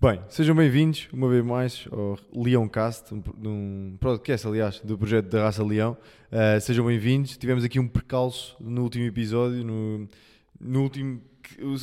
Bem, 0.00 0.20
sejam 0.28 0.54
bem-vindos 0.54 1.08
uma 1.12 1.28
vez 1.28 1.44
mais 1.44 1.88
ao 1.90 2.16
Leoncast, 2.32 3.12
um, 3.12 3.20
um 3.44 3.96
podcast, 3.98 4.46
aliás, 4.46 4.78
do 4.78 4.96
projeto 4.96 5.28
da 5.28 5.42
Raça 5.42 5.64
Leão. 5.64 5.96
Uh, 6.30 6.60
sejam 6.60 6.86
bem-vindos. 6.86 7.36
Tivemos 7.36 7.64
aqui 7.64 7.80
um 7.80 7.88
percalço 7.88 8.56
no 8.60 8.84
último 8.84 9.04
episódio, 9.06 9.64
no, 9.64 10.08
no 10.60 10.82
último 10.82 11.20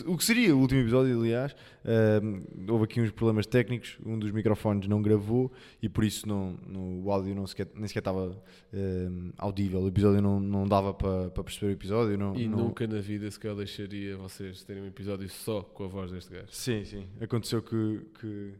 o 0.05 0.17
que 0.17 0.23
seria 0.23 0.55
o 0.55 0.59
último 0.59 0.81
episódio, 0.81 1.19
aliás, 1.19 1.53
uh, 1.53 2.71
houve 2.71 2.85
aqui 2.85 3.01
uns 3.01 3.11
problemas 3.11 3.45
técnicos, 3.45 3.97
um 4.05 4.17
dos 4.17 4.31
microfones 4.31 4.87
não 4.87 5.01
gravou 5.01 5.51
e 5.81 5.89
por 5.89 6.03
isso 6.03 6.27
não, 6.27 6.57
o 7.03 7.11
áudio 7.11 7.33
não 7.35 7.47
sequer, 7.47 7.67
nem 7.75 7.87
sequer 7.87 7.99
estava 7.99 8.29
uh, 8.29 9.33
audível, 9.37 9.81
o 9.81 9.87
episódio 9.87 10.21
não, 10.21 10.39
não 10.39 10.67
dava 10.67 10.93
para, 10.93 11.29
para 11.29 11.43
perceber 11.43 11.67
o 11.67 11.71
episódio. 11.71 12.17
Não, 12.17 12.35
e 12.35 12.47
não... 12.47 12.57
nunca 12.57 12.87
na 12.87 12.99
vida 12.99 13.29
sequer 13.29 13.55
deixaria 13.55 14.17
vocês 14.17 14.63
terem 14.63 14.83
um 14.83 14.87
episódio 14.87 15.27
só 15.29 15.61
com 15.61 15.83
a 15.83 15.87
voz 15.87 16.11
deste 16.11 16.33
gajo. 16.33 16.47
Sim, 16.51 16.83
sim. 16.83 17.07
Aconteceu 17.19 17.61
que, 17.61 18.01
que 18.19 18.53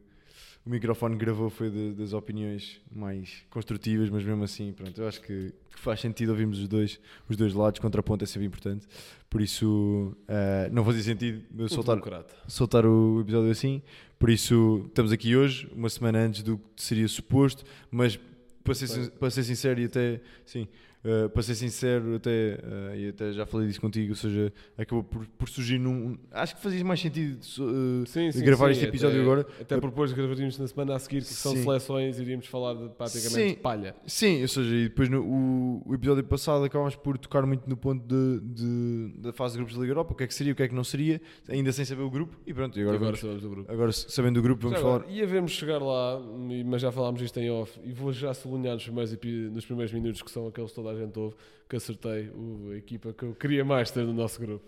o 0.66 0.70
microfone 0.70 1.16
gravou 1.16 1.48
foi 1.48 1.70
de, 1.70 1.92
das 1.92 2.12
opiniões 2.12 2.80
mais 2.90 3.44
construtivas, 3.48 4.10
mas 4.10 4.24
mesmo 4.24 4.42
assim, 4.42 4.72
pronto, 4.72 5.00
eu 5.00 5.06
acho 5.06 5.20
que, 5.20 5.54
que, 5.72 5.78
faz 5.80 6.00
sentido 6.00 6.30
ouvirmos 6.30 6.58
os 6.58 6.66
dois, 6.66 6.98
os 7.28 7.36
dois 7.36 7.54
lados, 7.54 7.78
contraponto 7.78 8.24
é 8.24 8.26
sempre 8.26 8.46
importante, 8.46 8.84
por 9.30 9.40
isso 9.40 10.12
uh, 10.28 10.72
não 10.72 10.84
fazia 10.84 11.02
sentido 11.02 11.68
soltar, 11.68 12.00
soltar 12.48 12.84
o 12.84 13.20
episódio 13.20 13.48
assim, 13.48 13.80
por 14.18 14.28
isso 14.28 14.84
estamos 14.88 15.12
aqui 15.12 15.36
hoje, 15.36 15.70
uma 15.72 15.88
semana 15.88 16.18
antes 16.18 16.42
do 16.42 16.58
que 16.58 16.82
seria 16.82 17.06
suposto, 17.06 17.64
mas 17.88 18.18
para 18.64 18.74
ser, 18.74 19.10
para 19.12 19.30
ser 19.30 19.44
sincero 19.44 19.80
e 19.80 19.84
até, 19.84 20.20
sim, 20.44 20.66
Uh, 21.06 21.28
para 21.28 21.40
ser 21.40 21.54
sincero, 21.54 22.16
até, 22.16 22.58
uh, 22.64 22.96
e 22.96 23.08
até 23.10 23.30
já 23.30 23.46
falei 23.46 23.68
disso 23.68 23.80
contigo, 23.80 24.10
ou 24.10 24.16
seja, 24.16 24.52
acabou 24.76 25.04
por, 25.04 25.24
por 25.24 25.48
surgir 25.48 25.78
num. 25.78 26.18
Acho 26.32 26.56
que 26.56 26.62
fazia 26.62 26.84
mais 26.84 26.98
sentido 26.98 27.38
uh, 27.38 28.04
sim, 28.06 28.32
sim, 28.32 28.44
gravar 28.44 28.66
sim, 28.66 28.72
este 28.72 28.86
episódio 28.86 29.18
até, 29.18 29.22
agora. 29.22 29.46
Até 29.60 29.78
propôs 29.78 30.12
gravaríamos 30.12 30.58
na 30.58 30.66
semana 30.66 30.96
a 30.96 30.98
seguir, 30.98 31.18
que 31.18 31.32
são 31.32 31.54
seleções, 31.54 32.18
iríamos 32.18 32.48
falar 32.48 32.74
de 32.74 32.88
praticamente 32.88 33.54
de 33.54 33.60
palha. 33.60 33.94
Sim, 34.04 34.42
ou 34.42 34.48
seja, 34.48 34.74
e 34.74 34.88
depois 34.88 35.08
no 35.08 35.22
o, 35.22 35.82
o 35.86 35.94
episódio 35.94 36.24
passado 36.24 36.64
acabámos 36.64 36.96
por 36.96 37.16
tocar 37.18 37.46
muito 37.46 37.70
no 37.70 37.76
ponto 37.76 38.04
de, 38.04 38.40
de, 38.40 39.20
da 39.20 39.32
fase 39.32 39.52
de 39.52 39.58
grupos 39.58 39.76
da 39.76 39.82
Liga 39.82 39.92
Europa, 39.92 40.12
o 40.12 40.16
que 40.16 40.24
é 40.24 40.26
que 40.26 40.34
seria, 40.34 40.54
o 40.54 40.56
que 40.56 40.62
é 40.64 40.68
que 40.68 40.74
não 40.74 40.82
seria, 40.82 41.20
ainda 41.48 41.70
sem 41.70 41.84
saber 41.84 42.02
o 42.02 42.10
grupo, 42.10 42.36
e 42.44 42.52
pronto, 42.52 42.76
e 42.76 42.82
agora, 42.82 42.96
agora 42.96 43.12
vamos, 43.12 43.20
sabemos 43.20 43.42
do 43.42 43.50
grupo. 43.50 43.72
Agora 43.72 43.92
sabendo 43.92 44.34
do 44.34 44.42
grupo, 44.42 44.62
vamos 44.62 44.78
já 44.78 44.82
falar. 44.82 44.96
Agora, 44.96 45.12
e 45.12 45.22
havemos 45.22 45.52
chegar 45.52 45.80
lá, 45.80 46.20
mas 46.64 46.82
já 46.82 46.90
falámos 46.90 47.22
isto 47.22 47.38
em 47.38 47.48
off, 47.48 47.78
e 47.84 47.92
vou 47.92 48.12
já 48.12 48.34
sublinhar 48.34 48.74
nos 48.74 48.84
primeiros, 48.84 49.12
nos 49.52 49.64
primeiros 49.64 49.92
minutos, 49.92 50.22
que 50.22 50.30
são 50.32 50.48
aqueles 50.48 50.70
que 50.70 50.74
toda 50.74 50.90
a 50.90 50.95
gente 50.98 51.18
ouve 51.18 51.36
que 51.68 51.76
acertei 51.76 52.28
o, 52.30 52.70
a 52.72 52.76
equipa 52.76 53.12
que 53.12 53.24
eu 53.24 53.34
queria 53.34 53.64
mais 53.64 53.90
ter 53.90 54.04
no 54.04 54.12
nosso 54.12 54.40
grupo. 54.40 54.64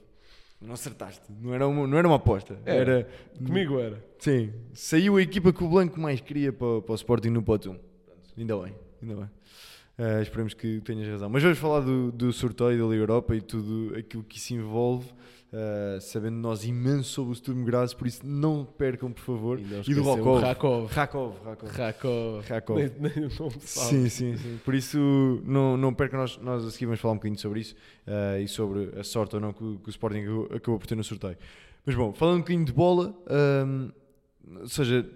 Não 0.60 0.74
acertaste, 0.74 1.22
não 1.40 1.54
era 1.54 1.68
uma, 1.68 1.86
não 1.86 1.96
era 1.96 2.08
uma 2.08 2.16
aposta. 2.16 2.58
Era, 2.64 2.92
era, 2.92 3.08
Comigo 3.36 3.78
era. 3.78 4.04
Sim, 4.18 4.52
saiu 4.72 5.16
a 5.16 5.22
equipa 5.22 5.52
que 5.52 5.62
o 5.62 5.68
Blanco 5.68 6.00
mais 6.00 6.20
queria 6.20 6.52
para, 6.52 6.82
para 6.82 6.92
o 6.92 6.94
Sporting 6.96 7.28
no 7.28 7.42
pote 7.42 7.68
1. 7.68 7.78
Ainda 8.36 8.56
bem, 8.56 8.74
ainda 9.00 9.14
bem. 9.14 9.30
Uh, 9.98 10.22
esperemos 10.22 10.54
que 10.54 10.80
tenhas 10.80 11.08
razão. 11.08 11.28
Mas 11.28 11.42
vamos 11.42 11.58
falar 11.58 11.80
do, 11.80 12.10
do 12.10 12.32
sorteio 12.32 12.78
da 12.78 12.84
Liga 12.84 13.02
Europa 13.02 13.34
e 13.36 13.40
tudo 13.40 13.96
aquilo 13.96 14.24
que 14.24 14.38
isso 14.38 14.54
envolve. 14.54 15.12
Uh, 15.50 15.98
sabendo 16.02 16.36
nós 16.36 16.62
imenso 16.62 17.04
sobre 17.04 17.32
o 17.32 17.34
Sturm 17.34 17.64
Graz, 17.64 17.94
por 17.94 18.06
isso 18.06 18.20
não 18.22 18.66
percam, 18.66 19.10
por 19.10 19.22
favor. 19.22 19.58
E, 19.58 19.90
e 19.90 19.94
do 19.94 20.02
Rakov. 20.02 20.42
Rakov. 20.42 20.92
Rakov. 20.92 21.34
Rakov. 21.42 21.70
Rakov. 21.70 22.44
Rakov. 22.46 22.76
Nem, 22.76 22.90
nem 22.98 23.24
o 23.24 23.30
nome 23.40 23.54
sim, 23.60 24.10
sim, 24.10 24.36
sim. 24.36 24.60
Por 24.62 24.74
isso 24.74 24.98
não, 25.46 25.74
não 25.78 25.94
percam, 25.94 26.20
nós, 26.20 26.36
nós 26.36 26.66
a 26.66 26.70
seguir 26.70 26.84
vamos 26.84 27.00
falar 27.00 27.14
um 27.14 27.16
bocadinho 27.16 27.38
sobre 27.38 27.60
isso 27.60 27.74
uh, 28.06 28.38
e 28.38 28.46
sobre 28.46 28.90
a 29.00 29.02
sorte 29.02 29.36
ou 29.36 29.40
não 29.40 29.54
que, 29.54 29.78
que, 29.78 29.88
o 29.88 29.90
Sporting 29.90 30.22
acabou 30.54 30.78
por 30.78 30.86
ter 30.86 30.94
no 30.94 31.02
sorteio. 31.02 31.38
Mas 31.86 31.94
bom, 31.94 32.12
falando 32.12 32.36
um 32.36 32.40
bocadinho 32.40 32.66
de 32.66 32.72
bola, 32.72 33.16
um, 33.66 33.90
ou 34.60 34.68
seja, 34.68 35.08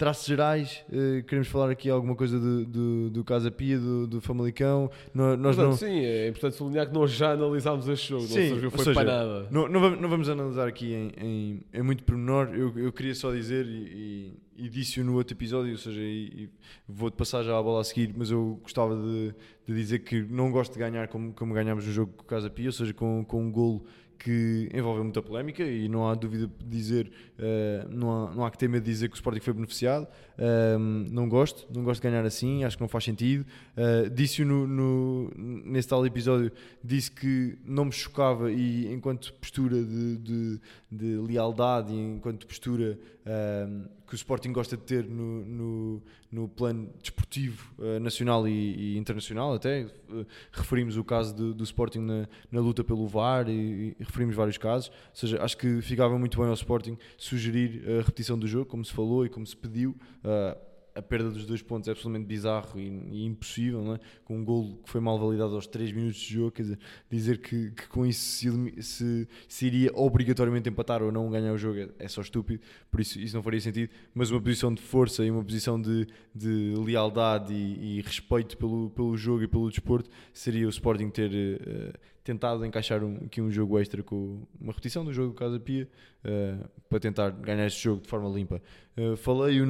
traços 0.00 0.26
gerais, 0.26 0.82
uh, 0.88 1.22
queremos 1.24 1.46
falar 1.48 1.68
aqui 1.68 1.90
alguma 1.90 2.16
coisa 2.16 2.40
do, 2.40 2.64
do, 2.64 3.10
do 3.10 3.22
Casa 3.22 3.50
Pia, 3.50 3.78
do, 3.78 4.06
do 4.06 4.18
Famalicão. 4.18 4.90
Nós 5.12 5.36
Portanto, 5.36 5.58
não... 5.58 5.72
Sim, 5.76 6.00
é 6.00 6.28
importante 6.28 6.56
sublinhar 6.56 6.86
que 6.86 6.94
nós 6.94 7.10
já 7.10 7.32
analisámos 7.32 7.86
este 7.86 8.08
jogo, 8.08 8.22
sim, 8.22 8.40
não 8.40 8.48
serviu 8.48 8.70
foi 8.70 8.84
seja, 8.86 8.94
para 8.94 9.04
nada. 9.04 9.48
Não, 9.50 9.68
não, 9.68 9.78
vamos, 9.78 10.00
não 10.00 10.08
vamos 10.08 10.28
analisar 10.30 10.66
aqui 10.66 10.94
em, 10.94 11.12
em, 11.22 11.62
em 11.70 11.82
muito 11.82 12.02
pormenor, 12.02 12.48
eu, 12.54 12.72
eu 12.78 12.90
queria 12.90 13.14
só 13.14 13.30
dizer, 13.30 13.66
e, 13.66 14.32
e, 14.56 14.64
e 14.64 14.68
disse-o 14.70 15.04
no 15.04 15.16
outro 15.16 15.36
episódio, 15.36 15.72
ou 15.72 15.78
seja, 15.78 16.00
e, 16.00 16.44
e 16.44 16.48
vou-te 16.88 17.14
passar 17.18 17.42
já 17.42 17.58
a 17.58 17.62
bola 17.62 17.82
a 17.82 17.84
seguir, 17.84 18.14
mas 18.16 18.30
eu 18.30 18.58
gostava 18.62 18.96
de, 18.96 19.34
de 19.66 19.74
dizer 19.74 19.98
que 19.98 20.22
não 20.22 20.50
gosto 20.50 20.72
de 20.72 20.78
ganhar 20.78 21.08
como, 21.08 21.34
como 21.34 21.52
ganhámos 21.52 21.86
no 21.86 21.92
jogo 21.92 22.14
com 22.16 22.22
o 22.22 22.26
Casa 22.26 22.48
Pia, 22.48 22.68
ou 22.68 22.72
seja, 22.72 22.94
com, 22.94 23.22
com 23.22 23.42
um 23.42 23.52
golo 23.52 23.84
que 24.20 24.68
envolveu 24.74 25.02
muita 25.02 25.22
polémica 25.22 25.64
e 25.64 25.88
não 25.88 26.06
há 26.06 26.14
dúvida 26.14 26.46
de 26.46 26.66
dizer, 26.66 27.10
uh, 27.40 27.88
não, 27.88 28.10
há, 28.10 28.34
não 28.34 28.44
há 28.44 28.50
que 28.50 28.58
ter 28.58 28.68
medo 28.68 28.84
de 28.84 28.90
dizer 28.90 29.08
que 29.08 29.14
o 29.14 29.16
Sporting 29.16 29.40
foi 29.40 29.52
beneficiado. 29.52 30.06
Um, 30.38 31.06
não 31.10 31.28
gosto, 31.28 31.66
não 31.74 31.82
gosto 31.82 32.00
de 32.00 32.08
ganhar 32.08 32.24
assim, 32.24 32.64
acho 32.64 32.76
que 32.76 32.82
não 32.82 32.88
faz 32.88 33.04
sentido. 33.04 33.44
Uh, 33.76 34.08
Disse-o 34.10 34.46
no, 34.46 34.66
no, 34.66 35.32
nesse 35.36 35.88
tal 35.88 36.04
episódio, 36.06 36.52
disse 36.82 37.10
que 37.10 37.58
não 37.64 37.86
me 37.86 37.92
chocava 37.92 38.50
e 38.50 38.92
enquanto 38.92 39.32
postura 39.34 39.82
de, 39.82 40.16
de, 40.18 40.60
de 40.90 41.16
lealdade 41.16 41.94
enquanto 41.94 42.46
postura 42.46 42.98
um, 43.26 43.84
que 44.06 44.14
o 44.14 44.16
Sporting 44.16 44.52
gosta 44.52 44.76
de 44.76 44.82
ter 44.82 45.04
no, 45.04 45.44
no, 45.44 46.02
no 46.32 46.48
plano 46.48 46.90
desportivo 47.00 47.72
uh, 47.78 48.00
nacional 48.00 48.48
e, 48.48 48.94
e, 48.94 48.98
internacional 48.98 49.54
até, 49.54 49.84
uh, 49.84 50.26
referimos 50.50 50.96
o 50.96 51.04
caso 51.04 51.34
do, 51.34 51.54
do 51.54 51.62
Sporting 51.62 52.00
na, 52.00 52.28
na, 52.50 52.60
luta 52.60 52.82
pelo 52.82 53.06
VAR 53.06 53.48
e, 53.48 53.52
e, 53.52 53.96
referimos 54.00 54.34
vários 54.34 54.58
casos, 54.58 54.88
ou 54.88 54.94
seja, 55.14 55.42
acho 55.42 55.56
que 55.56 55.80
ficava 55.80 56.18
muito 56.18 56.38
bem 56.38 56.48
ao 56.48 56.54
Sporting 56.54 56.98
sugerir 57.30 57.82
a 57.88 58.02
repetição 58.02 58.38
do 58.38 58.46
jogo, 58.46 58.66
como 58.66 58.84
se 58.84 58.92
falou 58.92 59.24
e 59.24 59.28
como 59.28 59.46
se 59.46 59.56
pediu, 59.56 59.96
Uh, 60.22 60.70
a 60.94 61.02
perda 61.02 61.30
dos 61.30 61.46
dois 61.46 61.62
pontos 61.62 61.88
é 61.88 61.92
absolutamente 61.92 62.26
bizarro 62.26 62.78
e, 62.78 62.86
e 63.12 63.24
impossível, 63.24 63.94
é? 63.94 64.00
com 64.24 64.38
um 64.38 64.44
gol 64.44 64.78
que 64.84 64.90
foi 64.90 65.00
mal 65.00 65.18
validado 65.18 65.54
aos 65.54 65.66
3 65.66 65.92
minutos 65.92 66.20
de 66.20 66.34
jogo, 66.34 66.50
quer 66.50 66.62
dizer, 66.62 66.78
dizer 67.10 67.38
que, 67.38 67.70
que 67.70 67.88
com 67.88 68.04
isso 68.04 68.20
se, 68.20 68.82
se, 68.82 69.28
se, 69.48 69.66
iria 69.66 69.90
obrigatoriamente 69.94 70.68
empatar 70.68 71.02
ou 71.02 71.12
não 71.12 71.30
ganhar 71.30 71.52
o 71.52 71.58
jogo 71.58 71.78
é, 71.78 71.88
é, 71.98 72.08
só 72.08 72.20
estúpido, 72.20 72.60
por 72.90 73.00
isso 73.00 73.18
isso 73.18 73.34
não 73.34 73.42
faria 73.42 73.60
sentido, 73.60 73.90
mas 74.14 74.30
uma 74.30 74.40
posição 74.40 74.74
de 74.74 74.82
força 74.82 75.24
e 75.24 75.30
uma 75.30 75.44
posição 75.44 75.80
de, 75.80 76.06
de 76.34 76.74
lealdade 76.76 77.54
e, 77.54 77.98
e 77.98 78.00
respeito 78.02 78.56
pelo, 78.56 78.90
pelo 78.90 79.16
jogo 79.16 79.42
e 79.42 79.48
pelo 79.48 79.68
desporto 79.68 80.10
seria 80.32 80.66
o 80.66 80.70
Sporting 80.70 81.10
ter 81.10 81.30
uh, 81.30 81.98
tentado 82.30 82.64
encaixar 82.64 83.02
um, 83.02 83.16
aqui 83.26 83.40
um 83.40 83.50
jogo 83.50 83.78
extra 83.78 84.02
com 84.02 84.42
uma 84.60 84.72
repetição 84.72 85.04
do 85.04 85.12
jogo 85.12 85.30
do 85.30 85.34
Casa 85.34 85.58
Pia 85.58 85.88
uh, 86.24 86.68
para 86.88 87.00
tentar 87.00 87.30
ganhar 87.30 87.66
este 87.66 87.82
jogo 87.82 88.02
de 88.02 88.08
forma 88.08 88.28
limpa. 88.28 88.62
Uh, 88.96 89.16
Falei-o 89.16 89.66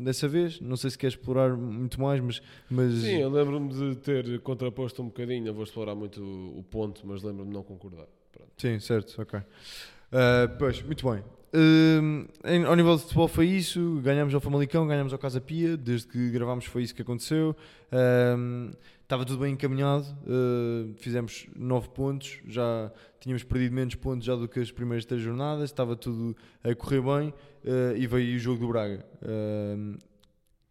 dessa 0.00 0.28
vez, 0.28 0.60
não 0.60 0.76
sei 0.76 0.90
se 0.90 0.98
quer 0.98 1.08
explorar 1.08 1.56
muito 1.56 2.00
mais, 2.00 2.20
mas. 2.20 2.42
mas... 2.70 2.94
Sim, 2.94 3.18
eu 3.18 3.28
lembro-me 3.28 3.72
de 3.72 3.96
ter 3.96 4.40
contraposto 4.40 5.02
um 5.02 5.06
bocadinho, 5.06 5.46
não 5.46 5.54
vou 5.54 5.64
explorar 5.64 5.94
muito 5.94 6.22
o, 6.22 6.62
ponto, 6.62 7.02
mas 7.04 7.22
lembro-me 7.22 7.50
de 7.50 7.54
não 7.54 7.64
concordar. 7.64 8.06
Pronto. 8.32 8.50
Sim, 8.56 8.78
certo, 8.78 9.20
ok. 9.20 9.40
Uh, 9.40 10.56
pois, 10.58 10.82
muito 10.82 11.10
bem. 11.10 11.24
Uh, 11.52 12.28
em, 12.44 12.64
ao 12.64 12.76
nível 12.76 12.94
de 12.94 13.02
futebol 13.02 13.26
foi 13.26 13.48
isso, 13.48 14.00
ganhámos 14.04 14.32
ao 14.32 14.40
Famalicão, 14.40 14.86
ganhámos 14.86 15.12
ao 15.12 15.18
Casa 15.18 15.40
Pia, 15.40 15.76
desde 15.76 16.06
que 16.06 16.30
gravámos 16.30 16.66
foi 16.66 16.84
isso 16.84 16.94
que 16.94 17.02
aconteceu. 17.02 17.56
Uh, 17.90 18.72
estava 19.10 19.24
tudo 19.24 19.40
bem 19.40 19.54
encaminhado, 19.54 20.06
uh, 20.22 20.94
fizemos 20.94 21.48
9 21.56 21.88
pontos, 21.88 22.38
já 22.46 22.92
tínhamos 23.18 23.42
perdido 23.42 23.74
menos 23.74 23.96
pontos 23.96 24.24
já 24.24 24.36
do 24.36 24.46
que 24.46 24.60
as 24.60 24.70
primeiras 24.70 25.04
três 25.04 25.20
jornadas, 25.20 25.64
estava 25.64 25.96
tudo 25.96 26.36
a 26.62 26.72
correr 26.76 27.00
bem 27.00 27.34
uh, 27.64 27.96
e 27.96 28.06
veio 28.06 28.36
o 28.36 28.38
jogo 28.38 28.60
do 28.60 28.68
Braga. 28.68 29.04
Uh, 29.20 29.98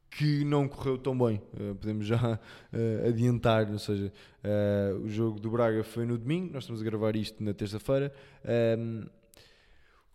que 0.09 0.45
não 0.45 0.69
correu 0.69 0.97
tão 0.97 1.15
bem, 1.15 1.39
podemos 1.79 2.07
já 2.07 2.39
adiantar, 3.07 3.69
ou 3.69 3.77
seja, 3.77 4.11
o 5.03 5.07
jogo 5.07 5.39
do 5.39 5.51
Braga 5.51 5.83
foi 5.83 6.03
no 6.03 6.17
domingo, 6.17 6.51
nós 6.51 6.63
estamos 6.63 6.81
a 6.81 6.83
gravar 6.83 7.15
isto 7.15 7.43
na 7.43 7.53
terça-feira, 7.53 8.11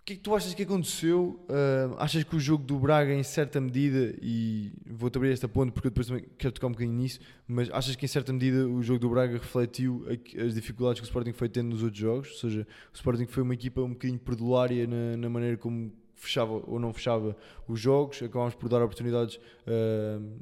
o 0.04 0.06
que 0.06 0.12
é 0.12 0.16
que 0.16 0.22
tu 0.22 0.34
achas 0.34 0.52
que 0.52 0.62
aconteceu? 0.62 1.40
Uh, 1.48 1.96
achas 1.96 2.22
que 2.24 2.36
o 2.36 2.38
jogo 2.38 2.62
do 2.62 2.78
Braga, 2.78 3.14
em 3.14 3.22
certa 3.22 3.58
medida, 3.58 4.14
e 4.20 4.70
vou-te 4.86 5.16
abrir 5.16 5.32
esta 5.32 5.48
ponte 5.48 5.72
porque 5.72 5.86
eu 5.86 5.90
depois 5.90 6.06
também 6.06 6.26
quero 6.36 6.52
tocar 6.52 6.66
um 6.66 6.72
bocadinho 6.72 6.94
nisso, 6.94 7.20
mas 7.48 7.70
achas 7.72 7.96
que 7.96 8.04
em 8.04 8.08
certa 8.08 8.30
medida 8.30 8.68
o 8.68 8.82
jogo 8.82 8.98
do 8.98 9.08
Braga 9.08 9.32
refletiu 9.32 10.04
as 10.38 10.54
dificuldades 10.54 11.00
que 11.00 11.06
o 11.06 11.08
Sporting 11.08 11.32
foi 11.32 11.48
tendo 11.48 11.70
nos 11.70 11.82
outros 11.82 11.98
jogos? 11.98 12.30
Ou 12.32 12.36
seja, 12.36 12.66
o 12.92 12.94
Sporting 12.94 13.24
foi 13.24 13.42
uma 13.42 13.54
equipa 13.54 13.80
um 13.80 13.94
bocadinho 13.94 14.18
perdulária 14.18 14.86
na, 14.86 15.16
na 15.16 15.30
maneira 15.30 15.56
como 15.56 15.90
fechava 16.14 16.52
ou 16.52 16.78
não 16.78 16.92
fechava 16.92 17.34
os 17.66 17.80
jogos, 17.80 18.22
acabámos 18.22 18.54
por 18.54 18.68
dar 18.68 18.82
oportunidades. 18.82 19.36
Uh, 19.66 20.38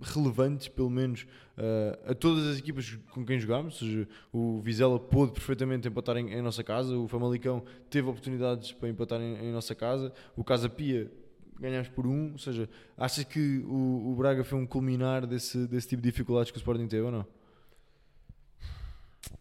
relevantes, 0.00 0.68
pelo 0.68 0.90
menos, 0.90 1.22
uh, 1.56 2.10
a 2.10 2.14
todas 2.14 2.46
as 2.46 2.58
equipas 2.58 2.98
com 3.10 3.24
quem 3.24 3.38
jogámos. 3.38 3.78
Seja, 3.78 4.08
o 4.32 4.60
Vizela 4.60 4.98
pôde 4.98 5.32
perfeitamente 5.32 5.88
empatar 5.88 6.16
em, 6.16 6.32
em, 6.32 6.42
nossa 6.42 6.62
casa, 6.62 6.96
o 6.96 7.08
Famalicão 7.08 7.62
teve 7.90 8.08
oportunidades 8.08 8.72
para 8.72 8.88
empatar 8.88 9.20
em, 9.20 9.36
em 9.36 9.52
nossa 9.52 9.74
casa, 9.74 10.12
o 10.36 10.44
Casa 10.44 10.68
Pia 10.68 11.10
ganhámos 11.58 11.88
por 11.88 12.06
um. 12.06 12.32
Ou 12.32 12.38
seja, 12.38 12.68
achas 12.96 13.24
que 13.24 13.58
o, 13.66 14.12
o, 14.12 14.16
Braga 14.16 14.44
foi 14.44 14.58
um 14.58 14.66
culminar 14.66 15.26
desse, 15.26 15.66
desse 15.66 15.88
tipo 15.88 16.02
de 16.02 16.10
dificuldades 16.10 16.50
que 16.50 16.56
o 16.56 16.60
Sporting 16.60 16.86
teve 16.86 17.02
ou 17.02 17.12
não? 17.12 17.26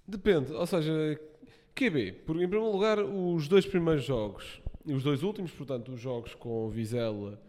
Depende, 0.07 0.54
ou 0.54 0.65
seja, 0.65 1.19
QB, 1.75 2.24
porque 2.25 2.44
em 2.44 2.48
primeiro 2.48 2.71
lugar, 2.71 3.00
os 3.00 3.48
dois 3.48 3.65
primeiros 3.65 4.04
jogos 4.04 4.62
os 4.94 5.04
dois 5.04 5.24
últimos, 5.24 5.51
portanto, 5.51 5.92
os 5.92 6.00
jogos 6.00 6.33
com 6.36 6.69
Vizela 6.69 7.42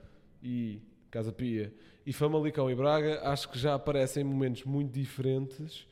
e 0.42 0.80
Casa 1.10 1.32
Pia 1.32 1.72
e 2.08 2.12
Famalicão 2.14 2.70
e 2.70 2.74
Braga, 2.74 3.20
acho 3.24 3.50
que 3.50 3.58
já 3.58 3.74
aparecem 3.74 4.24
momentos 4.24 4.64
muito 4.64 4.90
diferentes, 4.90 5.86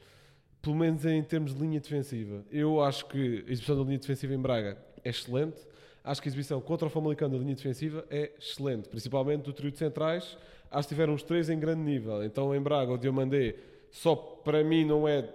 pelo 0.63 0.75
menos 0.75 1.05
em 1.05 1.23
termos 1.23 1.55
de 1.55 1.61
linha 1.61 1.79
defensiva. 1.79 2.43
Eu 2.51 2.81
acho 2.83 3.05
que 3.05 3.45
a 3.47 3.53
exibição 3.53 3.77
da 3.77 3.83
linha 3.83 3.99
defensiva 3.99 4.33
em 4.33 4.41
Braga 4.41 4.79
é 5.05 5.11
excelente. 5.11 5.61
Acho 6.03 6.23
que 6.23 6.29
a 6.29 6.31
exibição 6.31 6.59
contra 6.59 6.87
o 6.87 6.91
Famalicão 6.91 7.29
da 7.29 7.37
linha 7.37 7.55
defensiva 7.55 8.03
é 8.09 8.33
excelente, 8.41 8.89
principalmente 8.89 9.43
do 9.43 9.53
trio 9.53 9.71
de 9.71 9.77
centrais. 9.77 10.39
Acho 10.71 10.89
que 10.89 10.95
tiveram 10.95 11.13
os 11.13 11.23
três 11.23 11.51
em 11.51 11.61
grande 11.61 11.83
nível. 11.83 12.25
Então, 12.25 12.55
em 12.55 12.63
Braga, 12.63 12.95
o 12.95 12.97
Diomandé 12.97 13.55
só 13.91 14.17
para 14.17 14.65
mim 14.65 14.87
não 14.87 15.07
é 15.07 15.29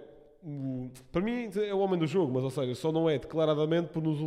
para 1.12 1.22
mim 1.22 1.48
é 1.64 1.72
o 1.72 1.78
homem 1.78 1.96
do 1.96 2.08
jogo, 2.08 2.32
mas 2.34 2.42
ou 2.42 2.50
seja, 2.50 2.74
só 2.74 2.90
não 2.90 3.08
é 3.08 3.20
declaradamente 3.20 3.90
porque 3.92 4.08
nos, 4.08 4.18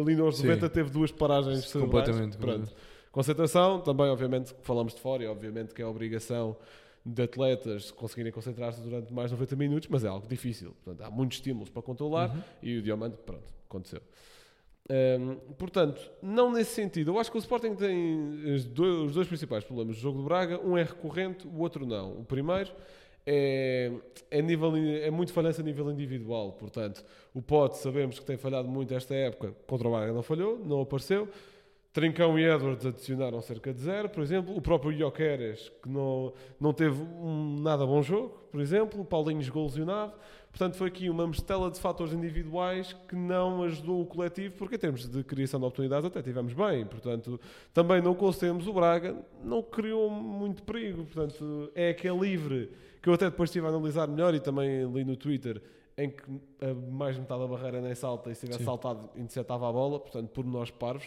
ali 0.00 0.14
nos 0.14 0.36
Sim. 0.36 0.46
90 0.46 0.70
teve 0.70 0.90
duas 0.90 1.10
paragens. 1.10 1.72
Completamente, 1.72 2.36
Pronto. 2.36 2.60
completamente. 2.60 2.93
Concentração, 3.14 3.80
também 3.80 4.06
obviamente 4.06 4.52
falamos 4.62 4.92
de 4.92 5.00
fora 5.00 5.22
e 5.22 5.26
obviamente 5.28 5.72
que 5.72 5.80
é 5.80 5.84
a 5.84 5.88
obrigação 5.88 6.56
de 7.06 7.22
atletas 7.22 7.92
conseguirem 7.92 8.32
concentrar-se 8.32 8.80
durante 8.80 9.12
mais 9.12 9.30
de 9.30 9.34
90 9.36 9.54
minutos, 9.54 9.88
mas 9.88 10.02
é 10.04 10.08
algo 10.08 10.26
difícil. 10.26 10.74
Portanto, 10.82 11.06
há 11.06 11.10
muitos 11.12 11.38
estímulos 11.38 11.70
para 11.70 11.80
controlar 11.80 12.28
Uhum. 12.30 12.42
e 12.60 12.76
o 12.76 12.82
Diamante, 12.82 13.16
pronto, 13.24 13.44
aconteceu. 13.70 14.00
Hum, 14.90 15.36
portanto, 15.56 16.10
não 16.20 16.50
nesse 16.50 16.72
sentido. 16.74 17.12
Eu 17.12 17.18
acho 17.20 17.30
que 17.30 17.36
o 17.36 17.38
Sporting 17.38 17.76
tem 17.76 18.52
os 18.52 18.64
dois, 18.64 19.10
os 19.10 19.14
dois 19.14 19.28
principais 19.28 19.62
problemas 19.62 19.94
do 19.94 20.02
jogo 20.02 20.18
de 20.18 20.24
Braga. 20.24 20.58
Um 20.60 20.76
é 20.76 20.82
recorrente, 20.82 21.46
o 21.46 21.60
outro 21.60 21.86
não. 21.86 22.18
O 22.18 22.24
primeiro 22.24 22.72
é, 23.24 23.92
é, 24.28 24.42
nível, 24.42 24.74
é 24.76 25.10
muito 25.12 25.32
falhança 25.32 25.62
a 25.62 25.64
nível 25.64 25.88
individual. 25.88 26.50
Portanto, 26.54 27.04
o 27.32 27.40
Pote 27.40 27.78
sabemos 27.78 28.18
que 28.18 28.24
tem 28.24 28.36
falhado 28.36 28.66
muito 28.66 28.92
esta 28.92 29.14
época. 29.14 29.54
Contra 29.68 29.86
o 29.86 29.90
Braga 29.92 30.12
não 30.12 30.22
falhou, 30.22 30.58
não 30.58 30.80
apareceu. 30.80 31.28
Trincão 31.94 32.36
e 32.36 32.42
Edwards 32.42 32.84
adicionaram 32.84 33.40
cerca 33.40 33.72
de 33.72 33.80
zero, 33.80 34.08
por 34.08 34.20
exemplo. 34.20 34.56
O 34.56 34.60
próprio 34.60 34.90
Ioqueres, 34.90 35.70
que 35.80 35.88
não, 35.88 36.32
não 36.58 36.72
teve 36.72 37.00
um 37.00 37.60
nada 37.62 37.86
bom 37.86 38.02
jogo, 38.02 38.30
por 38.50 38.60
exemplo. 38.60 39.00
O 39.00 39.04
Paulinho 39.04 39.40
jogou 39.40 39.62
lesionado. 39.62 40.12
Portanto, 40.50 40.74
foi 40.74 40.88
aqui 40.88 41.08
uma 41.08 41.24
mistela 41.24 41.70
de 41.70 41.78
fatores 41.78 42.12
individuais 42.12 42.92
que 43.08 43.14
não 43.14 43.62
ajudou 43.62 44.02
o 44.02 44.06
coletivo, 44.06 44.56
porque 44.56 44.74
em 44.74 44.78
termos 44.78 45.08
de 45.08 45.22
criação 45.22 45.60
de 45.60 45.66
oportunidades 45.66 46.04
até 46.04 46.20
tivemos 46.20 46.52
bem. 46.52 46.84
Portanto, 46.84 47.40
também 47.72 48.02
não 48.02 48.12
conseguimos. 48.12 48.66
O 48.66 48.72
Braga 48.72 49.16
não 49.44 49.62
criou 49.62 50.10
muito 50.10 50.64
perigo. 50.64 51.04
Portanto, 51.04 51.70
é 51.76 51.90
aquele 51.90 52.18
livre 52.18 52.72
que 53.00 53.08
eu 53.08 53.14
até 53.14 53.26
depois 53.26 53.50
estive 53.50 53.66
a 53.66 53.68
analisar 53.68 54.08
melhor 54.08 54.34
e 54.34 54.40
também 54.40 54.84
li 54.92 55.04
no 55.04 55.16
Twitter 55.16 55.62
em 55.96 56.10
que 56.10 56.24
a 56.60 56.74
mais 56.74 57.16
metade 57.16 57.40
da 57.40 57.46
barreira 57.46 57.80
nem 57.80 57.94
salta 57.94 58.32
e 58.32 58.34
se 58.34 58.40
tivesse 58.40 58.58
Sim. 58.58 58.64
saltado 58.64 59.10
interceptava 59.14 59.68
a 59.68 59.72
bola, 59.72 60.00
portanto, 60.00 60.28
por 60.30 60.44
nós 60.44 60.72
parvos. 60.72 61.06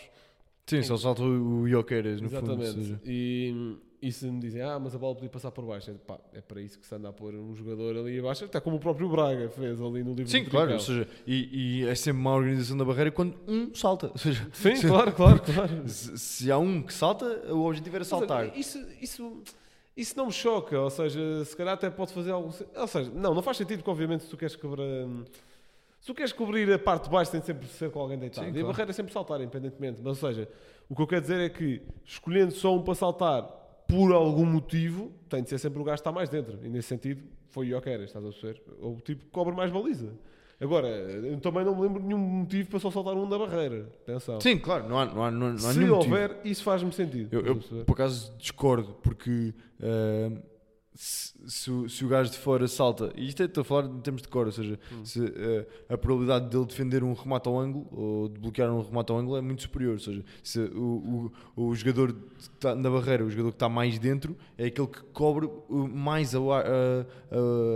Sim, 0.67 0.83
só 0.83 0.97
salta 0.97 1.23
o 1.23 1.65
Ioqueres, 1.67 2.19
no 2.21 2.29
fundo. 2.29 2.51
Exatamente. 2.51 2.73
seja. 2.73 2.99
E, 3.05 3.77
e 4.01 4.11
se 4.11 4.25
me 4.29 4.39
dizem, 4.39 4.61
ah, 4.61 4.77
mas 4.77 4.93
a 4.93 4.97
bola 4.99 5.15
podia 5.15 5.29
passar 5.29 5.49
por 5.49 5.65
baixo, 5.65 5.89
é, 5.89 5.93
pá, 5.93 6.19
é 6.33 6.41
para 6.41 6.61
isso 6.61 6.77
que 6.77 6.85
se 6.85 6.93
anda 6.93 7.07
a 7.07 7.13
pôr 7.13 7.33
um 7.33 7.55
jogador 7.55 7.97
ali 7.97 8.19
abaixo, 8.19 8.43
até 8.43 8.59
como 8.59 8.75
o 8.75 8.79
próprio 8.79 9.07
Braga 9.09 9.49
fez 9.49 9.81
ali 9.81 10.03
no 10.03 10.13
livro 10.13 10.27
Sim, 10.27 10.43
do 10.43 10.49
claro, 10.49 10.73
ou 10.73 10.79
seja, 10.79 11.07
e, 11.25 11.79
e 11.81 11.87
é 11.87 11.95
sempre 11.95 12.19
uma 12.19 12.35
organização 12.35 12.77
da 12.77 12.83
barreira 12.83 13.11
quando 13.11 13.35
um 13.47 13.73
salta. 13.73 14.07
Ou 14.13 14.17
seja, 14.17 14.47
Sim, 14.51 14.87
claro, 14.87 15.11
claro, 15.13 15.41
claro. 15.41 15.83
se, 15.87 16.17
se 16.17 16.51
há 16.51 16.57
um 16.57 16.83
que 16.83 16.93
salta, 16.93 17.25
o 17.53 17.65
objetivo 17.65 17.95
era 17.95 18.05
saltar. 18.05 18.45
Seja, 18.49 18.59
Isso, 18.59 18.87
isso, 19.01 19.43
isso 19.95 20.17
não 20.17 20.27
me 20.27 20.33
choca, 20.33 20.79
ou 20.79 20.89
seja, 20.89 21.45
se 21.45 21.55
calhar 21.55 21.73
até 21.75 21.89
pode 21.89 22.11
fazer 22.13 22.31
algo. 22.31 22.53
Ou 22.75 22.87
seja, 22.87 23.09
não, 23.15 23.33
não 23.33 23.41
faz 23.41 23.55
sentido 23.57 23.79
porque, 23.79 23.89
obviamente, 23.89 24.25
se 24.25 24.29
tu 24.29 24.35
queres 24.37 24.55
cobrir. 24.55 25.07
Se 26.07 26.13
tu 26.13 26.15
queres 26.15 26.31
cobrir 26.31 26.71
a 26.71 26.79
parte 26.79 27.03
de 27.03 27.09
baixo, 27.09 27.31
tem 27.31 27.41
sempre 27.41 27.67
de 27.67 27.73
ser 27.73 27.91
com 27.91 27.99
alguém 27.99 28.17
deitado. 28.17 28.45
Sim, 28.45 28.51
e 28.51 28.53
claro. 28.53 28.67
a 28.67 28.71
barreira 28.71 28.91
é 28.91 28.93
sempre 28.93 29.11
saltar, 29.11 29.41
independentemente. 29.41 29.99
Mas, 30.01 30.23
ou 30.23 30.29
seja, 30.29 30.47
o 30.87 30.95
que 30.95 31.01
eu 31.01 31.05
quero 31.05 31.19
dizer 31.19 31.37
é 31.41 31.49
que, 31.49 31.81
escolhendo 32.05 32.53
só 32.53 32.73
um 32.73 32.81
para 32.81 32.95
saltar 32.95 33.43
por 33.85 34.13
algum 34.13 34.45
motivo, 34.45 35.11
tem 35.27 35.43
de 35.43 35.49
ser 35.49 35.57
sempre 35.57 35.81
o 35.81 35.83
gajo 35.83 35.97
que 35.97 35.99
está 35.99 36.11
mais 36.13 36.29
dentro. 36.29 36.57
E 36.63 36.69
nesse 36.69 36.87
sentido, 36.87 37.23
foi 37.49 37.67
o 37.67 37.69
Ioqueras, 37.71 38.05
estás 38.05 38.23
a 38.23 38.29
perceber? 38.29 38.63
Ou 38.79 38.93
o 38.93 39.01
tipo 39.01 39.25
que 39.25 39.31
cobra 39.31 39.53
mais 39.53 39.69
baliza. 39.69 40.13
Agora, 40.61 40.87
eu 40.87 41.41
também 41.41 41.65
não 41.65 41.75
me 41.75 41.81
lembro 41.81 41.99
de 41.99 42.07
nenhum 42.07 42.19
motivo 42.19 42.69
para 42.69 42.79
só 42.79 42.89
saltar 42.89 43.13
um 43.13 43.27
da 43.27 43.37
barreira. 43.37 43.89
Atenção. 44.03 44.39
Sim, 44.39 44.57
claro, 44.59 44.87
não 44.87 44.97
há, 44.97 45.05
não 45.07 45.23
há, 45.25 45.29
não 45.29 45.47
há, 45.47 45.57
Se 45.57 45.77
nenhum 45.77 45.95
motivo. 45.97 46.15
houver, 46.15 46.39
isso 46.45 46.63
faz-me 46.63 46.93
sentido. 46.93 47.35
Eu, 47.35 47.45
eu, 47.45 47.83
por 47.83 47.91
acaso 47.91 48.33
discordo, 48.37 48.93
porque 49.03 49.53
ah, 49.83 50.31
se, 50.97 51.33
se 51.47 51.71
o- 51.71 51.87
se 51.87 52.03
o 52.03 52.07
gajo 52.07 52.31
de 52.31 52.37
fora 52.37 52.67
salta, 52.67 53.13
e 53.15 53.27
isto 53.27 53.41
é, 53.43 53.45
estou 53.45 53.61
a 53.61 53.65
falar 53.65 53.85
em 53.87 53.99
termos 54.01 54.21
de 54.23 54.27
cor, 54.27 54.47
ou 54.47 54.51
seja, 54.51 54.79
Hum. 54.91 55.05
se, 55.05 55.19
ah, 55.89 55.93
a 55.93 55.97
probabilidade 55.97 56.49
dele 56.49 56.65
defender 56.65 57.03
um 57.03 57.13
remate 57.13 57.47
ao 57.47 57.57
ângulo 57.59 57.87
ou 57.91 58.27
de 58.27 58.39
bloquear 58.39 58.71
um 58.73 58.81
remate 58.81 59.11
ao 59.11 59.19
ângulo 59.19 59.37
é 59.37 59.41
muito 59.41 59.61
superior. 59.61 59.93
Ou 59.93 59.99
seja, 59.99 60.25
se 60.43 60.59
o, 60.59 61.31
o, 61.55 61.63
o 61.67 61.75
jogador 61.75 62.15
está 62.39 62.75
na 62.75 62.89
barreira, 62.89 63.23
o 63.23 63.29
jogador 63.29 63.51
que 63.51 63.55
está 63.55 63.69
mais 63.69 63.99
dentro, 63.99 64.35
é 64.57 64.65
aquele 64.65 64.87
que 64.87 65.01
cobre 65.13 65.45
uh, 65.45 65.87
mais 65.87 66.33
a, 66.33 66.39
a- 66.39 67.05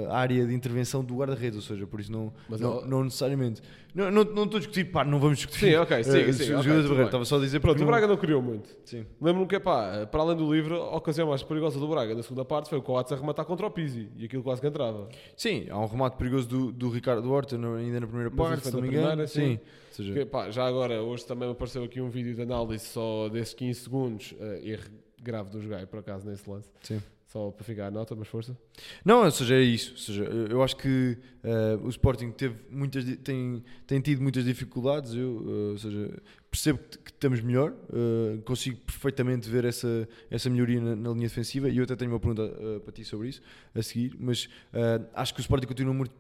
a- 0.10 0.18
área 0.18 0.46
de 0.46 0.54
intervenção 0.54 1.04
do 1.04 1.16
guarda-redes, 1.16 1.56
ou 1.58 1.62
seja, 1.62 1.86
por 1.86 2.00
isso 2.00 2.12
não, 2.12 2.34
não, 2.50 2.58
ela- 2.58 2.86
não 2.88 3.04
necessariamente. 3.04 3.62
Não, 3.94 4.10
não, 4.10 4.24
não 4.24 4.44
estou 4.44 4.56
a 4.58 4.60
discutir, 4.60 4.86
pá, 4.86 5.04
não 5.04 5.20
vamos 5.20 5.38
discutir. 5.40 5.72
Sim, 5.72 5.76
ok, 5.76 6.04
sim, 6.04 6.10
eh, 6.12 6.14
sim, 6.14 6.20
os 6.22 6.30
ok, 6.30 6.46
jogadores 6.46 6.66
tudo 6.66 6.76
da 6.76 6.82
barreira, 6.82 6.96
bem. 6.96 7.06
estava 7.06 7.26
só 7.26 7.38
a 7.38 7.40
dizer 7.40 7.60
Pronto, 7.60 7.84
o 7.84 7.86
Braga 7.86 8.08
não 8.08 8.16
criou 8.18 8.42
muito. 8.42 8.70
Sim. 8.86 9.06
Lembro-me 9.20 9.48
que, 9.48 9.60
pá, 9.60 10.08
para 10.10 10.22
além 10.22 10.38
do 10.38 10.54
livro, 10.54 10.76
a 10.76 10.96
ocasião 10.96 11.28
mais 11.28 11.44
perigosa 11.44 11.78
do 11.80 11.88
Braga 11.88 12.16
na 12.16 12.24
segunda 12.24 12.46
parte 12.46 12.70
foi 12.70 12.78
o 12.78 12.82
Coates 12.82 13.12
a 13.12 13.16
rematar 13.18 13.46
contra 13.46 13.68
o 13.68 13.72
Pizzi 13.72 14.10
e 14.16 14.26
aquilo 14.26 14.44
quase 14.44 14.62
que 14.62 14.68
entrava. 14.68 15.10
Sim, 15.36 15.68
há 15.70 15.78
um 15.78 15.86
remate 15.88 16.16
perigoso 16.18 16.48
do, 16.48 16.72
do 16.72 16.90
Ricardo 16.90 17.30
Horta 17.30 17.56
ainda 17.56 18.00
na 18.00 18.08
primeira 18.08 18.32
parte, 18.32 18.66
se 18.68 18.74
não 18.74 18.80
na 18.80 18.88
me 18.88 18.94
engano. 18.94 19.08
primeira, 19.08 19.28
sim. 19.28 19.42
sim. 19.58 19.60
Ou 19.90 19.94
seja, 19.96 20.14
Porque, 20.14 20.26
pá, 20.26 20.50
já 20.50 20.66
agora, 20.66 21.02
hoje 21.04 21.26
também 21.26 21.48
me 21.48 21.54
apareceu 21.54 21.84
aqui 21.84 22.00
um 22.00 22.10
vídeo 22.10 22.34
de 22.34 22.42
análise 22.42 22.86
só 22.86 23.28
desses 23.28 23.54
15 23.54 23.80
segundos, 23.82 24.34
eh, 24.40 24.62
erro 24.64 24.86
grave 25.22 25.50
do 25.50 25.60
Jogai, 25.60 25.86
por 25.86 26.00
acaso, 26.00 26.28
nesse 26.30 26.50
lance. 26.50 26.70
sim. 26.82 27.02
Só 27.32 27.50
para 27.50 27.64
ficar 27.64 27.88
a 27.88 27.92
nota, 27.92 28.14
mas 28.14 28.28
força. 28.28 28.58
Não, 29.06 29.24
ou 29.24 29.32
seja, 29.32 29.56
é 29.56 29.62
isso. 29.62 29.92
Ou 29.92 29.98
seja, 29.98 30.24
eu 30.26 30.62
acho 30.62 30.76
que 30.76 31.18
eh, 31.42 31.80
o 31.82 31.88
Sporting 31.88 32.30
teve 32.32 32.58
muitas, 32.70 33.06
tem, 33.20 33.64
tem 33.88 34.02
tido 34.02 34.22
muitas 34.22 34.44
dificuldades. 34.44 35.14
Eu, 35.14 35.42
eh, 35.48 35.72
ou 35.72 35.78
seja, 35.78 36.22
percebo 36.52 36.80
que, 36.80 37.10
estamos 37.12 37.40
melhor, 37.40 37.74
eh, 37.94 38.40
consigo 38.44 38.78
perfeitamente 38.86 39.48
ver 39.50 39.64
essa, 39.64 40.08
essa 40.30 40.50
melhoria 40.50 40.82
na, 40.82 40.96
na 40.96 41.10
linha 41.12 41.28
defensiva 41.28 41.70
e 41.70 41.78
eu 41.78 41.84
até 41.86 41.96
tenho 41.96 42.12
uma 42.12 42.20
pergunta 42.20 42.42
eh, 42.60 42.80
para 42.80 42.92
ti 42.92 43.06
sobre 43.06 43.30
isso 43.30 43.42
a 43.74 43.82
seguir. 43.82 44.16
Mas 44.20 44.50
eh, 44.74 45.00
acho 45.16 45.34
que 45.34 45.40
o 45.40 45.42
Sporting 45.42 45.68
continua 45.68 45.94
muito 45.94 46.12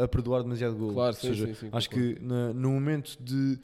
a 0.00 0.06
perdoar 0.06 0.42
demasiado 0.42 0.76
gol. 0.76 0.92
Claro, 0.92 1.14
sim, 1.16 1.28
seja, 1.28 1.46
sim, 1.46 1.54
sim, 1.54 1.68
acho 1.72 1.90
concordo. 1.90 2.14
que 2.14 2.22
na- 2.24 2.52
no 2.52 2.70
momento 2.70 3.16
de 3.20 3.58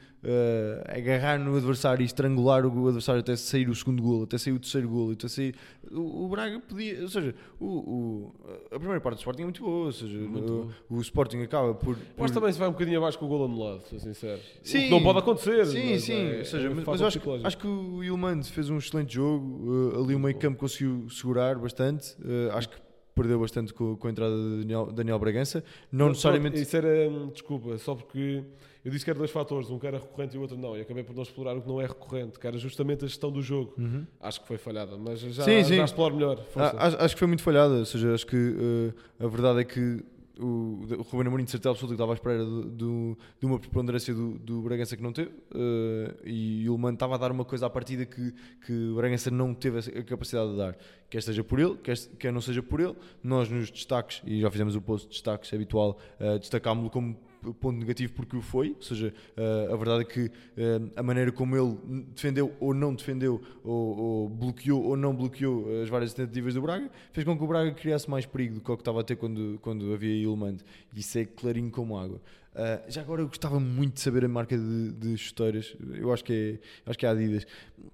agarrar 0.89 1.39
no 1.39 1.57
adversário 1.57 2.03
e 2.03 2.07
estrangular 2.07 2.67
o 2.67 2.87
adversário 2.89 3.21
até 3.21 3.37
sair 3.37 3.69
o 3.69 3.75
segundo 3.77 4.03
gol, 4.03 4.25
até 4.25 4.37
sair 4.39 4.53
o 4.55 4.59
terceiro 4.59 4.89
gol, 4.89 5.13
até 5.13 5.29
sair. 5.29 5.55
O, 5.91 6.25
o 6.25 6.29
Braga 6.29 6.59
podia. 6.59 7.01
Ou 7.03 7.09
seja, 7.09 7.33
o, 7.61 7.67
o- 7.67 8.35
a 8.73 8.77
primeira 8.79 9.01
parte 9.01 9.17
do 9.17 9.21
Sporting 9.21 9.43
é 9.43 9.45
muito 9.45 9.63
boa. 9.63 9.87
Ou 9.87 9.93
seja, 9.93 10.19
o, 10.19 10.69
o 10.91 11.01
Sporting 11.01 11.43
acaba 11.43 11.75
por. 11.75 11.97
Por- 12.17 12.31
também 12.31 12.53
se 12.53 12.59
vai 12.59 12.69
um 12.69 12.73
bocadinho 12.73 12.99
abaixo 12.99 13.17
com 13.19 13.27
o 13.27 13.29
gol 13.29 13.45
anulado, 13.45 13.83
sou 13.89 14.01
sincero. 14.01 14.41
Sim. 14.65 14.91
não 14.91 15.01
pode 15.03 15.21
acontecer. 15.21 15.65
Sim, 15.67 15.91
mas 15.93 16.03
sim. 16.03 16.16
É- 16.17 16.39
ou 16.39 16.45
seja, 16.45 16.67
é 16.67 16.71
mas, 16.75 16.85
mas 16.85 17.01
eu 17.01 17.07
acho, 17.07 17.21
acho 17.45 17.59
que 17.59 17.67
o 17.67 18.03
Ilmand 18.05 18.43
fez 18.45 18.69
um 18.71 18.79
excelente 18.79 19.15
jogo. 19.15 19.93
eh, 19.95 19.99
ali 20.03 20.15
o 20.15 20.19
meio 20.19 20.37
campo 20.39 20.59
conseguiu 20.59 21.09
segurar 21.11 21.57
bastante. 21.59 22.17
eh, 22.25 22.51
acho 22.53 22.69
que 22.69 22.77
perdeu 23.15 23.41
bastante 23.41 23.73
com, 23.73 23.97
com 23.97 24.09
a 24.09 24.11
entrada 24.11 24.37
de 24.37 24.59
Daniel, 24.61 24.93
Daniel 24.93 25.19
Bragança. 25.19 25.65
Não 25.91 26.07
Mas, 26.09 26.17
necessariamente. 26.17 26.61
Isso 26.61 26.77
era, 26.77 27.09
hum, 27.11 27.31
desculpa, 27.33 27.79
só 27.79 27.95
porque 27.95 28.45
eu 28.85 28.91
disse 28.91 29.05
que 29.07 29.11
eram 29.11 29.19
dois 29.19 29.31
fatores, 29.31 29.71
um 29.71 29.79
que 29.79 29.87
era 29.87 29.97
recorrente 29.99 30.35
e 30.37 30.39
o 30.39 30.43
outro 30.43 30.57
não, 30.59 30.77
e 30.77 30.83
acabei 30.83 31.03
por 31.03 31.15
não 31.17 31.23
explorar 31.23 31.57
o 31.57 31.63
que 31.63 31.67
não 31.69 31.81
é 31.81 31.87
recorrente, 31.87 32.39
que 32.39 32.47
era 32.47 32.59
justamente 32.59 33.07
a 33.07 33.09
gestão 33.09 33.33
do 33.33 33.41
jogo. 33.41 33.73
Uhum. 33.79 34.07
Acho 34.21 34.43
que 34.43 34.47
foi 34.47 34.59
falhada, 34.59 34.99
mas 34.99 35.19
já, 35.21 35.45
Sim, 35.45 35.65
sim. 35.65 35.77
já 35.77 35.85
exploro 35.87 36.15
melhor. 36.15 36.45
Ah, 36.57 36.87
acho, 36.87 36.97
acho 37.05 37.15
que 37.15 37.19
foi 37.19 37.29
muito 37.29 37.43
falhada, 37.43 37.75
ou 37.77 37.87
seja, 37.87 38.13
acho 38.13 38.27
que 38.27 38.37
eh, 38.37 39.25
a 39.25 39.27
verdade 39.27 39.61
é 39.61 39.65
que 39.65 40.05
o, 40.39 40.81
o 40.99 41.03
Ruben 41.03 41.27
Amorim 41.29 41.45
de 41.45 41.51
certeza 41.51 41.71
absoluta 41.71 41.95
que 41.95 42.03
estava 42.03 42.13
à 42.13 42.15
espera 42.15 42.45
do, 42.45 42.63
do- 42.65 43.19
de 43.41 43.47
uma 43.47 43.59
preponderância 43.59 44.15
do, 44.15 44.39
do 44.39 44.63
Bragança 44.63 44.97
que 44.97 45.03
não 45.03 45.13
teve 45.13 45.31
eh, 45.55 46.15
e 46.25 46.69
o 46.69 46.77
Mano 46.77 46.95
estava 46.95 47.15
a 47.15 47.19
dar 47.19 47.31
uma 47.33 47.45
coisa 47.45 47.67
à 47.67 47.71
partida 47.71 48.05
que, 48.07 48.33
que 48.67 48.73
o 48.91 48.97
Bragança 48.97 49.31
não 49.31 49.55
teve 49.55 49.79
a 49.79 50.03
capacidade 50.03 50.51
de 50.51 50.57
dar, 50.57 50.77
quer 51.11 51.23
seja 51.23 51.43
por 51.43 51.59
ele, 51.59 51.77
quer, 51.77 51.97
quer 52.19 52.33
não 52.33 52.41
seja 52.41 52.63
por 52.63 52.81
ele, 52.81 52.95
nós 53.23 53.49
nos 53.49 53.71
destaques, 53.71 54.23
e 54.27 54.41
já 54.41 54.51
fizemos 54.51 54.75
o 54.77 54.81
post 54.83 55.07
de 55.09 55.15
destaques 55.15 55.53
habitual, 55.53 55.99
eh, 56.21 56.39
destacámos-lo 56.39 56.91
como 56.91 57.17
ponto 57.55 57.79
negativo 57.79 58.13
porque 58.13 58.37
o 58.37 58.41
foi, 58.41 58.71
ou 58.77 58.83
seja, 58.83 59.13
eh, 59.37 59.69
a 59.73 59.77
verdade 59.77 60.03
é 60.03 60.05
que 60.05 60.31
eh, 60.57 60.81
a 60.97 61.03
maneira 61.03 61.33
como 61.33 61.57
ele 61.57 61.77
defendeu 62.15 62.53
ou 62.61 62.75
não 62.75 62.95
defendeu, 62.95 63.41
ou, 63.65 63.99
ou 63.99 64.29
bloqueou 64.29 64.83
ou 64.83 64.97
não 64.97 65.15
bloqueou 65.15 65.83
as 65.83 65.89
várias 65.89 66.13
tentativas 66.15 66.55
do 66.55 66.63
Braga, 66.63 66.91
fez 67.13 67.25
com 67.25 67.37
que 67.37 67.45
o 67.45 67.47
Braga 67.47 67.73
criasse 67.73 68.09
mais 68.11 68.27
perigo 68.27 68.57
do 68.57 68.61
que 68.61 68.71
o 68.71 68.77
que 68.77 68.83
estava 68.83 69.01
a 69.01 69.05
ter 69.05 69.17
quando, 69.17 69.59
quando 69.63 69.93
havia 69.93 70.15
Ilmand. 70.15 70.59
Isso 70.95 71.19
é 71.19 71.25
clarinho 71.25 71.71
como 71.71 71.99
água. 71.99 72.21
Ah, 72.59 72.81
já 72.89 73.03
agora 73.03 73.21
eu 73.21 73.29
gostava 73.29 73.61
muito 73.61 73.95
de 73.95 74.01
saber 74.01 74.25
a 74.25 74.29
marca 74.29 74.57
de, 74.57 74.93
de 74.93 75.19
chuteiras, 75.19 75.77
eu 75.95 76.11
acho 76.11 76.25
que 76.25 76.59
é, 76.87 76.91
acho 76.91 76.99
que 76.99 77.05
é 77.05 77.09
Adidas. 77.11 77.47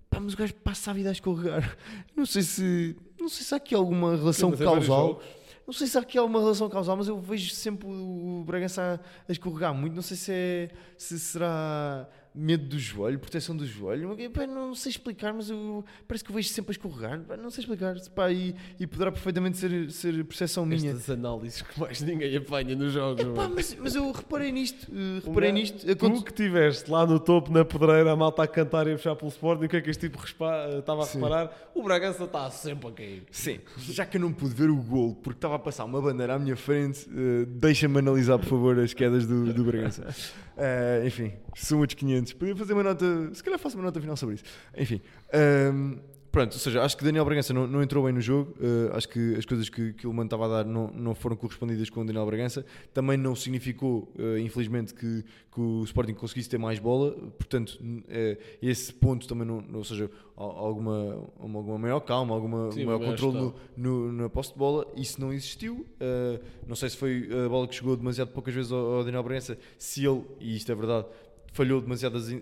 Pá, 0.09 0.21
mas 0.21 0.35
o 0.35 0.37
gajo 0.37 0.55
passa 0.55 0.93
a 0.93 0.95
vida 0.95 1.09
a 1.09 1.13
escorregar. 1.13 1.77
Não 2.15 2.25
sei 2.25 2.43
se, 2.43 2.97
não 3.21 3.29
sei 3.29 3.45
se 3.45 3.53
há 3.53 3.57
aqui 3.57 3.75
alguma 3.75 4.15
relação 4.15 4.51
Sim, 4.51 4.65
vários 4.65 4.87
causal. 4.87 5.21
Não 5.67 5.73
sei 5.73 5.87
se 5.87 5.97
há 5.97 6.01
aqui 6.01 6.19
alguma 6.19 6.41
relação 6.41 6.69
causal, 6.69 6.97
mas 6.97 7.09
eu 7.09 7.21
vejo 7.21 7.55
sempre 7.55 7.87
o 7.87 8.43
Bragança 8.45 9.01
a 9.29 9.33
escorregar 9.33 9.73
muito. 9.73 9.95
Não 9.95 10.03
sei 10.03 10.17
se, 10.17 10.33
é, 10.33 10.71
se 10.99 11.19
será 11.19 12.09
medo 12.35 12.65
do 12.67 12.79
joelho, 12.79 13.19
proteção 13.19 13.55
do 13.57 13.67
joelho. 13.67 14.17
Pá, 14.33 14.47
não 14.47 14.75
sei 14.75 14.91
explicar, 14.91 15.33
mas 15.35 15.51
eu, 15.51 15.85
parece 16.09 16.25
que 16.25 16.31
eu 16.31 16.35
vejo 16.35 16.49
sempre 16.49 16.71
a 16.71 16.73
escorregar. 16.73 17.21
Pá, 17.21 17.37
não 17.37 17.51
sei 17.51 17.63
explicar. 17.63 17.95
Pá, 18.15 18.31
e, 18.31 18.55
e 18.81 18.87
poderá 18.87 19.13
perfeitamente 19.13 19.59
ser, 19.59 19.91
ser 19.91 20.25
percepção 20.25 20.65
minha. 20.65 20.91
Estas 20.93 21.11
análises 21.11 21.63
que 21.63 21.79
mais 21.81 22.01
ninguém 22.01 22.37
apanha 22.37 22.75
nos 22.75 22.93
jogos. 22.93 23.23
Epá, 23.25 23.49
mas, 23.49 23.77
mas 23.79 23.95
eu 23.95 24.11
reparei 24.11 24.51
nisto. 24.53 24.91
eh, 24.93 25.21
reparei 25.27 25.51
Um 25.51 25.55
nisto. 25.55 25.87
Tu 25.97 26.23
que 26.25 26.31
estiveste 26.31 26.91
lá 26.91 27.07
no 27.07 27.21
topo, 27.21 27.53
na 27.53 27.65
pedreira, 27.65 28.13
a 28.13 28.17
malta 28.17 28.43
a 28.43 28.47
cantar 28.47 28.87
e 28.87 28.93
a 28.93 28.97
puxar 28.97 29.15
pelo 29.17 29.31
Sporting, 29.31 29.65
o 29.65 29.69
que 29.69 29.77
é 29.77 29.81
que 29.81 29.91
este 29.91 30.09
tipo 30.09 30.19
respa- 30.19 30.69
estava 30.79 31.03
a 31.03 31.07
Sim. 31.07 31.19
reparar? 31.21 31.71
O 31.75 31.83
Bragança 31.83 32.25
está 32.25 32.51
sempre 32.51 32.89
a 32.89 32.93
cair. 32.93 33.23
Sim, 33.31 33.61
já 33.79 34.05
que 34.07 34.17
eu 34.17 34.21
não 34.21 34.33
pude 34.33 34.55
ver 34.55 34.71
o 34.71 34.77
gol 34.77 35.15
porque 35.15 35.39
estava 35.39 35.57
a 35.57 35.59
passar 35.59 35.85
uma 35.85 36.01
bandeira 36.01 36.35
à 36.35 36.39
minha 36.39 36.57
frente, 36.57 37.09
eh, 37.11 37.45
deixa-me 37.47 37.99
analisar, 37.99 38.39
por 38.39 38.49
favor, 38.49 38.79
as 38.79 38.93
quedas 38.95 39.27
do, 39.27 39.53
do 39.53 39.65
Bragança. 39.65 40.15
Eh, 40.57 41.03
enfim, 41.07 41.33
são 41.55 41.81
outros 41.81 41.99
500. 41.99 42.33
Podia 42.35 42.57
fazer 42.57 42.73
uma 42.73 42.83
nota, 42.83 43.35
se 43.35 43.43
calhar 43.43 43.59
faço 43.59 43.77
uma 43.77 43.85
nota 43.85 44.01
final 44.01 44.17
sobre 44.17 44.37
isso. 44.37 44.45
Enfim, 44.77 45.01
ehm, 45.33 45.99
pronto, 46.33 46.55
ou 46.55 46.59
seja, 46.59 46.83
acho 46.83 46.97
que 46.97 47.05
Daniel 47.05 47.25
Bragança 47.25 47.53
não, 47.53 47.67
não 47.67 47.83
entrou 47.83 48.05
bem 48.05 48.13
no 48.13 48.21
jogo. 48.21 48.55
eh, 48.61 48.91
acho 48.97 49.09
que 49.09 49.35
as 49.37 49.45
coisas 49.45 49.69
que, 49.69 49.93
que 49.93 50.07
o 50.07 50.13
Mano 50.13 50.27
estava 50.27 50.47
a 50.47 50.49
dar 50.49 50.65
não, 50.65 50.89
não 50.89 51.15
foram 51.15 51.37
correspondidas 51.37 51.89
com 51.91 52.01
o 52.01 52.05
Daniel 52.07 52.25
Bragança. 52.27 52.65
Também 52.93 53.17
não 53.17 53.37
significou, 53.37 54.11
eh, 54.19 54.41
infelizmente, 54.41 54.95
que, 54.95 55.23
que 55.53 55.61
o 55.61 55.85
Sporting 55.85 56.15
conseguisse 56.15 56.49
ter 56.49 56.59
mais 56.59 56.79
bola. 56.79 57.13
Portanto, 57.39 57.79
eh, 58.09 58.39
esse 58.61 58.93
ponto 58.95 59.29
também 59.29 59.47
não, 59.47 59.63
ou 59.75 59.85
seja, 59.85 60.11
al- 60.37 60.57
alguma, 60.57 61.29
alguma 61.39 61.79
maior 61.79 62.01
calma, 62.01 62.35
alguma 62.35 62.73
Sim, 62.73 62.87
maior 62.87 62.99
controle 63.01 63.37
no, 63.37 63.55
no- 63.77 64.13
na 64.13 64.29
posse 64.31 64.53
de 64.53 64.59
bola, 64.59 64.87
isso 64.97 65.21
não 65.21 65.33
existiu. 65.33 65.87
Uh, 66.01 66.43
não 66.67 66.75
sei 66.75 66.89
se 66.89 66.97
foi 66.97 67.29
a 67.45 67.49
bola 67.49 67.69
que 67.69 67.75
chegou 67.75 67.97
demasiado 67.97 68.29
poucas 68.33 68.55
vezes 68.55 68.73
ao, 68.73 68.79
ao 68.97 69.05
Daniel 69.05 69.23
Bragança, 69.23 69.59
se 69.79 70.05
ele, 70.07 70.23
e 70.41 70.57
isto 70.57 70.73
é 70.73 70.75
verdade, 70.75 71.07
falhou 71.53 71.81
demasiadas 71.81 72.31
uh, 72.31 72.39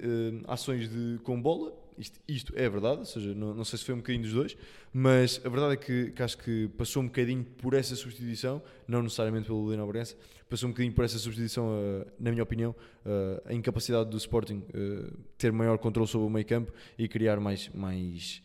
ações 0.46 0.88
de, 0.88 1.18
com 1.24 1.40
bola. 1.40 1.72
Isto, 2.00 2.18
isto 2.26 2.52
é 2.56 2.66
verdade, 2.66 3.00
ou 3.00 3.04
seja, 3.04 3.34
não, 3.34 3.54
não 3.54 3.62
sei 3.62 3.78
se 3.78 3.84
foi 3.84 3.94
um 3.94 3.98
bocadinho 3.98 4.24
dos 4.24 4.32
dois, 4.32 4.56
mas 4.90 5.38
a 5.44 5.48
verdade 5.50 5.74
é 5.74 5.76
que, 5.76 6.10
que 6.12 6.22
acho 6.22 6.38
que 6.38 6.66
passou 6.68 7.02
um 7.02 7.06
bocadinho 7.06 7.44
por 7.44 7.74
essa 7.74 7.94
substituição, 7.94 8.62
não 8.88 9.02
necessariamente 9.02 9.46
pelo 9.46 9.68
Daniel 9.68 9.86
Bragança, 9.86 10.16
passou 10.48 10.70
um 10.70 10.72
bocadinho 10.72 10.94
por 10.94 11.04
essa 11.04 11.18
substituição, 11.18 11.68
uh, 11.68 12.06
na 12.18 12.30
minha 12.30 12.42
opinião, 12.42 12.74
uh, 13.04 13.42
a 13.44 13.52
incapacidade 13.52 14.08
do 14.08 14.16
Sporting 14.16 14.64
uh, 14.74 15.14
ter 15.36 15.52
maior 15.52 15.76
controle 15.76 16.08
sobre 16.08 16.26
o 16.26 16.30
meio 16.30 16.46
campo 16.46 16.72
e 16.98 17.06
criar 17.06 17.38
mais, 17.38 17.68
mais 17.68 18.42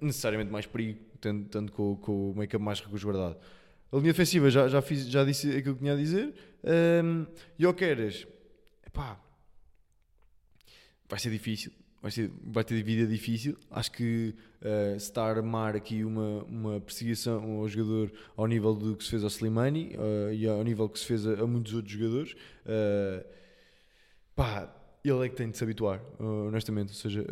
necessariamente 0.00 0.52
mais 0.52 0.66
perigo, 0.66 1.00
tendo, 1.20 1.48
tanto 1.48 1.72
com, 1.72 1.96
com 1.96 2.30
o 2.30 2.34
meio 2.34 2.48
campo 2.48 2.64
mais 2.64 2.80
resguardado. 2.80 3.36
A 3.90 3.96
linha 3.96 4.12
defensiva 4.12 4.48
já, 4.50 4.68
já, 4.68 4.80
fiz, 4.80 5.08
já 5.08 5.24
disse 5.24 5.50
aquilo 5.50 5.74
que 5.74 5.80
tinha 5.80 5.94
a 5.94 5.96
dizer. 5.96 6.32
Um, 7.02 7.26
Jokeres, 7.58 8.24
epá, 8.86 9.20
vai 11.08 11.18
ser 11.18 11.30
difícil. 11.30 11.72
Vai, 12.00 12.12
ser, 12.12 12.30
vai 12.44 12.62
ter 12.62 12.80
vida 12.82 13.06
difícil. 13.06 13.56
Acho 13.70 13.90
que 13.90 14.34
uh, 14.60 14.98
se 14.98 15.06
está 15.06 15.24
a 15.24 15.30
armar 15.30 15.74
aqui 15.74 16.04
uma, 16.04 16.44
uma 16.44 16.80
perseguição 16.80 17.58
ao 17.58 17.68
jogador 17.68 18.12
ao 18.36 18.46
nível 18.46 18.74
do 18.74 18.94
que 18.94 19.02
se 19.02 19.10
fez 19.10 19.24
ao 19.24 19.28
Slimani 19.28 19.96
uh, 19.96 20.32
e 20.32 20.46
ao 20.46 20.62
nível 20.62 20.88
que 20.88 20.98
se 20.98 21.06
fez 21.06 21.26
a, 21.26 21.42
a 21.42 21.46
muitos 21.46 21.74
outros 21.74 21.92
jogadores. 21.92 22.32
Uh, 22.64 23.24
pá, 24.36 24.72
ele 25.04 25.26
é 25.26 25.28
que 25.28 25.34
tem 25.34 25.50
de 25.50 25.56
se 25.56 25.64
habituar, 25.64 26.02
honestamente. 26.20 26.88
Ou 26.88 26.94
seja, 26.94 27.24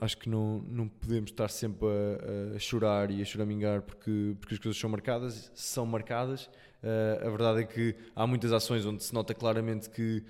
acho 0.00 0.16
que 0.16 0.28
não, 0.28 0.64
não 0.68 0.88
podemos 0.88 1.30
estar 1.30 1.48
sempre 1.48 1.86
a, 1.86 2.56
a 2.56 2.58
chorar 2.58 3.10
e 3.10 3.20
a 3.20 3.24
choramingar 3.24 3.82
porque, 3.82 4.34
porque 4.40 4.54
as 4.54 4.60
coisas 4.60 4.80
são 4.80 4.88
marcadas, 4.88 5.52
são 5.54 5.84
marcadas. 5.84 6.48
A 7.20 7.28
verdade 7.28 7.60
é 7.60 7.64
que 7.64 7.94
há 8.16 8.26
muitas 8.26 8.52
ações 8.52 8.86
onde 8.86 9.04
se 9.04 9.12
nota 9.12 9.34
claramente 9.34 9.90
que 9.90 10.24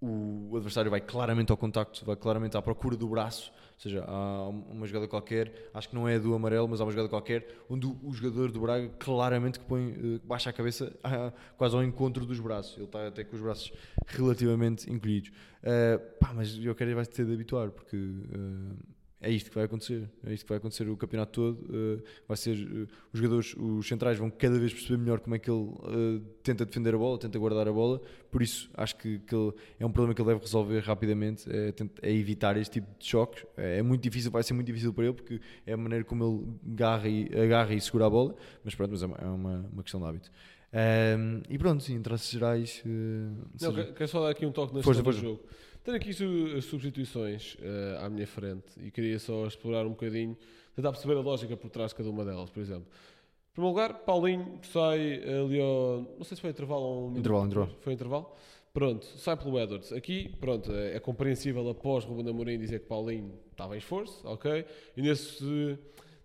o 0.00 0.54
adversário 0.56 0.90
vai 0.90 1.00
claramente 1.00 1.50
ao 1.50 1.56
contacto, 1.56 2.04
vai 2.04 2.16
claramente 2.16 2.56
à 2.56 2.62
procura 2.62 2.96
do 2.96 3.08
braço. 3.08 3.50
Ou 3.76 3.80
seja, 3.80 4.04
há 4.06 4.48
uma 4.48 4.86
jogada 4.86 5.06
qualquer, 5.06 5.70
acho 5.74 5.88
que 5.88 5.94
não 5.94 6.08
é 6.08 6.18
do 6.18 6.34
amarelo, 6.34 6.66
mas 6.66 6.80
há 6.80 6.84
uma 6.84 6.90
jogada 6.90 7.08
qualquer 7.10 7.46
onde 7.68 7.86
o, 7.86 8.12
jogador 8.12 8.50
do 8.50 8.60
Braga 8.60 8.88
claramente 8.98 9.58
que 9.58 9.66
põe, 9.66 9.92
uh, 9.92 10.20
baixa 10.24 10.48
a 10.48 10.52
cabeça 10.52 10.96
ah, 11.04 11.30
quase 11.58 11.76
ao 11.76 11.84
encontro 11.84 12.24
dos 12.24 12.40
braços. 12.40 12.74
Ele 12.76 12.86
está 12.86 13.06
até 13.06 13.22
com 13.22 13.36
os 13.36 13.42
braços 13.42 13.72
relativamente 14.06 14.90
encolhidos. 14.90 15.30
Uh, 15.62 15.98
pá, 16.18 16.32
mas 16.34 16.56
eu 16.56 16.74
quero 16.74 16.94
vai 16.94 17.04
ter 17.04 17.26
de 17.26 17.34
habituar 17.34 17.70
porque 17.70 17.96
uh, 17.96 18.76
é 19.20 19.30
isto 19.30 19.48
que 19.48 19.54
vai 19.54 19.64
acontecer. 19.64 20.08
É 20.24 20.32
isto 20.32 20.44
que 20.44 20.48
vai 20.50 20.58
acontecer 20.58 20.88
o 20.88 20.96
campeonato 20.96 21.32
todo. 21.32 21.64
Uh, 21.72 22.02
vai 22.28 22.36
ser 22.36 22.56
uh, 22.56 22.86
os 23.12 23.18
jogadores, 23.18 23.54
os 23.56 23.88
centrais 23.88 24.18
vão 24.18 24.30
cada 24.30 24.58
vez 24.58 24.72
perceber 24.72 24.98
melhor 24.98 25.20
como 25.20 25.34
é 25.34 25.38
que 25.38 25.50
ele 25.50 25.60
uh, 25.60 26.20
tenta 26.42 26.66
defender 26.66 26.94
a 26.94 26.98
bola, 26.98 27.18
tenta 27.18 27.38
guardar 27.38 27.66
a 27.66 27.72
bola. 27.72 28.00
Por 28.30 28.42
isso 28.42 28.70
acho 28.74 28.96
que, 28.96 29.18
que 29.20 29.34
ele, 29.34 29.52
é 29.80 29.86
um 29.86 29.90
problema 29.90 30.14
que 30.14 30.20
ele 30.20 30.28
deve 30.28 30.40
resolver 30.40 30.80
rapidamente. 30.80 31.48
É, 31.50 31.72
é 32.02 32.12
evitar 32.12 32.56
este 32.58 32.74
tipo 32.74 32.88
de 32.98 33.06
choques. 33.06 33.44
É, 33.56 33.78
é 33.78 33.82
muito 33.82 34.02
difícil, 34.02 34.30
vai 34.30 34.42
ser 34.42 34.52
muito 34.52 34.66
difícil 34.66 34.92
para 34.92 35.04
ele 35.04 35.14
porque 35.14 35.40
é 35.66 35.72
a 35.72 35.76
maneira 35.76 36.04
como 36.04 36.22
ele 36.24 36.72
agarra 36.74 37.08
e, 37.08 37.30
agarra 37.34 37.74
e 37.74 37.80
segura 37.80 38.06
a 38.06 38.10
bola. 38.10 38.36
Mas 38.62 38.74
pronto, 38.74 38.90
mas 38.90 39.02
é 39.02 39.06
uma, 39.06 39.16
é 39.16 39.26
uma, 39.72 39.82
questão 39.82 40.00
de 40.00 40.06
hábito. 40.06 40.30
Um, 40.72 41.42
e 41.48 41.56
pronto, 41.56 41.82
sim, 41.82 41.94
em 41.94 42.02
traços 42.02 42.30
gerais. 42.30 42.82
uh, 42.84 42.88
Não, 42.88 43.72
seja- 43.72 43.92
quero, 43.92 44.08
só 44.08 44.20
dar 44.22 44.30
aqui 44.30 44.44
um 44.44 44.52
toque 44.52 44.74
na 44.74 44.82
Força, 44.82 45.02
do 45.02 45.12
jogo. 45.12 45.40
Tenho 45.86 45.98
aqui 45.98 46.10
as 46.10 46.64
substituições 46.64 47.56
eh, 47.62 47.96
à 48.00 48.10
minha 48.10 48.26
frente 48.26 48.64
e 48.76 48.90
queria 48.90 49.20
só 49.20 49.46
explorar 49.46 49.86
um 49.86 49.90
bocadinho, 49.90 50.36
tentar 50.74 50.90
perceber 50.90 51.14
a 51.16 51.20
lógica 51.20 51.56
por 51.56 51.70
trás 51.70 51.92
de 51.92 51.94
cada 51.94 52.10
uma 52.10 52.24
delas, 52.24 52.50
por 52.50 52.58
exemplo. 52.58 52.88
Em 52.88 53.54
primeiro 53.54 53.72
lugar, 53.72 53.94
Paulinho 54.00 54.58
sai 54.64 55.22
ali 55.22 55.60
ao. 55.60 56.02
Não 56.18 56.24
sei 56.24 56.34
se 56.34 56.40
foi 56.40 56.50
intervalo 56.50 56.82
ou 56.82 56.98
um 56.98 57.10
minuto 57.10 57.20
Intervalo, 57.20 57.48
depois. 57.48 57.68
intervalo. 57.68 57.82
Foi 57.82 57.92
intervalo. 57.92 58.32
Pronto, 58.74 59.06
sai 59.16 59.36
pelo 59.36 59.60
Edwards. 59.60 59.92
Aqui, 59.92 60.28
pronto, 60.40 60.72
é, 60.72 60.96
é 60.96 60.98
compreensível 60.98 61.66
após 61.68 62.04
Ruben 62.04 62.28
Amorim 62.28 62.58
dizer 62.58 62.80
que 62.80 62.86
Paulinho 62.86 63.38
estava 63.52 63.76
em 63.76 63.78
esforço, 63.78 64.26
ok? 64.26 64.66
E 64.96 65.00
nesse, 65.02 65.78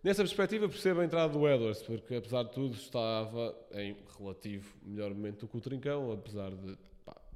nessa 0.04 0.24
perspectiva 0.24 0.68
percebo 0.68 1.02
a 1.02 1.06
entrada 1.06 1.32
do 1.32 1.48
Edwards, 1.48 1.84
porque 1.84 2.16
apesar 2.16 2.42
de 2.46 2.52
tudo 2.52 2.74
estava 2.74 3.56
em 3.76 3.96
relativo 4.18 4.76
melhor 4.84 5.12
momento 5.12 5.42
do 5.42 5.48
que 5.48 5.56
o 5.56 5.62
Trincão, 5.62 6.12
apesar 6.12 6.50
de 6.50 6.76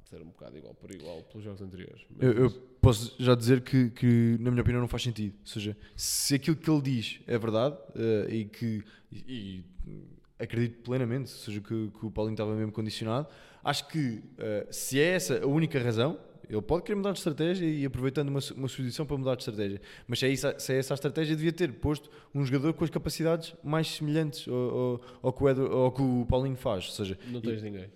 ser 0.08 0.22
um 0.22 0.26
bocado 0.26 0.56
igual 0.56 0.74
por 0.74 0.90
igual 0.94 1.22
pelos 1.24 1.44
jogos 1.44 1.60
anteriores. 1.60 2.02
Eu, 2.20 2.32
eu 2.32 2.50
posso 2.80 3.14
já 3.18 3.34
dizer 3.34 3.60
que, 3.60 3.90
que, 3.90 4.36
na 4.38 4.50
minha 4.50 4.62
opinião, 4.62 4.80
não 4.80 4.88
faz 4.88 5.02
sentido. 5.02 5.34
Ou 5.40 5.46
seja, 5.46 5.76
se 5.96 6.36
aquilo 6.36 6.56
que 6.56 6.70
ele 6.70 6.80
diz 6.80 7.20
é 7.26 7.36
verdade 7.36 7.76
eh, 7.96 8.34
e 8.34 8.44
que 8.44 8.84
e, 9.10 9.64
e 9.86 10.04
acredito 10.38 10.82
plenamente, 10.82 11.32
ou 11.32 11.38
seja, 11.38 11.60
que, 11.60 11.90
que 11.90 12.06
o 12.06 12.10
Paulinho 12.10 12.34
estava 12.34 12.54
mesmo 12.54 12.70
condicionado, 12.70 13.26
acho 13.64 13.88
que 13.88 14.22
eh, 14.38 14.66
se 14.70 15.00
é 15.00 15.14
essa 15.14 15.42
a 15.42 15.46
única 15.46 15.78
razão, 15.80 16.18
ele 16.48 16.62
pode 16.62 16.84
querer 16.84 16.94
mudar 16.94 17.10
de 17.10 17.18
estratégia 17.18 17.66
e 17.66 17.84
aproveitando 17.84 18.28
uma, 18.28 18.38
uma 18.38 18.68
substituição 18.68 19.04
para 19.04 19.16
mudar 19.16 19.34
de 19.34 19.42
estratégia. 19.42 19.80
Mas 20.06 20.20
se 20.20 20.26
é, 20.26 20.28
isso, 20.28 20.46
se 20.58 20.72
é 20.72 20.78
essa 20.78 20.94
a 20.94 20.96
estratégia, 20.96 21.34
devia 21.34 21.52
ter 21.52 21.72
posto 21.72 22.08
um 22.32 22.44
jogador 22.44 22.72
com 22.74 22.84
as 22.84 22.90
capacidades 22.90 23.54
mais 23.64 23.88
semelhantes 23.88 24.46
ao, 24.46 24.54
ao, 24.54 25.00
ao 25.22 25.32
que, 25.32 25.42
o 25.42 25.72
ao 25.72 25.90
que 25.90 26.02
o 26.02 26.24
Paulinho 26.28 26.56
faz. 26.56 26.86
Ou 26.86 26.92
seja, 26.92 27.18
não 27.26 27.40
tens 27.40 27.60
ninguém. 27.60 27.90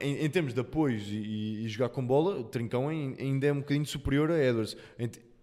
Em, 0.00 0.24
em 0.24 0.30
termos 0.30 0.54
de 0.54 0.60
apoios 0.60 1.02
e, 1.08 1.64
e- 1.64 1.68
jogar 1.68 1.88
com 1.88 2.06
bola, 2.06 2.38
o 2.38 2.44
Trincão 2.44 2.88
ain- 2.88 3.16
ainda 3.18 3.46
é 3.46 3.52
um 3.52 3.58
bocadinho 3.60 3.86
superior 3.86 4.30
a 4.30 4.38
Edwards. 4.42 4.76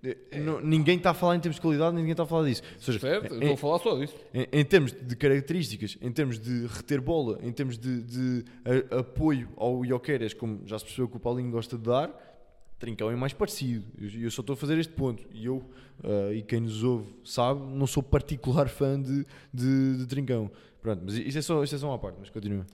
Eh, 0.05 0.39
não- 0.41 0.59
ninguém 0.59 0.97
está 0.97 1.11
a 1.11 1.13
falar 1.13 1.35
em 1.37 1.39
termos 1.39 1.55
de 1.55 1.61
qualidade, 1.61 1.95
ninguém 1.95 2.11
está 2.11 2.23
a 2.23 2.25
falar 2.25 2.47
disso. 2.49 2.61
Ou 2.75 2.81
seja, 2.81 2.99
Certo? 2.99 3.33
em- 3.35 3.37
Estou 3.39 3.53
a 3.53 3.57
falar 3.57 3.79
só 3.79 3.97
disso. 3.97 4.15
em, 4.33 4.47
em 4.51 4.65
termos 4.65 4.91
de 4.91 5.15
características, 5.15 5.97
em 6.01 6.11
termos 6.11 6.37
de 6.39 6.67
reter 6.67 6.99
bola, 6.99 7.39
em 7.41 7.51
termos 7.53 7.77
de, 7.77 8.01
de 8.03 8.45
a- 8.91 8.99
apoio 8.99 9.47
ao 9.55 9.85
Ioqueres, 9.85 10.33
como 10.33 10.61
já 10.65 10.77
se 10.77 10.83
percebeu 10.85 11.07
que 11.07 11.15
o 11.17 11.19
Paulinho 11.19 11.51
gosta 11.51 11.77
de 11.77 11.83
dar, 11.83 12.31
Trincão 12.79 13.09
é 13.09 13.15
mais 13.15 13.31
parecido. 13.31 13.85
Eu, 13.97 14.23
eu 14.23 14.29
só 14.31 14.41
estou 14.41 14.55
a 14.55 14.57
fazer 14.57 14.77
este 14.77 14.91
ponto. 14.91 15.23
E 15.31 15.45
eu, 15.45 15.63
ah, 16.03 16.33
e 16.33 16.41
quem 16.41 16.59
nos 16.59 16.83
ouve 16.83 17.15
sabe, 17.23 17.61
não 17.73 17.87
sou 17.87 18.03
particular 18.03 18.67
fã 18.67 19.01
de, 19.01 19.25
de, 19.53 19.97
de 19.99 20.05
Trincão. 20.05 20.51
Pronto, 20.81 21.01
mas 21.05 21.15
isto 21.15 21.37
é 21.37 21.41
só, 21.41 21.63
isto 21.63 21.77
é 21.77 21.79
só 21.79 21.87
uma 21.87 21.97
parte, 21.97 22.17
mas 22.19 22.29
continua. 22.29 22.65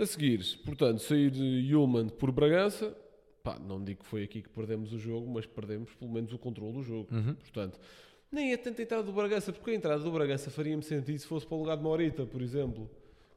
A 0.00 0.06
seguir, 0.06 0.42
portanto, 0.64 1.00
sair 1.00 1.30
de 1.30 1.44
Yulman 1.44 2.08
por 2.08 2.32
Bragança. 2.32 2.96
Pá, 3.42 3.58
não 3.58 3.84
digo 3.84 4.02
que 4.02 4.06
foi 4.06 4.22
aqui 4.22 4.40
que 4.40 4.48
perdemos 4.48 4.94
o 4.94 4.98
jogo, 4.98 5.30
mas 5.30 5.44
perdemos 5.44 5.92
pelo 5.92 6.10
menos 6.10 6.32
o 6.32 6.38
controle 6.38 6.72
do 6.72 6.82
jogo. 6.82 7.14
Uhum. 7.14 7.34
Portanto, 7.34 7.78
nem 8.32 8.50
é 8.50 8.56
tanto 8.56 8.80
a 8.80 8.82
entrada 8.82 9.02
do 9.02 9.12
Bragança, 9.12 9.52
porque 9.52 9.72
a 9.72 9.74
entrada 9.74 10.02
do 10.02 10.10
Bragança 10.10 10.50
faria-me 10.50 10.82
sentido 10.82 11.18
se 11.18 11.26
fosse 11.26 11.46
para 11.46 11.54
o 11.54 11.58
lugar 11.58 11.76
de 11.76 11.82
Morita, 11.82 12.24
por 12.24 12.40
exemplo, 12.40 12.88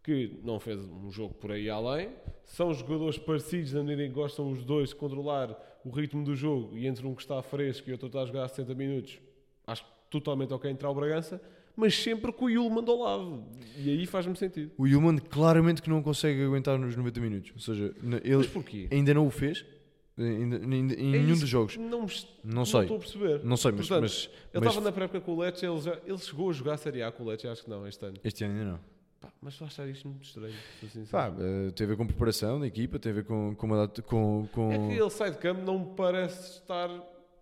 que 0.01 0.39
não 0.41 0.57
fez 0.57 0.79
um 0.79 1.11
jogo 1.11 1.33
por 1.33 1.51
aí 1.51 1.69
além. 1.69 2.11
São 2.45 2.73
jogadores 2.73 3.17
parecidos 3.17 3.73
na 3.73 3.79
maneira 3.79 4.05
em 4.05 4.07
que 4.07 4.15
gostam 4.15 4.49
os 4.49 4.63
dois 4.63 4.89
de 4.89 4.95
controlar 4.95 5.81
o 5.83 5.89
ritmo 5.89 6.23
do 6.23 6.33
jogo 6.33 6.77
e 6.77 6.87
entre 6.87 7.05
um 7.05 7.13
que 7.13 7.23
está 7.23 7.41
fresco 7.41 7.89
e 7.89 7.91
outro 7.91 8.07
está 8.07 8.21
a 8.21 8.25
jogar 8.25 8.47
60 8.47 8.73
minutos, 8.73 9.19
acho 9.67 9.85
totalmente 10.09 10.53
ok 10.53 10.71
entrar 10.71 10.89
o 10.89 10.95
Bragança, 10.95 11.41
mas 11.75 11.95
sempre 11.95 12.31
com 12.31 12.45
o 12.45 12.49
Yulman 12.49 12.83
ao 12.87 12.97
lado. 12.99 13.43
E 13.77 13.89
aí 13.89 14.05
faz-me 14.05 14.35
sentido. 14.35 14.71
O 14.77 14.83
Human 14.85 15.17
claramente 15.17 15.81
que 15.81 15.89
não 15.89 16.01
consegue 16.03 16.43
aguentar 16.43 16.77
nos 16.77 16.95
90 16.95 17.19
minutos. 17.19 17.51
Ou 17.55 17.59
seja, 17.59 17.93
ele 18.23 18.87
ainda 18.91 19.13
não 19.13 19.25
o 19.27 19.31
fez 19.31 19.65
ainda- 20.17 20.57
ainda- 20.57 20.93
em 20.93 21.15
É 21.15 21.19
nenhum 21.19 21.37
dos 21.39 21.49
jogos. 21.49 21.75
Não, 21.77 22.05
Não 22.43 22.65
sei. 22.65 22.81
estou 22.81 22.97
a 22.97 22.99
perceber. 22.99 23.43
Não 23.43 23.57
sei, 23.57 23.71
mas, 23.71 23.87
Portanto, 23.87 24.01
mas- 24.03 24.29
Ele 24.53 24.67
estava 24.67 24.81
na 24.85 24.91
pré-época 24.91 25.21
com 25.21 25.31
o 25.33 25.39
Lecce, 25.39 25.65
ele, 25.65 25.81
já- 25.81 25.99
ele 26.05 26.17
chegou 26.19 26.49
a 26.49 26.53
jogar 26.53 26.73
a 26.73 26.77
Série 26.77 27.01
A 27.01 27.11
com 27.11 27.23
o 27.23 27.27
Lecce, 27.27 27.47
acho 27.47 27.63
que 27.63 27.69
não, 27.69 27.87
este 27.87 28.05
ano. 28.05 28.17
este 28.23 28.43
ano 28.43 28.53
ainda 28.53 28.71
não. 28.73 28.79
Pá, 29.19 29.31
mas 29.41 29.53
estou 29.53 29.65
a 29.65 29.67
achar 29.69 29.87
isto 29.87 30.07
muito 30.07 30.23
estranho. 30.25 30.53
Pá, 31.09 31.33
eh, 31.39 31.71
tem 31.71 31.85
a 31.85 31.87
ver 31.89 31.97
com 31.97 32.05
preparação 32.05 32.59
da 32.59 32.67
equipa, 32.67 32.99
tem 32.99 33.11
a 33.11 33.15
ver 33.15 33.23
com, 33.23 33.55
com, 33.55 33.65
uma 33.65 33.87
com, 34.05 34.47
com... 34.51 34.71
É 34.71 34.77
que 34.77 34.99
ele 35.01 35.09
sai 35.09 35.31
de 35.31 35.37
campo, 35.37 35.61
não 35.65 35.79
me 35.79 35.95
parece 35.95 36.59
estar. 36.59 36.89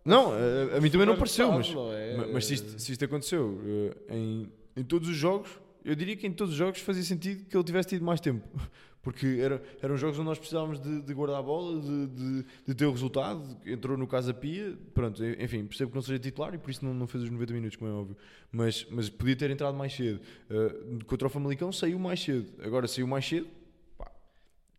Não, 0.04 0.34
eh, 0.36 0.78
a, 0.78 0.82
mim 0.82 0.90
também 0.90 1.06
não 1.06 1.18
pareceu, 1.18 1.52
mas, 1.52 1.70
é? 1.94 2.18
ma- 2.18 2.28
mas 2.34 2.46
se, 2.46 2.56
isto, 2.56 2.80
se 2.80 2.92
isto 2.92 3.06
aconteceu 3.06 3.62
eh, 4.10 4.16
em, 4.16 4.52
em 4.76 4.84
todos 4.84 5.08
os 5.08 5.16
jogos, 5.16 5.50
eu 5.86 5.96
diria 5.96 6.16
que 6.16 6.26
em 6.26 6.32
todos 6.32 6.54
os 6.54 6.58
jogos 6.58 6.80
fazia 6.82 7.04
sentido 7.04 7.46
que 7.46 7.56
ele 7.56 7.64
tivesse 7.64 7.90
tido 7.90 8.04
mais 8.06 8.20
tempo. 8.20 8.48
Porque 9.04 9.40
era, 9.42 9.60
eram 9.82 9.98
jogos 9.98 10.20
onde 10.20 10.28
nós 10.28 10.38
precisávamos 10.38 10.80
de, 10.80 11.02
de 11.02 11.12
guardar 11.16 11.40
a 11.40 11.42
bola, 11.42 11.82
de, 11.82 12.06
de, 12.08 12.46
de 12.68 12.76
ter 12.76 12.86
o 12.86 12.92
resultado. 12.92 13.58
Entrou 13.66 13.98
no 13.98 14.06
caso 14.06 14.30
a 14.30 14.34
Pia, 14.34 14.78
pronto, 14.94 15.24
enfim, 15.26 15.66
percebo 15.66 15.90
que 15.90 15.96
não 15.96 16.04
seja 16.04 16.20
titular 16.20 16.54
e 16.54 16.60
por 16.60 16.70
isso 16.70 16.86
não, 16.86 16.94
não 16.94 17.08
fez 17.08 17.24
os 17.24 17.32
90 17.32 17.52
minutos, 17.52 17.76
como 17.78 17.90
é 17.90 17.94
óbvio. 17.96 18.16
Mas, 18.52 18.86
mas 18.92 19.10
podia 19.10 19.36
ter 19.36 19.50
entrado 19.50 19.76
mais 19.76 19.92
cedo. 19.96 20.22
Eh, 20.52 20.76
contra 21.08 21.26
o 21.26 21.32
Famalicão 21.32 21.72
saiu 21.72 21.98
mais 21.98 22.22
cedo. 22.24 22.46
Agora 22.64 22.88
saiu 22.88 23.08
mais 23.08 23.28
cedo, 23.28 23.48
pá, 23.98 24.12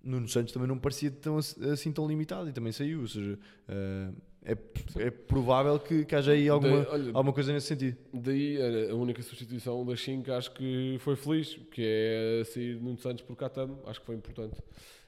Nuno 0.05 0.29
Santos 0.29 0.53
também 0.53 0.69
não 0.69 0.79
parecia 0.79 1.11
tão, 1.11 1.39
assim 1.39 1.91
tão 1.91 2.07
limitado 2.07 2.49
e 2.49 2.53
também 2.53 2.71
saiu. 2.71 3.01
Ou 3.01 3.09
seja, 3.09 3.37
eh, 3.67 4.11
é, 4.45 4.57
é 4.97 5.11
provável 5.11 5.79
que, 5.79 6.05
que 6.05 6.15
haja 6.15 6.33
aí 6.33 6.49
alguma, 6.49 6.83
Da- 6.83 6.93
olha, 6.93 7.07
alguma 7.09 7.33
coisa 7.33 7.53
nesse 7.53 7.69
sentido. 7.69 7.97
Daí 8.13 8.59
a, 8.91 8.95
única 8.95 9.23
substituição 9.23 9.85
das 9.87 10.01
5 10.03 10.33
acho 10.33 10.51
que 10.53 10.97
foi 11.01 11.17
feliz, 11.17 11.59
que 11.71 11.83
é 11.85 12.45
sair 12.45 12.81
Nuno 12.81 12.99
Santos 12.99 13.23
por 13.25 13.37
Catano, 13.37 13.79
acho 13.87 14.01
que 14.01 14.07
foi 14.07 14.17
importante. 14.17 14.61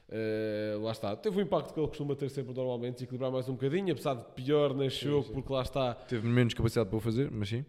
Eh, 0.07 0.77
lá 0.79 0.91
está, 0.91 1.15
teve 1.15 1.37
o 1.39 1.41
impacto 1.41 1.73
que 1.73 1.79
ele 1.79 1.87
costuma 1.87 2.15
ter 2.15 2.29
sempre 2.29 2.53
normalmente, 2.53 2.95
desequilibrar 2.95 3.31
mais 3.31 3.49
um 3.49 3.53
bocadinho, 3.53 3.91
apesar 3.91 4.13
de 4.13 4.23
pior 4.35 4.73
neste 4.75 5.05
jogo, 5.05 5.31
porque 5.33 5.51
lá 5.51 5.63
está. 5.63 5.95
Teve 5.95 6.27
menos 6.27 6.53
capacidade 6.53 6.87
para 6.89 6.97
o 6.97 7.01
fazer, 7.01 7.31
mas 7.31 7.49
sim. 7.49 7.65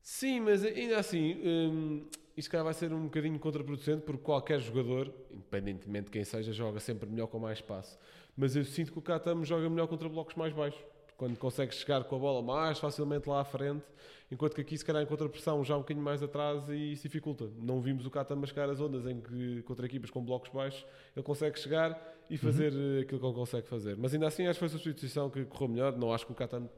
Sim, 0.00 0.40
mas 0.40 0.64
ainda 0.64 0.98
assim, 0.98 1.36
hum, 1.44 2.06
isto 2.36 2.50
calhar 2.50 2.64
vai 2.64 2.74
ser 2.74 2.92
um 2.92 3.04
bocadinho 3.04 3.38
contraproducente, 3.38 4.02
porque 4.02 4.22
qualquer 4.22 4.60
jogador, 4.60 5.12
independentemente 5.30 6.06
de 6.06 6.10
quem 6.12 6.24
seja, 6.24 6.52
joga 6.52 6.80
sempre 6.80 7.08
melhor 7.08 7.26
com 7.26 7.38
mais 7.38 7.58
espaço. 7.58 7.98
Mas 8.36 8.56
eu 8.56 8.64
sinto 8.64 8.92
que 8.92 8.98
o 8.98 9.02
Catamo 9.02 9.44
joga 9.44 9.68
melhor 9.68 9.86
contra 9.86 10.08
blocos 10.08 10.34
mais 10.36 10.52
baixos. 10.52 10.80
Quando 11.22 11.38
consegue 11.38 11.72
chegar 11.72 12.02
com 12.02 12.16
a 12.16 12.18
bola 12.18 12.42
mais 12.42 12.80
facilmente 12.80 13.28
lá 13.28 13.42
à 13.42 13.44
frente, 13.44 13.84
enquanto 14.28 14.56
que 14.56 14.60
aqui 14.60 14.76
se 14.76 14.84
calhar 14.84 15.00
encontra 15.04 15.28
pressão 15.28 15.62
já 15.62 15.76
um 15.76 15.78
bocadinho 15.78 16.04
mais 16.04 16.20
atrás 16.20 16.68
e 16.68 16.94
isso 16.94 17.04
dificulta. 17.04 17.48
Não 17.60 17.80
vimos 17.80 18.04
o 18.04 18.10
Catamo 18.10 18.44
chegar 18.44 18.68
às 18.68 18.80
ondas 18.80 19.06
em 19.06 19.20
que 19.20 19.62
contra 19.62 19.86
equipas 19.86 20.10
com 20.10 20.20
blocos 20.20 20.50
baixos 20.50 20.84
ele 21.14 21.22
consegue 21.24 21.60
chegar 21.60 21.96
e 22.28 22.36
fazer 22.36 22.72
eh, 22.72 23.02
aquilo 23.02 23.20
que 23.20 23.26
ele 23.26 23.34
consegue 23.34 23.68
fazer. 23.68 23.96
Mas 23.96 24.12
ainda 24.12 24.26
assim 24.26 24.48
acho 24.48 24.54
que 24.58 24.66
foi 24.66 24.66
a 24.66 24.70
substituição 24.70 25.30
que 25.30 25.44
correu 25.44 25.68
melhor. 25.68 25.96
Não 25.96 26.12
acho 26.12 26.26
que 26.26 26.32
o 26.32 26.34
Catamo 26.34 26.68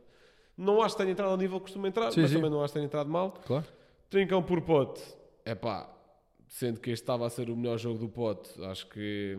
não 0.58 0.82
acho 0.82 0.94
que 0.94 1.00
tenha 1.00 1.12
entrado 1.12 1.30
ao 1.30 1.38
nível 1.38 1.56
que 1.58 1.62
costuma 1.64 1.88
entrar, 1.88 2.12
Sim, 2.12 2.20
mas 2.20 2.28
sim. 2.28 2.36
também 2.36 2.50
não 2.50 2.62
acho 2.62 2.74
que 2.74 2.78
tenha 2.80 2.84
entrado 2.84 3.08
mal. 3.08 3.32
Claro. 3.46 3.64
Trincão 4.10 4.42
por 4.42 4.60
pote, 4.60 5.02
é 5.42 5.54
pá, 5.54 5.90
sendo 6.48 6.80
que 6.80 6.90
este 6.90 7.02
estava 7.02 7.26
a 7.26 7.30
ser 7.30 7.48
o 7.48 7.56
melhor 7.56 7.78
jogo 7.78 7.98
do 7.98 8.10
pote, 8.10 8.62
acho 8.62 8.86
que 8.88 9.38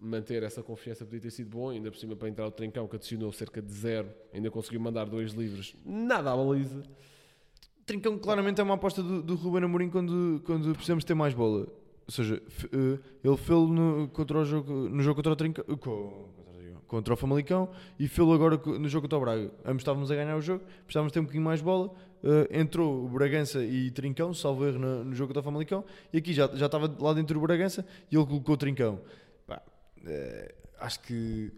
manter 0.00 0.42
essa 0.42 0.62
confiança 0.62 1.04
podia 1.04 1.20
ter 1.20 1.30
sido 1.30 1.50
bom, 1.50 1.68
ainda 1.70 1.90
por 1.90 1.98
cima 1.98 2.16
para 2.16 2.28
entrar 2.28 2.46
o 2.46 2.50
Trincão 2.50 2.88
que 2.88 2.96
adicionou 2.96 3.30
cerca 3.32 3.60
de 3.60 3.72
zero, 3.72 4.08
ainda 4.32 4.50
conseguiu 4.50 4.80
mandar 4.80 5.04
dois 5.04 5.32
livros, 5.32 5.76
nada 5.84 6.32
à 6.32 6.36
baliza. 6.36 6.82
Trincão 7.84 8.16
claramente 8.18 8.60
é 8.60 8.64
uma 8.64 8.74
aposta 8.74 9.02
do, 9.02 9.22
do 9.22 9.34
Ruben 9.34 9.64
Amorim 9.64 9.90
quando, 9.90 10.40
quando 10.46 10.72
precisamos 10.72 11.04
ter 11.04 11.14
mais 11.14 11.34
bola. 11.34 11.66
Ou 12.06 12.12
seja, 12.12 12.40
eh, 12.72 12.98
ele 13.22 13.36
fez 13.36 13.58
no, 13.68 14.08
contra 14.12 14.38
o 14.38 14.44
jogo, 14.44 14.72
no 14.88 15.02
jogo 15.02 15.16
contra 15.16 15.32
o 15.32 15.36
Trincão, 15.36 15.64
co- 15.76 16.28
contra, 16.86 17.14
o- 17.14 17.16
Famalicão 17.16 17.68
e 17.98 18.08
fez 18.08 18.28
agora 18.28 18.56
no 18.56 18.88
jogo 18.88 19.02
contra 19.02 19.18
o 19.18 19.20
Braga. 19.20 19.52
Ambos 19.64 19.82
estávamos 19.82 20.10
a 20.10 20.14
ganhar 20.14 20.36
o 20.36 20.40
jogo, 20.40 20.64
precisávamos 20.84 21.12
ter 21.12 21.20
um 21.20 21.22
bocadinho 21.24 21.44
mais 21.44 21.60
bola. 21.60 21.92
eh, 22.22 22.60
entrou 22.60 23.04
o 23.04 23.08
Bragança 23.08 23.64
e 23.64 23.90
Trincão, 23.90 24.32
salvo 24.34 24.66
erro 24.66 24.78
no, 24.78 25.04
no 25.04 25.14
jogo 25.14 25.28
contra 25.28 25.40
o 25.40 25.44
Famalicão, 25.44 25.84
e 26.12 26.18
aqui 26.18 26.32
já, 26.32 26.46
já 26.54 26.66
estava 26.66 26.94
lá 27.00 27.12
dentro 27.14 27.38
o 27.38 27.42
Bragança 27.42 27.84
e 28.10 28.16
ele 28.16 28.26
colocou 28.26 28.56
Trincão. 28.56 29.00
Eh, 30.06 30.54
acho 30.78 31.00
que 31.00 31.52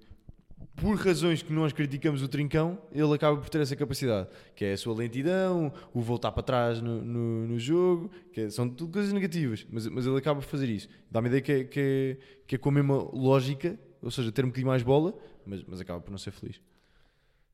por 0.76 0.96
razões 0.96 1.42
que 1.42 1.52
nós 1.52 1.72
criticamos 1.72 2.22
o 2.22 2.28
Trincão, 2.28 2.80
ele 2.92 3.12
acaba 3.14 3.37
por 3.37 3.49
ter 3.49 3.61
essa 3.61 3.76
capacidade, 3.76 4.28
que 4.54 4.64
é 4.64 4.72
a 4.72 4.76
sua 4.76 4.94
lentidão, 4.94 5.72
o 5.92 6.00
voltar 6.00 6.32
para 6.32 6.42
trás 6.42 6.80
no, 6.80 7.02
no, 7.02 7.46
no 7.49 7.58
jogo, 7.58 8.11
que 8.32 8.42
é- 8.42 8.50
são 8.50 8.68
tudo 8.68 8.92
coisas 8.92 9.12
negativas, 9.12 9.66
mas, 9.70 9.87
mas 9.88 10.06
ele 10.06 10.16
acaba 10.16 10.40
por 10.40 10.46
fazer 10.46 10.68
isso. 10.68 10.88
Dá-me 11.11 11.28
a 11.28 11.31
ideia 11.31 11.42
que 11.42 11.52
é, 11.52 11.64
que, 11.64 11.81
é, 11.81 12.42
que 12.46 12.55
é 12.55 12.59
com 12.59 12.68
a 12.68 12.72
mesma 12.72 12.96
lógica, 12.96 13.78
ou 14.00 14.11
seja, 14.11 14.33
ter 14.33 14.44
um 14.44 14.48
bocadinho 14.48 14.68
mais 14.68 14.83
bola, 14.83 15.14
mas, 15.46 15.62
mas 15.64 15.81
acaba 15.81 16.00
por 16.00 16.11
não 16.11 16.18
ser 16.18 16.31
feliz. 16.31 16.61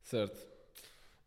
Certo. 0.02 0.46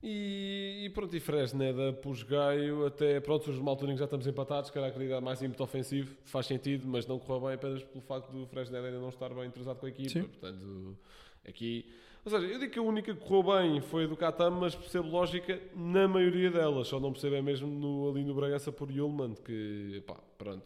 E, 0.03 0.81
e 0.85 0.89
pronto, 0.89 1.15
e 1.15 1.19
Fresneda 1.19 1.93
pus 1.93 2.23
Gaio 2.23 2.87
até, 2.87 3.19
pronto, 3.19 3.45
surge 3.45 3.59
uma 3.59 3.69
altura 3.69 3.91
em 3.91 3.95
que 3.95 3.99
já 3.99 4.05
estamos 4.05 4.25
empatados, 4.25 4.71
queria 4.71 5.09
dar 5.09 5.21
mais 5.21 5.41
ímpeto 5.43 5.63
ofensivo, 5.63 6.15
faz 6.25 6.47
sentido, 6.47 6.87
mas 6.87 7.05
não 7.05 7.19
correu 7.19 7.47
bem 7.47 7.53
apenas 7.53 7.83
pelo 7.83 8.01
facto 8.01 8.31
do 8.31 8.47
Fresneda 8.47 8.87
ainda 8.87 8.99
não 8.99 9.09
estar 9.09 9.29
bem 9.29 9.45
entrosado 9.45 9.79
com 9.79 9.85
a 9.85 9.89
equipa, 9.89 10.09
Sim. 10.09 10.23
portanto, 10.23 10.97
aqui... 11.47 11.85
Ou 12.23 12.31
seja, 12.31 12.45
eu 12.45 12.59
digo 12.59 12.71
que 12.71 12.79
a 12.79 12.83
única 12.83 13.13
que 13.15 13.19
correu 13.19 13.59
bem 13.59 13.81
foi 13.81 14.03
a 14.05 14.07
do 14.07 14.15
Catam, 14.15 14.51
mas 14.51 14.75
percebo 14.75 15.07
lógica 15.07 15.59
na 15.75 16.07
maioria 16.07 16.49
delas, 16.49 16.87
só 16.87 16.99
não 16.99 17.11
percebo 17.11 17.35
é 17.35 17.41
mesmo 17.41 17.67
no, 17.67 18.09
ali 18.09 18.23
no 18.23 18.33
Bragança 18.33 18.71
por 18.71 18.91
Yulman, 18.91 19.35
que, 19.43 20.03
pá, 20.05 20.17
pronto, 20.37 20.63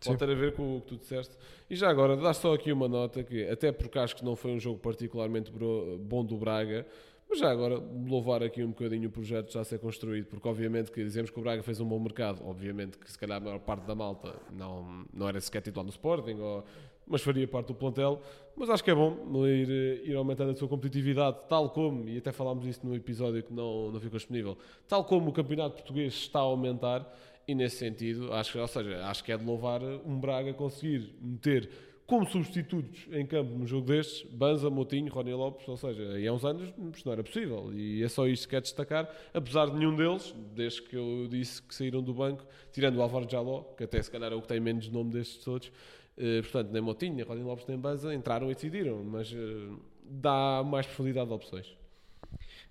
Sim. 0.00 0.10
Pode 0.10 0.18
ter 0.18 0.30
a 0.30 0.34
ver 0.34 0.54
com 0.54 0.78
o 0.78 0.80
que 0.80 0.86
tu 0.88 0.96
disseste. 0.96 1.36
E 1.68 1.76
já 1.76 1.90
agora, 1.90 2.16
dá 2.16 2.32
só 2.32 2.54
aqui 2.54 2.72
uma 2.72 2.88
nota 2.88 3.22
que, 3.22 3.46
até 3.46 3.70
porque 3.70 3.98
acho 3.98 4.16
que 4.16 4.24
não 4.24 4.34
foi 4.34 4.50
um 4.50 4.58
jogo 4.58 4.78
particularmente 4.78 5.52
bom 6.00 6.24
do 6.24 6.38
Braga, 6.38 6.86
mas 7.30 7.38
já 7.38 7.48
agora 7.50 7.78
louvar 8.08 8.42
aqui 8.42 8.62
um 8.64 8.70
bocadinho 8.70 9.08
o 9.08 9.12
projeto 9.12 9.52
já 9.52 9.60
a 9.60 9.64
ser 9.64 9.78
construído, 9.78 10.26
porque 10.26 10.46
obviamente 10.48 10.90
que 10.90 11.02
dizemos 11.04 11.30
que 11.30 11.38
o 11.38 11.42
Braga 11.42 11.62
fez 11.62 11.80
um 11.80 11.86
bom 11.86 11.98
mercado, 12.00 12.42
obviamente 12.44 12.98
que 12.98 13.10
se 13.10 13.16
calhar 13.16 13.36
a 13.38 13.40
maior 13.40 13.60
parte 13.60 13.86
da 13.86 13.94
malta 13.94 14.34
não, 14.52 15.06
não 15.14 15.28
era 15.28 15.40
sequer 15.40 15.62
titular 15.62 15.84
no 15.84 15.90
Sporting, 15.90 16.38
ou- 16.40 16.64
mas 17.06 17.22
faria 17.22 17.46
parte 17.48 17.68
do 17.68 17.74
plantel. 17.74 18.20
Mas 18.56 18.68
acho 18.70 18.84
que 18.84 18.90
é 18.90 18.94
bom 18.94 19.16
ir, 19.46 19.68
eh, 19.70 20.10
ir 20.10 20.14
aumentando 20.16 20.50
a 20.52 20.56
sua 20.56 20.68
competitividade, 20.68 21.38
tal 21.48 21.70
como, 21.70 22.08
e 22.08 22.18
até 22.18 22.30
falámos 22.30 22.66
isso 22.66 22.86
no 22.86 22.94
episódio 22.94 23.42
que 23.42 23.52
não, 23.52 23.90
não 23.90 23.98
ficou 24.00 24.18
disponível, 24.18 24.56
tal 24.86 25.04
como 25.04 25.30
o 25.30 25.32
campeonato 25.32 25.76
português 25.76 26.12
está 26.14 26.38
a 26.40 26.42
aumentar, 26.42 27.10
e 27.48 27.54
nesse 27.54 27.76
sentido, 27.78 28.32
acho 28.32 28.58
ou 28.60 28.68
seja, 28.68 29.04
acho 29.06 29.24
que 29.24 29.32
é 29.32 29.36
de 29.36 29.44
louvar 29.44 29.82
um 29.82 30.20
Braga 30.20 30.52
conseguir 30.52 31.12
meter 31.20 31.68
como 32.10 32.28
substitutos 32.28 33.06
em 33.12 33.24
campo 33.24 33.56
num 33.56 33.64
jogo 33.64 33.86
destes, 33.86 34.28
Banza, 34.32 34.68
Motinho, 34.68 35.12
Rony 35.12 35.32
Lopes, 35.32 35.68
ou 35.68 35.76
seja, 35.76 36.02
há 36.28 36.32
uns 36.32 36.44
anos 36.44 36.74
isto 36.92 37.06
não 37.06 37.12
era 37.12 37.22
possível. 37.22 37.72
E 37.72 38.02
é 38.02 38.08
só 38.08 38.26
isto 38.26 38.48
que 38.48 38.50
quero 38.50 38.62
destacar, 38.64 39.08
apesar 39.32 39.66
de 39.66 39.76
nenhum 39.76 39.94
deles, 39.94 40.34
desde 40.52 40.82
que 40.82 40.96
eu 40.96 41.28
disse 41.30 41.62
que 41.62 41.72
saíram 41.72 42.02
do 42.02 42.12
banco, 42.12 42.44
tirando 42.72 42.96
o 42.96 43.02
Álvaro 43.02 43.30
Jaló, 43.30 43.62
que 43.76 43.84
até 43.84 44.02
se 44.02 44.10
calhar 44.10 44.32
é 44.32 44.34
o 44.34 44.42
que 44.42 44.48
tem 44.48 44.58
menos 44.58 44.88
nome 44.88 45.12
destes 45.12 45.44
todos, 45.44 45.70
eh, 46.18 46.42
portanto, 46.42 46.72
nem 46.72 46.82
Motinho, 46.82 47.14
nem 47.14 47.24
Rony 47.24 47.44
Lopes, 47.44 47.64
nem 47.68 47.78
Banza 47.78 48.12
entraram 48.12 48.50
e 48.50 48.54
decidiram, 48.54 49.04
mas 49.04 49.32
eh, 49.32 49.68
dá 50.02 50.64
mais 50.66 50.86
profundidade 50.86 51.28
de 51.28 51.34
opções. 51.34 51.79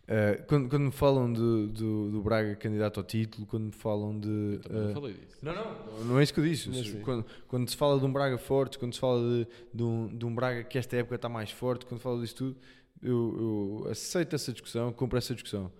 Uh, 0.09 0.43
quando, 0.47 0.67
quando 0.67 0.81
me 0.85 0.91
falam 0.91 1.31
de, 1.31 1.67
do, 1.67 2.09
do 2.09 2.21
Braga 2.23 2.55
candidato 2.55 2.99
ao 2.99 3.03
título, 3.03 3.45
quando 3.45 3.65
me 3.65 3.71
falam 3.71 4.19
de. 4.19 4.57
Também 4.63 4.81
não 4.81 4.89
uh, 4.89 4.93
falei 4.95 5.13
disso. 5.13 5.37
Não, 5.39 5.53
não, 5.53 6.05
não 6.05 6.19
é 6.19 6.23
isso 6.23 6.33
que 6.33 6.39
eu 6.39 6.43
disse. 6.43 6.73
Seja. 6.73 6.99
Quando, 7.01 7.23
quando 7.47 7.69
se 7.69 7.77
fala 7.77 7.99
de 7.99 8.05
um 8.05 8.11
Braga 8.11 8.39
forte, 8.39 8.79
quando 8.79 8.91
se 8.95 8.99
fala 8.99 9.21
de, 9.21 9.47
de, 9.71 9.83
um, 9.83 10.07
de 10.07 10.25
um 10.25 10.33
Braga 10.33 10.63
que 10.63 10.79
esta 10.79 10.95
época 10.97 11.13
está 11.13 11.29
mais 11.29 11.51
forte, 11.51 11.85
quando 11.85 11.99
se 11.99 12.03
fala 12.03 12.19
disso 12.21 12.35
tudo, 12.35 12.57
eu, 13.03 13.83
eu 13.85 13.91
aceito 13.91 14.35
essa 14.35 14.51
discussão, 14.51 14.91
compro 14.91 15.15
essa 15.15 15.35
discussão. 15.35 15.71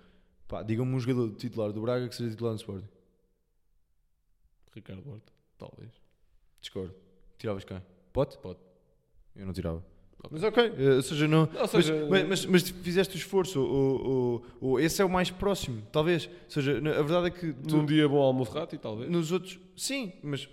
Pá, 0.47 0.61
digam-me 0.61 0.93
um 0.93 0.99
jogador 0.99 1.35
titular 1.35 1.73
do 1.73 1.81
Braga 1.81 2.07
que 2.07 2.15
seja 2.15 2.29
titular 2.29 2.53
no 2.53 2.59
Sporting. 2.59 2.87
Ricardo 4.75 5.09
Horta, 5.09 5.33
talvez. 5.57 5.89
Discordo. 6.61 6.93
Tiravas 7.39 7.63
quem? 7.63 7.81
Pote? 8.13 8.37
Pode. 8.37 8.59
Eu 9.35 9.47
não 9.47 9.53
tirava. 9.53 9.83
Mas 10.32 10.43
ok, 10.43 10.73
eh, 10.77 10.95
ou 10.95 11.01
seja, 11.01 11.27
não, 11.27 11.47
Ou 11.60 11.67
seja, 11.67 12.08
mas, 12.10 12.27
mas, 12.27 12.45
mas 12.45 12.69
fizeste 12.69 13.15
o 13.15 13.17
esforço, 13.17 13.62
ou, 13.62 14.08
ou, 14.08 14.45
ou 14.62 14.79
esse 14.79 15.01
é 15.01 15.05
o 15.05 15.10
mais 15.10 15.32
próximo, 15.32 15.82
talvez. 15.91 16.25
Ou 16.27 16.32
seja, 16.49 16.77
a 16.77 17.01
verdade 17.01 17.27
é 17.27 17.29
que 17.29 17.53
tu- 17.53 17.77
Num 17.77 17.86
dia 17.86 18.08
bom 18.08 18.21
ao 18.21 18.34
Mufrati, 18.34 18.77
talvez. 18.77 19.10
nos 19.10 19.32
outros, 19.32 19.58
sim, 19.77 20.12
mas 20.21 20.47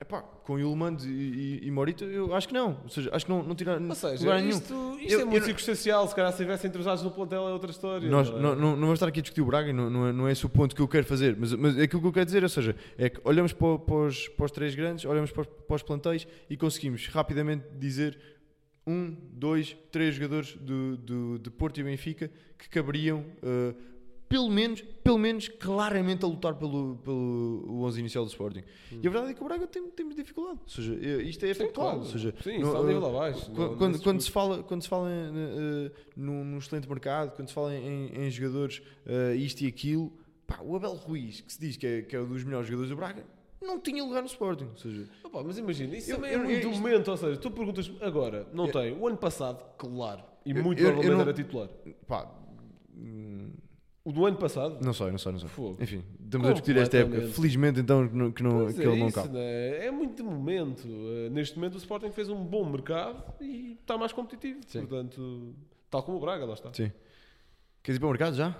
epá, 0.00 0.20
com 0.22 0.58
Ilmand 0.58 0.96
e, 1.04 1.60
e, 1.62 1.66
e 1.68 1.70
Morita, 1.70 2.04
eu 2.04 2.34
acho 2.34 2.48
que 2.48 2.52
não. 2.54 2.80
Ou 2.82 2.88
seja, 2.88 3.10
acho 3.12 3.24
que 3.24 3.30
não, 3.30 3.44
não 3.44 3.54
tira 3.54 3.80
Ou 3.80 3.94
seja, 3.94 4.18
lugar 4.24 4.40
nenhum. 4.42 4.56
isto, 4.58 4.96
isto 5.00 5.12
Eu- 5.12 5.20
é 5.20 5.24
muito 5.24 5.44
circunstancial. 5.44 6.08
Se 6.08 6.14
calhar 6.16 6.32
se 6.32 6.42
estivessem 6.42 6.68
entrosados 6.68 7.04
no 7.04 7.10
plantel 7.12 7.48
é 7.48 7.52
outra 7.52 7.70
história. 7.70 8.10
Nós 8.10 8.28
não 8.28 8.36
é? 8.38 8.40
não, 8.42 8.56
não, 8.56 8.76
vamos 8.80 8.94
estar 8.94 9.06
aqui 9.06 9.20
a 9.20 9.22
discutir 9.22 9.40
o 9.40 9.46
Braga, 9.46 9.70
e 9.70 9.72
não, 9.72 9.88
não, 9.88 10.06
é, 10.08 10.12
não 10.12 10.26
é 10.28 10.32
esse 10.32 10.44
o 10.44 10.48
ponto 10.48 10.74
que 10.74 10.82
eu 10.82 10.88
quero 10.88 11.06
fazer, 11.06 11.36
mas, 11.38 11.52
mas 11.54 11.78
aquilo 11.78 12.02
que 12.02 12.08
eu 12.08 12.12
quero 12.12 12.26
dizer, 12.26 12.42
ou 12.42 12.48
seja, 12.48 12.74
é 12.98 13.08
que 13.08 13.20
olhamos 13.22 13.52
para, 13.52 13.78
para 13.78 13.94
os, 13.94 14.26
para 14.26 14.44
os 14.46 14.50
três 14.50 14.74
grandes, 14.74 15.04
olhamos 15.04 15.30
para 15.30 15.42
os, 15.42 15.46
para 15.46 15.76
os 15.76 15.82
plantéis 15.84 16.26
e 16.50 16.56
conseguimos 16.56 17.06
rapidamente 17.06 17.64
dizer 17.78 18.18
um, 18.86 19.16
dois, 19.32 19.76
três 19.90 20.14
jogadores 20.14 20.54
do, 20.56 20.96
do, 20.96 21.38
de 21.38 21.50
Porto 21.50 21.78
e 21.80 21.82
Benfica 21.82 22.30
que 22.58 22.68
caberiam, 22.68 23.24
eh, 23.42 23.74
pelo 24.28 24.48
menos, 24.48 24.80
pelo 25.04 25.18
menos 25.18 25.46
claramente 25.48 26.24
a 26.24 26.28
lutar 26.28 26.54
pelo, 26.54 26.96
pelo 27.04 27.64
o 27.68 27.84
11 27.84 28.00
inicial 28.00 28.24
do 28.24 28.30
Sporting. 28.30 28.62
E 28.90 29.06
a 29.06 29.10
verdade 29.10 29.32
é 29.32 29.34
que 29.34 29.42
o 29.42 29.44
Braga 29.44 29.66
tem, 29.66 29.86
temos 29.90 30.16
dificuldade, 30.16 30.58
ou 30.62 30.68
seja, 30.68 30.94
eh, 30.94 31.22
isto 31.22 31.44
é 31.44 31.52
factual, 31.52 31.90
claro. 31.90 31.98
ou 31.98 32.06
seja, 32.06 32.34
Sim, 32.42 32.62
está 32.62 32.82
nível 32.82 33.04
eh, 33.04 33.08
abaixo. 33.08 33.50
Quando, 33.76 34.00
quando, 34.00 34.20
se 34.22 34.30
fala, 34.30 34.62
quando 34.62 34.82
se 34.82 34.88
fala 34.88 35.10
eh, 35.10 35.92
num, 36.16 36.44
num 36.44 36.58
excelente 36.58 36.88
mercado, 36.88 37.36
quando 37.36 37.48
se 37.48 37.54
fala 37.54 37.74
em, 37.74 38.06
em 38.14 38.30
jogadores 38.30 38.80
eh, 39.04 39.34
isto 39.36 39.60
e 39.60 39.66
aquilo, 39.66 40.10
pá, 40.46 40.60
o 40.62 40.74
Abel 40.76 40.94
Ruiz, 40.94 41.42
que 41.42 41.52
se 41.52 41.60
diz 41.60 41.76
que 41.76 41.86
é, 41.86 42.02
que 42.02 42.16
é 42.16 42.20
um 42.20 42.26
dos 42.26 42.42
melhores 42.42 42.66
jogadores 42.66 42.88
do 42.88 42.96
Braga, 42.96 43.26
não 43.62 43.78
tinha 43.80 44.02
lugar 44.04 44.20
no 44.22 44.26
Sporting. 44.28 44.66
Ou 44.70 44.76
seja, 44.76 45.08
Opa, 45.24 45.42
mas 45.42 45.58
imagina, 45.58 45.96
isso 45.96 46.10
Eu- 46.10 46.16
também 46.16 46.32
eu- 46.32 46.40
é 46.40 46.42
muito 46.42 46.52
eu- 46.66 46.70
isto- 46.70 46.80
momento, 46.82 47.08
ou 47.10 47.16
seja, 47.16 47.36
tu 47.40 47.50
perguntas 47.50 47.90
agora, 48.00 48.46
não 48.52 48.68
tem. 48.68 48.92
O 48.98 49.06
ano 49.06 49.16
passado, 49.16 49.62
claro, 49.78 50.22
e 50.44 50.50
Eu- 50.52 50.62
muito 50.62 50.78
eu- 50.80 50.86
eu 50.88 50.92
provavelmente 50.92 51.14
não- 51.14 51.20
era 51.22 51.32
titular. 51.32 51.68
pá, 52.06 52.30
hum, 52.96 53.50
O 54.04 54.12
do 54.12 54.26
ano 54.26 54.36
passado? 54.36 54.84
não 54.84 54.92
sei, 54.92 55.10
não 55.10 55.18
sei, 55.18 55.32
não 55.32 55.38
sei. 55.38 55.48
Fogo. 55.48 55.76
Enfim, 55.80 56.02
estamos 56.24 56.48
a 56.48 56.52
discutir 56.52 56.76
esta 56.76 56.96
época. 56.98 57.20
Felizmente, 57.28 57.78
então, 57.80 58.08
que, 58.08 58.14
não- 58.16 58.32
que, 58.32 58.42
não, 58.42 58.50
Pois 58.62 58.74
que 58.74 58.82
é 58.82 58.86
ele 58.86 58.96
não 58.98 59.06
isso, 59.06 59.14
cabe. 59.22 59.32
né? 59.34 59.86
É 59.86 59.90
muito 59.90 60.24
momento. 60.24 60.86
Uh, 60.88 61.30
neste 61.30 61.56
momento 61.56 61.74
o 61.74 61.78
Sporting 61.78 62.10
fez 62.10 62.28
um 62.28 62.44
bom 62.44 62.68
mercado 62.68 63.22
e 63.40 63.78
está 63.80 63.96
mais 63.96 64.12
competitivo. 64.12 64.60
Sim. 64.66 64.80
Portanto, 64.86 65.54
tal 65.88 66.02
como 66.02 66.18
o 66.18 66.20
Braga, 66.20 66.44
lá 66.44 66.54
está. 66.54 66.72
Sim. 66.74 66.90
Queres 67.82 67.96
ir 67.96 68.00
para 68.00 68.06
o 68.08 68.10
mercado 68.10 68.34
já? 68.36 68.56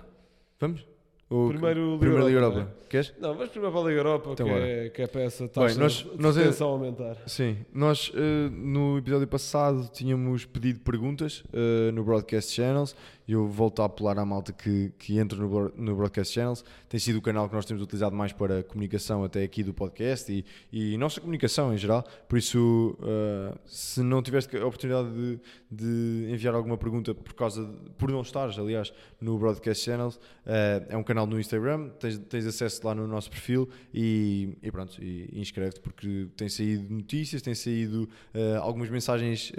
Vamos? 0.59 0.85
Ou- 1.29 1.49
Primeiro 1.49 1.95
Liga 1.95 2.05
Europa, 2.05 2.57
Europa. 2.59 2.73
Queres? 2.89 3.13
Não, 3.19 3.33
vamos 3.33 3.49
primeiro 3.49 3.71
para 3.75 3.81
a 3.85 3.89
Liga 3.89 3.99
Europa, 4.01 4.29
Então 4.33 4.45
que, 4.45 4.51
é, 4.53 4.89
que 4.89 5.01
é 5.01 5.07
para 5.07 5.21
essa 5.21 5.47
taxa 5.47 5.67
Bem, 5.73 5.77
nós- 5.83 5.93
de 6.03 6.21
nós 6.21 6.37
é- 6.37 6.39
retenção 6.41 6.67
aumentar. 6.69 7.17
Sim, 7.25 7.57
nós 7.73 8.11
eh, 8.13 8.49
no 8.51 8.99
episódio 8.99 9.27
passado 9.27 9.89
tínhamos 9.91 10.45
pedido 10.45 10.79
perguntas 10.81 11.43
eh, 11.51 11.91
no 11.91 12.03
Broadcast 12.03 12.51
Channels 12.53 12.95
eu 13.27 13.47
volto 13.47 13.81
a 13.81 13.85
apelar 13.85 14.17
à 14.19 14.25
malta 14.25 14.51
que, 14.51 14.91
que 14.97 15.17
entra 15.17 15.37
no, 15.37 15.69
no 15.75 15.95
Broadcast 15.95 16.33
Channels. 16.33 16.63
Tem 16.89 16.99
sido 16.99 17.17
o 17.17 17.21
canal 17.21 17.47
que 17.47 17.55
nós 17.55 17.65
temos 17.65 17.81
utilizado 17.81 18.15
mais 18.15 18.31
para 18.33 18.63
comunicação 18.63 19.23
até 19.23 19.43
aqui 19.43 19.63
do 19.63 19.73
podcast 19.73 20.31
e, 20.31 20.45
e 20.71 20.97
nossa 20.97 21.21
comunicação 21.21 21.73
em 21.73 21.77
geral. 21.77 22.03
Por 22.27 22.37
isso, 22.37 22.97
eh, 23.01 23.57
se 23.65 24.01
não 24.01 24.21
tiveste 24.21 24.55
a 24.57 24.65
oportunidade 24.65 25.09
de, 25.11 25.39
de 25.71 26.33
enviar 26.33 26.53
alguma 26.53 26.77
pergunta 26.77 27.13
por 27.15 27.33
causa 27.33 27.65
de- 27.65 27.89
por 27.91 28.11
não 28.11 28.21
estares, 28.21 28.57
aliás, 28.59 28.93
no 29.21 29.37
Broadcast 29.37 29.83
Channels, 29.85 30.19
eh, 30.45 30.85
é 30.89 30.97
um 30.97 31.03
canal 31.03 31.25
no 31.25 31.39
Instagram, 31.39 31.89
tens, 31.99 32.17
tens 32.17 32.45
acesso 32.45 32.85
lá 32.85 32.93
no 32.93 33.07
nosso 33.07 33.29
perfil 33.29 33.69
e, 33.93 34.57
e 34.61 34.71
pronto, 34.71 35.01
e 35.01 35.29
inscreve-te 35.39 35.79
porque 35.79 36.27
tem 36.35 36.49
saído 36.49 36.93
notícias, 36.93 37.41
tem 37.41 37.55
saído 37.55 38.09
eh, 38.33 38.57
algumas 38.57 38.89
mensagens 38.89 39.51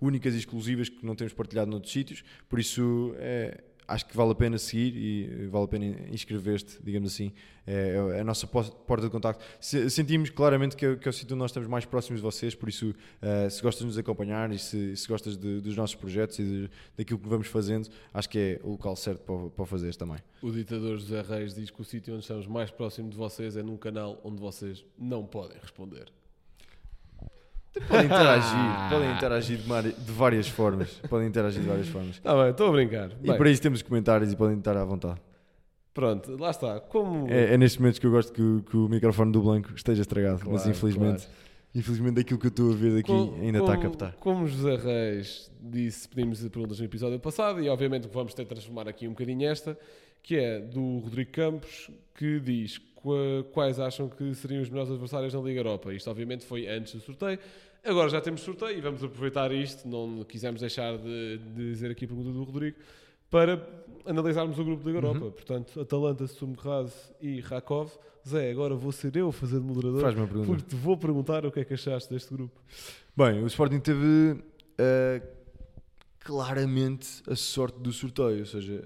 únicas 0.00 0.34
e 0.34 0.38
exclusivas 0.38 0.88
que 0.88 1.04
não 1.04 1.14
temos 1.14 1.32
partilhado 1.32 1.70
noutros 1.70 1.92
sítios, 1.92 2.24
por 2.48 2.55
isso 2.58 3.14
é, 3.18 3.62
acho 3.88 4.06
que 4.06 4.16
vale 4.16 4.32
a 4.32 4.34
pena 4.34 4.58
seguir 4.58 4.96
e 4.96 5.46
vale 5.46 5.64
a 5.64 5.68
pena 5.68 5.86
inscrever-te, 6.12 6.78
digamos 6.82 7.12
assim, 7.12 7.32
é, 7.66 7.94
é 8.16 8.20
a 8.20 8.24
nossa 8.24 8.46
porta 8.46 9.02
de 9.02 9.10
contacto. 9.10 9.44
Se- 9.60 9.88
sentimos 9.90 10.28
claramente 10.30 10.76
que 10.76 10.84
é, 10.86 10.96
que 10.96 11.06
é 11.06 11.10
o 11.10 11.12
sítio 11.12 11.34
onde 11.34 11.40
nós 11.40 11.50
estamos 11.50 11.68
mais 11.68 11.84
próximos 11.84 12.20
de 12.20 12.24
vocês, 12.24 12.54
por 12.54 12.68
isso 12.68 12.94
eh, 13.22 13.48
se 13.50 13.62
gostas 13.62 13.80
de 13.82 13.86
nos 13.86 13.98
acompanhar 13.98 14.50
e 14.52 14.58
se, 14.58 14.96
se 14.96 15.06
gostas 15.08 15.36
de- 15.36 15.60
dos 15.60 15.76
nossos 15.76 15.94
projetos 15.96 16.38
e 16.40 16.44
de- 16.44 16.70
daquilo 16.96 17.18
que 17.20 17.28
vamos 17.28 17.46
fazendo, 17.48 17.88
acho 18.12 18.28
que 18.28 18.38
é 18.38 18.60
o 18.64 18.70
local 18.70 18.94
certo 18.96 19.20
para, 19.20 19.50
para 19.50 19.66
fazeres 19.66 19.96
também. 19.96 20.18
O 20.42 20.50
ditador 20.50 20.98
José 20.98 21.22
Reis 21.22 21.54
diz 21.54 21.70
que 21.70 21.80
o 21.80 21.84
sítio 21.84 22.12
onde 22.14 22.22
estamos 22.22 22.46
mais 22.46 22.70
próximo 22.70 23.08
de 23.08 23.16
vocês 23.16 23.56
é 23.56 23.62
num 23.62 23.76
canal 23.76 24.20
onde 24.24 24.40
vocês 24.40 24.84
não 24.98 25.24
podem 25.24 25.58
responder. 25.60 26.06
Podem 27.88 28.06
interagir, 28.06 28.90
podem 28.90 29.12
interagir 29.12 29.58
de, 29.58 30.12
várias 30.12 30.48
formas. 30.48 30.90
Podem 31.08 31.28
interagir 31.28 31.60
de 31.62 31.68
várias 31.68 31.88
formas. 31.88 32.16
Está 32.16 32.34
bem, 32.34 32.50
estou 32.50 32.68
a 32.68 32.72
brincar. 32.72 33.10
E 33.22 33.28
Bem, 33.28 33.36
para 33.36 33.50
isso 33.50 33.62
temos 33.62 33.82
comentários 33.82 34.32
e 34.32 34.36
podem 34.36 34.58
estar 34.58 34.76
à 34.76 34.84
vontade. 34.84 35.20
Pronto, 35.94 36.36
lá 36.38 36.50
está. 36.50 36.80
Como... 36.80 37.26
É, 37.30 37.54
é 37.54 37.56
nestes 37.58 37.78
momentos 37.78 37.98
que 37.98 38.06
eu 38.06 38.10
gosto 38.10 38.32
que, 38.32 38.42
o- 38.42 38.62
que 38.62 38.76
o 38.76 38.88
microfone 38.88 39.32
do 39.32 39.40
Blanco 39.42 39.72
esteja 39.74 40.02
estragado, 40.02 40.40
mas 40.46 40.62
Claro, 40.62 40.70
infelizmente, 40.70 41.22
claro. 41.26 41.32
infelizmente 41.74 42.14
daquilo 42.16 42.38
que 42.38 42.46
eu 42.46 42.50
estou 42.50 42.72
a 42.72 42.74
ver 42.76 42.94
daqui 42.96 43.10
Com- 43.12 43.34
ainda 43.40 43.58
está 43.60 43.72
a 43.72 43.76
como- 43.76 43.88
captar. 43.88 44.12
Como 44.20 44.46
José 44.46 44.76
Reis 44.76 45.50
disse, 45.60 46.06
pedimos 46.08 46.40
perguntas 46.48 46.78
no 46.78 46.84
episódio 46.84 47.18
passado 47.18 47.62
e 47.62 47.68
obviamente 47.68 48.08
vamos 48.12 48.34
ter 48.34 48.42
de 48.42 48.48
transformar 48.50 48.88
aqui 48.88 49.06
um 49.06 49.10
bocadinho 49.12 49.48
esta, 49.48 49.78
que 50.22 50.36
é 50.36 50.58
do 50.60 50.98
Rodrigo 50.98 51.30
Campos, 51.30 51.90
que 52.14 52.40
diz 52.40 52.76
qua- 52.96 53.44
quais 53.52 53.80
acham 53.80 54.06
que 54.08 54.34
seriam 54.34 54.60
os 54.60 54.68
melhores 54.68 54.90
adversários 54.90 55.32
na 55.32 55.40
Liga 55.40 55.60
Europa. 55.60 55.94
Isto 55.94 56.10
obviamente 56.10 56.44
foi 56.44 56.68
antes 56.68 56.92
do 56.94 57.00
sorteio. 57.00 57.38
Agora 57.86 58.08
já 58.08 58.20
temos 58.20 58.40
sorteio 58.40 58.78
e 58.78 58.80
vamos 58.80 59.02
aproveitar 59.04 59.52
isto, 59.52 59.86
não 59.88 60.24
quisemos 60.24 60.60
deixar 60.60 60.98
de, 60.98 61.38
de 61.38 61.70
dizer 61.72 61.90
aqui 61.90 62.04
a 62.04 62.08
pergunta 62.08 62.30
do 62.32 62.42
Rodrigo, 62.42 62.76
para 63.30 63.64
analisarmos 64.04 64.58
o 64.58 64.64
grupo 64.64 64.82
da 64.84 64.90
Liga 64.90 65.06
Uhum. 65.06 65.14
Europa. 65.14 65.30
Portanto, 65.36 65.80
Atalanta, 65.80 66.26
Sumgraz 66.26 67.12
e 67.20 67.40
Rakov. 67.40 67.90
Zé, 68.28 68.50
agora 68.50 68.74
vou 68.74 68.90
ser 68.90 69.14
eu 69.16 69.28
a 69.28 69.32
fazer 69.32 69.60
de 69.60 69.64
moderador, 69.66 70.02
uma 70.02 70.26
pergunta. 70.26 70.46
porque 70.46 70.62
te 70.64 70.74
vou 70.74 70.96
perguntar 70.96 71.46
o 71.46 71.52
que 71.52 71.60
é 71.60 71.64
que 71.64 71.74
achaste 71.74 72.12
deste 72.12 72.32
grupo. 72.34 72.60
Bem, 73.16 73.40
o 73.40 73.46
Sporting 73.46 73.78
teve 73.78 74.42
eh, 74.78 75.22
claramente 76.18 77.22
a 77.30 77.36
sorte 77.36 77.78
do 77.78 77.92
sorteio, 77.92 78.40
ou 78.40 78.46
seja, 78.46 78.82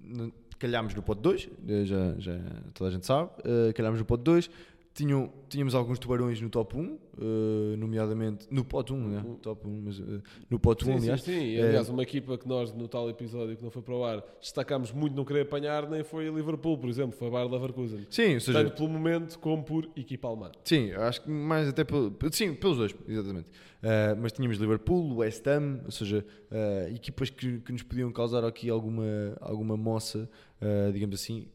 n- 0.00 0.32
calhámos 0.58 0.92
no 0.92 1.02
pote 1.02 1.20
2, 1.22 1.48
eh, 1.68 1.84
já, 1.84 2.14
já 2.18 2.32
toda 2.74 2.90
a 2.90 2.92
gente 2.92 3.06
sabe, 3.06 3.30
eh, 3.44 3.72
calhámos 3.72 4.00
no 4.00 4.04
pote 4.04 4.24
2, 4.24 4.50
tinham, 4.98 5.32
tínhamos 5.48 5.76
alguns 5.76 5.96
tubarões 6.00 6.40
no 6.40 6.50
top 6.50 6.76
1, 6.76 6.98
eh, 7.20 7.76
nomeadamente 7.76 8.48
no 8.50 8.64
pote 8.64 8.92
1, 8.92 9.08
né? 9.08 9.24
top 9.40 9.64
1, 9.68 9.82
mas 9.84 10.00
eh, 10.00 10.02
no 10.50 10.58
pote 10.58 10.84
1, 10.84 10.86
Sim, 10.86 10.96
aliás. 10.98 11.22
sim, 11.22 11.32
sim. 11.32 11.54
É- 11.54 11.62
aliás, 11.68 11.88
uma 11.88 12.02
equipa 12.02 12.36
que 12.36 12.48
nós, 12.48 12.72
no 12.74 12.88
tal 12.88 13.08
episódio 13.08 13.56
que 13.56 13.62
não 13.62 13.70
foi 13.70 13.80
para 13.80 13.94
o 13.94 14.04
ar, 14.04 14.24
destacámos 14.40 14.90
muito 14.90 15.14
não 15.14 15.24
querer 15.24 15.42
apanhar, 15.42 15.88
nem 15.88 16.02
foi 16.02 16.26
a 16.26 16.32
Liverpool, 16.32 16.76
por 16.76 16.90
exemplo, 16.90 17.16
foi 17.16 17.28
a 17.28 17.30
Bayer 17.30 17.48
Leverkusen. 17.48 18.06
Sim, 18.10 18.34
ou 18.34 18.40
seja, 18.40 18.64
Tanto 18.64 18.74
pelo 18.76 18.88
momento 18.88 19.38
como 19.38 19.62
por 19.62 19.88
equipa 19.94 20.26
alemã. 20.26 20.50
Sim, 20.64 20.90
acho 20.90 21.22
que 21.22 21.30
mais 21.30 21.68
até 21.68 21.84
pelo, 21.84 22.12
sim, 22.32 22.52
pelos 22.54 22.76
dois, 22.78 22.92
exatamente. 23.06 23.50
Uh, 23.50 24.18
mas 24.20 24.32
tínhamos 24.32 24.58
Liverpool, 24.58 25.18
West 25.18 25.46
Ham, 25.46 25.82
ou 25.84 25.92
seja, 25.92 26.26
uh, 26.50 26.92
equipas 26.92 27.30
que, 27.30 27.60
que 27.60 27.70
nos 27.70 27.84
podiam 27.84 28.10
causar 28.10 28.44
aqui 28.44 28.68
alguma, 28.68 29.04
alguma 29.40 29.76
moça, 29.76 30.28
uh, 30.60 30.92
digamos 30.92 31.20
assim, 31.20 31.46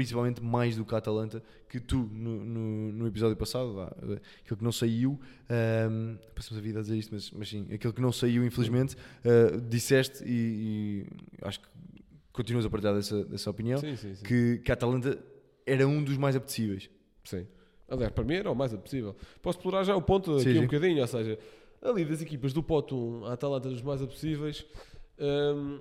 principalmente 0.00 0.42
mais 0.42 0.76
do 0.76 0.84
que 0.86 0.94
a 0.94 0.98
Atalanta, 0.98 1.42
que 1.68 1.78
tu 1.78 2.08
no, 2.10 2.42
no, 2.42 2.92
no 2.92 3.06
episódio 3.06 3.36
passado, 3.36 3.76
uh, 3.76 4.18
aquilo 4.42 4.56
que 4.56 4.64
não 4.64 4.72
saiu, 4.72 5.20
um, 5.90 6.16
passamos 6.34 6.56
a 6.56 6.60
vida 6.62 6.78
a 6.78 6.82
dizer 6.82 6.96
isto, 6.96 7.12
mas, 7.12 7.30
mas 7.32 7.50
sim, 7.50 7.66
aquilo 7.70 7.92
que 7.92 8.00
não 8.00 8.10
saiu, 8.10 8.42
infelizmente, 8.42 8.96
uh, 8.96 9.60
disseste 9.60 10.24
e, 10.24 11.04
e 11.04 11.06
acho 11.42 11.60
que 11.60 11.68
continuas 12.32 12.64
a 12.64 12.70
partilhar 12.70 12.94
dessa, 12.94 13.22
dessa 13.26 13.50
opinião, 13.50 13.78
Sim, 13.78 13.94
sim, 13.94 14.14
sim. 14.14 14.24
que, 14.24 14.62
que 14.64 14.70
a 14.70 14.74
Atalanta 14.74 15.22
era 15.66 15.86
um 15.86 16.02
dos 16.02 16.16
mais 16.16 16.34
apetecíveis. 16.34 16.88
Sim. 17.22 17.46
Aliás, 17.86 18.10
para 18.10 18.24
mim 18.24 18.36
era 18.36 18.50
o 18.50 18.54
mais 18.54 18.72
possível. 18.72 19.14
Posso 19.42 19.58
explorar 19.58 19.84
já 19.84 19.94
o 19.94 20.00
ponto 20.00 20.34
aqui 20.38 20.58
um 20.58 20.62
bocadinho, 20.62 21.02
ou 21.02 21.06
seja, 21.06 21.38
ali 21.82 22.06
das 22.06 22.22
equipas 22.22 22.54
do 22.54 22.62
pote 22.62 22.94
1, 22.94 23.26
a 23.26 23.34
Atalanta 23.34 23.68
dos 23.68 23.82
mais 23.82 24.00
possíveis, 24.00 24.64
hum, 25.18 25.78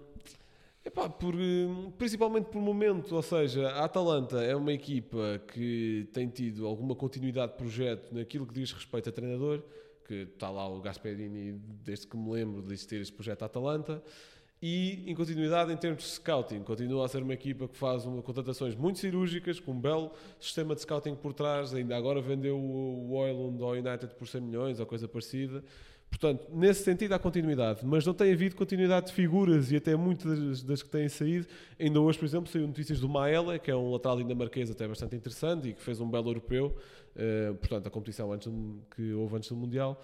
epá, 0.83 1.09
por, 1.09 1.35
hum, 1.35 1.91
principalmente 1.97 2.45
por 2.45 2.61
momento, 2.61 3.15
ou 3.15 3.21
seja, 3.21 3.69
a 3.69 3.85
Atalanta 3.85 4.43
é 4.43 4.55
uma 4.55 4.73
equipa 4.73 5.41
que 5.53 6.07
tem 6.13 6.27
tido 6.27 6.65
alguma 6.65 6.95
continuidade 6.95 7.51
de 7.53 7.57
projeto 7.57 8.13
naquilo 8.13 8.45
que 8.45 8.53
diz 8.53 8.71
respeito 8.71 9.09
a 9.09 9.11
treinador, 9.11 9.61
que 10.05 10.27
está 10.33 10.49
lá 10.49 10.67
o 10.67 10.81
Gasperini 10.81 11.53
desde 11.83 12.07
que 12.07 12.17
me 12.17 12.31
lembro 12.31 12.61
de 12.61 12.73
existir 12.73 12.99
este 12.99 13.13
projeto 13.13 13.43
Atalanta, 13.43 14.01
e 14.61 15.09
em 15.09 15.15
continuidade 15.15 15.71
em 15.71 15.77
termos 15.77 16.03
de 16.03 16.09
scouting, 16.09 16.63
continua 16.63 17.05
a 17.05 17.07
ser 17.07 17.23
uma 17.23 17.33
equipa 17.33 17.65
que 17.65 17.77
faz 17.77 18.05
uma, 18.05 18.21
contratações 18.21 18.75
muito 18.75 18.99
cirúrgicas, 18.99 19.57
com 19.57 19.71
um 19.71 19.79
belo 19.79 20.11
sistema 20.37 20.75
de 20.75 20.81
scouting 20.81 21.15
por 21.15 21.33
trás, 21.33 21.73
ainda 21.73 21.95
agora 21.95 22.21
vendeu 22.21 22.57
o 22.57 23.09
o 23.09 23.13
Oilund 23.13 23.61
ao 23.63 23.71
United 23.71 24.13
por 24.15 24.27
100 24.27 24.41
milhões 24.41 24.79
ou 24.79 24.85
coisa 24.85 25.07
parecida. 25.07 25.63
Portanto, 26.09 26.47
nesse 26.51 26.83
sentido 26.83 27.13
há 27.13 27.19
continuidade, 27.19 27.81
mas 27.85 28.05
não 28.05 28.13
tem 28.13 28.33
havido 28.33 28.55
continuidade 28.55 29.07
de 29.07 29.13
figuras 29.13 29.71
e 29.71 29.75
até 29.77 29.95
muitas 29.95 30.63
das 30.63 30.81
que 30.81 30.89
têm 30.89 31.07
saído. 31.07 31.45
Ainda 31.79 32.01
hoje, 32.01 32.17
por 32.17 32.25
exemplo, 32.25 32.49
saiu 32.51 32.67
notícias 32.67 32.99
do 32.99 33.07
Maela, 33.07 33.59
que 33.59 33.69
é 33.71 33.75
um 33.75 33.91
lateral 33.91 34.17
dinamarquês 34.17 34.69
até 34.71 34.87
bastante 34.87 35.15
interessante 35.15 35.69
e 35.69 35.73
que 35.73 35.81
fez 35.81 36.01
um 36.01 36.09
belo 36.09 36.29
europeu, 36.29 36.75
eh, 37.15 37.53
portanto, 37.59 37.87
a 37.87 37.89
competição 37.89 38.33
antes 38.33 38.47
do- 38.51 38.81
que 38.95 39.13
houve 39.13 39.35
antes 39.37 39.49
do 39.49 39.55
Mundial. 39.55 40.01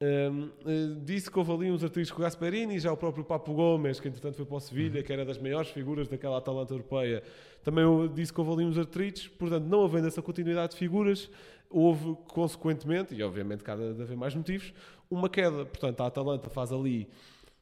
Um, 0.00 0.48
eh, 0.66 0.96
disse 1.04 1.30
que 1.30 1.38
houve 1.38 1.52
ali 1.52 1.70
uns 1.70 1.84
artigos 1.84 2.10
com 2.10 2.18
o 2.20 2.22
Gasperini, 2.24 2.76
já 2.80 2.90
o 2.90 2.96
próprio 2.96 3.22
Papo 3.22 3.52
Gomes, 3.54 4.00
que 4.00 4.08
entretanto 4.08 4.34
foi 4.34 4.44
para 4.44 4.56
o 4.56 4.60
Sevilha, 4.60 5.00
que 5.00 5.12
era 5.12 5.24
das 5.24 5.38
maiores 5.38 5.70
figuras 5.70 6.08
daquela 6.08 6.38
Atalanta 6.38 6.74
europeia, 6.74 7.22
também 7.62 7.84
disse 8.12 8.32
que 8.32 8.40
houve 8.40 8.52
ali 8.52 8.64
uns 8.64 8.76
artritos, 8.76 9.28
portanto, 9.28 9.64
não 9.64 9.84
havendo 9.84 10.08
essa 10.08 10.20
continuidade 10.20 10.72
de 10.72 10.78
figuras, 10.78 11.30
houve 11.70 12.16
consequentemente, 12.26 13.14
e 13.14 13.22
obviamente 13.22 13.62
cada 13.62 13.94
de 13.94 14.02
haver 14.02 14.16
mais 14.16 14.34
motivos, 14.34 14.74
uma 15.14 15.28
queda. 15.28 15.64
Portanto, 15.64 16.00
a 16.00 16.06
Atalanta 16.06 16.48
faz 16.48 16.72
ali, 16.72 17.08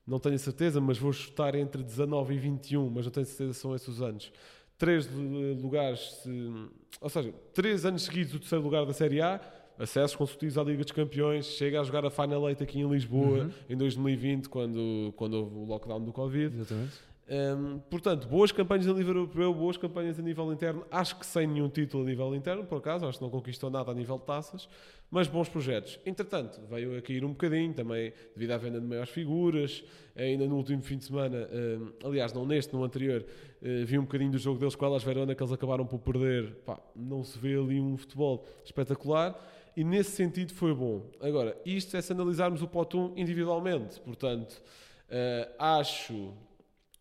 não 0.07 0.19
tenho 0.19 0.39
certeza, 0.39 0.81
mas 0.81 0.99
vou 0.99 1.13
chutar 1.13 1.55
entre 1.55 1.83
19 1.83 2.35
e 2.35 2.39
21, 2.39 2.89
mas 2.91 3.05
não 3.05 3.13
tenho 3.13 3.27
certeza 3.27 3.53
se 3.55 3.61
são 3.61 3.75
esses 3.75 3.89
os 3.89 4.03
anos. 4.03 4.33
Três 4.79 5.07
lu- 5.13 5.55
lugares, 5.61 6.01
se- 6.23 6.69
ou 7.01 7.09
seja, 7.11 7.33
três 7.53 7.85
anos 7.85 8.03
seguidos 8.03 8.35
o 8.35 8.39
terceiro 8.39 8.65
lugar 8.65 8.87
da 8.87 8.93
Série 8.93 9.21
A, 9.21 9.41
acessos 9.79 10.17
consecutivos 10.17 10.57
à 10.59 10.63
Liga 10.63 10.83
dos 10.83 10.93
Campeões, 10.93 11.47
chega 11.47 11.81
a 11.81 11.85
jogar 11.85 12.05
a 12.05 12.11
Final 12.11 12.49
Eight 12.49 12.63
aqui 12.63 12.81
em 12.81 12.89
Lisboa 12.91 13.45
Uhum. 13.45 13.51
em 13.69 13.77
2020, 13.77 14.49
quando, 14.49 15.13
quando 15.17 15.35
houve 15.35 15.57
o 15.57 15.65
lockdown 15.65 16.01
do 16.03 16.13
Covid. 16.13 16.55
Exatamente. 16.55 16.93
Um, 17.31 17.79
portanto, 17.89 18.27
boas 18.27 18.51
campanhas 18.51 18.89
a 18.89 18.93
nível 18.93 19.15
europeu, 19.15 19.55
boas 19.55 19.77
campanhas 19.77 20.19
a 20.19 20.23
nível 20.23 20.53
interno. 20.53 20.85
Acho 20.91 21.17
que 21.17 21.25
sem 21.25 21.47
nenhum 21.47 21.69
título 21.69 22.03
a 22.03 22.07
nível 22.07 22.35
interno, 22.35 22.65
por 22.65 22.79
acaso, 22.79 23.07
acho 23.07 23.19
que 23.19 23.25
não 23.25 23.31
conquistou 23.31 23.71
nada 23.71 23.93
a 23.93 23.95
nível 23.95 24.19
de 24.19 24.25
taças, 24.25 24.69
mas 25.09 25.29
bons 25.29 25.49
projetos. 25.49 26.01
Entretanto, 26.05 26.61
veio 26.69 26.99
a 26.99 27.01
cair 27.01 27.25
um 27.25 27.29
bocadinho 27.29 27.73
também 27.73 28.13
devido 28.35 28.51
à 28.51 28.57
venda 28.57 28.81
de 28.81 28.87
maiores 28.87 29.11
figuras. 29.11 29.85
Ainda 30.17 30.45
no 30.49 30.57
último 30.57 30.83
fim 30.83 30.99
de 30.99 31.05
semana, 31.05 31.49
um, 31.53 32.09
aliás, 32.09 32.33
não 32.33 32.45
neste, 32.45 32.75
no 32.75 32.83
anterior, 32.83 33.25
uh, 33.25 33.87
vi 33.87 33.97
um 33.97 34.03
bocadinho 34.03 34.33
do 34.33 34.39
jogo 34.39 34.59
deles 34.59 34.75
com 34.75 34.85
elas 34.85 35.05
Verona 35.05 35.33
que 35.33 35.41
eles 35.41 35.53
acabaram 35.53 35.87
por 35.87 36.01
perder. 36.01 36.53
Pá, 36.67 36.81
não 36.97 37.23
se 37.23 37.39
vê 37.39 37.55
ali 37.55 37.81
um 37.81 37.97
futebol 37.97 38.45
espetacular 38.65 39.41
e 39.77 39.85
nesse 39.85 40.11
sentido 40.11 40.53
foi 40.53 40.75
bom. 40.75 41.09
Agora, 41.21 41.57
isto 41.65 41.97
é 41.97 42.03
se 42.03 42.13
analisarmos 42.13 42.61
o 42.61 42.67
pote 42.67 42.97
1 42.97 43.13
individualmente, 43.17 44.01
portanto, 44.01 44.61
uh, 45.09 45.55
acho 45.61 46.35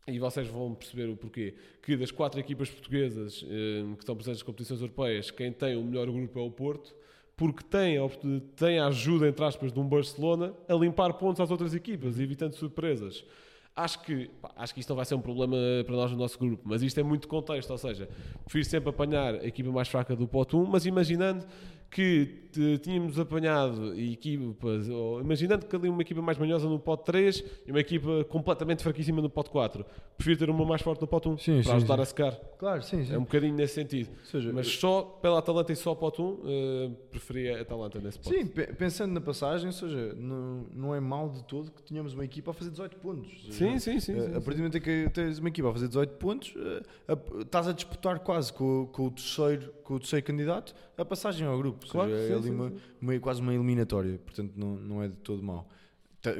e 0.09 0.19
vocês 0.19 0.47
vão 0.47 0.73
perceber 0.73 1.09
o 1.09 1.15
porquê, 1.15 1.53
que 1.81 1.95
das 1.95 2.11
quatro 2.11 2.39
equipas 2.39 2.69
portuguesas 2.69 3.45
eh, 3.47 3.83
que 3.95 3.99
estão 3.99 4.15
presentes 4.15 4.39
nas 4.39 4.43
competições 4.43 4.81
europeias, 4.81 5.31
quem 5.31 5.51
tem 5.51 5.75
o 5.75 5.83
melhor 5.83 6.09
grupo 6.09 6.39
é 6.39 6.41
o 6.41 6.51
Porto, 6.51 6.95
porque 7.37 7.63
tem 7.63 7.97
a, 7.97 8.01
tem 8.55 8.79
a 8.79 8.87
ajuda, 8.87 9.27
entre 9.27 9.45
aspas, 9.45 9.71
de 9.71 9.79
um 9.79 9.87
Barcelona 9.87 10.53
a 10.67 10.73
limpar 10.73 11.13
pontos 11.13 11.39
às 11.39 11.49
outras 11.49 11.73
equipas, 11.73 12.19
evitando 12.19 12.53
surpresas. 12.53 13.23
Acho 13.75 14.01
que, 14.01 14.29
pá, 14.41 14.51
acho 14.57 14.73
que 14.73 14.81
isto 14.81 14.89
não 14.89 14.97
vai 14.97 15.05
ser 15.05 15.15
um 15.15 15.21
problema 15.21 15.55
para 15.85 15.95
nós 15.95 16.11
no 16.11 16.17
nosso 16.17 16.37
grupo, 16.37 16.63
mas 16.65 16.83
isto 16.83 16.99
é 16.99 17.03
muito 17.03 17.29
contexto, 17.29 17.69
ou 17.69 17.77
seja, 17.77 18.09
prefiro 18.43 18.65
sempre 18.65 18.89
apanhar 18.89 19.35
a 19.35 19.47
equipa 19.47 19.71
mais 19.71 19.87
fraca 19.87 20.17
do 20.17 20.27
pote 20.27 20.55
1, 20.55 20.65
mas 20.65 20.85
imaginando 20.85 21.45
que 21.89 22.49
tínhamos 22.81 23.19
apanhado 23.19 23.93
equipas, 23.99 24.87
imaginando 25.21 25.65
que 25.65 25.75
ali 25.75 25.89
uma 25.89 26.01
equipa 26.01 26.21
mais 26.21 26.37
manhosa 26.37 26.67
no 26.67 26.79
pote 26.79 27.05
3 27.05 27.43
e 27.67 27.71
uma 27.71 27.79
equipa 27.79 28.23
completamente 28.25 28.83
fraquíssima 28.83 29.21
no 29.21 29.29
pote 29.29 29.49
4. 29.49 29.85
Prefiro 30.17 30.39
ter 30.39 30.49
uma 30.49 30.65
mais 30.65 30.81
forte 30.81 31.01
no 31.01 31.07
pote 31.07 31.29
1 31.29 31.37
sim, 31.37 31.53
para 31.53 31.63
sim, 31.63 31.71
ajudar 31.71 31.95
sim. 31.95 32.01
a 32.01 32.05
secar. 32.05 32.35
Claro, 32.57 32.83
sim, 32.83 33.05
sim. 33.05 33.13
É 33.13 33.17
um 33.17 33.21
bocadinho 33.23 33.55
nesse 33.55 33.75
sentido. 33.75 34.09
Seja, 34.23 34.51
Mas 34.51 34.67
só 34.67 35.01
pela 35.01 35.39
Atalanta 35.39 35.71
e 35.71 35.75
só 35.75 35.95
pote 35.95 36.21
1, 36.21 36.25
uh, 36.25 36.95
preferia 37.09 37.57
a 37.57 37.61
Atalanta 37.61 37.99
nesse 37.99 38.19
pote. 38.19 38.35
Sim, 38.35 38.47
pensando 38.47 39.13
na 39.13 39.21
passagem, 39.21 39.67
ou 39.67 39.73
seja, 39.73 40.13
não, 40.15 40.65
não 40.73 40.95
é 40.95 40.99
mal 40.99 41.29
de 41.29 41.43
todo 41.45 41.71
que 41.71 41.81
tenhamos 41.81 42.13
uma 42.13 42.25
equipa 42.25 42.51
a 42.51 42.53
fazer 42.53 42.71
18 42.71 42.97
pontos. 42.97 43.47
Sim, 43.51 43.79
sim, 43.79 43.99
sim. 43.99 44.13
Uh, 44.13 44.37
a 44.37 44.41
partir 44.41 44.55
do 44.55 44.57
momento 44.57 44.77
em 44.77 44.81
que 44.81 45.09
tens 45.13 45.39
uma 45.39 45.49
equipa 45.49 45.69
a 45.69 45.73
fazer 45.73 45.87
18 45.87 46.13
pontos, 46.17 46.53
estás 47.39 47.67
a 47.67 47.71
disputar 47.71 48.19
quase 48.19 48.51
com, 48.53 48.87
com, 48.91 49.07
o 49.07 49.11
terceiro, 49.11 49.73
com 49.89 49.95
o 49.95 49.99
terceiro 49.99 50.23
candidato 50.23 50.75
a 50.95 51.03
passagem 51.03 51.47
ao 51.47 51.57
grupo. 51.57 51.87
Claro, 51.89 52.11
seja, 52.11 52.27
sim, 52.27 52.31
é 52.31 52.35
ali 52.35 52.43
sim, 52.43 52.51
uma, 52.51 52.73
uma, 53.01 53.19
quase 53.19 53.41
uma 53.41 53.51
eliminatória, 53.51 54.19
portanto 54.19 54.53
não, 54.55 54.75
não 54.75 55.03
é 55.03 55.07
de 55.07 55.15
todo 55.15 55.41
mau. 55.41 55.67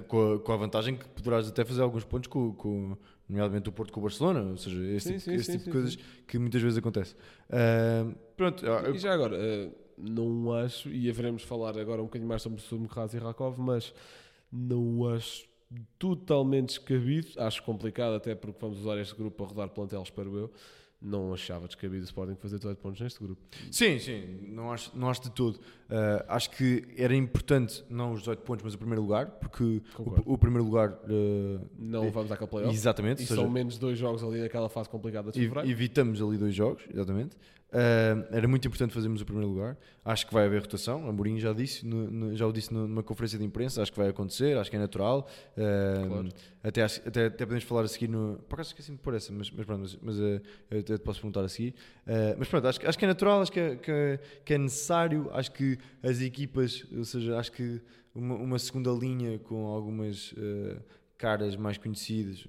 Com 0.08 0.34
a, 0.34 0.40
com 0.40 0.52
a 0.52 0.58
vantagem 0.58 0.96
que 0.96 1.08
poderás 1.10 1.48
até 1.48 1.66
fazer 1.66 1.82
alguns 1.82 2.04
pontos 2.04 2.28
com, 2.28 2.54
com 2.54 2.96
nomeadamente 3.28 3.68
o 3.70 3.72
Porto 3.72 3.92
com 3.92 4.02
o 4.02 4.04
Barcelona, 4.04 4.42
ou 4.42 4.58
seja, 4.58 4.78
esse, 4.86 5.08
sim, 5.08 5.18
tipo, 5.18 5.22
sim, 5.22 5.34
esse 5.34 5.46
sim, 5.46 5.52
tipo 5.54 5.66
de 5.66 5.72
coisas 5.72 5.96
que 6.28 6.38
muitas 6.38 6.62
vezes 6.62 6.78
acontece. 6.78 7.16
Uh, 7.50 8.14
pronto, 8.38 8.64
eu... 8.64 8.94
E 8.94 9.00
já 9.00 9.14
agora, 9.14 9.36
uh, 9.36 9.76
não 9.98 10.54
acho, 10.54 10.90
e 10.90 11.10
haveremos 11.10 11.42
falar 11.42 11.76
agora 11.80 12.02
um 12.02 12.06
bocadinho 12.06 12.30
mais 12.30 12.42
sobre, 12.42 12.62
sobre 12.62 12.84
Mukraz 12.84 13.14
e 13.14 13.18
Rakov, 13.18 13.58
mas 13.60 13.94
não 14.52 15.08
acho 15.08 15.48
totalmente 15.98 16.68
descabido, 16.68 17.30
acho 17.38 17.64
complicado 17.64 18.14
até 18.14 18.36
porque 18.36 18.58
vamos 18.60 18.80
usar 18.80 18.98
este 19.00 19.16
grupo 19.16 19.38
para 19.38 19.46
rodar 19.48 19.70
plantel, 19.70 20.04
espero 20.04 20.36
eu, 20.38 20.52
não 21.02 21.34
achava 21.34 21.68
descabido 21.68 22.02
o 22.02 22.06
Sporting 22.06 22.36
fazer 22.36 22.58
18 22.58 22.78
pontos 22.80 23.00
neste 23.00 23.20
grupo. 23.20 23.42
Sim, 23.72 24.00
sim, 24.00 24.40
não 24.48 24.72
acho, 24.72 24.92
não 24.98 25.10
acho 25.10 25.22
de 25.24 25.32
todo. 25.32 25.60
Uh, 25.90 26.24
acho 26.28 26.52
que 26.52 26.84
era 26.96 27.16
importante, 27.16 27.84
não 27.90 28.12
os 28.12 28.20
18 28.20 28.44
pontos, 28.44 28.64
mas 28.64 28.76
o 28.76 28.78
primeiro 28.78 29.02
lugar, 29.02 29.26
porque 29.26 29.82
o, 29.98 30.34
o, 30.34 30.38
primeiro 30.38 30.64
lugar. 30.64 30.92
Uh, 30.92 31.60
não 31.80 32.06
é, 32.06 32.12
vamos 32.12 32.32
àquele 32.32 32.48
playoff. 32.48 32.74
Exatamente. 32.74 33.24
E 33.24 33.26
seja, 33.26 33.42
são 33.42 33.50
menos 33.50 33.80
dois 33.80 33.98
jogos 33.98 34.24
ali 34.24 34.40
naquela 34.40 34.70
fase 34.70 34.88
complicada 34.88 35.32
de 35.32 35.40
fevereiro. 35.40 35.68
Evitamos 35.68 36.22
ali 36.22 36.38
dois 36.38 36.54
jogos, 36.54 36.84
exatamente. 36.94 37.36
Uh, 37.70 38.26
era 38.32 38.48
muito 38.48 38.68
importante 38.68 38.96
fazermos 38.96 39.22
o 39.22 39.26
primeiro 39.26 39.48
lugar. 39.48 39.78
Acho 40.04 40.26
que 40.26 40.34
vai 40.34 40.46
haver 40.46 40.62
rotação. 40.62 41.08
A 41.08 41.14
Mourinho 41.14 41.40
já 41.40 41.54
disse, 41.54 41.86
no, 41.86 42.10
no, 42.10 42.36
já 42.36 42.48
o 42.48 42.52
disse 42.52 42.74
numa 42.74 43.04
conferência 43.04 43.38
de 43.38 43.46
imprensa. 43.46 43.82
Acho 43.82 43.92
que 43.92 44.00
vai 44.00 44.10
acontecer. 44.10 44.58
Acho 44.58 44.72
que 44.72 44.76
é 44.76 44.80
natural. 44.80 45.28
Uh, 45.56 46.08
claro. 46.08 46.30
até, 46.64 46.84
até, 46.84 47.26
até, 47.28 47.46
podemos 47.46 47.64
falar 47.64 47.84
a 47.84 47.88
seguir 47.88 48.08
no. 48.08 48.40
Por 48.50 48.56
acaso 48.56 48.70
esqueci-me 48.70 48.98
de 48.98 49.04
pôr 49.04 49.14
essa, 49.14 49.32
mas, 49.32 49.52
mas 49.52 49.66
pronto, 49.68 49.82
mas, 49.82 50.00
mas 50.02 50.18
uh, 50.18 50.42
eu 50.72 50.80
até 50.80 50.98
te 50.98 51.04
posso 51.04 51.20
perguntar 51.20 51.42
a 51.42 51.50
seguir. 51.50 51.76
mas 52.40 52.48
pronto, 52.48 52.68
acho, 52.68 52.88
acho 52.88 52.98
que 52.98 53.06
é 53.06 53.08
natural, 53.08 53.42
acho 53.42 53.52
que 53.52 53.60
é, 53.60 53.76
que 53.76 53.92
é, 53.92 54.20
que 54.44 54.54
é 54.56 54.58
necessário. 54.58 55.30
Acho 55.32 55.52
que 55.52 55.78
as 56.02 56.22
equipas, 56.22 56.86
ou 56.96 57.06
seja, 57.06 57.38
acho 57.38 57.52
que 57.52 57.82
uma, 58.14 58.36
uma 58.36 58.60
segunda 58.60 58.92
linha 58.92 59.40
com 59.40 59.66
algumas 59.68 60.34
caras 61.20 61.58
mais 61.58 61.78
conhecidas, 61.78 62.48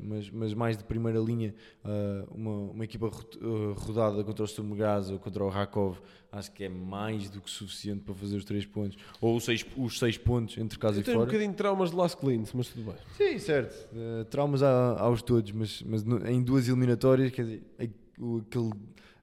mas, 0.00 0.30
mas 0.30 0.54
mais 0.54 0.78
de 0.78 0.84
primeira 0.84 1.18
linha, 1.18 1.52
uh, 1.84 2.32
uma, 2.32 2.70
uma 2.70 2.84
equipa 2.84 3.06
uh, 3.06 3.72
rodada 3.72 4.22
contra 4.22 4.44
o 4.44 4.46
Sturm 4.46 4.72
Graz 4.76 5.10
ou 5.10 5.18
contra 5.18 5.44
o 5.44 5.48
Rakov, 5.48 5.98
acho 6.30 6.52
que 6.52 6.62
é 6.62 6.68
mais 6.68 7.28
do 7.28 7.40
que 7.40 7.50
suficiente 7.50 8.02
para 8.04 8.14
fazer 8.14 8.36
os 8.36 8.44
três 8.44 8.64
pontos, 8.64 8.96
ou 9.20 9.36
os 9.36 9.44
seis, 9.44 9.66
os 9.76 9.98
seis 9.98 10.16
pontos 10.16 10.56
entre 10.56 10.78
casa 10.78 10.98
Eu 10.98 11.00
e 11.00 11.04
fora. 11.04 11.12
Tenho 11.12 11.22
um 11.22 11.26
bocadinho 11.26 11.50
de 11.50 11.56
traumas 11.56 11.90
de 11.90 11.96
Last 11.96 12.16
Cleans, 12.16 12.52
mas 12.52 12.68
tudo 12.68 12.84
bem. 12.84 12.94
Sim, 13.16 13.36
certo, 13.40 13.88
uh, 13.92 14.24
traumas 14.26 14.62
há, 14.62 15.00
aos 15.00 15.20
todos, 15.20 15.50
mas, 15.50 15.82
mas 15.82 16.04
em 16.28 16.40
duas 16.40 16.68
eliminatórias, 16.68 17.32
quer 17.32 17.42
dizer, 17.42 17.62
aquele 17.76 18.70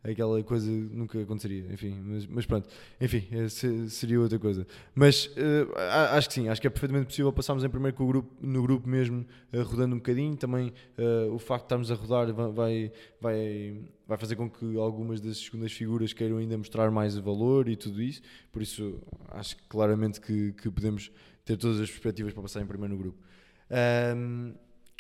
aquela 0.04 0.42
coisa 0.44 0.70
nunca 0.70 1.22
aconteceria, 1.22 1.72
enfim, 1.72 1.96
mas, 2.04 2.26
mas 2.26 2.46
pronto, 2.46 2.68
enfim, 3.00 3.28
é, 3.32 3.48
seria 3.88 4.20
outra 4.20 4.40
coisa. 4.40 4.66
Mas 4.96 5.28
uh, 5.28 5.78
acho 6.12 6.28
que 6.28 6.34
sim, 6.34 6.50
acho 6.50 6.60
que 6.60 6.68
é 6.68 6.70
perfeitamente 6.70 7.08
possível 7.08 7.32
passarmos 7.32 7.64
em 7.64 7.70
primeiro 7.70 7.96
com 7.96 8.04
o 8.04 8.08
grupo, 8.08 8.36
no 8.42 8.62
grupo 8.64 8.90
mesmo, 8.90 9.26
uh, 9.54 9.62
rodando 9.62 9.96
um 9.96 10.00
bocadinho. 10.00 10.36
Também 10.36 10.74
uh, 10.98 11.32
o 11.34 11.38
facto 11.38 11.62
de 11.62 11.66
estarmos 11.66 11.92
a 11.92 11.96
rodar 11.96 12.34
vai, 12.34 12.92
vai, 13.20 13.82
vai 14.08 14.18
fazer 14.18 14.36
com 14.36 14.50
que 14.50 14.76
algumas 14.78 15.22
das 15.22 15.38
segundas 15.38 15.72
figuras 15.72 16.14
queiram 16.14 16.38
ainda 16.38 16.58
mostrar 16.58 16.90
mais 16.90 17.16
valor 17.18 17.70
e 17.70 17.76
tudo 17.76 18.02
isso. 18.02 18.22
Por 18.52 18.62
isso, 18.62 19.00
acho 19.30 19.56
claramente 19.70 20.20
que, 20.20 20.54
que 20.54 20.70
podemos 20.72 21.12
ter 21.46 21.58
todas 21.58 21.80
as 21.80 21.90
perspectivas 21.90 22.34
para 22.34 22.42
passar 22.42 22.62
em 22.62 22.66
primeiro 22.66 22.96
no 22.96 23.00
grupo. 23.00 23.18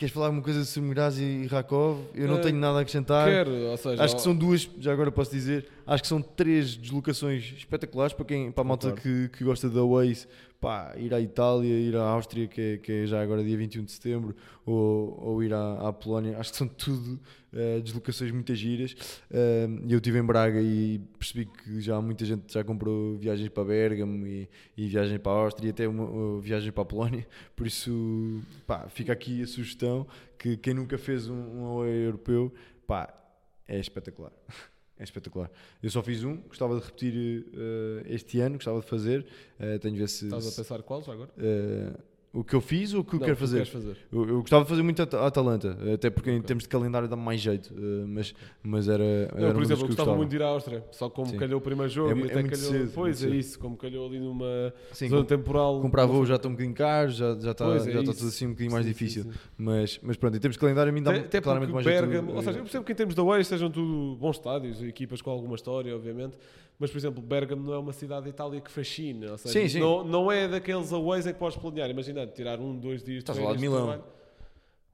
Queres 0.02 0.16
falar 0.16 0.26
alguma 0.26 0.42
coisa 0.42 0.66
sobre 0.66 0.90
Miraz 0.90 1.20
e 1.20 1.46
Rakov? 1.46 2.00
Eu 2.16 2.28
não 2.28 2.38
uh, 2.38 2.42
tenho 2.42 2.58
nada 2.58 2.80
a 2.80 2.82
acrescentar. 2.82 3.28
Quero, 3.30 3.52
ou 3.52 3.78
seja, 3.78 4.04
acho 4.04 4.16
que 4.16 4.22
são 4.24 4.36
duas, 4.36 4.68
já 4.80 4.92
agora 4.92 5.12
posso 5.12 5.30
dizer, 5.30 5.68
acho 5.86 6.02
que 6.02 6.10
são 6.10 6.20
três 6.20 6.76
deslocações 6.76 7.54
espetaculares 7.56 8.12
para 8.12 8.26
quem, 8.26 8.52
para 8.52 8.64
a 8.64 8.66
malta 8.66 8.94
que, 8.94 9.30
que 9.30 9.44
gosta 9.44 9.70
da 9.70 9.84
Waze, 9.84 10.28
pá, 10.60 10.96
ir 10.98 11.14
à 11.14 11.22
Itália, 11.22 11.72
ir 11.72 11.96
à 11.96 12.02
Áustria, 12.02 12.48
que 12.48 12.60
é, 12.60 12.78
que 12.78 12.92
é 12.92 13.06
já 13.06 13.22
agora 13.22 13.44
dia 13.44 13.56
21 13.56 13.84
de 13.84 13.92
setembro, 13.92 14.36
ou, 14.66 15.20
ou 15.24 15.44
ir 15.44 15.54
à, 15.54 15.90
à 15.90 15.94
Polónia, 15.94 16.36
acho 16.40 16.50
que 16.50 16.58
são 16.58 16.68
tudo 16.68 17.20
uh, 17.54 17.82
deslocações 17.82 18.32
muito 18.32 18.54
giras. 18.56 18.94
Uh, 19.30 19.86
eu 19.88 19.98
estive 19.98 20.20
em 20.20 20.24
Braga 20.24 20.62
e 20.62 21.00
percebi 21.18 21.46
que 21.46 21.82
já 21.82 22.02
muita 22.02 22.26
gente 22.26 22.52
já 22.52 22.64
comprou 22.64 23.18
viagens 23.18 23.50
para 23.50 23.66
Bergamo 23.66 24.28
e, 24.28 24.50
e 24.78 24.88
viagens 24.88 25.18
para 25.20 25.32
a 25.32 25.36
Áustria 25.36 25.68
e 25.68 25.72
até 25.72 25.88
uma, 25.88 26.06
uma 26.06 26.42
viagem 26.42 26.72
para 26.72 26.84
a 26.84 26.86
Polónia, 26.86 27.28
por 27.56 27.68
isso 27.68 28.42
pá, 28.66 28.88
fica 28.90 29.14
aqui 29.14 29.42
a 29.42 29.48
sugestão 29.48 30.08
que 30.38 30.58
quem 30.58 30.74
nunca 30.74 30.98
fez 30.98 31.30
um, 31.30 31.36
um 31.36 31.86
europeu, 31.86 32.54
pá, 32.88 33.14
é 33.68 33.80
espetacular. 33.80 34.32
É 35.00 35.04
espetacular. 35.04 35.50
Eu 35.82 35.90
só 35.90 36.04
fiz 36.04 36.24
um, 36.24 36.38
gostava 36.42 36.80
de 36.80 36.86
repetir 36.86 37.44
uh, 37.56 38.06
este 38.06 38.40
ano, 38.40 38.54
gostava 38.54 38.80
de 38.82 38.86
fazer. 38.86 39.26
Uh, 39.60 39.80
tenho 39.80 39.96
de 39.96 40.00
ver 40.00 40.08
se. 40.08 40.26
Estás 40.26 40.46
a 40.48 40.52
pensar 40.52 40.84
qual 40.84 41.02
já 41.02 41.14
agora? 41.14 41.32
Uh, 41.32 42.00
o 42.34 42.46
que 42.46 42.54
eu 42.54 42.62
fiz 42.62 42.94
ou 42.94 43.02
o 43.02 43.04
que 43.04 43.16
eu 43.16 43.20
quero 43.20 43.36
fazer? 43.36 43.66
fazer. 43.66 43.98
Eu, 44.12 44.28
eu, 44.28 44.40
gostava 44.40 44.64
de 44.64 44.70
fazer 44.70 44.82
muito 44.82 45.02
a 45.02 45.28
Atalanta, 45.28 45.78
até 45.94 46.10
porque 46.10 46.30
okay. 46.30 46.40
em 46.40 46.42
termos 46.42 46.64
de 46.64 46.70
calendário 46.70 47.08
dá 47.08 47.16
mais 47.18 47.42
jeito, 47.42 47.74
mas, 48.08 48.34
mas 48.64 48.88
era. 48.88 49.04
Não, 49.34 49.46
era 49.46 49.54
por 49.54 49.62
exemplo, 49.62 49.84
eu 49.84 49.88
gostava 49.88 50.16
muito 50.16 50.30
de 50.30 50.38
ir 50.38 50.42
à 50.42 50.48
Áustria, 50.48 50.84
só 50.92 51.10
como 51.10 51.32
Sim. 51.32 51.38
calhou 51.38 51.60
o 51.60 51.62
primeiro 51.62 51.92
jogo 51.92 52.12
é, 52.12 52.22
e 52.22 52.32
até 52.32 52.40
é 52.40 52.44
calhou. 52.44 52.72
Cedo, 52.72 52.92
pois 52.96 53.22
é 53.22 53.30
isso, 53.30 53.60
como 53.60 53.76
calhou 53.76 54.08
ali 54.08 54.20
numa 54.20 54.74
Sim, 54.94 55.10
zona 55.10 55.26
temporal. 55.26 55.82
Comprar 55.82 56.06
voo 56.06 56.26
já 56.26 56.36
está 56.36 56.48
um 56.48 56.52
bocadinho 56.52 56.76
caro, 56.76 57.12
já, 57.12 57.38
já 57.38 57.52
está, 57.52 57.66
pois 57.66 57.84
já 57.84 57.92
é 57.92 58.00
está 58.00 58.14
tudo 58.14 58.28
assim 58.28 58.46
um 58.46 58.52
bocadinho 58.52 58.72
mais 58.72 58.86
difícil. 58.86 59.26
Mas, 59.58 60.00
mas 60.02 60.16
pronto, 60.16 60.38
em 60.38 60.40
termos 60.40 60.56
de 60.56 60.60
calendário 60.60 60.90
a 60.90 60.94
mim 60.94 61.04
dá 61.04 61.14
até 61.14 61.42
claramente 61.42 61.74
mais 61.74 61.86
Bergamo, 61.86 62.28
jeito. 62.28 62.36
Ou 62.36 62.42
seja, 62.42 62.60
eu 62.60 62.64
percebo 62.64 62.86
que 62.86 62.92
em 62.94 62.96
termos 62.96 63.14
da 63.14 63.24
Way 63.24 63.44
sejam 63.44 63.70
tudo 63.70 64.16
bons 64.16 64.38
estádios, 64.38 64.82
equipas 64.82 65.22
com 65.22 65.32
alguma 65.32 65.56
história, 65.56 65.94
obviamente 65.94 66.38
mas, 66.82 66.90
por 66.90 66.98
exemplo, 66.98 67.22
Bergamo 67.22 67.62
não 67.62 67.76
é 67.76 67.78
uma 67.78 67.94
cidade 67.94 68.24
de 68.24 68.32
Itália 68.32 68.60
que 68.60 68.72
fascina. 68.72 69.34
Ou 69.34 69.38
seja, 69.38 69.54
sim, 69.54 69.70
sim. 69.70 69.80
Não, 69.80 70.04
não 70.04 70.32
é 70.32 70.48
daqueles 70.48 70.92
aways 70.92 71.28
em 71.28 71.32
que 71.32 71.38
podes 71.38 71.56
planear. 71.56 71.88
Imagina, 71.92 72.26
tirar 72.26 72.60
um, 72.60 72.76
dois 72.76 73.04
dias 73.04 73.20
Estás 73.20 73.38
lá 73.38 73.54
de 73.54 73.60
Milão. 73.60 74.04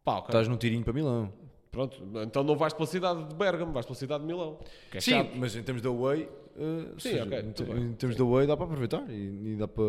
Pá, 0.04 0.18
okay. 0.18 0.28
Estás 0.28 0.50
no 0.50 0.58
tirinho 0.58 0.84
para 0.84 0.92
Milão. 0.92 1.32
Pronto, 1.72 1.98
então 2.24 2.44
não 2.44 2.58
vais 2.58 2.74
pela 2.74 2.88
cidade 2.88 3.24
de 3.24 3.36
Bergamo, 3.36 3.72
vais 3.72 3.86
pela 3.86 3.96
cidade 3.96 4.20
de 4.20 4.28
Milão. 4.28 4.60
É 4.94 5.00
sim, 5.00 5.12
chato. 5.12 5.32
mas 5.38 5.56
em 5.56 5.64
termos 5.64 5.82
de 5.82 5.88
away, 5.88 6.28
Uh, 6.58 7.00
Sim, 7.00 7.12
seja, 7.12 7.24
ok. 7.24 7.40
Em, 7.40 7.82
em 7.84 7.94
termos 7.94 8.16
de 8.16 8.22
away 8.24 8.48
dá 8.48 8.58
para 8.58 8.66
aproveitar 8.66 9.06
e, 9.12 9.52
e, 9.52 9.56
dá 9.56 9.68
para. 9.68 9.84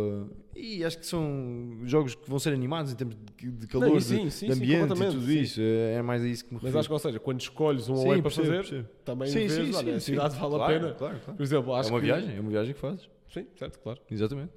E 0.55 0.85
acho 0.85 0.99
que 0.99 1.07
são 1.07 1.81
jogos 1.85 2.15
que 2.15 2.29
vão 2.29 2.39
ser 2.39 2.53
animados 2.53 2.93
em 2.93 2.95
termos 2.95 3.17
de, 3.17 3.51
de 3.51 3.67
calor, 3.67 3.89
não, 3.89 4.01
sim, 4.01 4.29
sim, 4.29 4.49
de, 4.49 4.53
ambiente 4.53 4.93
e 4.93 5.11
tudo 5.11 5.33
isso. 5.33 5.61
É, 5.63 5.95
é 5.95 6.03
mais 6.03 6.23
a 6.23 6.27
isso 6.27 6.45
que 6.45 6.51
me 6.51 6.57
refiro. 6.57 6.75
Mas 6.75 6.81
acho 6.81 6.89
que, 6.89 6.93
ou 6.93 6.99
seja, 6.99 7.19
quando 7.19 7.41
escolhes 7.41 7.89
um 7.89 7.95
away 7.95 8.21
para 8.21 8.31
fazer, 8.31 8.51
percebo. 8.51 8.89
também 9.03 9.29
sim, 9.29 9.47
vês, 9.47 9.77
olha, 9.77 9.97
a 9.97 10.01
cidade 10.01 10.37
vale 10.37 10.55
claro, 10.55 10.63
a 10.63 10.67
pena. 10.67 10.95
Claro, 10.95 11.19
claro. 11.25 11.37
Por 11.39 11.43
exemplo, 11.43 11.75
acho 11.75 11.89
é 11.89 11.93
uma 11.93 12.01
que... 12.01 12.07
viagem, 12.07 12.37
é 12.37 12.41
uma 12.41 12.51
viagem 12.51 12.75
que 12.75 12.81
fazes. 12.81 13.09
Sim, 13.33 13.47
certo, 13.57 13.79
claro. 13.79 14.01
Exatamente. 14.11 14.53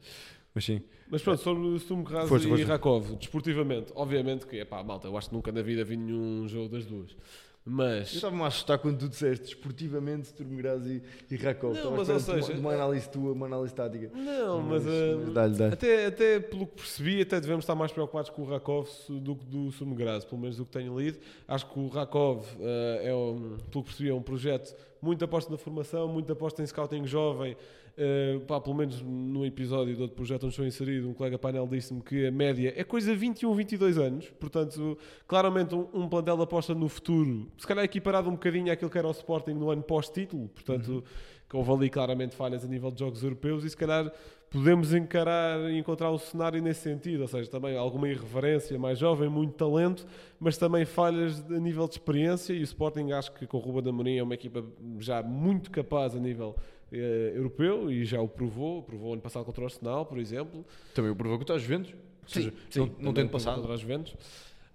Mas 0.54 0.66
sim. 0.66 0.82
Mas 1.10 1.22
pronto, 1.22 1.42
sobre 1.42 1.80
Stumkraz 1.80 2.28
Força, 2.28 2.48
e. 2.48 2.64
Rakov, 2.64 3.16
desportivamente, 3.16 3.94
obviamente 3.96 4.46
que, 4.46 4.58
epá, 4.58 4.84
malta, 4.84 5.08
eu 5.08 5.18
acho 5.18 5.30
que 5.30 5.36
nunca 5.36 5.52
na 5.52 5.62
vida 5.62 5.84
vi 5.86 5.96
nenhum 5.96 6.46
jogo 6.48 6.70
das 6.70 6.86
duas. 6.86 7.16
Eu 7.64 7.72
Mas, 7.72 8.12
estava-me 8.12 8.42
a 8.42 8.48
assustar 8.48 8.80
quando 8.80 8.98
tu 8.98 9.08
disseste 9.08 9.46
desportivamente 9.46 10.30
Sturmgraz 10.30 10.84
e, 10.88 11.04
e 11.30 11.36
Rakov. 11.36 11.76
Não, 11.76 11.92
mas, 11.92 12.10
ou 12.10 12.20
seja, 12.20 12.54
de 12.56 12.60
uma 12.60 12.74
análise 12.74 13.08
tua, 13.08 13.34
uma 13.34 13.46
análise 13.46 13.74
tática. 13.74 14.10
não, 14.16 14.62
mas, 14.62 14.84
ah, 14.88 15.32
dá-lhe, 15.32 15.56
dá-lhe. 15.56 15.74
até, 15.74 16.06
até 16.08 16.40
pelo 16.40 16.66
que 16.66 16.76
percebi, 16.78 17.22
até 17.22 17.40
devemos 17.40 17.64
estar 17.64 17.76
mais 17.76 17.92
preocupados 17.92 18.32
com 18.32 18.42
o 18.42 18.46
Rakov 18.46 18.90
do 19.10 19.36
que 19.36 19.46
do 19.46 19.72
Sumgraz, 19.72 20.26
pelo 20.26 20.42
menos 20.42 20.58
do 20.58 20.66
que 20.66 20.72
tenho 20.72 21.00
lido. 21.00 21.20
Acho 21.48 21.68
que 21.68 21.80
o 21.80 21.88
Rakov, 21.88 22.48
ah, 22.60 23.00
é 23.04 23.14
um, 23.14 23.58
pelo 23.70 23.84
que 23.84 23.90
percebi, 23.90 24.10
é 24.10 24.14
um 24.14 24.24
projeto 24.24 24.76
muito 25.00 25.24
aposto 25.24 25.52
na 25.52 25.58
formação, 25.58 26.08
muito 26.08 26.32
aposto 26.34 26.62
em 26.64 26.66
scouting 26.66 27.06
jovem. 27.06 27.56
Uh, 27.98 28.40
pá, 28.42 28.60
pelo 28.60 28.76
menos 28.76 29.02
no 29.02 29.46
episódio 29.46 29.96
do 29.96 30.04
outro 30.04 30.16
projeto 30.16 30.44
onde 30.44 30.54
estou 30.54 30.66
inserido, 30.66 31.10
um 31.10 31.14
colega 31.14 31.38
painel 31.38 31.68
disse-me 31.68 32.02
que 32.02 32.26
a 32.26 32.32
média 32.32 32.74
é 32.76 32.84
coisa 32.84 33.14
21, 33.14 33.54
22 33.54 33.98
anos. 33.98 34.30
Portanto, 34.40 34.98
claramente 35.28 35.76
um, 35.76 35.88
um 35.94 36.08
plantel 36.08 36.42
aposta 36.42 36.74
no 36.74 36.88
futuro, 36.88 37.52
se 37.58 37.68
calhar 37.68 37.84
equiparado 37.84 38.30
um 38.30 38.34
bocadinho 38.34 38.72
àquilo 38.72 38.90
que 38.90 38.98
era 38.98 39.08
o 39.08 39.12
Sporting 39.12 39.54
no 39.54 39.70
ano 39.70 39.84
pós-título. 39.84 40.48
Portanto, 40.50 41.04
que 41.52 41.58
houve 41.58 41.70
ali 41.70 41.90
claramente 41.90 42.34
falhas 42.34 42.64
a 42.64 42.68
nível 42.68 42.90
de 42.90 43.00
jogos 43.00 43.22
europeus 43.24 43.66
e 43.66 43.70
se 43.70 43.76
calhar 43.76 44.10
podemos 44.50 44.94
encarar 44.94 45.70
e 45.70 45.78
encontrar 45.78 46.10
um 46.10 46.18
cenário 46.18 46.62
nesse 46.62 46.80
sentido, 46.80 47.22
ou 47.22 47.28
seja, 47.28 47.52
também 47.52 47.76
alguma 47.76 48.08
irreverência, 48.08 48.80
mais 48.80 48.98
jovem, 48.98 49.28
muito 49.28 49.54
talento, 49.54 50.08
mas 50.40 50.58
também 50.58 50.86
falhas 50.86 51.44
a 51.52 51.60
nível 51.60 51.88
de 51.88 51.96
experiência 51.96 52.54
e 52.54 52.62
o 52.62 52.64
Sporting 52.64 53.12
acho 53.12 53.34
que 53.34 53.46
com 53.46 53.58
o 53.58 53.60
Ruben 53.60 53.90
Amorim 53.90 54.18
é 54.18 54.24
uma 54.24 54.34
equipa 54.34 54.64
já 54.98 55.22
muito 55.22 55.70
capaz 55.72 56.16
a 56.16 56.20
nível 56.20 56.56
eh, 56.92 57.34
europeu 57.36 57.92
e 57.92 58.04
já 58.06 58.20
o 58.22 58.28
provou, 58.28 58.84
provou 58.84 59.14
ano 59.14 59.22
passado 59.22 59.46
contra 59.46 59.62
o 59.62 59.66
Arsenal, 59.66 60.06
por 60.06 60.18
exemplo. 60.18 60.66
Também 60.94 61.12
o 61.12 61.16
provou 61.16 61.38
contra 61.38 61.56
os 61.56 61.62
Juventus. 61.62 61.94
Ou 61.94 62.30
seja, 62.30 62.54
não, 62.76 62.86
não 62.86 62.94
também 62.96 63.14
tendo 63.14 63.30
passado. 63.32 63.56
contra 63.56 63.74
os 63.74 63.82
Juventus. 63.82 64.14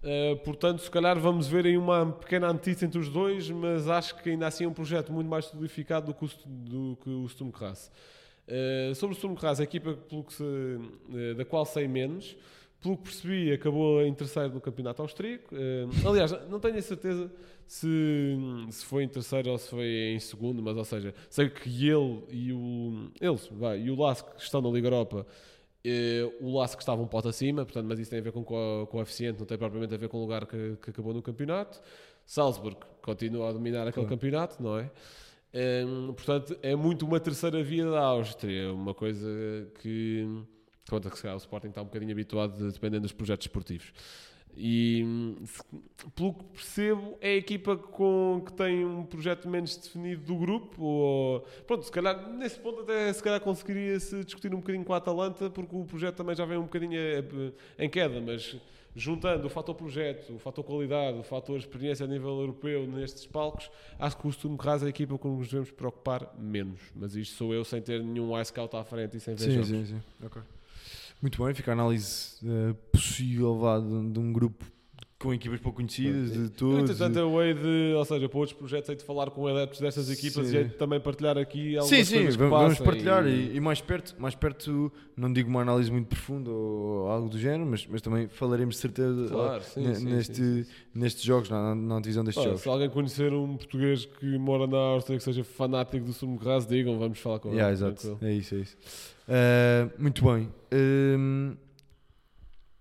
Uh, 0.02 0.36
portanto, 0.44 0.80
se 0.82 0.90
calhar 0.90 1.18
vamos 1.18 1.48
ver 1.48 1.66
aí 1.66 1.76
uma 1.76 2.06
pequena 2.12 2.48
antítese 2.48 2.84
entre 2.84 2.98
os 2.98 3.08
dois, 3.08 3.50
mas 3.50 3.88
acho 3.88 4.14
que 4.22 4.30
ainda 4.30 4.46
assim 4.46 4.64
é 4.64 4.68
um 4.68 4.72
projeto 4.72 5.12
muito 5.12 5.26
mais 5.28 5.46
solidificado 5.46 6.06
do 6.06 6.14
que 6.14 6.24
o, 6.24 6.30
do 6.46 6.98
que 7.02 7.08
o 7.10 7.26
Sturmgras. 7.28 7.90
Uh, 8.46 8.94
sobre 8.94 9.14
o 9.14 9.16
Sturmgras, 9.16 9.58
a 9.58 9.64
equipa 9.64 9.98
se- 10.28 10.42
uh, 10.44 11.34
da 11.34 11.44
qual 11.44 11.64
sei 11.64 11.88
menos, 11.88 12.36
pelo 12.82 12.96
que 12.96 13.04
percebi, 13.04 13.52
acabou 13.52 14.02
em 14.02 14.14
terceiro 14.14 14.54
no 14.54 14.60
campeonato 14.60 15.02
austríaco. 15.02 15.54
Uh, 15.54 16.08
aliás, 16.08 16.30
não 16.48 16.60
tenho 16.60 16.76
a 16.78 16.82
certeza 16.82 17.32
se, 17.66 18.36
se 18.70 18.84
foi 18.84 19.02
em 19.04 19.08
terceiro 19.08 19.50
ou 19.50 19.58
se 19.58 19.68
foi 19.70 19.86
em 20.14 20.20
segundo, 20.20 20.62
mas 20.62 20.76
ou 20.76 20.84
seja, 20.84 21.14
sei 21.28 21.48
que 21.48 21.68
ele 21.88 22.22
e 22.30 22.52
o 22.52 23.10
eles, 23.20 23.48
vai, 23.50 23.80
e 23.80 23.90
o 23.90 23.96
Lask 24.00 24.26
estão 24.38 24.60
na 24.60 24.68
Liga 24.70 24.86
Europa. 24.88 25.26
eh, 25.84 26.30
o 26.40 26.58
Lask 26.58 26.78
estava 26.80 27.00
um 27.02 27.06
pote 27.06 27.28
acima, 27.28 27.64
portanto, 27.64 27.86
mas 27.88 27.98
isso 27.98 28.10
tem 28.10 28.20
a 28.20 28.22
ver 28.22 28.32
com 28.32 28.44
co- 28.44 28.86
coeficiente, 28.90 29.38
não 29.38 29.46
tem 29.46 29.56
propriamente 29.58 29.94
a 29.94 29.96
ver 29.96 30.08
com 30.08 30.18
o 30.18 30.20
lugar 30.20 30.46
que, 30.46 30.76
que 30.82 30.90
acabou 30.90 31.12
no 31.14 31.22
campeonato. 31.22 31.80
Salzburg 32.24 32.76
continua 33.02 33.48
a 33.50 33.52
dominar 33.52 33.82
aquele 33.82 34.06
Claro. 34.06 34.08
campeonato, 34.08 34.62
não 34.62 34.78
é? 34.78 34.90
Hum, 35.86 36.12
portanto, 36.12 36.56
é 36.62 36.74
muito 36.76 37.06
uma 37.06 37.18
terceira 37.18 37.62
via 37.62 37.88
da 37.88 38.00
Áustria, 38.00 38.72
uma 38.72 38.92
coisa 38.92 39.26
que, 39.80 40.26
conta 40.88 41.10
que 41.10 41.16
se 41.16 41.22
calhar 41.22 41.36
o 41.36 41.38
Sporting 41.40 41.68
está 41.68 41.82
um 41.82 41.86
bocadinho 41.86 42.12
habituado, 42.12 42.56
de- 42.56 42.72
dependendo 42.72 43.02
dos 43.02 43.12
projetos 43.12 43.46
esportivos. 43.46 43.92
E 44.58 45.02
hum, 45.04 45.36
pelo 46.14 46.32
que 46.32 46.44
percebo, 46.44 47.18
é 47.20 47.32
a 47.32 47.36
equipa 47.36 47.76
com, 47.76 48.42
que 48.46 48.54
tem 48.54 48.86
um 48.86 49.04
projeto 49.04 49.46
menos 49.48 49.76
definido 49.76 50.22
do 50.22 50.34
grupo. 50.36 50.82
Ou, 50.82 51.40
pronto, 51.66 51.84
se 51.84 51.92
calhar 51.92 52.26
nesse 52.30 52.58
ponto 52.58 52.80
até 52.80 53.12
se 53.12 53.22
calhar 53.22 53.38
conseguiria 53.40 54.00
se 54.00 54.24
discutir 54.24 54.54
um 54.54 54.58
bocadinho 54.60 54.82
com 54.84 54.94
a 54.94 54.96
Atalanta, 54.96 55.50
porque 55.50 55.76
o 55.76 55.84
projeto 55.84 56.16
também 56.16 56.34
já 56.34 56.46
vem 56.46 56.56
um 56.56 56.62
bocadinho 56.62 56.94
eh, 56.94 57.52
em 57.78 57.90
queda, 57.90 58.18
mas 58.18 58.56
juntando 58.94 59.46
o 59.46 59.50
fator 59.50 59.74
projeto, 59.74 60.32
o 60.34 60.38
fator 60.38 60.64
qualidade, 60.64 61.18
o 61.18 61.22
fator 61.22 61.58
experiência 61.58 62.04
a 62.06 62.08
nível 62.08 62.40
europeu 62.40 62.86
nestes 62.86 63.26
palcos, 63.26 63.70
acho 63.98 64.16
que 64.16 64.26
o 64.26 64.32
Sturm 64.32 64.56
Graz 64.56 64.82
é 64.82 64.86
a 64.86 64.88
equipa 64.88 65.18
com 65.18 65.32
que 65.34 65.38
nos 65.40 65.48
devemos 65.48 65.70
preocupar 65.70 66.34
menos. 66.38 66.80
Mas 66.94 67.14
isto 67.14 67.36
sou 67.36 67.52
eu 67.52 67.62
sem 67.62 67.82
ter 67.82 68.02
nenhum 68.02 68.34
ice 68.40 68.48
scout 68.52 68.74
à 68.74 68.82
frente 68.84 69.18
e 69.18 69.20
sem 69.20 69.34
ver 69.34 69.44
Sim, 69.44 69.50
jogos. 69.52 69.68
sim, 69.68 69.84
sim. 69.84 70.02
Ok. 70.24 70.40
Muito 71.20 71.42
bem, 71.42 71.54
fica 71.54 71.72
a 71.72 71.74
análise 71.74 72.38
eh, 72.44 72.74
possível 72.92 73.58
vá, 73.58 73.78
de, 73.78 74.10
de 74.12 74.18
um 74.18 74.32
grupo 74.32 74.64
com 75.18 75.32
equipas 75.32 75.58
pouco 75.60 75.76
conhecidas, 75.78 76.30
de 76.30 76.50
todos. 76.50 76.78
entretanto, 76.90 77.18
eu 77.18 77.42
hei 77.42 77.54
de, 77.54 77.94
ou 77.96 78.04
seja, 78.04 78.28
para 78.28 78.38
outros 78.38 78.56
projetos, 78.58 78.90
hei 78.90 78.96
de 78.96 79.02
falar 79.02 79.30
com 79.30 79.46
adeptos 79.46 79.80
destas 79.80 80.10
equipas 80.10 80.46
Sim. 80.46 80.54
e 80.54 80.56
hei 80.58 80.64
de 80.64 80.74
também 80.74 81.00
partilhar 81.00 81.38
aqui 81.38 81.76
algumas 81.78 81.88
Sim, 81.88 82.04
sim, 82.04 82.14
coisas 82.16 82.36
que 82.36 82.42
vamos, 82.42 82.58
vamos 82.60 82.78
partilhar 82.80 83.26
e- 83.26 83.30
e, 83.52 83.56
e 83.56 83.60
mais 83.60 83.80
perto, 83.80 84.14
mais 84.18 84.34
perto, 84.34 84.92
não 85.16 85.32
digo 85.32 85.48
uma 85.48 85.62
análise 85.62 85.90
muito 85.90 86.08
profunda 86.08 86.50
ou 86.50 87.08
algo 87.08 87.30
do 87.30 87.38
género, 87.38 87.64
mas, 87.64 87.86
mas 87.86 88.02
também 88.02 88.28
falaremos 88.28 88.74
de 88.74 88.80
certeza 88.82 89.26
Claro, 89.28 89.62
sim, 89.64 89.94
sim, 89.94 90.04
neste, 90.04 90.34
sim, 90.34 90.62
sim. 90.64 90.70
nestes 90.94 91.22
jogos, 91.22 91.48
na, 91.48 91.74
na 91.74 91.98
divisão 92.00 92.22
destes 92.22 92.42
Pá, 92.44 92.48
jogos. 92.50 92.62
se 92.62 92.68
alguém 92.68 92.90
conhecer 92.90 93.32
um 93.32 93.56
português 93.56 94.04
que 94.04 94.36
mora 94.36 94.66
na 94.66 94.76
Áustria 94.76 95.16
que 95.16 95.24
seja 95.24 95.42
fanático 95.42 96.04
do 96.04 96.12
Sumo 96.12 96.38
Graz, 96.38 96.66
digam, 96.66 96.98
vamos 96.98 97.18
falar 97.18 97.38
com 97.38 97.48
Yeah, 97.48 97.68
ele. 97.68 97.72
exato. 97.72 98.18
É 98.20 98.32
isso, 98.34 98.54
é 98.54 98.58
isso. 98.58 98.76
Eh, 99.28 99.88
muito 99.98 100.22
bem. 100.24 100.52
Ehm, 100.70 101.54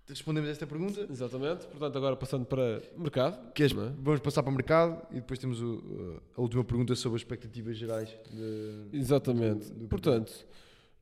respondemos 0.08 0.48
a 0.48 0.52
esta 0.52 0.66
pergunta. 0.66 1.06
Exatamente, 1.10 1.66
portanto, 1.66 1.96
agora 1.98 2.16
passando 2.16 2.44
para 2.46 2.80
mercado. 2.96 3.52
Queres- 3.52 3.72
não 3.72 3.86
é? 3.86 3.92
Vamos 3.98 4.20
passar 4.20 4.42
para 4.42 4.50
o 4.50 4.54
mercado 4.54 5.02
e 5.10 5.16
depois 5.16 5.38
temos 5.38 5.60
o- 5.60 6.20
a 6.36 6.40
última 6.40 6.64
pergunta 6.64 6.94
sobre 6.94 7.16
as 7.16 7.22
expectativas 7.22 7.76
gerais. 7.76 8.08
de- 8.30 8.88
Exatamente. 8.96 9.68
do- 9.72 9.80
do 9.80 9.88
Portanto, 9.88 10.32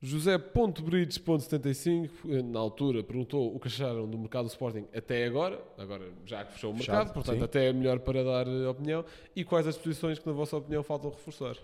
José.brides.75, 0.01 2.09
eh, 2.29 2.41
na 2.43 2.59
altura, 2.59 3.03
perguntou 3.03 3.55
o 3.55 3.59
que 3.59 3.67
acharam 3.67 4.07
do 4.09 4.17
mercado 4.17 4.45
do 4.45 4.49
Sporting 4.49 4.85
até 4.95 5.25
agora, 5.25 5.59
agora 5.77 6.11
já 6.25 6.43
que 6.45 6.53
fechou 6.53 6.73
o 6.73 6.77
Fechado, 6.77 6.95
mercado, 6.97 7.13
portanto, 7.13 7.37
sim. 7.37 7.43
até 7.43 7.69
é 7.69 7.73
melhor 7.73 7.99
para 7.99 8.23
dar 8.23 8.47
eh, 8.47 8.67
opinião, 8.67 9.03
e 9.35 9.43
quais 9.43 9.67
as 9.67 9.77
posições 9.77 10.19
que, 10.19 10.27
na 10.27 10.33
vossa 10.33 10.57
opinião, 10.57 10.83
faltam 10.83 11.09
reforçar. 11.09 11.55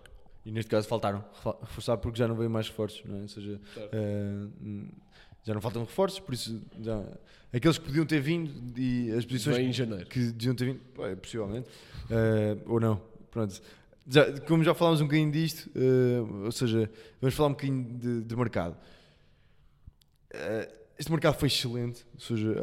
E 0.43 0.51
neste 0.51 0.71
caso 0.71 0.87
faltaram. 0.87 1.23
Reforçar 1.61 1.97
porque 1.97 2.17
já 2.17 2.27
não 2.27 2.33
veio 2.35 2.49
mais 2.49 2.67
reforços, 2.67 3.03
não 3.05 3.19
é? 3.19 3.21
Ou 3.21 3.27
seja, 3.27 3.61
já 5.43 5.53
não 5.53 5.61
faltam 5.61 5.83
reforços, 5.83 6.19
por 6.19 6.33
isso 6.33 6.61
já, 6.81 7.03
aqueles 7.51 7.77
que 7.77 7.85
podiam 7.85 8.05
ter 8.05 8.21
vindo 8.21 8.79
e 8.79 9.11
as 9.11 9.25
posições 9.25 9.57
em 9.57 9.73
janeiro. 9.73 10.05
que 10.05 10.19
deviam 10.31 10.55
ter 10.55 10.65
vindo, 10.65 10.79
é, 10.99 11.15
possivelmente, 11.15 11.67
eh, 12.09 12.57
ou 12.65 12.79
não. 12.79 13.01
Pronto. 13.29 13.61
Já, 14.07 14.39
como 14.41 14.63
já 14.63 14.73
falámos 14.73 15.01
um 15.01 15.05
bocadinho 15.05 15.31
disto, 15.31 15.69
eh, 15.75 16.45
ou 16.45 16.51
seja, 16.51 16.89
vamos 17.19 17.35
falar 17.35 17.49
um 17.49 17.53
bocadinho 17.53 17.83
de, 17.97 18.21
de 18.21 18.35
mercado. 18.35 18.77
Eh, 20.31 20.69
este 20.99 21.11
mercado 21.11 21.35
foi 21.39 21.47
excelente, 21.47 22.05
ou 22.13 22.19
seja, 22.19 22.55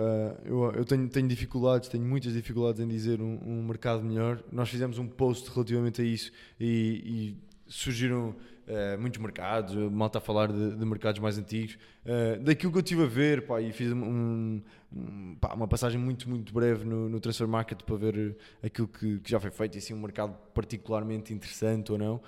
eu, 0.45 0.71
eu 0.71 0.85
tenho, 0.85 1.09
tenho 1.09 1.27
dificuldades, 1.27 1.89
tenho 1.89 2.05
muitas 2.05 2.33
dificuldades 2.33 2.81
em 2.81 2.87
dizer 2.87 3.21
um, 3.21 3.41
um 3.45 3.65
mercado 3.65 4.05
melhor. 4.05 4.41
Nós 4.53 4.69
fizemos 4.69 4.97
um 4.97 5.09
post 5.09 5.51
relativamente 5.51 6.01
a 6.01 6.05
isso 6.05 6.31
e, 6.61 7.03
e 7.05 7.37
surgiram 7.67 8.37
eh, 8.69 8.97
muitos 8.97 9.19
mercados, 9.21 9.77
a 9.77 9.91
malta 9.91 10.19
a 10.19 10.21
falar 10.21 10.53
de, 10.53 10.77
de 10.77 10.85
mercados 10.85 11.21
mais 11.21 11.39
antigos. 11.39 11.79
Eh, 12.05 12.37
daquilo 12.39 12.71
que 12.71 12.79
eu 12.79 12.83
estive 12.83 13.03
a 13.05 13.07
ver, 13.07 13.47
pá, 13.47 13.61
e 13.61 13.73
fiz 13.73 13.91
um, 13.93 14.61
um- 14.95 15.37
pá, 15.41 15.55
uma 15.55 15.67
passagem 15.67 15.99
muito, 16.01 16.29
muito 16.29 16.53
breve 16.53 16.85
no, 16.85 17.09
no 17.09 17.19
Transfer 17.21 17.49
Market 17.49 17.83
para 17.83 17.97
ver 17.97 18.37
aquilo 18.63 18.89
que, 18.89 19.19
que 19.21 19.31
já 19.31 19.41
foi 19.41 19.51
feito 19.51 19.75
e 19.77 19.79
assim 19.79 19.95
um 19.95 20.01
mercado 20.01 20.37
particularmente 20.55 21.33
interessante 21.33 21.91
ou 21.93 21.99
não. 21.99 22.21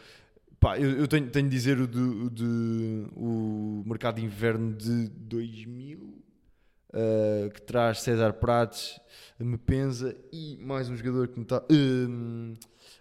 Pá, 0.58 0.78
eu, 0.78 0.90
eu 0.90 1.08
tenho, 1.08 1.28
tenho 1.30 1.48
de 1.48 1.56
dizer 1.56 1.78
o, 1.80 1.86
de, 1.86 1.98
o, 1.98 2.30
de- 2.30 3.06
o 3.16 3.82
mercado 3.86 4.16
de 4.16 4.24
inverno 4.24 4.74
de 4.74 5.08
2000, 5.08 6.22
eh, 6.92 7.50
que 7.54 7.62
traz 7.62 8.00
César 8.02 8.32
Prates, 8.34 9.00
Mepenza 9.38 10.14
e 10.32 10.58
mais 10.60 10.88
um 10.90 10.96
jogador 10.96 11.28
que 11.28 11.38
me 11.38 11.44
está. 11.44 11.62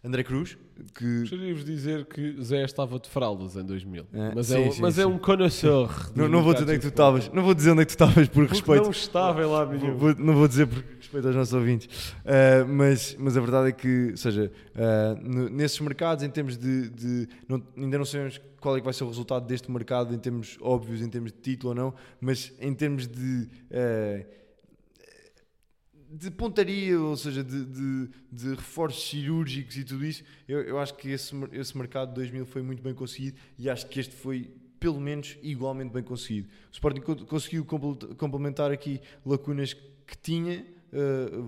André 0.03 0.23
Cruz, 0.23 0.57
que 0.95 1.19
Gostaria 1.21 1.47
de 1.47 1.53
vos 1.53 1.65
dizer 1.65 2.05
que 2.05 2.41
Zé 2.41 2.63
estava 2.63 2.97
de 2.99 3.09
fraldas 3.09 3.57
em 3.57 3.65
2000, 3.65 4.05
É, 4.13 4.31
mas, 4.33 4.47
sim, 4.47 4.55
é, 4.55 4.59
um, 4.67 4.71
sim, 4.71 4.81
mas 4.81 4.97
é 4.97 5.01
sim. 5.03 5.07
um 5.09 5.17
connoisseur. 5.17 6.11
não, 6.15 6.29
não 6.29 6.41
vou 6.41 6.53
dizer 6.53 6.63
onde 6.63 6.71
é 6.73 6.75
que 6.77 6.81
tu 6.83 6.87
estavas, 6.87 7.29
não 7.33 7.43
vou 7.43 7.53
dizer 7.53 7.71
onde 7.71 7.81
é 7.81 7.85
que 7.85 7.89
tu 7.89 7.95
estavas 7.95 8.27
por 8.29 8.33
Porque 8.47 8.53
respeito. 8.53 8.83
não 8.83 8.91
estava 8.91 9.45
lado 9.45 9.71
nenhum. 9.73 9.97
Vou- 9.97 10.15
não 10.15 10.33
vou 10.35 10.47
dizer 10.47 10.67
por 10.67 10.81
respeito 10.97 11.27
aos 11.27 11.35
nossos 11.35 11.53
ouvintes, 11.53 12.13
Uh, 12.23 12.65
mas, 12.67 13.15
mas 13.19 13.35
a 13.35 13.41
verdade 13.41 13.69
é 13.69 13.71
que, 13.73 14.11
ou 14.11 14.17
seja, 14.17 14.49
uh, 14.75 15.49
nesses 15.49 15.79
mercados, 15.81 16.23
em 16.23 16.29
termos 16.29 16.57
de. 16.57 16.89
de- 16.89 17.27
não- 17.47 17.61
ainda 17.75 17.97
não 17.97 18.05
sabemos 18.05 18.39
qual 18.61 18.75
é 18.77 18.79
que 18.79 18.85
vai 18.85 18.93
ser 18.93 19.03
o 19.03 19.07
resultado 19.07 19.45
deste 19.47 19.69
mercado, 19.69 20.13
em 20.13 20.17
termos 20.19 20.57
óbvios, 20.61 21.01
em 21.01 21.09
termos 21.09 21.31
de 21.33 21.39
título 21.39 21.69
ou 21.71 21.75
não, 21.75 21.93
mas 22.21 22.53
em 22.61 22.73
termos 22.73 23.05
de. 23.07 23.49
uh, 23.71 24.38
de 26.11 26.31
pontaria, 26.31 26.99
ou 26.99 27.15
seja, 27.15 27.43
de, 27.43 27.65
de, 27.65 28.09
de 28.31 28.49
reforços 28.55 29.09
cirúrgicos 29.09 29.77
e 29.77 29.83
tudo 29.83 30.03
isso, 30.05 30.23
eu, 30.47 30.61
eu 30.61 30.79
acho 30.79 30.95
que 30.95 31.09
esse, 31.09 31.33
esse 31.51 31.77
mercado 31.77 32.09
de 32.09 32.15
2000 32.15 32.45
foi 32.45 32.61
muito 32.61 32.81
bem 32.81 32.93
conseguido 32.93 33.37
e 33.57 33.69
acho 33.69 33.85
que 33.87 33.99
este 33.99 34.15
foi 34.15 34.49
pelo 34.79 34.99
menos 34.99 35.37
igualmente 35.43 35.91
bem 35.93 36.01
conseguido. 36.01 36.47
O 36.69 36.73
Sporting 36.73 37.01
co- 37.01 37.25
conseguiu 37.25 37.63
compl- 37.65 38.07
complementar 38.15 38.71
aqui 38.71 38.99
lacunas 39.25 39.73
que 39.73 40.17
tinha, 40.21 40.65
eh, 40.91 41.43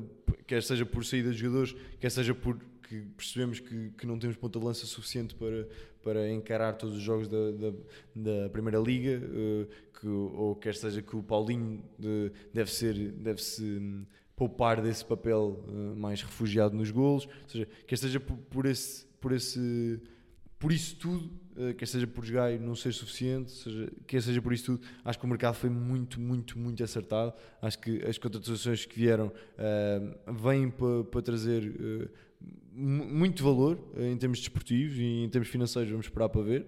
quer 0.46 0.62
seja 0.62 0.86
por 0.86 1.04
saída 1.06 1.32
de 1.32 1.38
jogadores, 1.38 1.74
quer 2.00 2.12
seja 2.12 2.36
por 2.36 2.60
que 2.88 3.02
percebemos 3.16 3.60
que, 3.62 3.92
que 3.98 4.06
não 4.06 4.20
temos 4.20 4.36
ponta 4.36 4.60
de 4.60 4.66
lança 4.66 4.86
suficiente 4.86 5.34
para, 5.34 5.66
para 6.04 6.30
encarar 6.30 6.74
todos 6.74 6.98
os 6.98 7.02
jogos 7.02 7.28
da, 7.30 7.52
da, 7.52 7.74
da 8.44 8.50
Primeira 8.50 8.78
Liga, 8.80 9.18
uh, 9.26 9.68
que, 9.98 10.08
ou 10.08 10.56
quer 10.58 10.76
seja 10.76 11.02
que 11.02 11.16
o 11.16 11.24
Paulinho 11.24 11.82
de, 11.98 12.34
deve 12.54 12.70
ser, 12.70 12.94
deve-se 13.14 13.64
hum, 13.64 14.06
poupar 14.42 14.82
desse 14.82 15.06
papel 15.06 15.64
uh, 15.68 15.96
mais 15.96 16.24
refugiado 16.24 16.76
nos 16.76 16.90
golos, 16.90 17.26
ou 17.26 17.50
seja, 17.50 17.68
quer 17.86 17.96
seja 17.96 18.20
por, 18.20 18.36
por 18.36 18.66
esse, 18.66 19.06
por 19.20 19.32
esse 19.34 20.02
por 20.58 20.72
isso 20.72 20.96
tudo, 20.96 21.32
uh, 21.58 21.76
quer 21.76 21.86
seja 21.86 22.08
por 22.08 22.26
jogar 22.26 22.52
e 22.52 22.58
não 22.58 22.76
ser 22.76 22.92
suficiente, 22.92 23.52
seja, 23.52 23.92
quer 24.08 24.20
seja 24.20 24.42
por 24.42 24.52
isso 24.52 24.66
tudo, 24.66 24.88
acho 25.06 25.20
que 25.20 25.26
o 25.26 25.28
mercado 25.28 25.54
foi 25.54 25.70
muito, 25.70 26.20
muito, 26.20 26.58
muito 26.58 26.84
acertado. 26.84 27.34
Acho 27.62 27.78
que 27.78 28.04
as 28.04 28.18
contratações 28.18 28.84
que 28.84 28.96
vieram 28.96 29.28
uh, 29.28 30.34
vêm 30.34 30.72
para 30.72 31.04
pa 31.04 31.22
trazer 31.22 32.10
muito 32.74 33.44
valor 33.44 33.78
em 33.98 34.16
termos 34.18 34.40
desportivos 34.40 34.98
e 34.98 35.24
em 35.24 35.30
termos 35.30 35.50
financeiros. 35.50 35.92
Vamos 35.92 36.06
esperar 36.06 36.30
para 36.30 36.42
ver. 36.42 36.66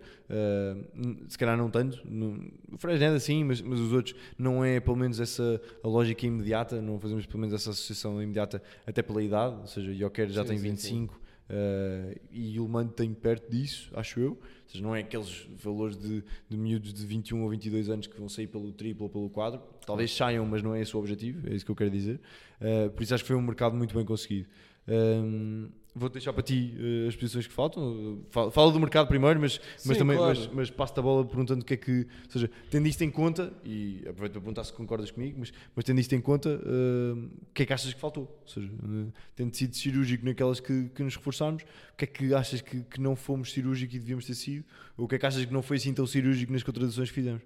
se 1.27 1.37
calhar 1.37 1.57
não 1.57 1.69
tanto. 1.69 2.01
No, 2.05 2.51
o 2.71 2.77
Fresneda 2.77 3.19
sim, 3.19 3.43
mas, 3.43 3.61
mas 3.61 3.79
os 3.79 3.93
outros 3.93 4.15
não 4.37 4.63
é 4.63 4.79
pelo 4.79 4.97
menos 4.97 5.19
essa 5.19 5.61
a 5.83 5.87
lógica 5.87 6.25
imediata. 6.25 6.81
Não 6.81 6.99
fazemos 6.99 7.25
pelo 7.25 7.39
menos 7.39 7.53
essa 7.53 7.69
associação 7.69 8.21
imediata, 8.21 8.61
até 8.85 9.01
pela 9.01 9.23
idade. 9.23 9.55
Ou 9.61 9.67
seja, 9.67 9.93
Joker 9.93 10.29
já 10.29 10.43
sim, 10.43 10.49
tem 10.49 10.57
25. 10.57 11.13
Sim, 11.13 11.17
sim 11.17 11.23
Uh, 11.49 12.17
e 12.31 12.59
o 12.59 12.67
Mano 12.67 12.89
tem 12.89 13.13
perto 13.13 13.51
disso, 13.51 13.91
acho 13.93 14.19
eu. 14.19 14.31
Ou 14.31 14.39
seja, 14.67 14.83
não 14.83 14.95
é 14.95 15.01
aqueles 15.01 15.47
valores 15.61 15.97
de, 15.97 16.23
de 16.49 16.57
miúdos 16.57 16.93
de 16.93 17.05
21 17.05 17.43
ou 17.43 17.49
22 17.49 17.89
anos 17.89 18.07
que 18.07 18.17
vão 18.17 18.29
sair 18.29 18.47
pelo 18.47 18.71
triplo 18.71 19.03
ou 19.03 19.09
pelo 19.09 19.29
quadro. 19.29 19.61
Talvez 19.85 20.15
saiam, 20.15 20.45
mas 20.45 20.63
não 20.63 20.73
é 20.73 20.81
esse 20.81 20.95
o 20.95 20.99
objetivo, 20.99 21.47
é 21.49 21.53
isso 21.53 21.65
que 21.65 21.71
eu 21.71 21.75
quero 21.75 21.91
dizer. 21.91 22.19
Uh, 22.59 22.89
por 22.91 23.03
isso 23.03 23.13
acho 23.13 23.23
que 23.23 23.27
foi 23.27 23.35
um 23.35 23.41
mercado 23.41 23.75
muito 23.75 23.93
bem 23.93 24.05
conseguido. 24.05 24.47
Um, 24.87 25.69
vou 25.95 26.09
deixar 26.09 26.33
para 26.33 26.41
ti 26.41 26.73
uh, 26.77 27.07
as 27.07 27.15
posições 27.15 27.47
que 27.47 27.53
faltam. 27.53 28.21
Fala, 28.29 28.51
fala, 28.51 28.71
do 28.71 28.79
mercado 28.79 29.07
primeiro, 29.07 29.39
mas, 29.39 29.53
Sim, 29.77 29.89
mas 29.89 29.97
também 29.97 30.17
claro. 30.17 30.37
mas, 30.37 30.49
mas 30.53 30.69
passo-te 30.69 30.99
a 30.99 31.03
bola 31.03 31.25
perguntando 31.25 31.61
o 31.61 31.65
que 31.65 31.75
é 31.75 31.77
que. 31.77 32.07
Ou 32.25 32.31
seja, 32.31 32.49
tendo 32.69 32.87
isto 32.87 33.03
em 33.03 33.11
conta, 33.11 33.53
e 33.63 33.99
aproveito 34.01 34.33
para 34.33 34.41
perguntar 34.41 34.63
se 34.63 34.73
concordas 34.73 35.11
comigo, 35.11 35.37
mas, 35.39 35.53
mas 35.75 35.85
tendo 35.85 35.99
isto 35.99 36.13
em 36.15 36.21
conta, 36.21 36.49
uh, 36.49 37.25
o 37.41 37.53
que 37.53 37.63
é 37.63 37.65
que 37.65 37.73
achas 37.73 37.93
que 37.93 37.99
faltou? 37.99 38.23
Ou 38.23 38.47
seja, 38.47 38.67
uh, 38.67 39.13
tendo 39.35 39.55
sido 39.55 39.75
cirúrgico 39.75 40.25
naquelas 40.25 40.59
que, 40.59 40.89
que 40.89 41.03
nos 41.03 41.15
reforçámos, 41.15 41.63
o 41.63 41.97
que 41.97 42.05
é 42.05 42.07
que 42.07 42.33
achas 42.33 42.61
que, 42.61 42.81
que 42.81 42.99
não 42.99 43.15
fomos 43.15 43.51
cirúrgicos 43.51 43.95
e 43.95 43.99
devíamos 43.99 44.25
ter 44.25 44.35
sido? 44.35 44.65
Ou 44.97 45.05
o 45.05 45.07
que 45.07 45.15
é 45.15 45.19
que 45.19 45.25
achas 45.25 45.45
que 45.45 45.53
não 45.53 45.61
foi 45.61 45.77
assim 45.77 45.93
tão 45.93 46.07
cirúrgico 46.07 46.51
nas 46.51 46.63
contradições 46.63 47.09
que 47.09 47.15
fizemos? 47.15 47.41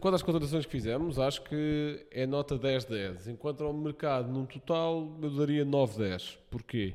Quanto 0.00 0.14
às 0.14 0.22
contratações 0.22 0.64
que 0.64 0.70
fizemos, 0.70 1.18
acho 1.18 1.42
que 1.42 2.06
é 2.10 2.26
nota 2.26 2.58
10-10. 2.58 3.26
Enquanto 3.28 3.64
ao 3.64 3.72
mercado, 3.72 4.30
num 4.30 4.46
total, 4.46 5.18
eu 5.20 5.30
daria 5.30 5.64
9-10. 5.64 6.36
Porquê? 6.50 6.94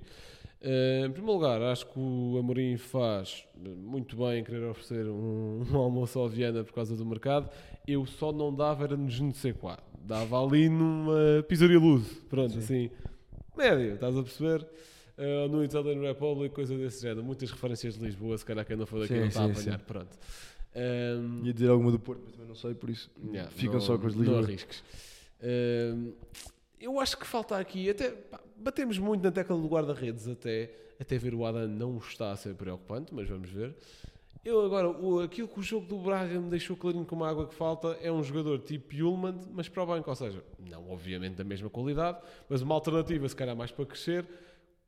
Uh, 0.61 1.05
em 1.05 1.11
primeiro 1.11 1.33
lugar, 1.33 1.61
acho 1.61 1.85
que 1.85 1.99
o 1.99 2.37
Amorim 2.39 2.75
faz 2.75 3.45
muito 3.55 4.15
bem 4.17 4.39
em 4.39 4.43
querer 4.43 4.63
oferecer 4.63 5.05
um, 5.05 5.63
um 5.71 5.77
almoço 5.77 6.17
ao 6.17 6.27
Viana 6.27 6.63
por 6.63 6.73
causa 6.73 6.95
do 6.95 7.05
mercado. 7.05 7.49
Eu 7.87 8.05
só 8.05 8.31
não 8.31 8.53
dava, 8.53 8.85
era 8.85 8.97
no 8.97 9.05
não 9.05 9.33
sei 9.33 9.53
qual. 9.53 9.77
Dava 9.99 10.43
ali 10.43 10.67
numa 10.67 11.43
pizzaria 11.47 11.77
luz. 11.77 12.07
Pronto, 12.29 12.53
Sim. 12.53 12.59
assim, 12.59 12.89
médio, 13.55 13.93
estás 13.93 14.17
a 14.17 14.23
perceber? 14.23 14.67
Uh, 15.17 15.47
no 15.49 15.63
Italian 15.63 16.01
Republic, 16.01 16.53
coisa 16.53 16.75
desse 16.75 17.01
género. 17.01 17.23
Muitas 17.23 17.51
referências 17.51 17.95
de 17.95 18.03
Lisboa, 18.03 18.37
se 18.37 18.45
calhar 18.45 18.65
quem 18.65 18.75
não 18.75 18.85
for 18.87 19.01
daqui 19.01 19.13
sim, 19.13 19.19
não 19.19 19.27
está 19.27 19.41
sim, 19.41 19.49
a 19.49 19.51
apanhar. 19.51 19.79
Sim. 19.79 19.85
Pronto. 19.85 20.17
Um, 20.75 21.45
Ia 21.45 21.53
dizer 21.53 21.69
alguma 21.69 21.91
do 21.91 21.99
Porto, 21.99 22.21
mas 22.25 22.33
também 22.33 22.47
não 22.47 22.55
sei, 22.55 22.73
por 22.73 22.89
isso 22.89 23.09
yeah, 23.27 23.49
ficam 23.49 23.75
não, 23.75 23.81
só 23.81 23.97
com 23.97 24.07
os 24.07 24.13
livros. 24.13 24.35
Não 24.35 24.43
arrisques. 24.43 24.83
Um, 25.41 26.13
eu 26.79 26.99
acho 26.99 27.17
que 27.17 27.25
falta 27.25 27.57
aqui, 27.57 27.89
até 27.89 28.09
pá, 28.09 28.39
batemos 28.57 28.97
muito 28.97 29.23
na 29.23 29.31
tecla 29.31 29.57
do 29.57 29.67
guarda-redes, 29.67 30.27
até, 30.27 30.69
até 30.99 31.17
ver 31.17 31.33
o 31.33 31.45
Adam 31.45 31.67
não 31.67 31.97
está 31.97 32.31
a 32.31 32.35
ser 32.35 32.53
preocupante, 32.55 33.13
mas 33.13 33.29
vamos 33.29 33.49
ver. 33.49 33.73
Eu 34.43 34.63
agora, 34.63 34.89
o, 34.89 35.21
aquilo 35.21 35.47
que 35.47 35.59
o 35.59 35.63
jogo 35.63 35.87
do 35.87 35.97
Braga 35.97 36.39
me 36.39 36.49
deixou 36.51 36.77
clarinho 36.77 37.05
como 37.05 37.23
a 37.23 37.29
água 37.29 37.47
que 37.47 37.55
falta 37.55 37.97
é 37.99 38.11
um 38.11 38.23
jogador 38.23 38.59
tipo 38.59 38.93
Yulman, 38.93 39.39
mas 39.51 39.67
para 39.67 39.81
o 39.81 39.85
banco, 39.87 40.07
ou 40.09 40.15
seja, 40.15 40.43
não 40.59 40.91
obviamente 40.91 41.35
da 41.35 41.43
mesma 41.43 41.69
qualidade, 41.69 42.19
mas 42.47 42.61
uma 42.61 42.75
alternativa 42.75 43.27
se 43.27 43.35
calhar 43.35 43.55
mais 43.55 43.71
para 43.71 43.85
crescer, 43.85 44.23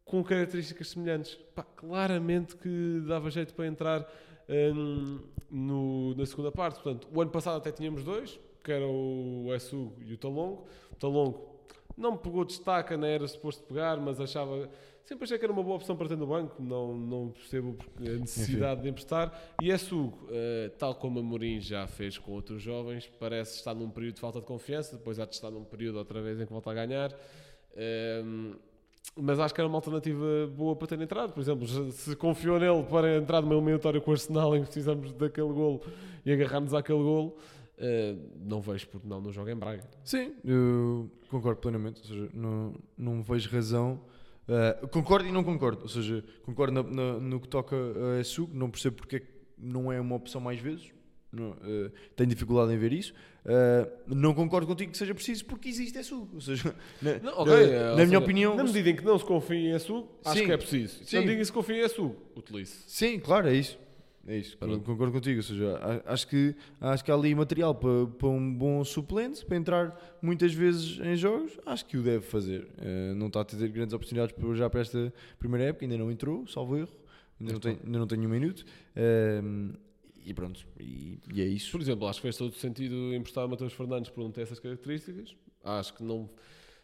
com 0.06 0.24
características 0.24 0.90
semelhantes. 0.90 1.36
Pá, 1.56 1.64
claramente 1.64 2.56
que 2.56 3.02
dava 3.08 3.32
jeito 3.32 3.54
para 3.56 3.66
entrar 3.66 4.08
um, 4.50 5.20
no, 5.50 6.16
na 6.16 6.26
segunda 6.26 6.52
parte. 6.52 6.82
Portanto, 6.82 7.08
o 7.14 7.22
ano 7.22 7.32
passado 7.32 7.58
até 7.58 7.72
tínhamos 7.72 8.04
dois, 8.04 8.40
que 8.64 8.72
era 8.72 8.86
o 8.86 9.54
Essu 9.56 9.94
e 10.06 10.14
o 10.14 10.18
Talongo. 10.18 10.66
O 10.92 10.96
Talongo 10.96 11.58
não 11.98 12.12
me 12.12 12.18
pegou 12.18 12.46
destaca, 12.46 12.96
não 12.96 13.08
era 13.08 13.28
suposto 13.28 13.64
pegar, 13.64 13.98
mas 13.98 14.20
achava. 14.22 14.70
Sempre 15.04 15.24
achei 15.24 15.38
que 15.38 15.46
era 15.46 15.54
uma 15.54 15.64
boa 15.64 15.78
opção 15.78 15.96
para 15.96 16.10
ter 16.10 16.18
no 16.18 16.28
banco, 16.28 16.62
não, 16.62 16.98
não 16.98 17.30
percebo 17.30 17.78
a 17.98 18.02
necessidade 18.02 18.74
Enfim. 18.74 18.82
de 18.84 18.90
emprestar. 18.90 19.56
E 19.62 19.72
é 19.72 19.78
Sugo, 19.78 20.26
uh, 20.26 20.70
tal 20.78 20.94
como 20.96 21.20
a 21.20 21.24
Mourinho 21.24 21.62
já 21.62 21.88
fez 21.88 22.18
com 22.18 22.34
outros 22.34 22.62
jovens, 22.62 23.10
parece 23.18 23.56
estar 23.56 23.74
num 23.74 23.90
período 23.90 24.16
de 24.16 24.20
falta 24.20 24.42
de 24.42 24.46
confiança, 24.46 24.98
depois 24.98 25.18
há 25.18 25.26
de 25.26 25.34
estar 25.34 25.50
num 25.50 25.64
período 25.64 25.98
outra 25.98 26.22
vez 26.22 26.42
em 26.42 26.46
que 26.46 26.52
volta 26.52 26.72
a 26.72 26.74
ganhar. 26.74 27.18
Mas 29.16 29.40
acho 29.40 29.54
que 29.54 29.62
era 29.62 29.68
uma 29.68 29.78
alternativa 29.78 30.26
boa 30.56 30.76
para 30.76 30.88
ter 30.88 31.02
entrado. 31.02 31.34
Por 31.34 31.42
exemplo, 31.42 31.68
se 31.92 32.16
confiou 32.16 32.60
nele 32.60 32.84
para 32.84 33.18
entrar 33.18 33.42
numa 33.42 33.54
eliminatória 33.54 34.02
com 34.02 34.12
o 34.12 34.14
Arsenal 34.14 34.52
que 34.54 34.62
precisamos 34.62 35.12
daquele 35.14 35.54
golo 35.54 35.82
e 36.26 36.32
agarrarmos 36.32 36.74
àquele 36.74 37.00
golo, 37.00 37.38
uh, 37.78 38.20
não 38.40 38.62
vejo 38.62 38.88
porque 38.88 39.08
não, 39.08 39.22
não 39.22 39.32
joga 39.32 39.52
em 39.52 39.56
Braga. 39.56 39.84
Sim, 40.04 40.34
eu 40.44 41.10
concordo 41.30 41.62
plenamente. 41.62 42.02
Ou 42.02 42.08
seja, 42.08 42.30
não, 42.34 42.74
não 42.98 43.24
vejo 43.24 43.50
razão. 43.50 44.02
Uh, 44.48 44.88
concordo 44.88 45.28
e 45.28 45.32
não 45.32 45.44
concordo. 45.44 45.84
Ou 45.84 45.90
seja, 45.90 46.24
concordo 46.46 46.84
no 46.84 47.40
que 47.40 47.48
toca 47.48 47.76
a 48.20 48.24
SU, 48.24 48.50
não 48.54 48.70
percebo 48.70 48.98
porque 48.98 49.18
é 49.18 49.38
não 49.58 49.92
é 49.92 50.00
uma 50.00 50.16
opção 50.16 50.40
mais 50.40 50.60
vezes. 50.60 50.94
Não, 51.32 51.52
uh, 51.52 51.92
tenho 52.16 52.30
dificuldade 52.30 52.74
em 52.74 52.78
ver 52.78 52.94
isso. 52.94 53.14
Uh, 53.46 54.16
não 54.16 54.34
concordo 54.34 54.68
contigo 54.68 54.92
que 54.92 54.98
seja 54.98 55.14
preciso 55.14 55.46
porque 55.46 55.70
existe 55.70 55.98
ESU. 56.00 56.28
Ou 56.34 56.42
seja, 56.42 56.76
na, 57.02 57.20
não, 57.20 57.42
okay, 57.42 57.68
na, 57.68 57.80
na 57.90 57.96
minha 57.96 58.06
seja, 58.06 58.20
opinião. 58.20 58.56
Na 58.56 58.64
medida 58.64 58.90
em 58.90 58.96
que 58.96 59.04
não 59.04 59.18
se 59.20 59.26
confia 59.26 59.58
em 59.58 59.74
acho 59.74 60.04
sim, 60.34 60.46
que 60.46 60.52
é 60.52 60.58
preciso. 60.58 61.06
Se 61.06 61.16
não 61.16 61.26
diga 61.26 61.44
se 61.44 61.52
confia 61.52 61.76
em 61.78 61.86
ESU, 61.86 62.16
utilize. 62.36 62.74
Sim, 62.88 63.20
claro, 63.20 63.48
é 63.48 63.56
isso. 63.56 63.78
É 64.28 64.38
isso, 64.38 64.58
Pronto. 64.58 64.82
concordo 64.82 65.14
contigo. 65.14 65.38
Ou 65.38 65.44
seja, 65.44 66.04
acho 66.06 66.28
que, 66.28 66.54
acho 66.82 67.06
que 67.06 67.10
há 67.10 67.14
ali 67.14 67.34
material 67.34 67.74
para, 67.74 68.08
para 68.08 68.28
um 68.28 68.54
bom 68.54 68.84
suplente, 68.84 69.46
para 69.46 69.56
entrar 69.56 70.18
muitas 70.22 70.54
vezes 70.54 71.00
em 71.00 71.16
jogos. 71.16 71.58
Acho 71.66 71.86
que 71.86 71.96
o 71.96 72.04
deve 72.04 72.26
fazer. 72.26 72.68
Uh, 72.78 73.16
não 73.16 73.28
está 73.28 73.40
a 73.40 73.46
ter 73.46 73.70
grandes 73.70 73.94
oportunidades 73.94 74.36
para, 74.36 74.54
já 74.54 74.70
para 74.70 74.82
esta 74.82 75.14
primeira 75.40 75.68
época, 75.68 75.86
ainda 75.86 75.98
não 75.98 76.12
entrou, 76.12 76.46
salvo 76.46 76.76
erro. 76.76 76.92
Ainda, 77.40 77.54
não 77.54 77.60
tem, 77.62 77.80
ainda 77.86 78.00
não 78.00 78.08
tem 78.08 78.20
um 78.20 78.30
minuto. 78.30 78.66
Uh, 78.98 79.78
e 80.28 80.34
pronto, 80.34 80.68
e, 80.78 81.18
e, 81.34 81.42
é 81.42 81.46
isso. 81.46 81.72
Por 81.72 81.80
exemplo, 81.80 82.06
acho 82.06 82.20
que 82.20 82.24
fez 82.24 82.36
todo 82.36 82.52
o 82.52 82.56
sentido 82.56 83.16
emprestar 83.16 83.46
o 83.46 83.50
Matheus 83.50 83.72
Fernandes 83.72 84.12
por 84.12 84.22
não 84.22 84.30
ter 84.30 84.42
essas 84.42 84.60
características. 84.60 85.34
Acho 85.64 85.94
que 85.94 86.04
não. 86.04 86.30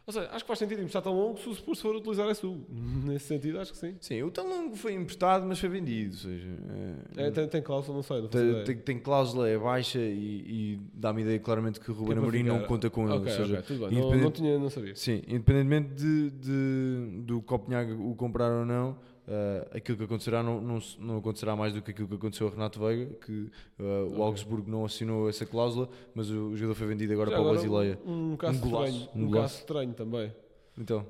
Ou 0.08 0.14
seja, 0.14 0.30
acho 0.32 0.46
que 0.46 0.48
faz 0.48 0.60
sentido 0.60 0.80
emprestar 0.80 1.02
tão 1.02 1.14
longo 1.14 1.38
se 1.38 1.50
o 1.50 1.54
Spurs 1.54 1.82
for 1.82 1.94
utilizar 1.94 2.30
a 2.30 2.34
sul. 2.34 2.66
Nesse 3.04 3.26
sentido, 3.26 3.60
acho 3.60 3.74
que 3.74 3.78
sim. 3.78 3.98
Sim, 4.00 4.24
o 4.24 4.32
tão 4.32 4.48
longo 4.48 4.78
foi 4.78 4.94
emprestado, 4.94 5.46
mas 5.46 5.60
foi 5.60 5.68
vendido. 5.68 6.16
Seja, 6.16 6.48
é, 7.18 7.28
é, 7.28 7.32
tem, 7.32 7.48
tem, 7.50 7.62
cláusula, 7.62 7.98
não 7.98 8.04
sei. 8.04 8.22
Não 8.22 8.30
tem, 8.30 8.64
tem, 8.64 8.78
tem, 8.78 9.00
cláusula, 9.00 9.50
é 9.50 9.58
baixa 9.58 10.00
e, 10.00 10.46
e 10.48 10.80
dá-me 10.94 11.24
ideia 11.24 11.40
claramente 11.40 11.82
que 11.82 11.92
o 11.92 11.94
Ruben 11.94 12.20
Amorim 12.20 12.44
não 12.44 12.64
conta 12.64 12.90
com 12.90 13.10
ele. 13.10 13.18
Okay, 13.18 13.32
seja, 13.34 13.60
okay, 13.60 13.62
tudo 13.76 13.90
bem. 13.90 14.00
Não, 14.00 14.16
não, 14.16 14.32
tinha, 14.32 14.58
não 14.58 14.70
sabia. 14.70 14.96
Sim, 14.96 15.22
independentemente 15.28 15.94
de, 15.96 16.32
de, 16.32 17.22
do 17.24 17.42
Copenhague 17.42 17.92
o 17.92 18.16
comprar 18.16 18.54
ou 18.54 18.66
não 18.66 18.98
Uh, 19.26 19.78
aquilo 19.78 19.98
que 19.98 20.04
acontecerá 20.04 20.44
não, 20.44 20.60
não, 20.60 20.80
não, 21.00 21.18
acontecerá 21.18 21.56
mais 21.56 21.74
do 21.74 21.82
que 21.82 21.92
aquilo 21.92 22.10
que 22.10 22.16
aconteceu 22.16 22.48
a 22.48 22.52
Renato 22.52 22.78
Veiga, 22.78 23.14
que 23.26 23.32
uh, 23.80 24.06
okay. 24.08 24.18
o 24.18 24.24
Augsburgo 24.24 24.70
não 24.70 24.84
assinou 24.84 25.30
essa 25.30 25.46
cláusula, 25.46 25.88
mas 26.14 26.30
o, 26.30 26.50
o 26.50 26.58
jogador 26.58 26.76
foi 26.76 26.88
vendido 26.88 27.14
agora 27.14 27.32
Já 27.32 27.38
para 27.38 27.46
o 27.46 27.54
Basileia. 27.54 28.00
Um, 28.06 28.34
um 28.34 28.36
caso 28.36 28.58
um 28.58 28.70
golaço, 28.70 28.98
estranho, 28.98 29.10
um, 29.16 29.28
um 29.28 29.32
caso 29.32 29.56
estranho 29.60 29.94
também. 29.94 30.34
Então. 30.78 31.06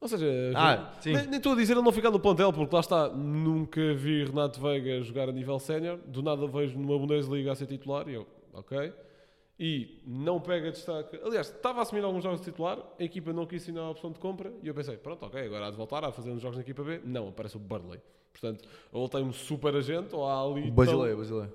Ou 0.00 0.08
seja, 0.08 0.26
ah, 0.54 0.94
nem, 1.04 1.26
nem 1.26 1.36
estou 1.36 1.52
a 1.52 1.56
dizer 1.56 1.72
ele 1.72 1.82
não 1.82 1.92
ficar 1.92 2.10
no 2.10 2.20
plantel, 2.20 2.52
porque 2.52 2.74
lá 2.74 2.80
está, 2.80 3.08
nunca 3.08 3.94
vi 3.94 4.24
Renato 4.24 4.60
Veiga 4.60 5.02
jogar 5.02 5.28
a 5.28 5.32
nível 5.32 5.58
sénior, 5.58 5.98
do 6.06 6.22
nada 6.22 6.46
vejo 6.46 6.78
numa 6.78 6.98
Bundesliga 6.98 7.52
a 7.52 7.54
ser 7.54 7.66
titular 7.66 8.08
e 8.08 8.14
eu, 8.14 8.26
ok 8.54 8.92
e 9.58 10.00
não 10.06 10.40
pega 10.40 10.70
destaque. 10.70 11.18
Aliás, 11.22 11.48
estava 11.48 11.80
a 11.80 11.82
assumir 11.82 12.04
alguns 12.04 12.22
jogos 12.22 12.40
de 12.40 12.44
titular, 12.44 12.78
a 12.98 13.02
equipa 13.02 13.32
não 13.32 13.44
quis 13.44 13.62
assinar 13.62 13.84
a 13.84 13.90
opção 13.90 14.12
de 14.12 14.18
compra 14.18 14.52
e 14.62 14.68
eu 14.68 14.74
pensei, 14.74 14.96
pronto, 14.96 15.24
ok, 15.26 15.40
agora 15.44 15.66
há 15.66 15.70
de 15.70 15.76
voltar 15.76 16.04
a 16.04 16.12
fazer 16.12 16.30
uns 16.30 16.40
jogos 16.40 16.56
na 16.56 16.62
equipa 16.62 16.84
B. 16.84 17.00
Não, 17.04 17.28
aparece 17.28 17.56
o 17.56 17.60
Burnley. 17.60 18.00
Portanto, 18.32 18.68
ou 18.92 19.08
tem 19.08 19.22
um 19.22 19.32
super 19.32 19.74
agente 19.74 20.14
ou 20.14 20.24
há 20.24 20.40
ali. 20.40 20.70
Basileia, 20.70 21.10
tão... 21.10 21.18
Basileia. 21.18 21.52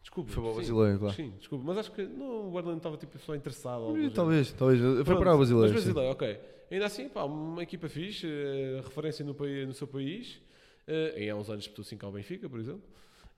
Desculpa. 0.00 0.30
Foi 0.30 0.42
para 0.42 0.52
o 0.52 0.54
Basileia, 0.54 0.98
claro. 0.98 1.14
Sim, 1.14 1.32
desculpa. 1.38 1.64
Mas 1.66 1.78
acho 1.78 1.92
que 1.92 2.02
não, 2.02 2.48
o 2.48 2.50
Burnley 2.50 2.70
não 2.70 2.76
estava 2.78 2.96
tipo, 2.96 3.18
só 3.18 3.34
interessado. 3.34 3.84
talvez, 4.14 4.52
talvez. 4.52 4.80
Foi 4.80 5.04
pronto, 5.04 5.18
para 5.18 5.34
o 5.34 5.38
Basileia. 5.38 5.72
Mas 5.72 5.84
Basileia, 5.84 6.10
ok. 6.10 6.40
Ainda 6.70 6.86
assim, 6.86 7.08
pá, 7.08 7.24
uma 7.24 7.62
equipa 7.62 7.88
fixe, 7.88 8.26
uh, 8.26 8.82
referência 8.82 9.24
no, 9.24 9.34
país, 9.34 9.66
no 9.66 9.74
seu 9.74 9.86
país. 9.86 10.40
Uh, 10.88 11.18
em 11.18 11.28
há 11.28 11.36
uns 11.36 11.50
anos 11.50 11.64
disputou 11.64 11.84
5 11.84 12.06
ao 12.06 12.12
Benfica, 12.12 12.48
por 12.48 12.58
exemplo. 12.58 12.82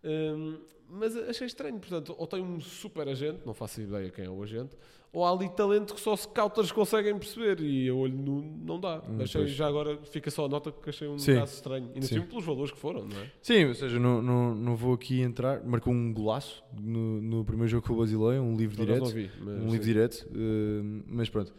Hum, 0.04 0.58
mas 0.88 1.16
achei 1.16 1.46
estranho, 1.46 1.78
portanto, 1.78 2.14
ou 2.18 2.26
tem 2.26 2.42
um 2.42 2.60
super 2.60 3.08
agente, 3.08 3.40
não 3.46 3.54
faço 3.54 3.80
ideia 3.80 4.10
quem 4.10 4.26
é 4.26 4.30
o 4.30 4.42
agente, 4.42 4.76
ou 5.12 5.24
há 5.24 5.30
ali 5.30 5.48
talento 5.50 5.94
que 5.94 6.00
só 6.00 6.14
scouters 6.16 6.72
conseguem 6.72 7.16
perceber 7.18 7.60
e 7.60 7.88
a 7.88 7.94
olho 7.94 8.16
nu 8.16 8.42
não 8.64 8.80
dá. 8.80 9.02
Hum, 9.08 9.22
achei 9.22 9.46
já 9.46 9.66
agora, 9.66 9.98
fica 10.04 10.30
só 10.30 10.46
a 10.46 10.48
nota 10.48 10.72
que 10.72 10.88
achei 10.88 11.06
um 11.06 11.18
Sim. 11.18 11.34
caso 11.34 11.54
estranho. 11.54 11.90
Ainda 11.94 12.06
Sim. 12.06 12.18
assim 12.18 12.26
pelos 12.26 12.44
valores 12.44 12.70
que 12.70 12.78
foram, 12.78 13.06
não 13.06 13.20
é? 13.20 13.30
Sim, 13.42 13.66
ou 13.66 13.74
seja, 13.74 13.98
não, 13.98 14.22
não, 14.22 14.54
não 14.54 14.76
vou 14.76 14.94
aqui 14.94 15.20
entrar. 15.20 15.62
Marcou 15.64 15.92
um 15.92 16.12
golaço 16.12 16.64
no, 16.78 17.20
no 17.20 17.44
primeiro 17.44 17.68
jogo 17.68 17.86
com 17.86 17.92
o 17.92 17.96
Basileia, 17.96 18.40
um 18.40 18.56
Por 18.56 18.64
acaso 18.64 18.76
direto. 18.84 19.06
vi, 19.10 19.30
um 19.42 19.70
livre 19.70 19.78
sim. 19.78 19.92
direto, 19.92 20.28
eh, 20.34 21.02
mas 21.06 21.28
pronto. 21.28 21.52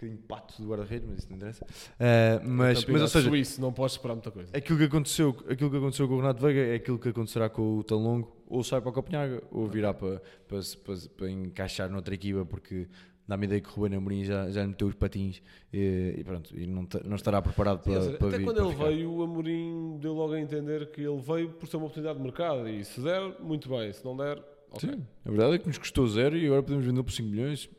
Bocadinho 0.00 0.18
pato 0.26 0.62
do 0.62 0.68
guarda-redes, 0.68 1.06
mas 1.08 1.18
isso 1.18 1.28
não 1.28 1.36
interessa. 1.36 1.66
Eh, 1.98 2.40
mas, 2.42 2.84
mas, 2.86 3.02
ou 3.02 3.08
seja, 3.08 3.28
suíço, 3.28 3.60
não 3.60 3.72
podes 3.72 3.96
esperar 3.96 4.14
muita 4.14 4.30
coisa. 4.30 4.56
aquilo 4.56 4.78
que, 4.78 4.84
aconteceu, 4.84 5.36
aquilo 5.48 5.70
que 5.70 5.76
aconteceu 5.76 6.08
com 6.08 6.14
o 6.14 6.16
Renato 6.16 6.40
Veiga 6.40 6.60
é 6.60 6.74
aquilo 6.76 6.98
que 6.98 7.10
acontecerá 7.10 7.50
com 7.50 7.78
o 7.78 7.84
Talongo. 7.84 8.36
Ou 8.46 8.64
sai 8.64 8.80
para 8.80 8.90
a 8.90 8.94
Copenhaga, 8.94 9.42
ou 9.52 9.68
virá 9.68 9.94
para, 9.94 10.20
para, 10.48 10.58
para, 10.84 10.96
para 11.16 11.30
encaixar 11.30 11.88
noutra 11.88 12.14
equipa, 12.14 12.44
porque 12.44 12.88
dá-me 13.30 13.46
ideia 13.46 13.60
que 13.60 13.68
o 13.68 13.72
Ruben 13.72 13.96
Amorim 13.98 14.24
já, 14.24 14.50
já 14.50 14.62
lhe 14.62 14.68
meteu 14.68 14.88
os 14.88 14.94
patins 14.94 15.40
e, 15.72 16.16
e 16.18 16.24
pronto, 16.24 16.52
e 16.58 16.66
não, 16.66 16.84
não 17.04 17.14
estará 17.14 17.40
preparado 17.40 17.84
Sim, 17.84 17.92
para, 17.92 18.02
seja, 18.02 18.18
para 18.18 18.28
até 18.28 18.38
vir, 18.38 18.44
quando 18.44 18.56
para 18.56 18.64
ele 18.64 18.74
ficar. 18.74 18.88
veio, 18.88 19.12
o 19.12 19.22
Amorim 19.22 19.98
deu 20.00 20.14
logo 20.14 20.32
a 20.32 20.40
entender 20.40 20.90
que 20.90 21.02
ele 21.02 21.20
veio 21.20 21.50
por 21.50 21.68
ser 21.68 21.76
uma 21.76 21.86
oportunidade 21.86 22.18
de 22.18 22.24
mercado 22.24 22.68
e 22.68 22.84
se 22.84 23.00
der, 23.00 23.40
muito 23.40 23.68
bem, 23.68 23.92
se 23.92 24.04
não 24.04 24.16
der, 24.16 24.42
ok. 24.72 24.90
Sim, 24.90 25.06
a 25.24 25.30
verdade 25.30 25.54
é 25.54 25.58
que 25.58 25.68
nos 25.68 25.78
custou 25.78 26.08
zero 26.08 26.36
e 26.36 26.44
agora 26.44 26.62
podemos 26.62 26.84
vendê-lo 26.84 27.04
por 27.04 27.12
5 27.12 27.28
milhões. 27.28 27.70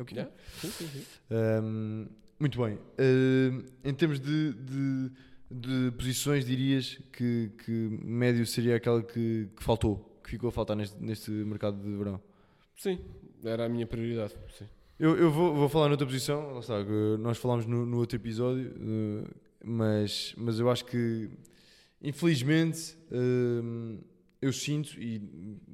É 0.00 0.02
o 0.02 0.04
que 0.06 0.18
é. 0.18 0.26
Sim, 0.58 0.70
sim, 0.70 0.88
sim. 0.88 1.04
Ahm, 1.30 2.06
muito 2.38 2.58
bem. 2.58 2.78
Ahm, 2.98 3.66
em 3.84 3.92
termos 3.92 4.18
de, 4.18 4.54
de, 4.54 5.10
de 5.50 5.90
posições, 5.92 6.46
dirias 6.46 6.98
que, 7.12 7.52
que 7.62 7.70
médio 8.02 8.46
seria 8.46 8.76
aquela 8.76 9.02
que, 9.02 9.46
que 9.54 9.62
faltou, 9.62 10.18
que 10.24 10.30
ficou 10.30 10.48
a 10.48 10.52
faltar 10.52 10.74
neste, 10.74 10.96
neste 11.02 11.30
mercado 11.30 11.76
de 11.82 11.96
verão? 11.98 12.18
Sim, 12.74 12.98
era 13.44 13.66
a 13.66 13.68
minha 13.68 13.86
prioridade. 13.86 14.34
Sim. 14.58 14.64
Eu, 14.98 15.18
eu 15.18 15.30
vou, 15.30 15.54
vou 15.54 15.68
falar 15.68 15.90
noutra 15.90 16.06
posição, 16.06 16.54
lá 16.54 16.60
está, 16.60 16.82
que 16.82 17.16
nós 17.18 17.36
falámos 17.36 17.66
no, 17.66 17.84
no 17.84 17.98
outro 17.98 18.16
episódio, 18.16 18.72
eh, 18.80 19.30
mas, 19.62 20.34
mas 20.38 20.58
eu 20.58 20.70
acho 20.70 20.86
que, 20.86 21.28
infelizmente, 22.02 22.96
eh, 23.12 23.98
eu 24.40 24.52
sinto, 24.52 24.98
e 24.98 25.20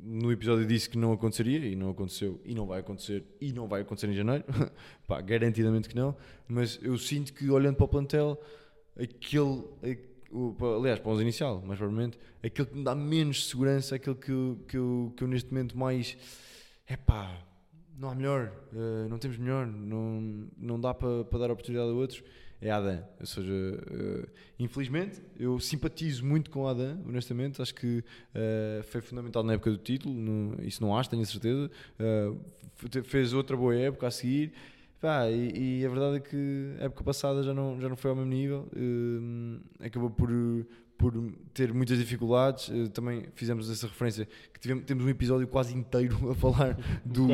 no 0.02 0.32
episódio 0.32 0.66
disse 0.66 0.90
que 0.90 0.98
não 0.98 1.12
aconteceria, 1.12 1.58
e 1.58 1.76
não 1.76 1.90
aconteceu, 1.90 2.40
e 2.44 2.54
não 2.54 2.66
vai 2.66 2.80
acontecer, 2.80 3.24
e 3.40 3.52
não 3.52 3.68
vai 3.68 3.82
acontecer 3.82 4.08
em 4.08 4.14
janeiro, 4.14 4.44
pá, 5.06 5.20
garantidamente 5.20 5.88
que 5.88 5.94
não, 5.94 6.16
mas 6.48 6.78
eu 6.82 6.98
sinto 6.98 7.32
que, 7.32 7.48
olhando 7.48 7.76
para 7.76 7.84
o 7.84 7.88
plantel, 7.88 8.40
aquele, 9.00 9.64
aliás, 10.78 10.98
para 10.98 11.08
o 11.08 11.12
11 11.12 11.22
inicial, 11.22 11.62
mais 11.64 11.78
provavelmente, 11.78 12.18
aquele 12.42 12.68
que 12.68 12.76
me 12.76 12.82
dá 12.82 12.94
menos 12.94 13.48
segurança, 13.48 13.94
aquele 13.94 14.16
que 14.16 14.32
eu, 14.32 14.58
que 14.66 14.76
eu, 14.76 15.12
que 15.16 15.22
eu 15.22 15.28
neste 15.28 15.48
momento 15.52 15.78
mais, 15.78 16.16
é 16.88 16.96
pá, 16.96 17.40
não 17.98 18.10
há 18.10 18.14
melhor, 18.14 18.52
eh, 18.74 19.08
não 19.08 19.18
temos 19.18 19.38
melhor, 19.38 19.66
não, 19.66 20.48
não 20.56 20.80
dá 20.80 20.92
para 20.92 21.24
para 21.24 21.38
dar 21.38 21.50
oportunidade 21.50 21.90
a 21.90 21.94
outros, 21.94 22.22
é 22.60 22.70
Adam. 22.70 23.02
Ou 23.20 23.26
seja, 23.26 23.52
eh, 23.52 24.26
infelizmente, 24.58 25.20
eu 25.38 25.58
simpatizo 25.60 26.24
muito 26.24 26.50
com 26.50 26.66
Adam, 26.66 26.98
honestamente, 27.06 27.60
acho 27.60 27.74
que 27.74 28.02
eh, 28.34 28.80
foi 28.84 29.00
fundamental 29.00 29.42
na 29.42 29.54
época 29.54 29.70
do 29.70 29.78
título, 29.78 30.14
no- 30.14 30.56
isso 30.64 30.82
não 30.82 30.96
acho, 30.96 31.10
tenho 31.10 31.22
a 31.22 31.26
certeza. 31.26 31.70
Fe- 32.76 33.02
fez 33.02 33.32
outra 33.32 33.56
boa 33.56 33.74
época 33.74 34.06
a 34.06 34.10
seguir. 34.10 34.52
Pá, 35.00 35.28
e, 35.30 35.80
e 35.80 35.86
a 35.86 35.88
verdade 35.88 36.16
é 36.16 36.20
que 36.20 36.74
a 36.80 36.84
época 36.84 37.04
passada 37.04 37.42
já 37.42 37.52
não, 37.52 37.78
já 37.80 37.88
não 37.88 37.96
foi 37.96 38.10
ao 38.10 38.16
mesmo 38.16 38.30
nível, 38.30 38.66
acabou 39.80 40.10
por, 40.10 40.30
por 40.98 41.12
ter 41.52 41.72
muitas 41.74 41.98
dificuldades. 41.98 42.70
eh, 42.70 42.88
também 42.88 43.26
fizemos 43.34 43.70
essa 43.70 43.86
referência 43.86 44.26
que 44.52 44.58
tivemos, 44.58 44.84
temos 44.84 45.04
um 45.04 45.08
episódio 45.08 45.46
quase 45.46 45.74
inteiro 45.76 46.16
a 46.30 46.34
falar 46.34 46.76
do, 47.04 47.26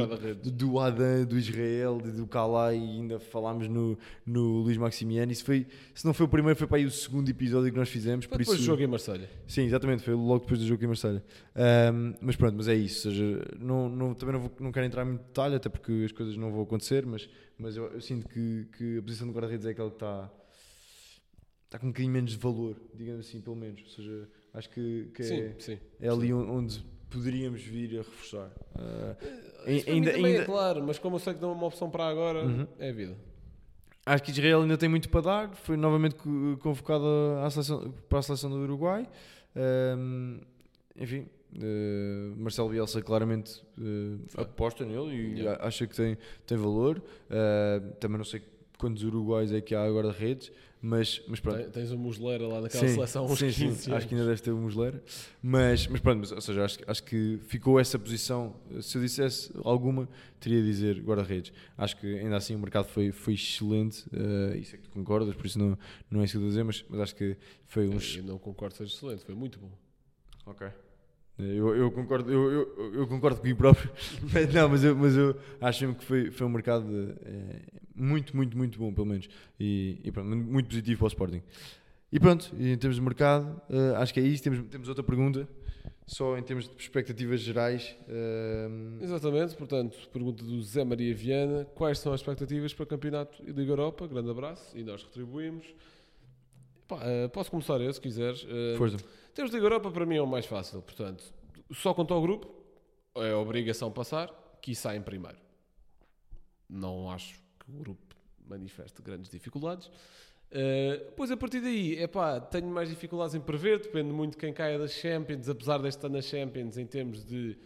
do, 0.42 0.50
do 0.50 0.78
Adam, 0.80 1.24
do 1.24 1.38
Israel, 1.38 1.98
do 1.98 2.26
Kalai 2.26 2.76
e 2.76 2.80
ainda 3.00 3.20
falámos 3.20 3.68
no, 3.68 3.96
no 4.26 4.62
Luís 4.62 4.76
Maximiano. 4.76 5.30
Isso 5.30 5.44
foi, 5.44 5.66
se 5.94 6.04
não 6.04 6.12
foi 6.12 6.26
o 6.26 6.28
primeiro, 6.28 6.58
foi 6.58 6.66
para 6.66 6.78
aí 6.78 6.84
o 6.84 6.90
segundo 6.90 7.28
episódio 7.28 7.70
que 7.70 7.78
nós 7.78 7.88
fizemos. 7.88 8.24
Foi 8.26 8.38
depois 8.38 8.58
isso, 8.58 8.66
do 8.66 8.66
jogo 8.66 8.82
em 8.82 8.86
Marselha. 8.86 9.30
Sim, 9.46 9.62
exatamente, 9.64 10.02
foi 10.02 10.14
logo 10.14 10.40
depois 10.40 10.58
do 10.60 10.66
jogo 10.66 10.82
em 10.84 10.88
Marselha. 10.88 11.22
Ahm, 11.54 12.14
mas 12.20 12.36
pronto, 12.36 12.54
mas 12.56 12.68
é 12.68 12.74
isso. 12.74 13.08
Ou 13.08 13.14
seja, 13.14 13.44
não, 13.60 13.88
não- 13.88 14.14
também 14.14 14.32
não, 14.34 14.40
vou, 14.40 14.52
não 14.60 14.72
quero 14.72 14.86
entrar 14.86 15.02
em 15.04 15.08
muito 15.08 15.22
detalhe, 15.24 15.54
até 15.54 15.68
porque 15.68 16.02
as 16.04 16.12
coisas 16.12 16.36
não 16.36 16.50
vão 16.50 16.62
acontecer, 16.62 17.06
mas, 17.06 17.28
mas 17.58 17.76
eu, 17.76 17.84
eu 17.92 18.00
sinto 18.00 18.28
que, 18.28 18.66
que 18.76 18.98
a 18.98 19.02
posição 19.02 19.26
do 19.26 19.32
guarda-redes 19.32 19.66
é 19.66 19.70
aquela 19.70 19.88
que 19.90 19.96
está, 19.96 20.30
está 21.73 21.79
com 21.79 21.87
um 21.87 21.91
bocadinho 21.91 22.12
menos 22.12 22.33
de 22.33 22.37
valor, 22.37 22.77
digamos 22.95 23.27
assim, 23.27 23.41
pelo 23.41 23.57
menos. 23.57 23.81
Ou 23.83 23.89
seja, 23.89 24.29
acho 24.53 24.68
que, 24.68 25.09
que 25.14 25.23
Sim, 25.23 25.41
é, 25.41 25.55
sim. 25.59 25.79
é 26.01 26.09
ali 26.09 26.33
on- 26.33 26.51
onde 26.59 26.85
poderíamos 27.09 27.62
vir 27.62 27.95
a 27.95 28.03
reforçar. 28.03 28.51
Isso 29.66 29.85
para 29.87 29.95
ainda- 29.95 30.11
também 30.12 30.27
ainda- 30.33 30.43
é 30.43 30.45
claro, 30.45 30.85
mas 30.87 30.99
como 30.99 31.16
eu 31.16 31.20
sei 31.20 31.33
que 31.35 31.41
não 31.41 31.51
é 31.51 31.53
uma 31.55 31.66
opção 31.66 31.89
para 31.91 32.07
agora, 32.07 32.45
Uhum. 32.45 32.66
é 32.79 32.91
a 32.91 32.93
vida. 32.93 33.16
Acho 34.05 34.23
que 34.23 34.31
Israel 34.33 34.62
ainda 34.62 34.77
tem 34.77 34.89
muito 34.89 35.09
para 35.09 35.20
dar. 35.23 35.55
Foi 35.55 35.77
novamente 35.77 36.16
co- 36.16 36.59
convocado 36.61 37.05
seleção- 37.51 37.91
para 38.09 38.18
a 38.18 38.23
seleção 38.23 38.51
do 38.51 38.57
Uruguai. 38.57 39.09
Ahm, 39.57 40.41
enfim, 40.97 41.27
eh, 41.61 42.33
Marcelo 42.37 42.68
Bielsa 42.70 43.01
claramente 43.01 43.62
eh, 43.79 44.41
aposta 44.43 44.85
nele 44.85 45.14
e 45.14 45.39
Yeah. 45.41 45.64
acha 45.64 45.87
que 45.87 45.95
tem, 45.95 46.18
tem 46.47 46.59
valor. 46.59 47.01
Ah, 47.31 47.81
também 48.01 48.18
não 48.18 48.25
sei 48.25 48.43
quantos 48.79 49.05
uruguais 49.05 49.53
é 49.53 49.61
que 49.61 49.75
há 49.75 49.85
agora 49.85 50.11
de 50.11 50.18
redes, 50.18 50.51
mas, 50.83 51.22
mas 51.28 51.39
pronto. 51.41 51.70
Tens 51.70 51.93
o 51.93 51.97
Musleira 51.99 52.47
lá 52.47 52.61
naquela 52.61 52.87
Sim, 52.87 52.95
seleção, 52.95 53.24
uns 53.26 53.39
sim, 53.39 53.51
15 53.53 53.83
sim, 53.85 53.93
acho 53.95 54.09
que 54.09 54.14
ainda 54.14 54.26
deve 54.26 54.43
ter 54.43 54.51
o 54.51 54.57
Muslera. 54.57 55.03
Mas, 55.43 55.87
mas 55.87 56.01
pronto, 56.01 56.18
mas, 56.18 56.33
ou 56.33 56.41
seja, 56.41 56.64
acho, 56.64 56.78
que- 56.78 56.85
acho 56.91 57.03
que 57.05 57.39
ficou 57.47 57.78
essa 57.78 57.99
posição. 57.99 58.57
Se 58.80 58.99
eu 58.99 59.03
dissesse 59.03 59.53
alguma, 59.64 60.09
teria 60.41 60.61
de 60.61 60.66
dizer 60.66 61.01
guarda-redes. 61.01 61.53
Acho 61.78 61.97
que 61.99 62.18
ainda 62.18 62.37
assim 62.37 62.55
o 62.55 62.59
mercado 62.59 62.87
foi, 62.89 63.12
foi 63.12 63.35
excelente. 63.35 64.05
eh, 64.12 64.59
isso 64.59 64.74
é 64.74 64.78
que 64.78 64.85
tu 64.85 64.91
concordas, 64.91 65.35
por 65.37 65.47
isso 65.47 65.59
não, 65.59 65.78
não 66.11 66.20
é 66.20 66.24
isso 66.24 66.33
que 66.33 66.37
eu 66.39 66.41
estou 66.41 66.47
a 66.47 66.49
dizer, 66.51 66.64
mas, 66.64 66.85
mas 66.89 67.01
acho 67.01 67.14
que 67.14 67.37
foi 67.66 67.87
um. 67.89 67.99
Eu 67.99 68.24
não 68.24 68.39
concordo 68.39 68.74
seja 68.74 68.93
excelente, 68.93 69.24
foi 69.24 69.35
muito 69.35 69.59
bom. 69.61 69.70
Ok. 70.47 70.66
Eu, 71.39 71.74
eu 71.74 71.91
concordo, 71.91 72.30
eu, 72.30 72.53
eu, 72.53 72.95
eu 72.95 73.07
concordo 73.09 73.41
comigo 73.41 73.59
próprio, 73.59 73.91
mas, 74.33 74.53
não, 74.53 74.68
mas, 74.68 74.85
eu, 74.85 74.95
mas 74.95 75.16
eu 75.16 75.35
acho 75.61 75.83
mesmo 75.85 75.99
que 75.99 76.05
foi, 76.05 76.30
foi 76.30 76.47
um 76.47 76.51
mercado 76.51 76.87
eh, 77.24 77.62
muito, 77.95 78.36
muito, 78.36 78.57
muito 78.57 78.78
bom, 78.78 78.93
pelo 78.93 79.07
menos. 79.07 79.28
E, 79.59 80.01
e 80.05 80.11
pronto, 80.12 80.28
muito 80.36 80.68
positivo 80.68 80.99
para 80.99 81.05
o 81.05 81.09
Sporting. 81.09 81.43
E 82.11 82.20
pronto, 82.20 82.55
em 82.59 82.76
termos 82.76 82.97
de 82.97 83.03
mercado, 83.03 83.61
eh, 83.70 83.95
acho 83.97 84.12
que 84.12 84.20
é 84.20 84.22
isso. 84.22 84.43
Temos, 84.43 84.68
temos 84.68 84.88
outra 84.88 85.03
pergunta, 85.03 85.49
só 86.07 86.36
em 86.36 86.43
termos 86.43 86.68
de 86.68 86.76
expectativas 86.76 87.40
gerais. 87.40 87.97
eh, 88.07 88.68
Exatamente, 89.01 89.57
portanto, 89.57 89.97
pergunta 90.12 90.45
do 90.45 90.62
Zé 90.62 90.84
Maria 90.84 91.14
Viana: 91.14 91.64
quais 91.74 91.99
são 91.99 92.12
as 92.12 92.20
expectativas 92.20 92.74
para 92.74 92.84
o 92.84 92.86
campeonato 92.86 93.43
e 93.43 93.51
Liga 93.51 93.72
Europa? 93.72 94.07
Grande 94.07 94.30
abraço 94.30 94.76
e 94.76 94.82
nós 94.82 95.03
retribuímos. 95.03 95.64
Pá, 96.86 96.99
eh, 97.03 97.28
posso 97.28 97.51
começar 97.51 97.80
eu, 97.80 97.93
se 97.93 98.01
quiseres. 98.01 98.47
Força. 98.76 98.99
Temos 99.34 99.51
Liga 99.51 99.64
Europa, 99.64 99.90
para 99.90 100.05
mim 100.05 100.16
é 100.16 100.22
o 100.22 100.26
mais 100.26 100.45
fácil, 100.45 100.82
portanto, 100.82 101.24
só 101.72 101.95
quanto 101.95 102.12
ao 102.12 102.20
grupo, 102.20 102.55
é 103.16 103.34
obrigação 103.34 103.90
passar, 103.90 104.28
que 104.61 104.74
sai 104.74 104.99
em 104.99 105.03
primeiro. 105.03 105.38
Não 106.68 107.11
acho 107.11 107.41
que 107.64 107.70
o 107.70 107.74
grupo 107.74 108.16
manifeste 108.46 109.00
grandes 109.02 109.30
dificuldades. 109.30 109.86
Uh, 109.86 111.10
pois 111.16 111.30
a 111.30 111.36
partir 111.36 111.60
daí, 111.60 111.96
é 111.96 112.06
pá, 112.06 112.38
tenho 112.38 112.66
mais 112.66 112.88
dificuldades 112.90 113.34
em 113.34 113.40
prever, 113.40 113.80
depende 113.80 114.12
muito 114.12 114.32
de 114.32 114.38
quem 114.38 114.52
caia 114.52 114.78
das 114.78 114.92
Champions, 114.92 115.48
apesar 115.48 115.78
deste 115.78 116.04
ano 116.04 116.16
nas 116.16 116.26
Champions, 116.26 116.76
em 116.76 116.86
termos 116.86 117.24
de 117.24 117.56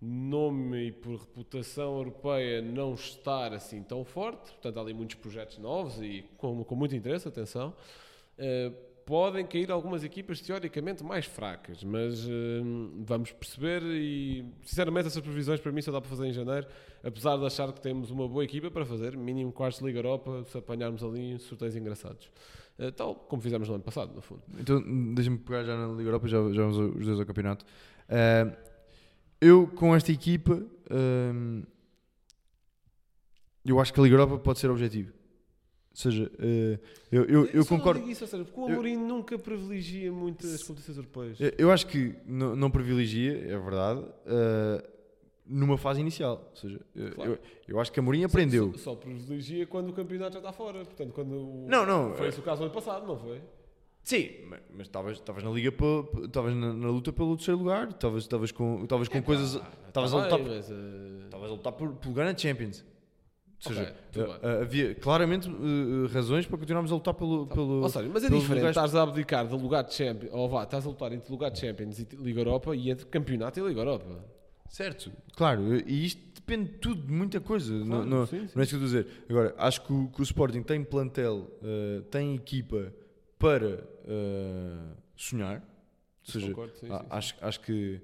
nome 0.00 0.88
e 0.88 0.92
por 0.92 1.16
reputação 1.16 1.96
europeia, 1.96 2.60
não 2.60 2.94
estar 2.94 3.52
assim 3.52 3.82
tão 3.82 4.04
forte. 4.04 4.50
Portanto, 4.52 4.78
há 4.78 4.80
ali 4.80 4.92
muitos 4.92 5.16
projetos 5.16 5.58
novos 5.58 6.00
e 6.02 6.24
com, 6.36 6.64
com 6.64 6.74
muito 6.74 6.94
interesse, 6.96 7.28
atenção. 7.28 7.74
Uh, 8.36 8.93
podem 9.04 9.46
cair 9.46 9.70
algumas 9.70 10.02
equipas 10.02 10.40
teoricamente 10.40 11.04
mais 11.04 11.26
fracas, 11.26 11.84
mas 11.84 12.24
uh, 12.24 12.30
vamos 13.06 13.32
perceber 13.32 13.82
e 13.82 14.44
sinceramente 14.62 15.08
essas 15.08 15.22
previsões 15.22 15.60
para 15.60 15.72
mim 15.72 15.82
só 15.82 15.92
dá 15.92 16.00
para 16.00 16.10
fazer 16.10 16.26
em 16.26 16.32
janeiro, 16.32 16.66
apesar 17.02 17.36
de 17.36 17.46
achar 17.46 17.72
que 17.72 17.80
temos 17.80 18.10
uma 18.10 18.28
boa 18.28 18.44
equipa 18.44 18.70
para 18.70 18.84
fazer, 18.84 19.16
mínimo 19.16 19.52
quartos 19.52 19.80
de 19.80 19.86
Liga 19.86 19.98
Europa, 19.98 20.44
se 20.44 20.56
apanharmos 20.56 21.02
ali 21.02 21.38
sorteios 21.38 21.76
engraçados. 21.76 22.30
Uh, 22.78 22.90
tal 22.90 23.14
como 23.14 23.40
fizemos 23.40 23.68
no 23.68 23.74
ano 23.74 23.84
passado, 23.84 24.14
no 24.14 24.20
fundo. 24.20 24.42
Então, 24.58 24.82
deixa-me 25.14 25.38
pegar 25.38 25.64
já 25.64 25.76
na 25.76 25.92
Liga 25.92 26.08
Europa, 26.08 26.26
já, 26.26 26.38
já 26.52 26.62
vamos 26.62 26.78
os 26.78 27.06
dois 27.06 27.20
ao 27.20 27.26
campeonato. 27.26 27.64
Eh, 28.08 28.56
eu, 29.40 29.66
com 29.68 29.94
esta 29.94 30.12
equipa, 30.12 30.62
eh, 30.90 31.62
eu 33.64 33.80
acho 33.80 33.92
que 33.92 34.00
a 34.00 34.02
Liga 34.02 34.14
Europa 34.14 34.38
pode 34.38 34.58
ser 34.58 34.70
objetivo. 34.70 35.12
Ou 35.94 35.98
seja, 36.00 36.28
eh, 36.40 36.78
eu, 37.12 37.22
eu, 37.24 37.46
eu 37.46 37.54
não 37.58 37.64
concordo. 37.66 38.00
digo 38.00 38.10
Isso, 38.10 38.24
ou 38.24 38.28
seja, 38.28 38.44
porque 38.44 38.58
o 38.58 38.64
Eu- 38.64 38.72
Amorim 38.72 38.96
nunca 38.96 39.38
privilegia 39.38 40.10
muito 40.10 40.44
as 40.44 40.60
competições 40.64 40.96
europeias. 40.96 41.40
Eu- 41.40 41.52
Eu 41.56 41.70
acho 41.70 41.86
que 41.86 42.16
não, 42.26 42.56
não 42.56 42.68
privilegia, 42.68 43.32
é 43.48 43.56
verdade, 43.56 44.04
eh, 44.26 44.84
numa 45.46 45.78
fase 45.78 46.00
inicial. 46.00 46.48
Ou 46.50 46.56
seja, 46.56 46.80
eu- 46.96 47.12
Claro. 47.12 47.30
eu, 47.30 47.38
eu 47.68 47.80
acho 47.80 47.92
que 47.92 48.00
a 48.00 48.02
Mourinho 48.02 48.26
aprendeu. 48.26 48.72
Só, 48.72 48.78
só 48.90 48.94
privilegia 48.96 49.66
quando 49.68 49.90
o 49.90 49.92
campeonato 49.92 50.32
já 50.32 50.38
está 50.40 50.52
fora. 50.52 50.84
Portanto, 50.84 51.12
quando 51.12 51.32
o- 51.32 51.66
Não, 51.68 51.86
não, 51.86 52.12
Foi 52.16 52.26
eh, 52.26 52.28
esse 52.30 52.40
o 52.40 52.42
caso 52.42 52.62
do 52.62 52.64
ano 52.64 52.74
passado, 52.74 53.06
não 53.06 53.16
foi? 53.16 53.40
Sim, 54.02 54.30
ma- 54.48 54.58
mas 54.76 54.86
estavas 54.88 55.42
na 55.44 55.50
liga, 55.50 55.72
estavas 56.24 56.54
na, 56.56 56.72
na 56.74 56.88
luta 56.88 57.12
pelo 57.12 57.36
terceiro 57.36 57.58
lugar, 57.60 57.88
estavas 57.88 58.50
com, 58.52 58.82
estavas 58.82 59.06
com 59.08 59.22
coisas, 59.22 59.54
estavas 59.86 60.10
Tá 60.10 60.18
a 60.18 60.24
lutar, 60.24 60.38
bem, 60.40 60.46
por- 60.48 60.56
mas, 60.56 60.70
eh, 60.70 60.74
estavas 61.24 61.50
a 61.50 61.52
lutar 61.54 61.72
por, 61.72 61.92
por 61.94 62.08
lugar 62.08 62.26
na 62.26 62.36
Champions. 62.36 62.84
Ou 63.66 63.72
seja, 63.72 63.94
bem. 64.14 64.24
a- 64.42 64.60
havia 64.62 64.94
claramente 64.94 65.48
eh, 65.48 66.12
razões 66.12 66.46
para 66.46 66.58
continuarmos 66.58 66.90
a 66.92 66.94
lutar 66.94 67.14
pelo, 67.14 67.46
pelo, 67.46 67.82
Ou 67.82 67.88
seja, 67.88 68.08
mas 68.12 68.24
é 68.24 68.28
diferente, 68.28 68.48
lugares- 68.56 68.76
estás 68.76 68.94
a 68.94 69.02
abdicar 69.02 69.46
de 69.46 69.54
lugar 69.54 69.84
de 69.84 69.94
Champions, 69.94 70.32
ou 70.32 70.48
vá, 70.48 70.64
estás 70.64 70.84
a 70.86 70.88
lutar 70.88 71.12
entre 71.12 71.30
lugar 71.32 71.50
de 71.50 71.60
Champions 71.60 71.98
e 71.98 72.08
Liga 72.16 72.40
Europa 72.40 72.74
e 72.76 72.90
entre 72.90 73.06
campeonato 73.06 73.58
e 73.58 73.62
Liga 73.66 73.80
Europa. 73.80 74.24
Certo, 74.68 75.12
claro, 75.36 75.62
e 75.88 76.04
isto 76.04 76.20
depende 76.34 76.72
de 76.72 76.78
tudo, 76.78 77.02
de 77.06 77.12
muita 77.12 77.40
coisa. 77.40 77.72
não, 77.72 77.86
Claro, 77.86 78.06
não, 78.06 78.26
sim, 78.26 78.40
sim. 78.40 78.50
não 78.54 78.60
é 78.60 78.64
isso 78.64 78.76
que 78.76 78.82
eu 78.82 78.86
estou 78.86 78.98
a 79.00 79.02
dizer. 79.02 79.24
Agora, 79.30 79.54
acho 79.56 79.80
que 79.82 79.92
o, 79.92 80.08
que 80.08 80.20
o 80.20 80.24
Sporting 80.24 80.62
tem 80.62 80.82
plantel, 80.84 81.48
eh, 81.62 82.02
tem 82.10 82.34
equipa 82.34 82.92
para 83.38 83.84
sonhar. 85.16 85.62
Ou 86.26 86.32
seja, 86.32 86.48
Concordo, 86.48 86.72
sim, 86.78 86.88
acho, 87.10 87.34
acho 87.40 87.60
que 87.60 88.00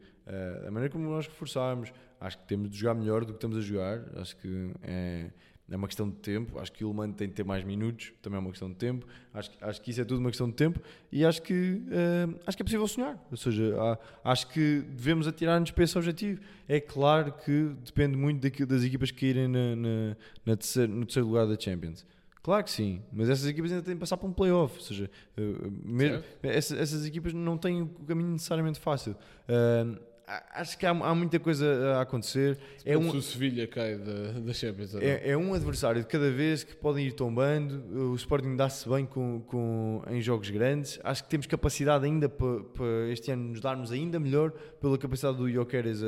a 0.66 0.70
maneira 0.70 0.92
como 0.92 1.08
nós 1.10 1.26
reforçarmos, 1.26 1.90
acho 2.20 2.38
que 2.38 2.46
temos 2.46 2.70
de 2.70 2.76
jogar 2.78 2.94
melhor 2.94 3.22
do 3.24 3.32
que 3.32 3.38
estamos 3.38 3.56
a 3.56 3.60
jogar. 3.60 4.04
Acho 4.16 4.36
que 4.36 4.70
é, 4.82 5.30
é 5.70 5.76
uma 5.76 5.86
questão 5.86 6.08
de 6.08 6.16
tempo. 6.16 6.58
Acho 6.58 6.70
que 6.72 6.84
o 6.84 6.88
Ilman 6.88 7.12
tem 7.12 7.28
de 7.28 7.34
ter 7.34 7.44
mais 7.44 7.64
minutos, 7.64 8.12
também 8.20 8.36
é 8.36 8.40
uma 8.40 8.50
questão 8.50 8.68
de 8.68 8.74
tempo. 8.74 9.06
Acho, 9.32 9.50
que- 9.50 9.64
acho 9.64 9.80
que 9.80 9.90
isso 9.92 10.00
é 10.00 10.04
tudo 10.04 10.18
uma 10.18 10.28
questão 10.30 10.48
de 10.48 10.54
tempo 10.54 10.80
e 11.12 11.24
acho 11.24 11.40
que, 11.42 11.82
eh, 11.90 12.28
acho 12.46 12.56
que 12.56 12.62
é 12.62 12.64
possível 12.64 12.86
sonhar. 12.88 13.16
Ou 13.30 13.36
seja, 13.36 13.74
há- 13.80 13.98
acho 14.32 14.48
que 14.48 14.80
devemos 14.96 15.26
atirar-nos 15.26 15.70
para 15.70 15.84
esse 15.84 15.96
objetivo. 15.96 16.40
É 16.68 16.80
claro 16.80 17.32
que 17.32 17.70
depende 17.84 18.16
muito 18.16 18.40
daqui- 18.42 18.66
das 18.66 18.82
equipas 18.82 19.10
que 19.10 19.26
irem 19.26 19.48
na, 19.48 19.76
na, 19.76 20.16
na 20.44 20.56
terceiro, 20.56 20.92
no 20.92 21.04
terceiro 21.06 21.28
lugar 21.28 21.46
da 21.46 21.58
Champions. 21.58 22.04
Claro 22.42 22.64
que 22.64 22.70
sim, 22.70 23.02
mas 23.12 23.28
essas 23.28 23.46
equipas 23.46 23.70
ainda 23.70 23.84
têm 23.84 23.92
de 23.94 24.00
passar 24.00 24.16
para 24.16 24.26
um 24.26 24.32
playoff. 24.32 24.74
Ou 24.74 24.80
seja, 24.82 25.10
eh, 25.36 25.42
mesmo, 25.84 26.24
essa- 26.42 26.74
essas, 26.74 27.04
equipas 27.04 27.34
não 27.34 27.58
têm 27.58 27.82
o 27.82 27.86
caminho 28.06 28.30
necessariamente 28.30 28.80
fácil. 28.80 29.14
A- 29.46 30.09
acho 30.52 30.78
que 30.78 30.86
há, 30.86 30.90
há 30.90 31.14
muita 31.14 31.38
coisa 31.38 31.96
a 31.96 32.02
acontecer. 32.02 32.58
É 32.84 32.94
Como 32.94 33.08
um, 33.08 33.10
se 33.10 33.16
o 33.16 33.22
Sevilha 33.22 33.66
cai 33.66 33.96
da, 33.96 34.40
da 34.40 34.52
Champions. 34.52 34.94
é, 34.94 35.30
é 35.30 35.36
um 35.36 35.54
adversário 35.54 36.00
de 36.00 36.06
cada 36.06 36.30
vez 36.30 36.62
que 36.62 36.74
podem 36.74 37.06
ir 37.06 37.12
tombando. 37.12 38.10
O 38.10 38.14
Sporting 38.14 38.56
dá-se 38.56 38.88
bem 38.88 39.06
com, 39.06 39.40
com, 39.42 40.02
em 40.08 40.20
jogos 40.20 40.50
grandes. 40.50 41.00
Acho 41.02 41.24
que 41.24 41.30
temos 41.30 41.46
capacidade 41.46 42.04
ainda 42.04 42.28
para, 42.28 42.62
para 42.64 43.08
este 43.10 43.30
ano 43.30 43.48
nos 43.48 43.60
darmos 43.60 43.90
ainda 43.92 44.20
melhor 44.20 44.50
pela 44.80 44.96
capacidade 44.96 45.36
do 45.36 45.50
Jokeres 45.50 46.02
a, 46.02 46.06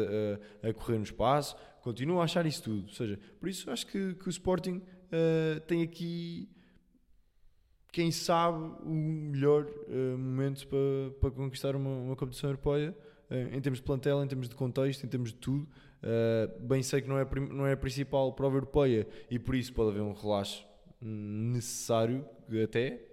a, 0.67 0.71
a 0.71 0.75
correr 0.75 0.99
no 0.99 1.05
espaço. 1.05 1.57
Continuo 1.81 2.21
a 2.21 2.25
achar 2.25 2.47
isso 2.47 2.63
tudo. 2.63 2.83
Ou 2.85 2.95
seja, 2.95 3.19
por 3.41 3.49
isso 3.49 3.71
acho 3.71 3.87
que, 3.87 4.15
que 4.15 4.29
o 4.29 4.31
Sporting 4.31 4.81
ah, 5.13 5.61
tem 5.67 5.83
aqui 5.83 6.49
quem 7.93 8.11
sabe 8.11 8.59
o 8.83 8.95
melhor 8.95 9.67
ah, 9.67 10.17
momento 10.17 10.67
para, 10.67 10.79
para 11.21 11.31
conquistar 11.31 11.77
uma, 11.77 11.91
uma 11.91 12.17
competição 12.17 12.49
europeia 12.51 12.97
em 13.53 13.61
termos 13.61 13.79
de 13.79 13.85
plantel, 13.85 14.23
em 14.23 14.27
termos 14.29 14.49
de 14.49 14.55
contexto, 14.55 15.05
em 15.05 15.09
termos 15.09 15.31
de 15.31 15.37
tudo. 15.39 15.69
Uh, 16.03 16.61
bem 16.67 16.83
sei 16.83 17.01
que 17.01 17.09
não 17.09 17.19
é, 17.19 17.25
não 17.51 17.67
é 17.67 17.73
a 17.73 17.77
principal 17.77 18.33
prova 18.33 18.57
europeia 18.57 19.07
e 19.31 19.39
por 19.39 19.55
isso 19.55 19.73
pode 19.73 19.91
haver 19.91 20.03
um 20.03 20.13
relaxo 20.13 20.67
necessário 21.01 22.25
até 22.65 23.13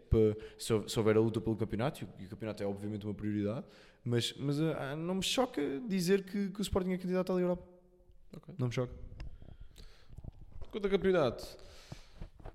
se, 0.57 0.73
hou- 0.73 0.87
se 0.89 0.97
houver 0.97 1.15
a 1.17 1.19
luta 1.19 1.39
pelo 1.39 1.55
campeonato, 1.55 2.07
e 2.19 2.25
o, 2.25 2.29
campeonato 2.29 2.63
é 2.63 2.65
obviamente 2.65 3.05
uma 3.05 3.13
prioridade, 3.13 3.65
mas, 4.03 4.33
mas 4.37 4.59
ah, 4.59 4.95
não 4.95 5.15
me 5.15 5.23
choca 5.23 5.61
dizer 5.87 6.23
que, 6.23 6.49
que 6.49 6.59
o 6.59 6.63
Sporting 6.63 6.93
é 6.93 6.97
candidato 6.97 7.31
à 7.31 7.35
Liga 7.35 7.45
Europa. 7.45 7.63
Ok. 8.35 8.55
Não 8.57 8.67
me 8.67 8.73
choca. 8.73 8.93
Quanto 10.71 10.85
ao 10.85 10.91
campeonato, 10.91 11.45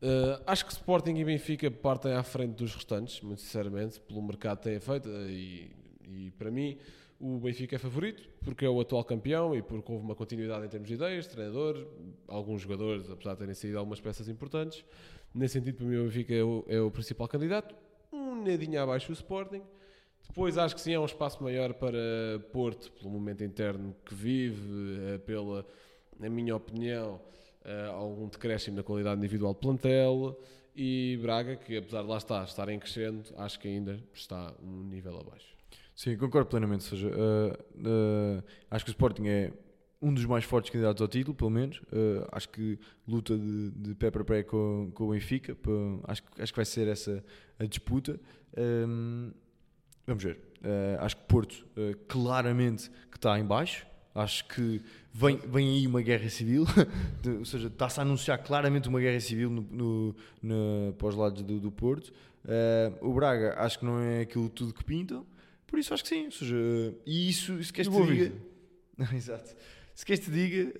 eh, 0.02 0.40
acho 0.46 0.66
que 0.66 0.72
Sporting 0.72 1.14
e 1.14 1.24
Benfica 1.24 1.70
partem 1.70 2.12
à 2.12 2.22
frente 2.22 2.56
dos 2.56 2.74
restantes, 2.74 3.20
muito 3.20 3.40
sinceramente, 3.42 4.00
pelo 4.00 4.22
mercado 4.22 4.58
que 4.58 4.64
têm 4.64 4.80
feito. 4.80 5.08
eh, 5.08 5.30
E, 5.30 5.76
e 6.06 6.30
para 6.32 6.50
mim, 6.50 6.78
o 7.27 7.39
Benfica 7.39 7.77
é 7.77 7.79
favorito, 7.79 8.29
porque 8.43 8.66
é 8.66 8.68
o 8.68 8.79
atual 8.79 9.03
campeão 9.03 9.57
e 9.57 9.62
porque 9.62 9.91
houve 9.91 10.05
uma 10.05 10.14
continuidade 10.14 10.66
em 10.66 10.68
termos 10.68 10.87
de 10.87 10.95
ideias, 10.95 11.27
treinador, 11.27 11.87
alguns 12.29 12.61
jogadores, 12.61 13.09
apesar 13.09 13.33
de 13.33 13.39
terem 13.39 13.55
saído 13.55 13.79
algumas 13.79 13.99
peças 13.99 14.29
importantes. 14.29 14.85
Nesse 15.35 15.55
sentido, 15.55 15.77
para 15.77 15.87
mim, 15.87 15.97
o 15.97 16.05
Benfica 16.05 16.35
é 16.35 16.45
o, 16.45 16.64
é 16.68 16.79
o 16.83 16.91
principal 16.91 17.27
candidato, 17.27 17.75
um 18.12 18.45
nadinho 18.45 18.79
abaixo 18.79 19.07
do 19.07 19.14
Sporting. 19.14 19.62
Depois 20.29 20.59
acho 20.59 20.75
que 20.75 20.83
sim, 20.83 20.93
há 20.93 21.01
um 21.01 21.07
espaço 21.07 21.43
maior 21.43 21.72
para 21.72 21.99
Porto, 22.53 22.93
pelo 22.93 23.09
momento 23.09 23.43
interno 23.43 23.97
que 24.05 24.14
vive, 24.14 25.14
eh, 25.14 25.18
pela, 25.18 25.66
na 26.20 26.29
minha 26.29 26.55
opinião, 26.55 27.18
eh, 27.64 27.87
algum 27.87 28.29
decréscimo 28.29 28.77
na 28.77 28.83
qualidade 28.83 29.16
individual 29.16 29.55
de 29.55 29.61
plantel. 29.61 30.39
E 30.77 31.18
Braga, 31.22 31.57
que 31.57 31.79
apesar 31.79 32.03
de 32.03 32.09
lá 32.09 32.18
estar, 32.18 32.45
estar 32.45 32.68
em 32.68 32.79
crescendo, 32.79 33.22
acho 33.39 33.59
que 33.59 33.66
ainda 33.66 33.99
está 34.12 34.53
um 34.62 34.85
nível 34.85 35.18
abaixo. 35.18 35.53
Sim, 35.95 36.16
concordo 36.16 36.49
plenamente. 36.49 36.84
Seja, 36.84 37.11
ah, 37.14 37.59
ah, 37.86 38.45
acho 38.72 38.84
que 38.84 38.90
o 38.90 38.92
Sporting 38.92 39.26
é 39.28 39.53
um 40.03 40.12
dos 40.12 40.26
mais 40.26 40.45
fortes 40.45 40.70
candidatos 40.70 41.01
ao 41.01 41.09
título, 41.09 41.34
pelo 41.34 41.51
menos. 41.51 41.80
Ah, 41.92 42.28
acho 42.32 42.49
que 42.49 42.78
luta 43.07 43.36
de, 43.36 43.70
de 43.70 43.95
pé 43.95 44.11
para 44.11 44.24
pé 44.24 44.42
com, 44.42 44.90
com 44.95 45.05
o 45.09 45.11
Benfica. 45.12 45.57
acho, 46.05 46.22
acho 46.38 46.53
que 46.53 46.57
vai 46.59 46.64
ser 46.64 46.88
essa 46.88 47.24
a 47.59 47.64
disputa. 47.64 48.18
Ahm, 48.57 49.30
vamos 50.07 50.22
ver. 50.24 50.38
Acho 50.99 51.16
que 51.18 51.22
Porto, 51.24 51.66
claramente, 52.09 52.90
que 53.11 53.16
está 53.18 53.38
em 53.38 53.45
baixo. 53.45 53.86
Acho 54.14 54.47
que 54.47 54.80
vem, 55.12 55.36
vem 55.38 55.68
aí 55.70 55.86
uma 55.88 56.01
guerra 56.01 56.28
civil, 56.30 56.64
ou 57.38 57.45
seja, 57.45 57.66
está-se 57.66 57.99
a 57.99 58.03
anunciar 58.05 58.38
claramente 58.38 58.88
uma 58.88 59.01
guerra 59.01 59.18
civil 59.18 59.51
no, 59.51 59.62
no, 59.62 60.16
na- 60.40 60.92
para 60.97 61.09
os 61.09 61.16
lados 61.16 61.42
do, 61.42 61.59
do 61.59 61.70
Porto. 61.72 62.12
Ah, 62.47 62.92
o 63.03 63.12
Braga, 63.12 63.55
acho 63.59 63.80
que 63.80 63.84
não 63.84 63.99
é 63.99 64.20
aquilo 64.20 64.49
tudo 64.49 64.72
que 64.72 64.84
pintam. 64.84 65.26
Por 65.66 65.78
isso 65.78 65.92
acho 65.94 66.02
que 66.02 66.08
sim. 66.08 66.24
Ou 66.26 66.30
seja, 66.32 66.56
e 67.06 67.28
isso, 67.28 67.62
se 67.62 67.72
queres 67.72 67.90
te 67.90 67.96
o 67.98 68.06
diga. 68.06 68.32
Boa 68.96 69.14
Exato. 69.16 69.54
Se 69.94 70.04
queres 70.04 70.24
te 70.24 70.30
diga, 70.30 70.72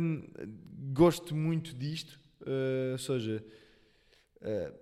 hum, 0.00 0.22
gosto 0.92 1.34
muito 1.36 1.74
disto. 1.74 2.18
uh, 2.42 2.92
ou 2.92 2.98
seja, 2.98 3.44
uh, 4.42 4.72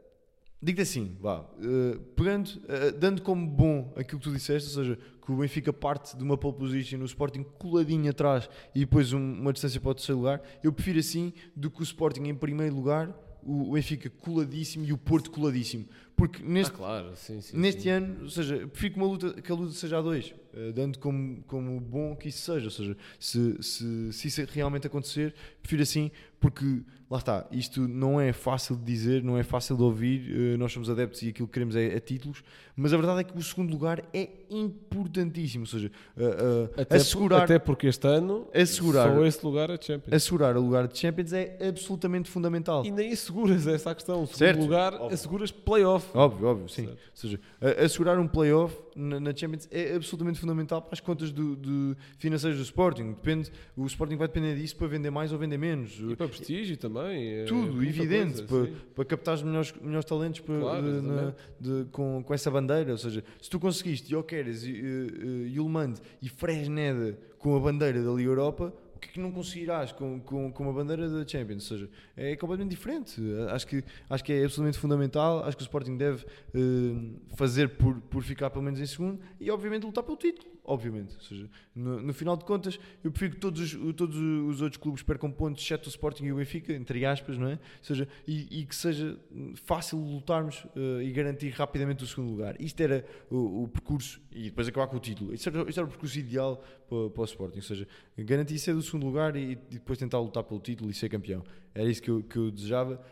digo-te 0.63 0.83
assim, 0.83 1.17
vá, 1.21 1.41
uh, 1.41 1.99
pegando, 2.15 2.49
uh, 2.49 2.93
dando 2.99 3.23
como 3.23 3.47
bom 3.47 3.93
aquilo 3.97 4.19
que 4.21 4.25
tu 4.29 4.33
disseste, 4.35 4.69
ou 4.69 4.85
seja, 4.85 4.99
que 5.25 5.33
o 5.33 5.37
Benfica 5.37 5.73
parte 5.73 6.17
de 6.17 6.23
uma 6.23 6.37
pole 6.39 6.57
position, 6.57 7.01
o 7.01 7.05
Sporting 7.05 7.43
coladinho 7.43 8.11
atrás 8.11 8.49
e 8.75 8.81
depois 8.81 9.13
um- 9.13 9.19
uma 9.41 9.53
distância 9.53 9.81
para 9.81 9.91
o 9.91 9.95
terceiro 9.95 10.19
lugar, 10.19 10.43
eu 10.63 10.73
prefiro 10.73 10.99
assim 10.99 11.33
do 11.55 11.71
que 11.71 11.81
o 11.81 11.83
Sporting 11.83 12.23
em 12.25 12.35
primeiro 12.35 12.75
lugar, 12.75 13.15
o 13.43 13.73
Benfica 13.73 14.09
coladíssimo 14.11 14.85
e 14.85 14.93
o 14.93 14.99
Porto 14.99 15.31
coladíssimo. 15.31 15.87
Porque 16.19 16.43
neste 16.43 16.75
ah, 16.75 16.77
claro, 16.77 17.07
sim, 17.17 17.41
sim. 17.41 17.57
Neste 17.57 17.83
sim. 17.83 17.89
ano, 17.91 18.25
ou 18.25 18.29
seja, 18.29 18.67
prefiro 18.67 18.93
que, 18.95 19.01
uma 19.01 19.07
luta, 19.09 19.41
que 19.41 19.51
a 19.51 19.55
luta 19.55 19.73
seja 19.73 19.99
a 19.99 20.03
dois, 20.03 20.35
eh, 20.53 20.73
dando 20.73 20.99
como, 20.99 21.43
como 21.47 21.81
bom 21.81 22.15
que 22.17 22.29
isso 22.29 22.43
seja. 22.53 22.65
Ou 22.67 22.71
seja, 22.73 22.97
se, 23.21 23.57
se, 23.63 24.13
se 24.13 24.29
isso 24.29 24.45
realmente 24.53 24.87
acontecer, 24.87 25.33
prefiro 25.63 25.83
assim, 25.83 26.11
porque 26.41 26.83
lá 27.11 27.19
está, 27.19 27.47
isto 27.53 27.87
não 27.89 28.21
é 28.21 28.33
fácil 28.33 28.77
de 28.77 28.85
dizer, 28.85 29.23
não 29.23 29.39
é 29.39 29.43
fácil 29.45 29.77
de 29.77 29.83
ouvir. 29.83 30.53
eh, 30.55 30.57
Nós 30.57 30.73
somos 30.73 30.91
adeptos 30.91 31.23
e 31.23 31.29
aquilo 31.29 31.47
que 31.47 31.55
queremos 31.55 31.77
é, 31.77 31.87
é 31.87 32.01
títulos, 32.01 32.43
mas 32.77 32.93
a 32.93 32.97
verdade 32.97 33.21
é 33.21 33.25
que 33.25 33.39
o 33.39 33.43
segundo 33.43 33.71
lugar 33.71 34.05
é 34.13 34.29
importantíssimo. 34.51 35.63
Ou 35.63 35.67
seja, 35.67 35.91
eh, 36.17 36.83
Até, 36.83 36.97
assegurar, 36.97 37.41
por- 37.41 37.45
até 37.45 37.59
porque 37.59 37.87
este 37.87 38.07
ano 38.07 38.49
Assegurar- 38.55 39.15
só 39.15 39.25
esse 39.25 39.45
lugar 39.45 39.71
é 39.71 39.79
Champions. 39.81 40.13
assegurar 40.13 40.57
o 40.57 40.61
lugar 40.61 40.87
de 40.89 40.99
Champions 40.99 41.33
é 41.33 41.59
absolutamente 41.69 42.29
fundamental. 42.31 42.85
E 42.85 42.91
nem 42.91 43.13
asseguras 43.13 43.67
essa 43.67 43.91
a 43.91 43.95
questão. 43.95 44.23
O 44.23 44.27
segundo 44.27 44.39
Certo. 44.39 44.61
lugar, 44.61 44.95
Óbvio. 44.95 45.15
asseguras 45.15 45.51
playoff. 45.51 46.08
Óbvio, 46.15 46.47
óbvio, 46.49 46.69
sim. 46.69 46.85
Certo. 46.87 46.99
Ou 46.99 47.17
seja, 47.17 47.41
assegurar 47.85 48.19
um 48.19 48.27
playoff 48.29 48.77
na, 48.97 49.19
na 49.21 49.35
Champions 49.35 49.69
é 49.71 49.95
absolutamente 49.95 50.39
fundamental 50.41 50.81
para 50.83 50.95
as 50.95 51.01
contas 51.01 51.31
do, 51.31 51.55
do- 51.57 51.97
financeiras 52.19 52.59
do 52.59 52.63
Sporting. 52.65 53.13
Depende, 53.13 53.51
o 53.77 53.87
Sporting 53.87 54.17
vai 54.17 54.29
depender 54.29 54.55
disso 54.57 54.77
para 54.77 54.87
vender 54.89 55.11
mais 55.11 55.33
ou 55.33 55.39
vender 55.39 55.59
menos. 55.59 55.99
E 56.01 56.17
para 56.17 56.29
prestígio 56.29 56.77
também. 56.77 57.41
é 57.41 57.45
Tudo, 57.45 57.83
evidente, 57.83 58.43
coisa, 58.43 58.47
para, 58.47 58.65
sim. 58.67 58.77
para 58.95 59.05
captar 59.05 59.35
os 59.35 59.43
melhores, 59.43 59.75
melhores 59.81 60.05
talentos 60.05 60.41
para- 60.41 60.59
Claro, 60.61 60.83
de- 61.01 61.07
na- 61.07 61.35
de- 61.61 61.85
com, 61.93 62.23
com 62.25 62.35
essa 62.35 62.51
bandeira. 62.51 62.93
Ou 62.93 62.99
seja, 62.99 63.23
se 63.41 63.49
tu 63.51 63.59
conseguiste 63.61 64.11
Jokeres, 64.11 64.65
Yulmand 64.65 65.95
e 66.23 66.29
Fresneda 66.29 67.19
com 67.39 67.57
a 67.57 67.61
bandeira 67.61 68.03
da 68.03 68.11
Liga 68.11 68.31
Europa, 68.31 68.73
que 68.99 69.09
que 69.09 69.21
não 69.21 69.33
conseguirás 69.33 69.93
com, 69.93 70.21
com, 70.21 70.53
com 70.53 70.63
uma 70.63 70.73
bandeira 70.73 71.09
da 71.09 71.27
Champions? 71.27 71.71
Ou 71.71 71.79
seja, 71.79 71.91
é 72.17 72.37
completamente 72.37 72.71
diferente. 72.71 73.21
Acho 73.51 73.67
que, 73.67 73.85
acho 74.09 74.25
que 74.25 74.33
é 74.33 74.45
absolutamente 74.45 74.79
fundamental. 74.79 75.45
Acho 75.45 75.57
que 75.57 75.63
o 75.63 75.65
Sporting 75.65 75.97
deve 75.97 76.25
eh, 76.55 77.37
fazer 77.37 77.69
por, 77.71 78.01
por 78.03 78.23
ficar 78.23 78.51
pelo 78.51 78.65
menos 78.65 78.81
em 78.81 78.87
segundo 78.87 79.21
e, 79.41 79.51
obviamente, 79.51 79.85
lutar 79.85 80.05
pelo 80.05 80.17
título. 80.17 80.58
Obviamente. 80.71 81.15
Ou 81.17 81.23
seja, 81.23 81.51
no, 81.75 82.03
no 82.03 82.13
final 82.13 82.37
de 82.37 82.45
contas, 82.45 82.79
eu 83.03 83.11
prefiro 83.11 83.33
que 83.37 83.41
todos, 83.41 83.73
os- 83.75 83.95
todos 83.95 84.15
os 84.17 84.61
outros 84.61 84.77
clubes 84.77 85.03
percam 85.03 85.31
pontos, 85.31 85.63
exceto 85.65 85.87
o 85.87 85.89
Sporting 85.89 86.27
e 86.27 86.33
o 86.33 86.37
Benfica, 86.37 86.75
entre 86.75 87.07
aspas, 87.07 87.39
não 87.39 87.49
é? 87.49 87.53
Ou 87.53 87.59
seja, 87.81 88.07
e, 88.27 88.61
e 88.61 88.67
que 88.67 88.77
seja 88.77 89.19
fácil 89.65 89.99
lutarmos 89.99 90.67
eh, 90.77 91.05
e 91.05 91.11
garantir 91.11 91.49
rapidamente 91.51 92.05
o 92.05 92.07
segundo 92.07 92.31
lugar. 92.31 92.61
Isto 92.61 92.83
era 92.83 93.03
o, 93.31 93.63
o 93.63 93.69
percurso 93.69 94.21
e 94.31 94.45
depois 94.51 94.69
acabar 94.69 94.89
com 94.89 94.99
o 94.99 95.01
título. 95.01 95.33
Isto 95.33 95.49
era, 95.49 95.63
isto 95.69 95.79
era 95.81 95.87
o 95.87 95.91
percurso 95.91 96.19
ideal 96.19 96.63
para, 96.87 97.09
para 97.09 97.23
o 97.23 97.25
Sporting. 97.25 97.57
Ou 97.57 97.63
seja, 97.63 97.89
garantir 98.19 98.59
ser 98.59 98.75
do 98.75 98.83
segundo 98.83 99.07
lugar 99.07 99.35
e, 99.37 99.53
e 99.53 99.57
depois 99.57 99.99
tentar 99.99 100.21
lutar 100.21 100.45
pelo 100.45 100.61
título 100.61 100.91
e 100.91 100.95
ser 100.95 101.09
campeão. 101.09 101.43
Era 101.75 101.89
isso 101.91 102.03
que 102.03 102.11
eu, 102.11 102.23
que 102.23 102.37
eu 102.37 102.51
desejava. 102.51 103.03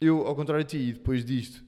Eu, 0.00 0.26
ao 0.26 0.34
contrário 0.34 0.64
de 0.64 0.70
ti, 0.70 0.92
depois 0.94 1.22
disto, 1.22 1.62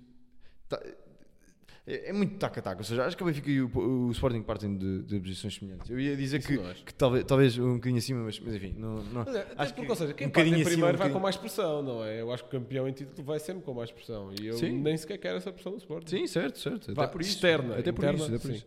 É, 1.87 2.09
é 2.09 2.13
muito 2.15 2.37
taca-taca, 2.39 2.79
ou 2.79 2.85
seja, 2.85 3.05
acho 3.05 3.15
que 3.15 3.23
o 3.23 3.27
Benfica 3.27 3.51
e 3.51 3.61
o, 3.61 3.71
o 4.07 4.11
Sporting 4.13 4.41
partem 4.43 4.75
de, 4.77 5.03
de 5.03 5.21
posições 5.21 5.55
semelhantes. 5.57 5.91
Eu 5.91 6.01
ia 6.01 6.17
dizer 6.17 6.39
Isso 6.39 6.49
que, 6.49 6.59
acho. 6.59 6.85
que 6.85 6.95
talvez, 6.95 7.25
talvez 7.27 7.59
um 7.59 7.75
bocadinho 7.75 7.99
acima, 7.99 8.21
mas, 8.25 8.41
mas 8.41 8.55
enfim, 8.55 8.75
não, 8.79 9.03
não- 9.05 9.25
Mas 9.27 9.35
é, 9.37 9.47
acho 9.57 9.75
porque, 9.75 9.85
que 9.87 9.91
ou 9.91 9.97
seja, 9.97 10.15
quem 10.15 10.27
um 10.29 10.31
parte 10.31 10.49
em 10.49 10.53
acima, 10.55 10.65
primeiro 10.71 10.95
um 10.97 10.99
vai 10.99 11.11
com 11.11 11.21
mais 11.21 11.37
pressão, 11.37 11.83
não 11.83 12.03
é? 12.03 12.23
Eu 12.23 12.33
acho 12.33 12.43
que 12.45 12.57
o 12.57 12.59
campeão 12.59 12.89
em 12.89 12.93
título 12.93 13.23
vai 13.23 13.39
sempre 13.39 13.63
com 13.63 13.75
mais 13.75 13.91
pressão. 13.91 14.33
E 14.41 14.47
eu 14.47 14.55
Sim. 14.57 14.81
nem 14.81 14.97
sequer 14.97 15.19
quero 15.19 15.37
essa 15.37 15.53
pressão 15.53 15.73
do 15.73 15.79
Sporting. 15.79 16.09
Sim, 16.09 16.27
certo, 16.27 16.59
certo. 16.59 16.95
Vá, 16.95 17.05
Até 17.05 17.13
por 17.13 17.21
isso. 17.21 17.31
externa, 17.33 17.75
Até 17.77 17.93
por 17.93 17.99
interna, 18.03 18.17
isso, 18.19 18.27
até 18.35 18.39
por 18.39 18.51
isso. 18.51 18.67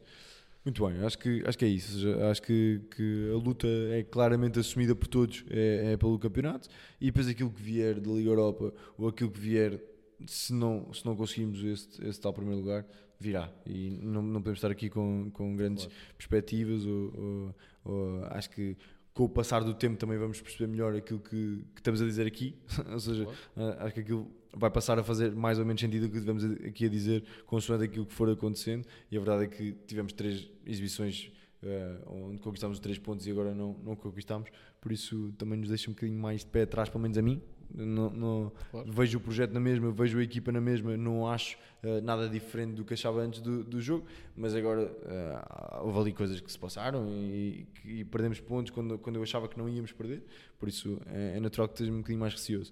Muito 0.64 0.86
bem, 0.86 1.04
acho 1.04 1.18
que, 1.18 1.44
acho 1.48 1.58
que 1.58 1.66
é 1.66 1.68
isso. 1.70 1.94
Seja, 1.94 2.30
acho 2.30 2.42
que, 2.44 2.82
que 2.96 3.32
a 3.32 3.36
luta 3.38 3.68
é 3.68 4.04
claramente 4.04 4.60
assumida 4.60 4.94
por 4.94 5.08
todos, 5.08 5.44
é, 5.50 5.94
é 5.94 5.98
pelo 5.98 6.20
campeonato, 6.20 6.68
e 7.02 7.06
depois 7.08 7.28
aquilo 7.28 7.50
que 7.50 7.62
vier 7.64 8.00
da 8.00 8.12
Liga 8.12 8.30
Europa 8.30 8.72
ou 8.96 9.08
aquilo 9.08 9.32
que 9.32 9.40
vier, 9.40 9.82
se 10.28 10.54
não, 10.54 10.94
se 10.94 11.06
não 11.06 11.16
conseguirmos 11.16 11.64
este, 11.64 12.06
este 12.08 12.22
tal 12.22 12.34
primeiro 12.34 12.60
lugar, 12.60 12.86
virá. 13.20 13.52
E 13.66 13.90
não, 14.02 14.22
não 14.22 14.42
podemos 14.42 14.58
estar 14.60 14.72
aqui 14.72 14.90
com, 14.90 15.30
com 15.32 15.56
grandes 15.56 15.86
Claro. 15.86 16.00
perspectivas, 16.18 16.86
ou, 16.86 17.14
ou- 17.16 17.56
ou 17.86 18.24
acho 18.26 18.50
que 18.50 18.76
com 19.14 19.24
o 19.24 19.30
passar 19.30 19.64
do 19.64 19.74
tempo 19.74 19.98
também 19.98 20.18
vamos 20.18 20.40
perceber 20.40 20.68
melhor 20.70 20.96
aquilo 20.96 21.20
que, 21.20 21.64
que 21.74 21.80
estamos 21.80 22.02
a 22.02 22.06
dizer 22.06 22.28
aqui. 22.28 22.56
ou 22.92 23.00
seja, 23.00 23.24
Claro. 23.26 23.38
ah, 23.80 23.86
acho 23.86 23.94
que 23.96 24.00
aquilo 24.02 24.32
vai 24.54 24.70
passar 24.70 24.98
a 25.00 25.04
fazer 25.04 25.36
mais 25.36 25.58
ou 25.60 25.66
menos 25.66 25.82
sentido 25.82 26.06
o 26.06 26.10
que 26.10 26.18
estivemos 26.18 26.44
aqui 26.44 26.86
a 26.86 26.90
dizer, 26.90 27.24
consoante 27.46 27.84
aquilo 27.84 28.06
que 28.06 28.14
for 28.14 28.30
acontecendo. 28.30 28.86
E 29.12 29.18
a 29.18 29.20
verdade 29.20 29.44
é 29.46 29.48
que 29.48 29.72
tivemos 29.88 30.14
três 30.14 30.48
exibições 30.66 31.32
ah, 31.64 32.02
onde 32.12 32.40
conquistámos 32.42 32.78
os 32.78 32.82
três 32.82 33.00
pontos 33.00 33.26
e 33.26 33.32
agora 33.32 33.56
não, 33.56 33.74
não 33.84 33.96
conquistámos. 33.96 34.50
Por 34.80 34.92
isso 34.92 35.34
também 35.38 35.58
nos 35.60 35.70
deixa 35.70 35.90
um 35.90 35.94
bocadinho 35.94 36.20
mais 36.20 36.42
de 36.42 36.48
pé 36.52 36.62
atrás, 36.62 36.88
pelo 36.88 37.02
menos 37.02 37.18
a 37.18 37.22
mim. 37.24 37.42
Não, 37.74 38.10
não- 38.10 38.52
Claro. 38.72 38.92
Vejo 38.92 39.18
o 39.18 39.22
projeto 39.22 39.52
na 39.52 39.60
mesma, 39.60 39.92
vejo 39.92 40.20
a 40.20 40.24
equipa 40.24 40.52
na 40.52 40.62
mesma, 40.62 40.96
não 40.98 41.28
acho 41.28 41.58
ah, 41.84 42.02
nada 42.02 42.28
diferente 42.30 42.74
do 42.74 42.84
que 42.86 42.94
achava 42.94 43.20
antes 43.22 43.42
do, 43.42 43.64
do 43.64 43.82
jogo, 43.82 44.06
mas 44.36 44.56
agora 44.56 44.92
ah, 45.06 45.82
houve 45.84 46.00
ali 46.00 46.14
coisas 46.14 46.40
que 46.40 46.52
se 46.52 46.58
passaram 46.58 47.08
e, 47.10 47.68
e 47.86 48.04
perdemos 48.06 48.40
pontos 48.40 48.72
quando, 48.72 48.98
quando 48.98 49.18
eu 49.18 49.24
achava 49.24 49.48
que 49.48 49.58
não 49.58 49.68
íamos 49.70 49.92
perder, 49.92 50.24
por 50.60 50.68
isso 50.70 51.00
é, 51.08 51.38
é 51.38 51.40
natural 51.40 51.68
que 51.68 51.74
esteja 51.76 51.92
um 51.92 51.98
bocadinho 51.98 52.20
mais 52.20 52.34
receoso. 52.34 52.72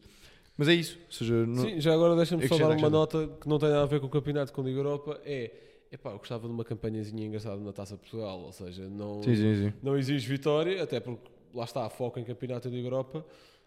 Mas 0.57 0.69
é 0.69 0.73
isso, 0.73 0.97
seja, 1.09 1.45
não- 1.45 1.63
Sim, 1.63 1.81
já 1.81 1.93
agora 1.93 2.15
deixa-me 2.15 2.47
só 2.47 2.57
dar 2.57 2.69
uma 2.77 2.89
nota 2.89 3.27
que 3.41 3.47
não 3.49 3.59
tem 3.59 3.69
nada 3.69 3.83
a 3.83 3.85
ver 3.87 3.99
com 3.99 4.07
o 4.07 4.09
campeonato 4.09 4.53
com 4.53 4.61
a 4.61 4.63
Liga 4.63 4.79
Europa. 4.79 5.19
É, 5.25 5.51
epá, 5.91 6.11
eu 6.11 6.17
gostava 6.17 6.47
de 6.47 6.53
uma 6.53 6.63
campanhazinha 6.63 7.25
engraçada 7.27 7.57
na 7.57 7.73
Taça 7.73 7.97
Portugal, 7.97 8.39
ou 8.39 8.53
seja, 8.53 8.87
não, 8.87 9.21
sim, 9.21 9.35
sim, 9.35 9.55
sim. 9.55 9.73
não 9.83 9.97
exige 9.97 10.25
vitória, 10.29 10.81
até 10.81 11.01
porque 11.01 11.29
lá 11.53 11.65
está 11.65 11.85
a 11.85 11.89
foco 11.89 12.17
em 12.19 12.23
campeonato 12.23 12.69
da 12.69 12.75
Liga 12.75 12.87
Europa. 12.87 13.25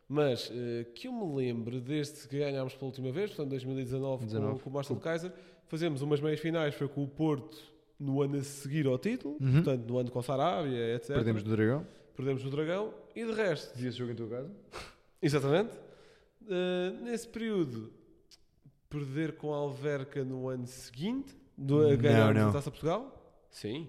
Mas 0.08 0.50
eh, 0.54 0.84
que 0.94 1.06
eu 1.06 1.12
me 1.12 1.36
lembre 1.36 1.80
desde 1.80 2.26
que 2.26 2.38
ganhámos 2.38 2.74
pela 2.74 2.86
última 2.86 3.12
vez, 3.12 3.30
portanto 3.30 3.50
2019 3.50 4.20
com, 4.20 4.26
19. 4.26 4.60
com 4.62 4.70
o 4.70 4.72
Marcelo 4.72 4.98
Kaiser, 5.00 5.30
fazemos 5.66 6.00
umas 6.00 6.18
meias 6.20 6.40
finais, 6.40 6.74
foi 6.74 6.88
com 6.88 7.04
o 7.04 7.08
Porto 7.08 7.58
no 8.00 8.22
ano 8.22 8.36
a 8.38 8.42
seguir 8.42 8.86
ao 8.86 8.96
título, 8.98 9.36
Uhum. 9.40 9.52
portanto 9.62 9.86
no 9.86 9.98
ano 9.98 10.10
com 10.10 10.18
a 10.18 10.22
Sarabia, 10.22 10.94
etc. 10.94 11.08
Perdemos 11.14 11.42
do 11.42 11.50
Dragão. 11.54 11.86
Perdemos 12.16 12.44
o 12.44 12.50
Dragão 12.50 12.94
e 13.14 13.24
de 13.24 13.32
resto 13.32 13.76
Vi 13.78 13.86
esse 13.88 13.98
jogo 13.98 14.12
em 14.12 14.14
tua 14.14 14.28
casa? 14.28 14.50
Exatamente. 15.20 15.70
Uh, 16.42 17.04
nesse 17.04 17.28
período, 17.28 17.92
perder 18.88 19.32
com 19.36 19.52
a 19.52 19.58
Alverca 19.58 20.24
no 20.24 20.48
ano 20.48 20.66
seguinte, 20.66 21.36
do, 21.56 21.80
a 21.86 21.90
Não, 21.90 21.96
ganharmos 21.98 22.40
não. 22.42 22.48
a 22.48 22.52
Taça 22.52 22.70
Portugal? 22.70 23.46
Sim. 23.50 23.88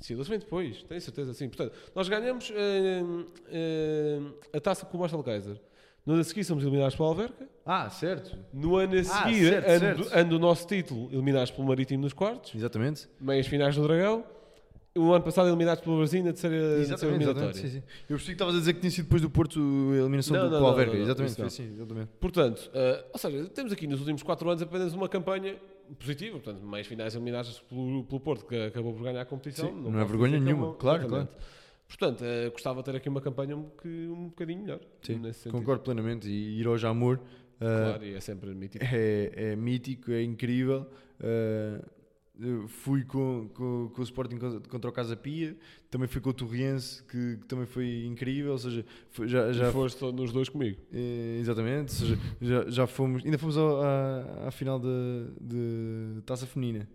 Sim, 0.00 0.14
dois 0.16 0.28
bem 0.28 0.38
depois, 0.38 0.82
tenho 0.82 1.00
certeza, 1.00 1.32
sim. 1.34 1.48
Portanto, 1.48 1.72
nós 1.94 2.08
ganhamos 2.08 2.50
uh, 2.50 2.54
uh, 2.54 4.34
a 4.52 4.60
taça 4.60 4.84
com 4.86 4.96
o 4.96 5.00
Marcelo 5.00 5.22
Kaiser. 5.22 5.56
No 6.04 6.12
ano 6.12 6.20
a 6.20 6.24
seguir 6.24 6.44
somos 6.44 6.62
eliminados 6.62 6.94
pela 6.94 7.08
Alverca. 7.08 7.48
Ah, 7.64 7.90
certo. 7.90 8.36
No 8.52 8.76
ano 8.76 8.94
a 8.94 9.00
Ah, 9.00 9.04
seguir, 9.04 9.48
certo, 9.50 9.68
ano, 9.68 10.04
certo. 10.04 10.18
ano 10.18 10.30
do 10.30 10.38
nosso 10.38 10.66
título, 10.66 11.08
eliminados 11.12 11.50
pelo 11.50 11.66
Marítimo 11.66 12.02
nos 12.02 12.12
quartos. 12.12 12.54
Exatamente. 12.54 13.08
Meias 13.20 13.46
finais 13.48 13.74
do 13.74 13.82
Dragão. 13.82 14.24
O 14.96 15.12
ano 15.12 15.22
passado 15.24 15.48
eliminados 15.48 15.82
pelo 15.84 15.98
Brasil 15.98 16.24
na 16.24 16.30
terceira, 16.32 16.56
na 16.56 16.62
terceira 16.62 16.82
Exatamente, 16.94 17.16
eliminatória. 17.24 17.50
exatamente. 17.50 17.72
Sim, 17.74 17.80
sim. 17.80 17.86
Eu 18.08 18.16
percebi 18.16 18.26
que 18.26 18.32
estavas 18.32 18.54
a 18.54 18.58
dizer 18.60 18.72
que 18.74 18.80
tinha 18.80 18.90
sido 18.90 19.04
depois 19.04 19.20
do 19.20 19.28
Porto 19.28 19.58
a 19.60 19.96
eliminação 19.96 20.36
Não, 20.36 20.44
do 20.48 20.58
não, 20.60 20.66
Alverca. 20.66 20.92
não, 20.92 20.98
não, 20.98 21.04
exatamente, 21.06 21.34
foi 21.36 21.44
assim, 21.46 21.72
exatamente. 21.74 22.08
Portanto, 22.18 22.70
eh, 22.72 23.04
ou 23.12 23.18
seja, 23.18 23.44
temos 23.48 23.72
aqui 23.72 23.86
nos 23.86 24.00
últimos 24.00 24.22
4 24.22 24.48
anos 24.48 24.62
apenas 24.62 24.94
uma 24.94 25.06
campanha 25.08 25.56
positiva, 25.98 26.38
portanto, 26.38 26.62
meias 26.64 26.86
finais 26.86 27.14
eliminadas 27.14 27.60
pelo, 27.60 28.04
pelo 28.04 28.20
Porto, 28.20 28.46
que 28.46 28.56
acabou 28.56 28.92
por 28.94 29.02
ganhar 29.04 29.20
a 29.22 29.24
competição. 29.24 29.68
Sim, 29.68 29.74
não 29.82 29.90
é 29.90 30.02
posso 30.02 30.06
vergonha 30.08 30.38
que 30.38 30.44
nenhuma, 30.44 30.74
claro, 30.74 31.02
exatamente. 31.04 31.30
Portanto, 31.88 32.24
eh, 32.24 32.50
gostava 32.50 32.80
de 32.82 32.84
ter 32.90 32.96
aqui 32.96 33.08
uma 33.08 33.20
campanha 33.20 33.56
um, 33.56 33.62
boc- 33.62 33.84
um 33.86 34.24
bocadinho 34.28 34.62
melhor. 34.62 34.80
Sim, 35.02 35.22
concordo 35.50 35.82
plenamente. 35.84 36.28
E 36.28 36.60
ir 36.60 36.66
ao 36.66 36.76
Jamor 36.76 37.20
ah, 37.60 37.64
Claro, 37.98 38.04
é 38.04 38.20
sempre 38.20 38.52
mítico. 38.54 38.84
é, 38.84 39.30
é 39.52 39.56
mítico, 39.56 40.10
é 40.10 40.22
incrível. 40.22 40.86
Ah, 41.22 41.80
eu 42.40 42.68
fui 42.68 43.02
com, 43.04 43.48
com, 43.54 43.90
com 43.94 44.00
o 44.00 44.04
Sporting 44.04 44.36
contra, 44.68 44.90
o 44.90 44.92
Casa 44.92 45.16
Pia, 45.16 45.56
também 45.90 46.06
fui 46.08 46.20
com 46.20 46.30
o 46.30 46.34
Torriense, 46.34 47.02
que, 47.04 47.36
que 47.38 47.46
também 47.46 47.66
foi 47.66 48.04
incrível. 48.04 48.52
Ou 48.52 48.58
seja, 48.58 48.84
foi- 49.10 49.28
já, 49.28 49.52
já 49.52 49.72
foste 49.72 50.04
nos 50.12 50.32
dois 50.32 50.48
comigo. 50.48 50.78
Eh, 50.92 51.38
exatamente, 51.40 51.92
ou 51.92 52.08
seja, 52.08 52.18
já, 52.40 52.70
já 52.70 52.86
fomos, 52.86 53.24
ainda 53.24 53.38
fomos 53.38 53.56
ao- 53.56 53.80
à, 53.82 54.48
à 54.48 54.50
final 54.50 54.78
da 54.78 54.88
de 55.40 56.20
taça 56.26 56.46
feminina. 56.46 56.88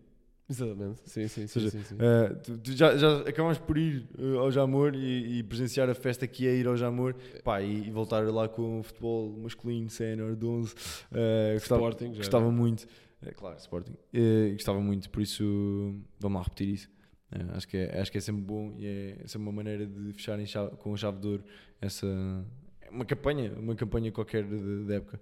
Exatamente, 0.49 0.99
sim, 1.05 1.27
sim, 1.29 1.41
sim. 1.41 1.47
seja, 1.47 1.69
sim, 1.69 1.81
sim. 1.81 1.95
Eh, 1.97 2.29
tu- 2.43 2.57
tu 2.57 2.71
já, 2.73 2.97
já 2.97 3.19
acabámos 3.21 3.57
por 3.57 3.77
ir 3.77 4.05
eh, 4.19 4.37
ao 4.37 4.51
Jamor 4.51 4.93
e, 4.95 5.37
e 5.39 5.43
presenciar 5.43 5.89
a 5.89 5.95
festa 5.95 6.27
que 6.27 6.45
é 6.45 6.53
ir 6.53 6.67
ao 6.67 6.75
Jamor 6.75 7.15
pá, 7.41 7.61
e, 7.61 7.87
e 7.87 7.89
voltar 7.89 8.21
lá 8.29 8.49
com 8.49 8.81
o 8.81 8.83
futebol 8.83 9.31
masculino, 9.41 9.89
sénior, 9.89 10.35
de 10.35 10.45
11. 10.45 10.75
eh, 11.13 11.53
gostava, 11.53 11.81
Sporting, 11.83 12.11
já 12.13 12.17
gostava 12.17 12.43
era. 12.45 12.51
muito, 12.53 12.85
é 13.26 13.32
claro, 13.32 13.57
Sporting, 13.57 13.93
Eh, 14.13 14.51
gostava 14.53 14.80
muito, 14.80 15.09
por 15.09 15.22
isso 15.22 15.95
vamos 16.19 16.38
lá 16.39 16.43
repetir 16.43 16.69
isso. 16.74 16.89
Eh, 17.32 17.45
acho, 17.53 17.67
que 17.67 17.78
é, 17.78 17.99
acho 18.01 18.11
que 18.11 18.17
é 18.17 18.22
sempre 18.22 18.41
bom 18.41 18.74
e 18.78 18.86
é 18.86 19.28
sempre 19.28 19.47
uma 19.47 19.51
maneira 19.51 19.86
de 19.86 20.13
fechar 20.13 20.43
chave- 20.45 20.76
com 20.78 20.93
a 20.93 20.97
chave 20.97 21.19
de 21.19 21.28
ouro 21.28 21.43
essa 21.80 22.07
uma 22.89 23.05
campanha, 23.05 23.53
uma 23.57 23.74
campanha 23.74 24.11
qualquer 24.11 24.43
de- 24.43 24.84
da 24.86 24.95
época. 24.95 25.19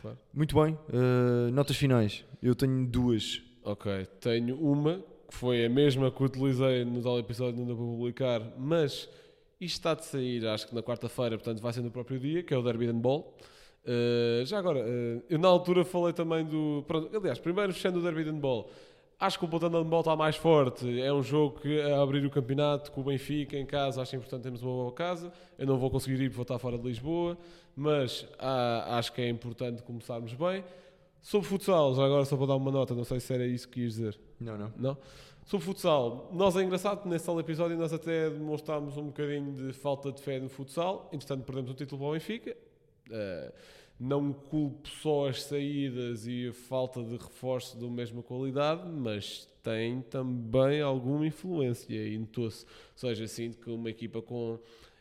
Claro. 0.00 0.18
Muito 0.34 0.60
bem, 0.60 0.76
eh, 0.92 1.50
notas 1.52 1.76
finais. 1.76 2.24
Eu 2.42 2.54
tenho 2.54 2.84
duas. 2.86 3.40
Ok, 3.64 4.06
tenho 4.20 4.56
uma 4.58 4.98
que 5.28 5.34
foi 5.36 5.64
a 5.64 5.68
mesma 5.68 6.10
que 6.10 6.22
utilizei 6.22 6.84
no 6.84 7.00
tal 7.00 7.18
episódio 7.20 7.60
ainda 7.60 7.74
para 7.74 7.84
publicar, 7.84 8.40
mas 8.58 9.08
isto 9.60 9.76
está 9.76 9.94
de 9.94 10.04
sair, 10.04 10.44
acho 10.48 10.66
que 10.68 10.74
na 10.74 10.82
quarta-feira, 10.82 11.38
portanto 11.38 11.62
vai 11.62 11.72
ser 11.72 11.80
no 11.80 11.90
próprio 11.92 12.18
dia, 12.18 12.42
que 12.42 12.52
é 12.52 12.58
o 12.58 12.62
Derby 12.62 12.88
and 12.88 12.98
Ball. 12.98 13.36
Uh, 13.84 14.44
já 14.44 14.58
agora, 14.58 14.80
uh, 14.80 15.22
eu 15.28 15.38
na 15.38 15.48
altura 15.48 15.84
falei 15.84 16.12
também 16.12 16.44
do. 16.44 16.84
Pronto, 16.86 17.16
aliás, 17.16 17.38
primeiro 17.38 17.72
fechando 17.72 17.98
o 17.98 18.02
Derby 18.02 18.28
and 18.28 18.38
Ball, 18.38 18.70
acho 19.22 19.38
que 19.38 19.44
o 19.44 19.48
Bolton 19.48 19.68
Handball 19.68 20.00
está 20.00 20.16
mais 20.16 20.36
forte. 20.36 21.00
É 21.00 21.12
um 21.12 21.22
jogo 21.22 21.60
que 21.60 21.80
a 21.80 22.02
abrir 22.02 22.24
o 22.26 22.30
campeonato 22.30 22.90
com 22.90 23.00
o 23.00 23.04
Benfica 23.04 23.56
em 23.56 23.64
casa, 23.64 24.02
acho 24.02 24.16
importante 24.16 24.42
termos 24.42 24.62
uma 24.62 24.72
boa 24.72 24.92
casa. 24.92 25.32
Eu 25.56 25.66
não 25.66 25.78
vou 25.78 25.90
conseguir 25.90 26.14
ir 26.20 26.24
porque 26.24 26.36
vou 26.36 26.42
estar 26.42 26.58
fora 26.58 26.76
de 26.76 26.84
Lisboa, 26.86 27.38
mas 27.76 28.26
ah, 28.38 28.98
acho 28.98 29.12
que 29.12 29.22
é 29.22 29.28
importante 29.28 29.82
começarmos 29.82 30.34
bem. 30.34 30.64
Sobre 31.20 31.46
futsal, 31.48 31.94
já 31.94 32.04
agora 32.04 32.24
só 32.24 32.36
para 32.36 32.46
dar 32.46 32.56
uma 32.56 32.72
nota, 32.72 32.96
não 32.96 33.04
sei 33.04 33.20
se 33.20 33.32
era 33.32 33.46
isso 33.46 33.68
que 33.68 33.82
ias 33.82 33.94
dizer. 33.94 34.18
Não, 34.40 34.58
não. 34.58 34.72
Não? 34.76 34.98
Sobre 35.44 35.66
futsal, 35.66 36.28
nós 36.32 36.56
é 36.56 36.62
engraçado 36.62 37.02
que 37.02 37.08
nesse 37.08 37.26
tal 37.26 37.38
episódio 37.38 37.76
nós 37.76 37.92
até 37.92 38.28
demonstrámos 38.28 38.96
um 38.96 39.06
bocadinho 39.06 39.52
de 39.52 39.72
falta 39.72 40.10
de 40.10 40.20
fé 40.20 40.40
no 40.40 40.48
futsal, 40.48 41.08
entretanto 41.12 41.44
perdemos 41.44 41.70
o 41.70 41.74
título 41.74 42.00
para 42.00 42.08
o 42.08 42.12
Benfica. 42.12 42.56
Eh, 43.12 43.52
não 44.00 44.32
culpo 44.32 44.88
só 44.88 45.28
as 45.28 45.44
saídas 45.44 46.26
e 46.26 46.48
a 46.48 46.52
falta 46.52 47.04
de 47.04 47.16
reforço 47.16 47.78
da 47.78 47.86
mesma 47.86 48.20
qualidade, 48.20 48.88
mas 48.90 49.48
tem 49.62 50.02
também 50.02 50.80
alguma 50.80 51.24
influência 51.24 51.94
e 51.94 52.18
notou-se. 52.18 52.64
Ou 52.64 52.98
seja, 52.98 53.28
sinto 53.28 53.58
que 53.58 53.70
uma 53.70 53.88
equipa 53.88 54.20
com 54.20 54.58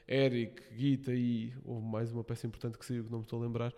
Eric, 0.08 0.62
Guita 0.76 1.14
e 1.14 1.52
houve 1.66 1.86
mais 1.86 2.12
uma 2.12 2.24
peça 2.24 2.46
importante 2.46 2.78
que 2.78 2.86
saiu 2.86 3.04
que 3.04 3.12
não 3.12 3.20
me 3.20 3.24
estou 3.24 3.40
a 3.40 3.44
lembrar. 3.44 3.74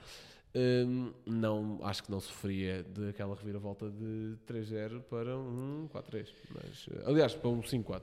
hum, 0.55 1.13
não, 1.25 1.79
acho 1.83 2.03
que 2.03 2.11
não 2.11 2.19
sofria 2.19 2.83
daquela 2.83 3.33
reviravolta 3.33 3.89
de 3.89 4.35
3-0 4.45 5.01
para 5.03 5.37
um 5.37 5.87
4-3. 5.87 6.27
Mas, 6.53 6.85
eh, 6.91 7.03
aliás, 7.05 7.33
para 7.33 7.49
um 7.49 7.61
5-4. 7.61 8.01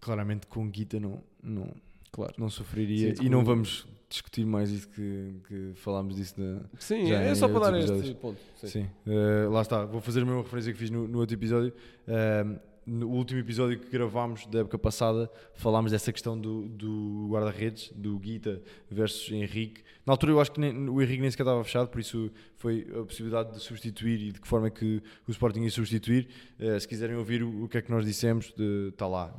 Claramente 0.00 0.46
com 0.46 0.68
Guita 0.68 0.98
não, 0.98 1.22
não, 1.42 1.70
Claro. 2.12 2.34
não 2.38 2.48
sofreria. 2.50 3.08
Sinto 3.16 3.24
e 3.24 3.28
não 3.30 3.42
vamos 3.44 3.86
discutir 4.08 4.44
mais 4.44 4.70
isso 4.70 4.86
que, 4.90 5.34
que 5.48 5.72
falámos 5.76 6.14
disso 6.16 6.34
na, 6.38 6.60
Sim, 6.78 7.06
Já 7.06 7.20
é 7.22 7.34
só 7.34 7.48
para 7.48 7.60
dar 7.60 7.74
outros 7.74 7.84
este 7.84 8.10
episódios. 8.10 8.18
ponto. 8.20 8.38
Sim. 8.56 8.66
Sim, 8.68 8.88
eh, 9.06 9.46
lá 9.50 9.62
está. 9.62 9.84
Vou 9.86 10.00
fazer 10.02 10.20
a 10.20 10.24
mesma 10.26 10.42
referência 10.42 10.72
que 10.72 10.78
fiz 10.78 10.90
no, 10.90 11.08
no 11.08 11.18
outro 11.18 11.34
episódio. 11.34 11.72
Ehm, 12.06 12.58
no 12.84 13.08
último 13.08 13.38
episódio 13.38 13.78
que 13.78 13.88
gravámos 13.88 14.44
da 14.46 14.58
época 14.58 14.76
passada, 14.76 15.30
falámos 15.54 15.92
dessa 15.92 16.12
questão 16.12 16.36
do, 16.38 16.68
do 16.68 17.28
guarda-redes, 17.30 17.90
do 17.94 18.18
Guita 18.18 18.60
versus 18.90 19.30
Henrique. 19.32 19.82
Na 20.04 20.12
altura, 20.12 20.32
eu 20.32 20.40
acho 20.40 20.50
que 20.50 20.58
nem- 20.60 20.88
o 20.88 21.00
Henrique 21.00 21.20
nem 21.22 21.30
sequer 21.30 21.44
estava 21.44 21.62
fechado, 21.62 21.88
por 21.88 22.00
isso 22.00 22.28
foi 22.56 22.84
a 23.00 23.04
possibilidade 23.04 23.52
de 23.54 23.60
substituir 23.60 24.20
e 24.20 24.32
de 24.32 24.40
que 24.40 24.48
forma 24.48 24.66
é 24.66 24.70
que 24.70 25.00
o 25.28 25.30
Sporting 25.30 25.60
ia 25.62 25.70
substituir. 25.70 26.28
Eh, 26.58 26.78
se 26.78 26.86
quiserem 26.88 27.14
ouvir 27.16 27.42
o, 27.44 27.64
o 27.64 27.68
que 27.68 27.78
é 27.78 27.82
que 27.82 27.90
nós 27.90 28.04
dissemos, 28.04 28.52
está 28.90 29.06
lá. 29.06 29.32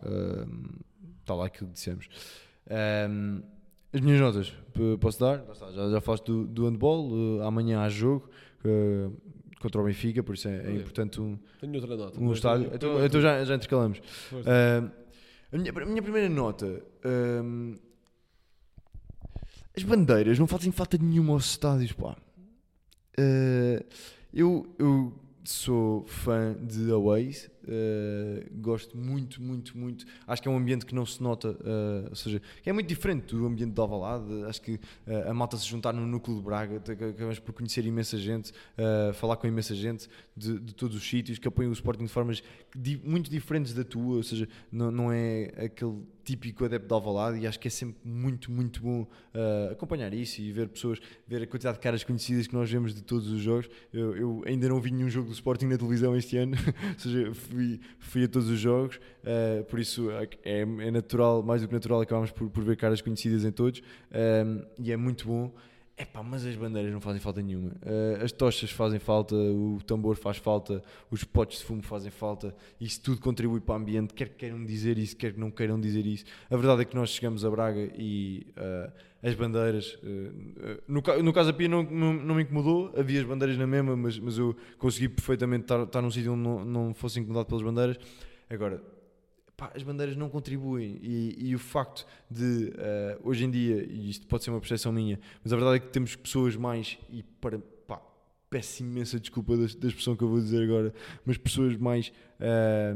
Está 1.22 1.36
lá 1.36 1.46
aquilo 1.46 1.68
que 1.68 1.74
dissemos. 1.76 2.08
Ehm, 2.70 3.42
as 3.92 4.02
minhas 4.02 4.20
notas, 4.20 4.54
posso 5.00 5.20
dar? 5.20 5.44
Já, 5.74 5.90
já 5.90 6.02
falaste 6.02 6.26
do, 6.26 6.46
do 6.48 6.66
handball, 6.68 7.10
eh, 7.42 7.46
amanhã 7.46 7.82
há 7.82 7.90
jogo. 7.90 8.30
eh, 8.66 9.10
contra 9.60 9.80
o 9.82 9.86
Benfica, 9.86 10.22
por 10.22 10.36
isso 10.36 10.48
é, 10.50 10.58
é 10.58 10.72
importante 10.74 11.22
um, 11.22 11.38
Tenho 11.62 11.74
outra 11.76 11.96
nota. 11.96 12.20
um 12.20 12.34
estádio. 12.34 12.66
mas- 12.66 12.76
Então, 12.76 13.06
então 13.06 13.22
já, 13.22 13.46
já 13.46 13.56
intercalamos. 13.56 14.02
Ah, 14.46 14.90
a, 15.54 15.58
minha, 15.58 15.72
a 15.72 15.86
minha 15.86 16.02
primeira 16.02 16.28
nota. 16.28 16.84
as 19.76 19.84
bandeiras 19.84 20.38
não 20.38 20.48
fazem 20.48 20.72
falta 20.72 20.98
nenhuma 20.98 21.34
aos 21.34 21.46
estádios, 21.46 21.92
pá. 21.94 22.16
Ah, 23.18 23.84
eu, 24.34 24.68
eu 24.78 25.14
sou 25.44 26.04
fã 26.06 26.56
de 26.62 26.92
Aways, 26.92 27.50
ah, 27.68 28.46
gosto 28.56 28.98
muito, 28.98 29.42
muito, 29.42 29.78
muito. 29.78 30.06
Acho 30.28 30.42
que 30.42 30.48
é 30.48 30.52
um 30.52 30.58
ambiente 30.58 30.86
que 30.86 30.94
não 30.96 31.06
se 31.06 31.22
nota, 31.22 31.58
ah, 31.64 32.08
ou 32.10 32.16
seja, 32.16 32.42
é 32.66 32.72
muito 32.74 32.88
diferente 32.88 33.36
do 33.36 33.46
ambiente 33.46 33.74
de 33.74 33.80
Alvalade. 33.82 34.26
Acho 34.48 34.62
que 34.62 34.80
ah, 35.08 35.32
a 35.32 35.34
malta 35.34 35.58
se 35.58 35.68
juntar 35.68 35.94
no 35.94 36.06
núcleo 36.06 36.38
de 36.38 36.44
Braga, 36.44 36.78
acabamos 36.78 37.40
por 37.40 37.54
conhecer 37.54 37.86
imensa 37.86 38.18
gente, 38.18 38.52
falar 39.16 39.36
com 39.38 39.48
imensa 39.48 39.76
gente 39.76 40.08
de, 40.36 40.60
de 40.60 40.74
todos 40.76 40.96
os 40.96 41.08
sítios 41.08 41.38
que 41.38 41.48
apoiam 41.48 41.70
o 41.70 41.74
Sporting 41.74 42.04
de 42.06 42.12
formas 42.12 42.44
di- 42.76 43.00
muito 43.04 43.30
diferentes 43.30 43.74
da 43.74 43.84
tua, 43.84 44.18
ou 44.18 44.24
seja, 44.24 44.48
não, 44.72 44.92
não 44.92 45.12
é 45.12 45.52
aquele 45.66 46.02
típico 46.24 46.64
adepto 46.64 46.88
de 46.88 46.94
Alvalade 46.94 47.38
e 47.40 47.46
acho 47.46 47.60
que 47.60 47.68
é 47.68 47.72
sempre 47.72 47.98
muito, 48.04 48.50
muito 48.52 48.82
bom 48.82 49.06
ah, 49.34 49.70
acompanhar 49.72 50.14
isso 50.14 50.42
e 50.42 50.52
ver 50.52 50.70
pessoas, 50.70 51.00
ver 51.28 51.44
a 51.44 51.48
quantidade 51.48 51.78
de 51.78 51.82
caras 51.84 52.04
conhecidas 52.04 52.48
que 52.48 52.54
nós 52.54 52.70
vemos 52.70 52.94
de 52.96 53.04
todos 53.04 53.30
os 53.30 53.42
jogos. 53.42 53.70
Eu, 53.92 54.16
eu 54.16 54.44
ainda 54.46 54.68
não 54.70 54.80
vi 54.80 54.92
nenhum 54.92 55.10
jogo 55.10 55.28
do 55.28 55.34
Sporting 55.34 55.66
na 55.66 55.78
televisão 55.78 56.16
este 56.16 56.38
ano, 56.38 56.56
ou 56.94 57.00
seja, 57.00 57.32
fui, 57.54 57.80
fui 58.00 58.24
a 58.24 58.28
todos 58.28 58.50
os 58.50 58.60
jogos, 58.60 59.00
ah, 59.24 59.64
por 59.70 59.80
isso 59.80 60.10
é, 60.44 60.62
é 60.62 60.92
natural, 60.92 61.44
mais 61.44 61.62
do 61.62 61.68
que 61.68 61.74
natural, 61.74 62.02
acabamos 62.02 62.32
por, 62.32 62.50
por 62.50 62.64
ver 62.64 62.76
caras 62.76 63.02
conhecidas 63.02 63.46
em 63.46 63.52
todos 63.52 63.82
ah, 64.12 64.66
e 64.80 64.92
é 64.92 64.98
muito 64.98 65.28
bom. 65.28 65.54
Epá, 65.96 66.24
mas 66.24 66.44
as 66.44 66.56
bandeiras 66.56 66.92
não 66.92 67.00
fazem 67.00 67.22
falta 67.22 67.40
nenhuma. 67.40 67.72
Ah, 67.86 68.24
as 68.24 68.32
tochas 68.32 68.72
fazem 68.72 69.00
falta, 69.00 69.36
o 69.36 69.80
tambor 69.86 70.16
faz 70.16 70.38
falta, 70.38 70.82
os 71.12 71.24
potes 71.24 71.60
de 71.60 71.66
fumo 71.66 71.84
fazem 71.84 72.10
falta. 72.10 72.56
Isso 72.82 73.00
tudo 73.02 73.22
contribui 73.22 73.62
para 73.62 73.74
o 73.74 73.78
ambiente, 73.78 74.14
quer 74.14 74.30
que 74.30 74.36
queiram 74.36 74.66
dizer 74.66 74.98
isso, 74.98 75.16
quer 75.16 75.34
que 75.34 75.40
não 75.40 75.52
queiram 75.52 75.80
dizer 75.80 76.06
isso. 76.06 76.26
A 76.50 76.56
verdade 76.58 76.82
é 76.82 76.86
que 76.86 76.96
nós 76.96 77.12
chegamos 77.12 77.46
a 77.46 77.50
Braga 77.50 77.92
e 77.96 78.48
ah, 78.58 78.92
as 79.24 79.34
bandeiras. 79.36 79.98
ah, 80.04 80.82
no, 80.88 81.02
ca- 81.02 81.18
no 81.24 81.32
caso 81.32 81.50
a 81.50 81.54
Pia 81.54 81.68
não, 81.70 81.82
não, 81.84 82.14
não 82.14 82.36
me 82.36 82.44
incomodou, 82.44 82.94
havia 82.98 83.22
as 83.22 83.26
bandeiras 83.26 83.58
na 83.58 83.66
mesma, 83.66 83.96
mas, 83.96 84.20
mas 84.20 84.38
eu 84.38 84.56
consegui 84.78 85.08
perfeitamente 85.10 85.64
estar, 85.64 85.82
estar 85.84 86.02
num 86.02 86.12
sítio 86.12 86.34
onde 86.34 86.42
não, 86.44 86.66
não 86.66 86.94
fosse 86.94 87.20
incomodado 87.20 87.48
pelas 87.48 87.64
bandeiras. 87.64 87.98
Agora, 88.50 88.84
pá, 89.56 89.72
as 89.74 89.82
bandeiras 89.82 90.16
não 90.18 90.30
contribuem 90.30 91.00
e, 91.02 91.50
e 91.50 91.56
o 91.56 91.60
facto 91.60 92.06
de 92.30 92.74
eh, 92.78 93.18
hoje 93.24 93.46
em 93.46 93.50
dia, 93.50 93.84
e 93.90 94.10
isto 94.10 94.28
pode 94.28 94.44
ser 94.44 94.50
uma 94.50 94.60
percepção 94.60 94.92
minha, 94.92 95.18
mas 95.44 95.54
a 95.54 95.56
verdade 95.56 95.78
é 95.78 95.80
que 95.80 95.88
temos 95.88 96.16
pessoas 96.16 96.56
mais 96.58 96.98
e 97.10 97.24
para 97.24 97.60
pá, 97.88 98.02
peço 98.50 98.84
imensa 98.84 99.20
desculpa 99.20 99.56
da, 99.56 99.64
da 99.64 99.88
expressão 99.88 100.16
que 100.16 100.24
eu 100.24 100.28
vou 100.28 100.40
dizer 100.40 100.64
agora, 100.64 100.94
mas 101.26 101.38
pessoas 101.38 101.78
mais 101.78 102.12
eh, 102.40 102.94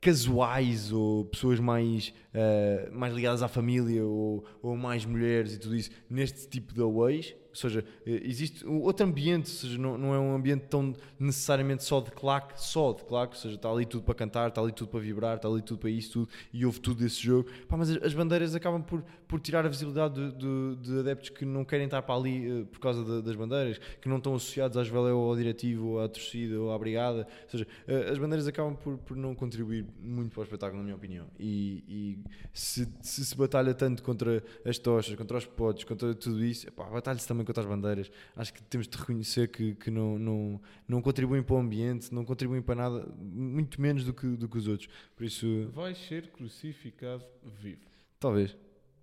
casuais 0.00 0.92
ou 0.92 1.24
pessoas 1.24 1.58
mais, 1.58 2.14
eh, 2.38 2.90
mais 2.92 3.14
ligadas 3.14 3.42
à 3.42 3.48
família 3.48 4.04
ou, 4.04 4.44
ou 4.62 4.76
mais 4.76 5.04
mulheres 5.06 5.54
e 5.54 5.58
tudo 5.58 5.74
isso 5.74 5.90
neste 6.10 6.46
tipo 6.48 6.74
de 6.74 6.82
aways. 6.82 7.34
Ou 7.48 7.56
seja, 7.58 7.82
eh, 8.06 8.20
existe 8.24 8.66
outro 8.66 9.06
ambiente, 9.06 9.46
ou 9.50 9.56
seja, 9.56 9.78
não, 9.78 9.96
não 9.96 10.14
é 10.14 10.18
um 10.18 10.34
ambiente 10.34 10.66
tão 10.68 10.94
necessariamente 11.18 11.82
só 11.84 12.02
de 12.02 12.10
claque, 12.10 12.52
só 12.62 12.92
de 12.92 13.02
claque, 13.04 13.34
ou 13.34 13.40
seja, 13.40 13.54
está 13.54 13.70
ali 13.70 13.86
tudo 13.86 14.04
para 14.04 14.14
cantar, 14.14 14.48
está 14.50 14.60
ali 14.60 14.72
tudo 14.72 14.88
para 14.88 15.00
vibrar, 15.00 15.36
está 15.36 15.48
ali 15.48 15.62
tudo 15.62 15.78
para 15.78 15.88
isso, 15.88 16.12
tudo, 16.12 16.28
e 16.52 16.66
houve 16.66 16.78
tudo 16.80 17.02
desse 17.02 17.22
jogo. 17.22 17.48
Pá, 17.66 17.78
mas 17.78 17.88
as, 17.90 17.96
as 18.02 18.12
bandeiras 18.12 18.54
acabam 18.54 18.82
por, 18.82 19.02
por 19.26 19.40
tirar 19.40 19.64
a 19.64 19.68
visibilidade 19.70 20.14
de, 20.14 20.36
de- 20.36 20.76
de 20.82 20.98
adeptos 20.98 21.30
que 21.30 21.46
não 21.46 21.64
querem 21.64 21.86
estar 21.86 22.02
para 22.02 22.14
ali 22.14 22.46
eh, 22.60 22.64
por 22.70 22.78
causa 22.78 23.02
da- 23.02 23.22
das 23.22 23.34
bandeiras, 23.34 23.78
que 24.02 24.06
não 24.08 24.18
estão 24.18 24.34
associados 24.34 24.76
às 24.76 24.90
ou 24.92 25.30
ao 25.30 25.34
diretivo, 25.34 25.98
à 25.98 26.08
torcida, 26.10 26.60
ou 26.60 26.70
à 26.72 26.78
brigada. 26.78 27.26
Ou 27.44 27.50
seja, 27.50 27.66
eh, 27.88 28.10
as 28.10 28.18
bandeiras 28.18 28.46
acabam 28.46 28.76
por, 28.76 28.98
por 28.98 29.16
não 29.16 29.34
contribuir 29.34 29.86
muito 29.98 30.30
para 30.32 30.40
o 30.40 30.44
espetáculo, 30.44 30.78
na 30.78 30.84
minha 30.84 30.96
opinião. 30.96 31.26
E 31.40 32.18
se, 32.52 32.88
se 33.02 33.24
se 33.24 33.36
batalha 33.36 33.74
tanto 33.74 34.02
contra 34.02 34.42
as 34.64 34.78
tochas, 34.78 35.14
contra 35.14 35.36
os 35.38 35.46
potes, 35.46 35.84
contra 35.84 36.14
tudo 36.14 36.44
isso, 36.44 36.66
batalha-se 36.76 37.26
também 37.26 37.44
contra 37.44 37.62
as 37.62 37.68
bandeiras. 37.68 38.10
Acho 38.34 38.52
que 38.54 38.62
temos 38.62 38.86
de 38.88 38.96
reconhecer 38.96 39.48
que, 39.48 39.74
que 39.74 39.90
não, 39.90 40.18
não, 40.18 40.60
não 40.88 41.02
contribuem 41.02 41.42
para 41.42 41.54
o 41.54 41.58
ambiente, 41.58 42.12
não 42.14 42.24
contribuem 42.24 42.62
para 42.62 42.74
nada, 42.74 43.06
muito 43.18 43.80
menos 43.80 44.04
do 44.04 44.12
que, 44.14 44.26
do 44.26 44.48
que 44.48 44.58
os 44.58 44.68
outros. 44.68 44.88
Por 45.16 45.24
isso, 45.24 45.68
Vai 45.72 45.94
ser 45.94 46.28
crucificado 46.28 47.24
vivo. 47.60 47.80
talvez, 48.18 48.56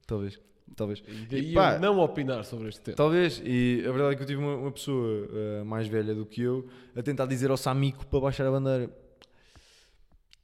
talvez, 0.08 0.40
talvez. 0.76 1.04
E 1.08 1.26
daí 1.26 1.52
E 1.52 1.54
pá, 1.54 1.78
não 1.80 2.00
opinar 2.00 2.44
sobre 2.46 2.70
este 2.70 2.82
tema. 2.82 2.96
Talvez, 2.98 3.42
e 3.44 3.84
a 3.88 3.92
verdade 3.92 4.14
é 4.14 4.16
que 4.18 4.24
eu 4.24 4.28
tive 4.28 4.40
uma, 4.42 4.56
uma 4.56 4.72
pessoa 4.72 5.28
eh, 5.32 5.64
mais 5.64 5.88
velha 5.88 6.14
do 6.16 6.26
que 6.26 6.42
eu 6.42 6.68
a 6.96 7.02
tentar 7.04 7.26
dizer 7.26 7.52
ao 7.52 7.58
Samico 7.58 8.06
para 8.08 8.20
baixar 8.20 8.46
a 8.48 8.52
bandeira. 8.52 8.90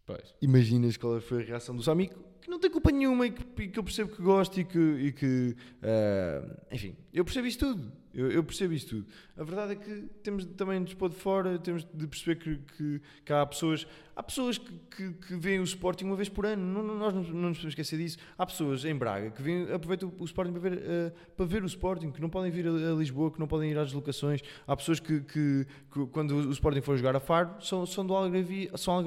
Pois. 0.06 0.34
Imaginas 0.42 0.98
qual 0.98 1.20
foi 1.22 1.44
a 1.44 1.46
reação 1.46 1.76
do 1.76 1.84
Samico, 1.84 2.20
não 2.50 2.60
tem 2.60 2.70
culpa 2.70 2.92
nenhuma 2.92 3.28
e 3.28 3.32
que, 3.32 3.64
e 3.64 3.68
que 3.68 3.80
eu 3.80 3.84
percebo 3.84 4.16
que 4.16 4.22
gosto 4.22 4.60
e 4.60 4.66
que, 4.66 4.80
e 4.80 5.12
que 5.12 5.56
eh, 5.82 6.42
enfim, 6.72 6.96
eu 7.14 7.24
percebo 7.24 7.48
isso 7.48 7.60
tudo. 7.60 7.92
Eu, 8.14 8.32
eu 8.32 8.44
percebo 8.44 8.74
isso 8.74 8.88
tudo. 8.90 9.06
A 9.38 9.44
verdade 9.44 9.74
é 9.74 9.76
que 9.76 10.04
temos 10.24 10.46
também 10.46 10.84
de 10.84 10.96
pôr 10.96 11.10
de 11.10 11.16
fora, 11.16 11.58
temos 11.60 11.86
de 11.94 12.08
perceber 12.08 12.36
que, 12.38 12.56
que, 12.78 13.02
que 13.24 13.32
há 13.34 13.46
pessoas, 13.46 13.86
há 14.16 14.24
pessoas 14.24 14.58
que, 14.58 14.72
que, 14.96 15.14
que 15.14 15.36
veem 15.36 15.60
o 15.60 15.64
Sporting 15.64 16.06
uma 16.06 16.16
vez 16.16 16.28
por 16.28 16.46
ano, 16.46 16.62
não, 16.62 16.84
não- 16.84 16.98
nós 16.98 17.14
não, 17.14 17.22
não 17.22 17.50
nos 17.50 17.58
podemos 17.58 17.66
esquecer 17.66 17.98
disso. 17.98 18.18
Há 18.38 18.46
pessoas 18.46 18.84
em 18.86 18.96
Braga 18.96 19.30
que 19.32 19.42
vêm, 19.42 19.72
aproveitam 19.72 20.12
o 20.18 20.26
Sporting 20.26 20.52
para 20.52 20.62
ver, 20.62 20.82
eh, 20.84 21.14
para 21.38 21.46
ver 21.46 21.64
o 21.64 21.68
Sporting, 21.68 22.12
que 22.12 22.20
não 22.22 22.30
podem 22.30 22.52
vir 22.52 22.68
a, 22.68 22.72
a 22.72 22.96
Lisboa, 22.96 23.32
que 23.32 23.40
não 23.40 23.48
podem 23.48 23.72
ir 23.72 23.78
às 23.78 23.88
deslocações. 23.88 24.42
Há 24.66 24.76
pessoas 24.76 25.00
que, 25.00 25.22
que, 25.22 25.66
quando 26.12 26.32
o 26.36 26.52
Sporting 26.52 26.82
for 26.82 26.98
jogar 26.98 27.16
a 27.16 27.20
Faro, 27.20 27.62
são, 27.62 27.86
são, 27.86 28.06
do 28.06 28.14
são 28.76 29.00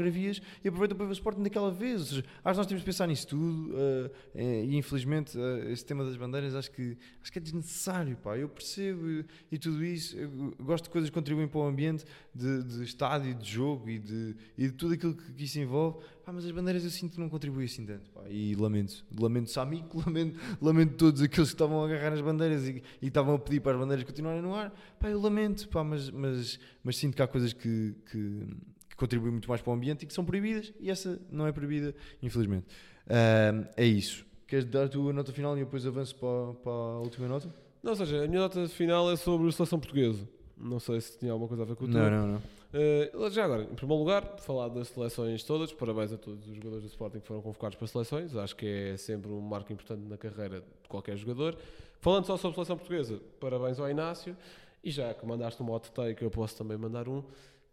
e 0.64 0.68
aproveitam 0.68 0.96
para 0.96 1.06
ver 1.06 1.10
o 1.10 1.12
Sporting 1.12 1.42
daquela 1.42 1.70
vez. 1.70 2.02
Seja, 2.08 2.24
acho 2.44 2.54
que 2.54 2.58
nós 2.58 2.66
temos 2.66 2.80
de 2.82 2.86
pensar 2.86 3.06
nisso 3.06 3.26
tudo 3.28 3.72
eh, 3.76 4.10
eh, 4.34 4.64
e 4.66 4.76
infelizmente 4.76 5.38
eh, 5.38 5.72
esse 5.72 5.84
tema 5.84 6.04
das 6.04 6.16
bandeiras 6.16 6.54
acho 6.54 6.70
que, 6.70 6.96
acho 7.22 7.32
que 7.32 7.38
é 7.38 7.42
desnecessário. 7.42 8.16
Pá. 8.16 8.36
Eu 8.36 8.48
percebo 8.48 8.91
e, 8.92 9.24
e 9.52 9.58
tudo 9.58 9.84
isso. 9.84 10.16
Eu 10.16 10.54
gosto 10.60 10.84
de 10.84 10.90
coisas 10.90 11.10
que 11.10 11.14
contribuem 11.14 11.48
para 11.48 11.60
o 11.60 11.66
ambiente 11.66 12.04
de, 12.34 12.62
de 12.62 12.84
estádio, 12.84 13.34
de 13.34 13.50
jogo 13.50 13.88
e 13.88 13.98
de, 13.98 14.36
e 14.56 14.66
de 14.68 14.72
tudo 14.72 14.94
aquilo 14.94 15.14
que, 15.14 15.32
que 15.32 15.44
isso 15.44 15.58
envolve. 15.58 15.98
Pá, 16.24 16.32
mas 16.32 16.44
as 16.44 16.50
bandeiras 16.52 16.84
eu 16.84 16.90
sinto 16.90 17.12
que 17.14 17.20
não 17.20 17.28
contribuem 17.28 17.66
assim 17.66 17.84
tanto. 17.84 18.10
Pá. 18.10 18.22
E 18.28 18.54
lamento. 18.54 19.04
Lamento 19.18 19.50
Samico, 19.50 20.02
lamento, 20.06 20.38
lamento 20.60 20.94
todos 20.96 21.22
aqueles 21.22 21.50
que 21.50 21.54
estavam 21.54 21.82
a 21.82 21.86
agarrar 21.86 22.12
as 22.12 22.20
bandeiras 22.20 22.68
e, 22.68 22.82
e 23.00 23.06
estavam 23.06 23.34
a 23.34 23.38
pedir 23.38 23.60
para 23.60 23.72
as 23.72 23.78
bandeiras 23.78 24.04
continuarem 24.04 24.42
no 24.42 24.54
ar. 24.54 24.72
Pá, 24.98 25.10
eu 25.10 25.20
lamento, 25.20 25.68
pá, 25.68 25.82
mas, 25.82 26.10
mas, 26.10 26.58
mas 26.82 26.96
sinto 26.96 27.16
que 27.16 27.22
há 27.22 27.26
coisas 27.26 27.52
que, 27.52 27.94
que, 28.10 28.46
que 28.88 28.96
contribuem 28.96 29.32
muito 29.32 29.48
mais 29.48 29.60
para 29.60 29.70
o 29.70 29.74
ambiente 29.74 30.02
e 30.02 30.06
que 30.06 30.12
são 30.14 30.24
proibidas 30.24 30.72
e 30.80 30.90
essa 30.90 31.20
não 31.30 31.46
é 31.46 31.52
proibida, 31.52 31.94
infelizmente. 32.22 32.66
Ahm, 33.08 33.66
é 33.76 33.84
isso. 33.84 34.24
Queres 34.46 34.66
dar 34.66 34.84
a 34.84 34.88
tua 34.88 35.12
nota 35.12 35.32
final 35.32 35.56
e 35.56 35.64
depois 35.64 35.86
avanço 35.86 36.14
para, 36.16 36.54
para 36.62 36.72
a 36.72 37.00
última 37.00 37.26
nota? 37.26 37.61
Não, 37.82 37.90
ou 37.90 37.96
seja, 37.96 38.24
a 38.24 38.28
minha 38.28 38.40
nota 38.40 38.66
final 38.68 39.10
é 39.10 39.16
sobre 39.16 39.48
a 39.48 39.52
seleção 39.52 39.78
portuguesa. 39.78 40.28
Não 40.56 40.78
sei 40.78 41.00
se 41.00 41.18
tinha 41.18 41.32
alguma 41.32 41.48
coisa 41.48 41.64
a 41.64 41.66
ver 41.66 41.74
com 41.74 41.84
o. 41.84 41.88
Não, 41.88 42.10
não, 42.10 42.26
não. 42.26 42.42
Eh, 42.72 43.10
já 43.30 43.44
agora, 43.44 43.64
em 43.64 43.74
primeiro 43.74 44.00
lugar, 44.00 44.36
falar 44.38 44.68
das 44.68 44.88
seleções 44.88 45.42
todas. 45.44 45.72
Parabéns 45.72 46.12
a 46.12 46.16
todos 46.16 46.46
os 46.46 46.54
jogadores 46.54 46.84
do 46.84 46.88
Sporting 46.88 47.20
que 47.20 47.26
foram 47.26 47.42
convocados 47.42 47.76
para 47.76 47.86
seleções. 47.86 48.34
Acho 48.36 48.56
que 48.56 48.66
é 48.66 48.96
sempre 48.96 49.30
um 49.30 49.40
marco 49.40 49.72
importante 49.72 50.08
na 50.08 50.16
carreira 50.16 50.60
de 50.60 50.88
qualquer 50.88 51.16
jogador. 51.16 51.56
Falando 52.00 52.24
só 52.24 52.36
sobre 52.36 52.52
a 52.52 52.54
seleção 52.54 52.76
portuguesa, 52.76 53.20
parabéns 53.40 53.78
ao 53.78 53.90
Inácio. 53.90 54.36
E 54.82 54.90
já 54.90 55.12
que 55.14 55.24
mandaste 55.24 55.62
um 55.62 55.70
hot 55.70 55.90
take, 55.92 56.22
eu 56.22 56.30
posso 56.30 56.56
também 56.56 56.76
mandar 56.76 57.08
um. 57.08 57.22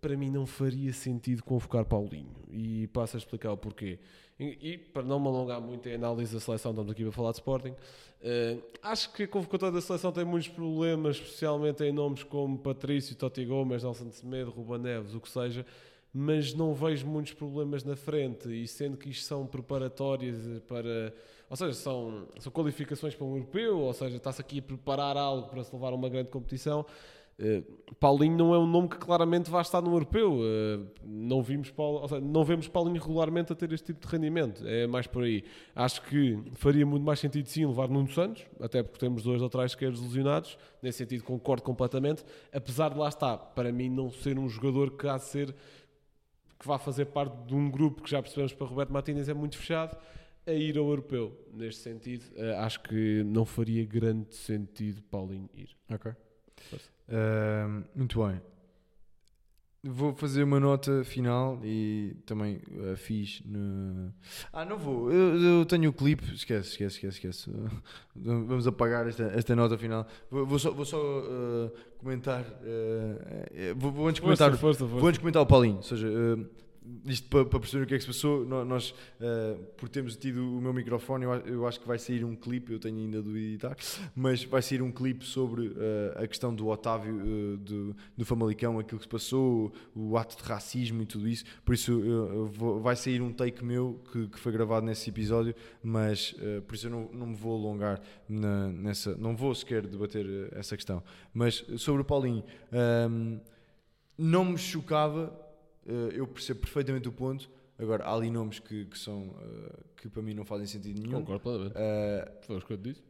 Para 0.01 0.15
mim 0.15 0.29
não 0.29 0.45
faria 0.45 0.93
sentido 0.93 1.43
convocar 1.43 1.85
Paulinho. 1.85 2.35
E 2.49 2.87
passo 2.87 3.17
a 3.17 3.19
explicar 3.19 3.51
o 3.51 3.57
porquê. 3.57 3.99
E, 4.39 4.57
e, 4.61 4.77
para 4.77 5.03
não 5.03 5.19
me 5.19 5.27
alongar 5.27 5.59
muito 5.59 5.89
em 5.89 5.95
análise 5.95 6.33
da 6.33 6.39
seleção, 6.39 6.71
estamos 6.71 6.89
aqui 6.89 7.05
a 7.05 7.11
falar 7.11 7.31
de 7.31 7.37
Sporting. 7.39 7.75
eh, 8.21 8.57
acho 8.81 9.11
que 9.11 9.23
a 9.23 9.27
convocatória 9.27 9.73
da 9.73 9.81
seleção 9.81 10.13
tem 10.13 10.23
muitos 10.23 10.47
problemas, 10.47 11.17
especialmente 11.17 11.83
em 11.83 11.91
nomes 11.91 12.23
como 12.23 12.57
Patrício, 12.57 13.15
Totti 13.17 13.43
Gomes, 13.43 13.83
Nelson 13.83 14.09
Semedo, 14.11 14.49
Ruba 14.49 14.77
Neves, 14.77 15.13
o 15.13 15.19
que 15.19 15.29
seja, 15.29 15.65
mas 16.13 16.53
não 16.53 16.73
vejo 16.73 17.05
muitos 17.05 17.33
problemas 17.33 17.83
na 17.83 17.97
frente. 17.97 18.47
E 18.49 18.65
sendo 18.65 18.95
que 18.95 19.09
isto 19.09 19.25
são 19.25 19.45
preparatórias 19.45 20.37
para. 20.67 21.13
Ou 21.49 21.57
seja, 21.57 21.73
são, 21.73 22.27
são 22.39 22.51
qualificações 22.51 23.15
para 23.15 23.25
um 23.25 23.35
europeu, 23.35 23.79
ou 23.79 23.93
seja, 23.93 24.15
está-se 24.15 24.39
aqui 24.39 24.59
a 24.59 24.61
preparar 24.61 25.17
algo 25.17 25.49
para 25.49 25.63
se 25.63 25.73
levar 25.73 25.91
a 25.91 25.95
uma 25.95 26.07
grande 26.07 26.29
competição. 26.29 26.85
Eh, 27.39 27.63
Paulinho 27.99 28.37
não 28.37 28.53
é 28.53 28.59
um 28.59 28.67
nome 28.67 28.89
que 28.89 28.97
claramente 28.97 29.49
vai 29.49 29.61
estar 29.61 29.81
no 29.81 29.93
europeu. 29.93 30.39
Eh, 30.43 30.79
não, 31.05 31.41
vimos 31.41 31.71
Paulo, 31.71 32.07
seja, 32.07 32.21
não 32.21 32.43
vemos 32.43 32.67
Paulinho 32.67 33.01
regularmente 33.01 33.53
a 33.53 33.55
ter 33.55 33.71
este 33.71 33.87
tipo 33.93 34.05
de 34.05 34.11
rendimento. 34.11 34.67
É 34.67 34.85
mais 34.85 35.07
por 35.07 35.23
aí. 35.23 35.43
Acho 35.73 36.01
que 36.01 36.37
faria 36.53 36.85
muito 36.85 37.03
mais 37.03 37.19
sentido 37.19 37.47
sim 37.47 37.65
levar 37.65 37.87
Nuno 37.87 38.09
Santos, 38.09 38.45
até 38.59 38.83
porque 38.83 38.99
temos 38.99 39.23
dois 39.23 39.41
laterais 39.41 39.71
esquerdos 39.71 40.01
lesionados. 40.01 40.57
Nesse 40.81 40.97
sentido, 40.99 41.23
concordo 41.23 41.63
completamente. 41.63 42.25
Apesar 42.53 42.89
de 42.89 42.99
lá 42.99 43.07
estar, 43.07 43.37
para 43.37 43.71
mim, 43.71 43.89
não 43.89 44.11
ser 44.11 44.37
um 44.37 44.49
jogador 44.49 44.91
que 44.91 45.07
há 45.07 45.17
de 45.17 45.25
ser 45.25 45.55
que 46.59 46.67
vá 46.67 46.77
fazer 46.77 47.05
parte 47.05 47.47
de 47.47 47.55
um 47.55 47.71
grupo 47.71 48.03
que 48.03 48.11
já 48.11 48.21
percebemos 48.21 48.53
para 48.53 48.67
Roberto 48.67 48.91
Martínez 48.91 49.29
é 49.29 49.33
muito 49.33 49.57
fechado 49.57 49.95
a 50.45 50.51
ir 50.51 50.77
ao 50.77 50.89
europeu. 50.89 51.37
Neste 51.53 51.81
sentido, 51.81 52.25
eh, 52.35 52.53
acho 52.57 52.81
que 52.81 53.23
não 53.23 53.45
faria 53.45 53.85
grande 53.85 54.35
sentido 54.35 55.01
Paulinho 55.03 55.49
ir. 55.53 55.69
Ok. 55.89 56.11
Ahm, 57.09 57.83
muito 57.95 58.23
bem. 58.25 58.41
Vou 59.81 60.13
fazer 60.13 60.43
uma 60.43 60.59
nota 60.59 61.05
final 61.05 61.57
e 61.63 62.17
também 62.25 62.61
uh, 62.67 62.97
fiz 62.97 63.41
no... 63.45 64.13
Ah, 64.51 64.65
não 64.65 64.77
vou. 64.77 65.09
Eu, 65.09 65.41
eu 65.41 65.65
tenho 65.65 65.89
o 65.89 65.93
clipe. 65.93 66.23
Esquece, 66.33 66.71
esquece, 66.71 66.95
esquece, 66.95 67.27
esquece. 67.27 67.49
Uh, 67.49 67.81
vamos 68.13 68.67
apagar 68.67 69.07
esta, 69.07 69.23
esta 69.23 69.55
nota 69.55 69.77
final. 69.77 70.05
Vou, 70.29 70.45
vou 70.45 70.59
só, 70.59 70.71
vou 70.71 70.83
só 70.83 70.97
uh, 70.97 71.71
comentar. 71.97 72.41
uh, 72.41 73.75
vou, 73.77 73.89
vou 73.89 74.07
antes 74.09 74.19
comentar. 74.19 74.49
Força, 74.49 74.61
força, 74.61 74.79
força. 74.79 74.99
Vou 74.99 75.07
antes 75.07 75.19
comentar 75.19 75.41
o 75.41 75.45
Paulinho. 75.45 75.77
Ou 75.77 75.83
seja, 75.83 76.09
uh, 76.09 76.45
isto 77.05 77.27
para, 77.29 77.45
para 77.45 77.59
perceber 77.59 77.83
o 77.83 77.87
que 77.87 77.93
é 77.93 77.97
que 77.97 78.03
se 78.03 78.07
passou, 78.07 78.45
nó- 78.45 78.63
nós, 78.65 78.91
uh, 79.19 79.63
por 79.77 79.87
termos 79.89 80.15
tido 80.15 80.39
o 80.57 80.61
meu 80.61 80.73
microfone, 80.73 81.25
eu, 81.25 81.31
eu 81.45 81.67
acho 81.67 81.79
que 81.79 81.87
vai 81.87 81.99
sair 81.99 82.23
um 82.23 82.35
clipe, 82.35 82.71
eu 82.73 82.79
tenho 82.79 82.97
ainda 82.97 83.21
de 83.21 83.29
editar, 83.37 83.75
mas 84.15 84.43
vai 84.43 84.61
sair 84.61 84.81
um 84.81 84.91
clipe 84.91 85.23
sobre 85.25 85.67
uh, 85.67 85.73
a 86.23 86.27
questão 86.27 86.53
do 86.53 86.67
Otávio, 86.67 87.15
uh, 87.15 87.57
do, 87.57 87.95
do 88.17 88.25
Famalicão, 88.25 88.79
aquilo 88.79 88.97
que 88.99 89.05
se 89.05 89.09
passou, 89.09 89.71
o 89.95 90.17
ato 90.17 90.37
de 90.41 90.43
racismo 90.49 91.01
e 91.01 91.05
tudo 91.05 91.27
isso. 91.27 91.43
Por 91.63 91.73
isso, 91.75 92.01
vou- 92.53 92.79
vai 92.79 92.95
sair 92.95 93.21
um 93.21 93.31
take 93.33 93.63
meu 93.63 94.01
que, 94.11 94.27
que 94.27 94.39
foi 94.39 94.51
gravado 94.51 94.85
nesse 94.85 95.09
episódio, 95.09 95.53
mas 95.83 96.33
por 96.67 96.75
isso 96.75 96.87
eu 96.87 96.91
não, 96.91 97.09
não 97.13 97.27
me 97.27 97.35
vou 97.35 97.55
alongar 97.57 98.01
na- 98.27 98.69
nessa, 98.69 99.15
não 99.15 99.35
vou 99.35 99.53
sequer 99.53 99.85
debater 99.85 100.25
essa 100.53 100.75
questão. 100.75 101.03
Mas 101.33 101.63
sobre 101.77 102.01
o 102.01 102.05
Paulinho, 102.05 102.43
um, 103.09 103.39
não 104.17 104.45
me 104.45 104.57
chocava, 104.57 105.33
eu 106.15 106.27
percebo 106.27 106.59
perfeitamente 106.61 107.07
o 107.07 107.11
ponto. 107.11 107.49
Agora, 107.77 108.03
há 108.03 108.13
ali 108.13 108.29
nomes 108.29 108.59
que, 108.59 108.85
que 108.85 108.97
são 108.99 109.33
eh, 109.41 109.79
que 109.95 110.09
para 110.09 110.21
mim 110.21 110.33
não 110.33 110.43
fazem 110.45 110.65
sentido 110.67 110.99
nenhum. 111.01 111.19
Concordo 111.21 111.41
plenamente. 111.41 111.73
Eh, 111.77 112.31
Foi 112.41 112.57
o 112.57 112.61
que 112.61 112.73
eu 112.73 112.77
te 112.77 112.83
disse. 112.89 113.01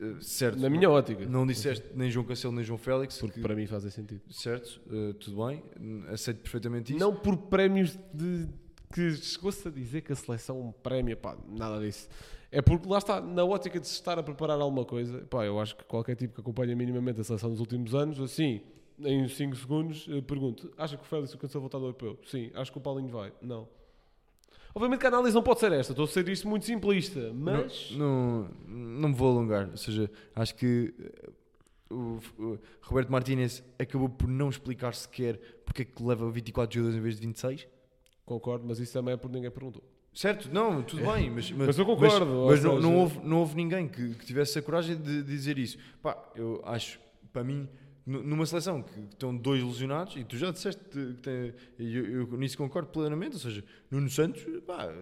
eh, 0.00 0.16
certo, 0.20 0.58
Na 0.58 0.68
minha 0.68 0.90
ótica. 0.90 1.24
não 1.26 1.46
disseste 1.46 1.86
nem 1.94 2.10
João 2.10 2.26
Cancelo 2.26 2.52
nem 2.52 2.64
João 2.64 2.78
Félix, 2.78 3.18
Porque 3.18 3.36
que- 3.36 3.40
para 3.40 3.54
mim 3.54 3.66
fazem 3.66 3.90
sentido. 3.90 4.22
certo, 4.30 4.80
eh, 4.90 5.12
tudo 5.20 5.46
bem, 5.46 5.62
aceito 6.12 6.40
perfeitamente 6.40 6.92
isso. 6.94 7.00
Não 7.00 7.14
por 7.14 7.36
prémios 7.36 7.96
de 8.12 8.48
que 8.92 9.12
chegou-se 9.14 9.66
a 9.66 9.70
dizer 9.70 10.00
que 10.02 10.12
a 10.12 10.16
seleção 10.16 10.56
é 10.58 10.60
um 10.64 10.72
prémio, 10.72 11.16
pá, 11.16 11.36
nada 11.48 11.80
disso. 11.80 12.08
É 12.50 12.60
porque 12.62 12.88
lá 12.88 12.98
está, 12.98 13.20
na 13.20 13.44
ótica 13.44 13.80
de 13.80 13.86
se 13.88 13.94
estar 13.94 14.16
a 14.18 14.22
preparar 14.22 14.60
alguma 14.60 14.84
coisa, 14.84 15.18
pá, 15.30 15.44
eu 15.44 15.58
acho 15.60 15.76
que 15.76 15.84
qualquer 15.84 16.14
tipo 16.16 16.34
que 16.34 16.40
acompanha 16.40 16.74
minimamente 16.76 17.20
a 17.20 17.24
seleção 17.24 17.50
dos 17.50 17.58
últimos 17.60 17.94
anos, 17.94 18.20
assim, 18.20 18.60
em 18.98 19.28
5 19.28 19.56
segundos, 19.56 20.06
eh, 20.10 20.20
pergunto: 20.20 20.72
acha 20.76 20.96
que 20.96 21.02
o 21.02 21.06
Félix 21.06 21.32
alcançou 21.32 21.58
a 21.58 21.60
voltar 21.60 21.78
ao 21.78 21.84
europeu? 21.84 22.18
Sim. 22.26 22.50
Acho 22.54 22.70
que 22.72 22.78
o 22.78 22.80
Paulinho 22.80 23.08
vai? 23.08 23.32
Não. 23.42 23.68
Obviamente 24.74 25.00
que 25.00 25.06
a 25.06 25.08
análise 25.08 25.34
não 25.34 25.42
pode 25.42 25.60
ser 25.60 25.70
esta, 25.72 25.92
estou 25.92 26.04
a 26.04 26.08
ser 26.08 26.28
isto 26.28 26.48
muito 26.48 26.66
simplista, 26.66 27.32
mas. 27.32 27.92
Não, 27.92 28.48
não, 28.66 28.76
não 28.76 29.08
me 29.10 29.14
vou 29.14 29.30
alongar, 29.30 29.70
ou 29.70 29.76
seja, 29.76 30.10
acho 30.34 30.54
que 30.56 30.92
eh, 30.98 31.30
o, 31.90 32.18
o 32.38 32.58
Roberto 32.82 33.10
Martínez 33.10 33.62
acabou 33.78 34.08
por 34.08 34.28
não 34.28 34.48
explicar 34.48 34.94
sequer 34.94 35.38
porque 35.64 35.82
é 35.82 35.84
que 35.84 36.02
leva 36.02 36.28
24 36.30 36.74
jogadores 36.74 36.98
em 36.98 37.02
vez 37.02 37.14
de 37.16 37.26
26. 37.26 37.68
Concordo, 38.24 38.64
mas 38.66 38.78
isso 38.80 38.92
também 38.92 39.14
é 39.14 39.16
porque 39.16 39.36
ninguém 39.36 39.50
perguntou. 39.50 39.82
Certo, 40.12 40.48
não, 40.52 40.82
tudo 40.82 41.04
bem, 41.12 41.30
mas, 41.30 41.50
Mas 41.50 41.78
eu 41.78 41.84
concordo, 41.84 42.32
ou 42.32 42.50
Mas, 42.50 42.62
não, 42.62 42.80
não 42.80 42.96
houve, 42.96 43.20
não 43.20 43.38
houve 43.38 43.54
ninguém 43.56 43.88
que, 43.88 44.14
que 44.14 44.24
tivesse 44.24 44.58
a 44.58 44.62
coragem 44.62 44.96
de 44.96 45.22
dizer 45.22 45.58
isso. 45.58 45.76
Pá, 46.02 46.16
eu 46.34 46.60
acho, 46.64 46.98
para 47.32 47.44
mim, 47.44 47.68
numa 48.06 48.44
seleção 48.44 48.82
que 48.82 49.00
estão 49.10 49.34
dois 49.34 49.62
lesionados, 49.62 50.16
e 50.16 50.24
tu 50.24 50.36
já 50.36 50.50
disseste 50.50 50.82
que 50.90 51.14
tem, 51.22 51.54
eu, 51.78 52.28
eu 52.30 52.36
nisso 52.36 52.56
concordo 52.56 52.88
plenamente, 52.88 53.34
ou 53.34 53.40
seja, 53.40 53.64
Nuno 53.90 54.10
Santos, 54.10 54.44
pá, 54.66 54.92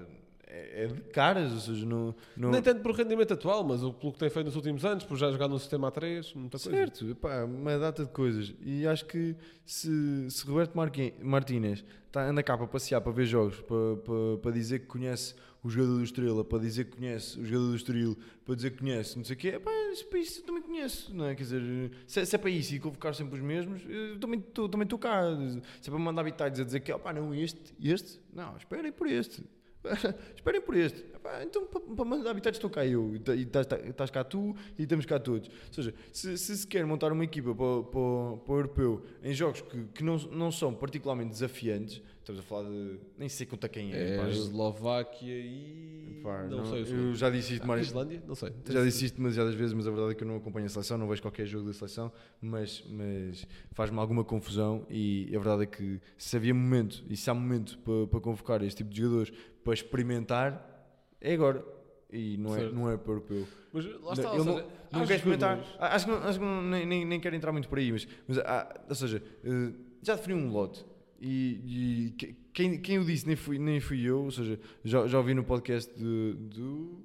é, 0.53 0.85
é 0.85 0.87
de 0.87 1.01
caras, 1.05 1.51
ou 1.51 1.61
seja, 1.61 1.87
não. 1.87 2.15
não 2.37 2.51
Nem 2.51 2.61
tanto 2.61 2.83
por 2.83 2.95
rendimento 2.95 3.33
atual, 3.33 3.65
mas 3.65 3.81
pelo 3.81 4.13
que 4.13 4.19
tem 4.19 4.29
feito 4.29 4.47
nos 4.47 4.57
últimos 4.57 4.85
anos, 4.85 5.03
por 5.03 5.17
já 5.17 5.31
jogar 5.33 5.49
no 5.49 5.59
sistema 5.59 5.91
A3, 5.91 6.35
muita 6.37 6.59
coisa. 6.59 6.79
Certo, 6.79 7.17
pá, 7.17 7.45
uma 7.45 7.79
data 7.79 8.05
de 8.05 8.11
coisas. 8.11 8.55
E 8.61 8.87
acho 8.87 9.07
que 9.07 9.35
se, 9.65 10.31
se 10.31 10.47
Roberto 10.47 10.75
Martínez 11.23 11.83
tá, 12.11 12.29
anda 12.29 12.43
cá 12.43 12.59
para 12.59 12.67
passear, 12.67 13.01
para 13.01 13.13
ver 13.13 13.25
jogos, 13.25 13.61
para, 13.63 13.97
para, 14.05 14.39
para 14.43 14.51
dizer 14.53 14.81
que 14.81 14.87
conhece 14.87 15.35
o 15.63 15.71
jogador 15.71 15.99
do 15.99 16.03
Estrela, 16.05 16.45
para 16.45 16.59
dizer 16.59 16.87
que 16.87 16.97
conhece 16.97 17.39
o 17.39 17.45
jogador 17.45 17.69
do 17.71 17.77
Estoril, 17.77 18.19
para 18.45 18.55
dizer 18.57 18.71
que 18.73 18.79
conhece 18.79 19.17
não 19.17 19.25
sei 19.25 19.37
o 19.37 19.39
quê, 19.39 19.59
pá, 19.61 19.71
isso, 19.93 20.07
para 20.07 20.19
isso 20.19 20.41
eu 20.41 20.45
também 20.45 20.63
conheço, 20.63 21.15
não 21.15 21.27
é? 21.27 21.35
Quer 21.37 21.43
dizer, 21.45 21.91
se, 22.07 22.21
é- 22.21 22.25
se 22.25 22.35
é 22.35 22.39
para 22.39 22.51
isso 22.51 22.75
e 22.75 22.81
convocar 22.81 23.15
sempre 23.15 23.37
os 23.37 23.41
mesmos, 23.41 23.81
eu 23.89 24.19
também 24.19 24.41
estou 24.41 24.69
também 24.69 24.89
cá. 24.89 25.23
Se 25.81 25.89
é 25.89 25.91
para 25.91 25.99
mandar 26.01 26.25
bitados 26.25 26.59
a 26.59 26.65
dizer 26.65 26.81
que, 26.81 26.93
opá, 26.93 27.13
não, 27.13 27.33
este, 27.35 27.75
este, 27.81 28.21
não, 28.33 28.57
esperem 28.57 28.91
por 28.91 29.07
este. 29.07 29.43
Esperem 30.37 30.61
por 30.61 30.77
este. 30.77 31.01
Epá, 31.13 31.43
então, 31.43 31.67
para, 31.67 31.81
para 31.81 32.05
mandar 32.05 32.31
habitantes, 32.31 32.59
estou 32.59 32.71
cá 32.71 32.87
eu. 32.87 33.17
E 33.17 33.19
tá- 33.19 33.35
estás, 33.35 33.67
estás 33.89 34.11
cá 34.11 34.23
tu 34.23 34.55
e 34.79 34.83
estamos 34.85 35.05
cá 35.05 35.19
todos. 35.19 35.49
Ou 35.49 35.73
seja, 35.75 35.93
se 36.13 36.39
se, 36.39 36.59
se 36.59 36.67
quer 36.69 36.87
montar 36.87 37.11
uma 37.11 37.25
equipa 37.25 37.53
para, 37.53 37.83
para, 37.83 38.37
para 38.45 38.53
o 38.53 38.59
europeu 38.59 39.05
em 39.25 39.35
jogos 39.35 39.61
que, 39.61 39.85
que 39.87 40.05
não, 40.05 40.17
não 40.19 40.53
são 40.53 40.73
particularmente 40.73 41.31
desafiantes, 41.31 42.01
estamos 42.23 42.41
a 42.41 42.45
falar 42.45 42.69
de. 42.71 42.99
nem 43.19 43.29
sei 43.29 43.47
conta 43.47 43.69
quem 43.69 43.93
é. 43.93 44.15
É 44.15 44.17
pá, 44.17 44.29
Eslováquia 44.29 45.35
e. 45.39 46.21
pá, 46.23 46.45
não, 46.45 46.59
não, 46.59 46.65
sei 46.67 46.83
eu 46.83 47.15
já 47.15 47.29
disse 47.31 47.55
isto 47.55 47.65
Ah, 47.65 47.67
mais. 47.67 47.87
Islândia? 47.89 48.23
Não 48.27 48.35
sei. 48.35 48.53
Já 48.69 48.83
disse 48.83 49.05
isto 49.07 49.17
demasiadas 49.17 49.55
vezes, 49.55 49.75
mas 49.75 49.87
a 49.87 49.91
verdade 49.91 50.13
é 50.13 50.15
que 50.15 50.23
eu 50.25 50.29
não 50.29 50.37
acompanho 50.37 50.67
a 50.67 50.69
seleção, 50.69 50.97
não 50.97 51.09
vejo 51.09 51.21
qualquer 51.23 51.47
jogo 51.47 51.67
da 51.67 51.73
seleção, 51.73 52.13
mas, 52.41 52.85
mas 52.89 53.47
faz-me 53.73 53.99
alguma 53.99 54.25
confusão 54.25 54.87
e 54.89 55.27
a 55.35 55.39
verdade 55.39 55.65
é 55.65 55.67
que 55.67 56.01
se 56.17 56.37
havia 56.37 56.55
momento 56.55 57.05
e 57.09 57.17
se 57.17 57.29
há 57.29 57.35
momento 57.35 57.79
para, 57.79 58.07
para 58.07 58.21
convocar 58.21 58.63
este 58.63 58.79
tipo 58.79 58.91
de 58.91 59.01
jogadores 59.01 59.33
para 59.65 59.75
experimentar, 59.75 60.97
é 61.21 61.35
agora. 61.35 61.65
E 62.15 62.37
não 62.37 62.55
é, 62.55 62.71
não 62.71 62.91
é 62.91 62.97
para 62.99 63.11
o 63.11 63.15
europeu. 63.15 63.49
Mas 63.73 63.87
lá 63.87 63.93
Não, 64.03 64.13
está, 64.13 64.35
não- 64.35 64.45
seja, 64.45 64.67
Não 64.93 65.01
há 65.01 65.07
quero 65.07 65.15
experimentar. 65.15 65.57
jogadores- 65.57 65.77
Ah, 65.81 65.95
Acho 65.95 66.05
que, 66.05 66.11
não, 66.13 66.19
acho 66.25 66.39
que 66.39 66.45
não- 66.45 66.63
nem, 66.63 66.87
nem, 66.87 67.05
nem 67.07 67.19
quero 67.21 67.35
entrar 67.35 67.53
muito 67.53 67.69
por 67.71 67.79
aí, 67.79 67.91
mas, 67.91 68.07
mas 68.29 68.39
ah, 68.41 68.85
ou 68.87 68.95
seja, 68.95 69.23
eh, 69.43 69.73
já 70.03 70.15
defini 70.15 70.35
um 70.35 70.51
lote. 70.53 70.85
E, 71.25 72.09
e 72.09 72.11
que- 72.19 72.35
quem, 72.53 72.81
quem 72.81 72.99
o 72.99 73.05
disse 73.05 73.27
nem 73.27 73.37
fui, 73.37 73.57
nem 73.59 73.79
fui 73.81 74.03
eu, 74.03 74.25
ou 74.25 74.31
seja, 74.33 74.59
já, 74.85 75.07
já 75.07 75.19
ouvi 75.19 75.35
no 75.35 75.45
podcast 75.45 75.89
de- 75.97 76.35
do. 76.35 77.01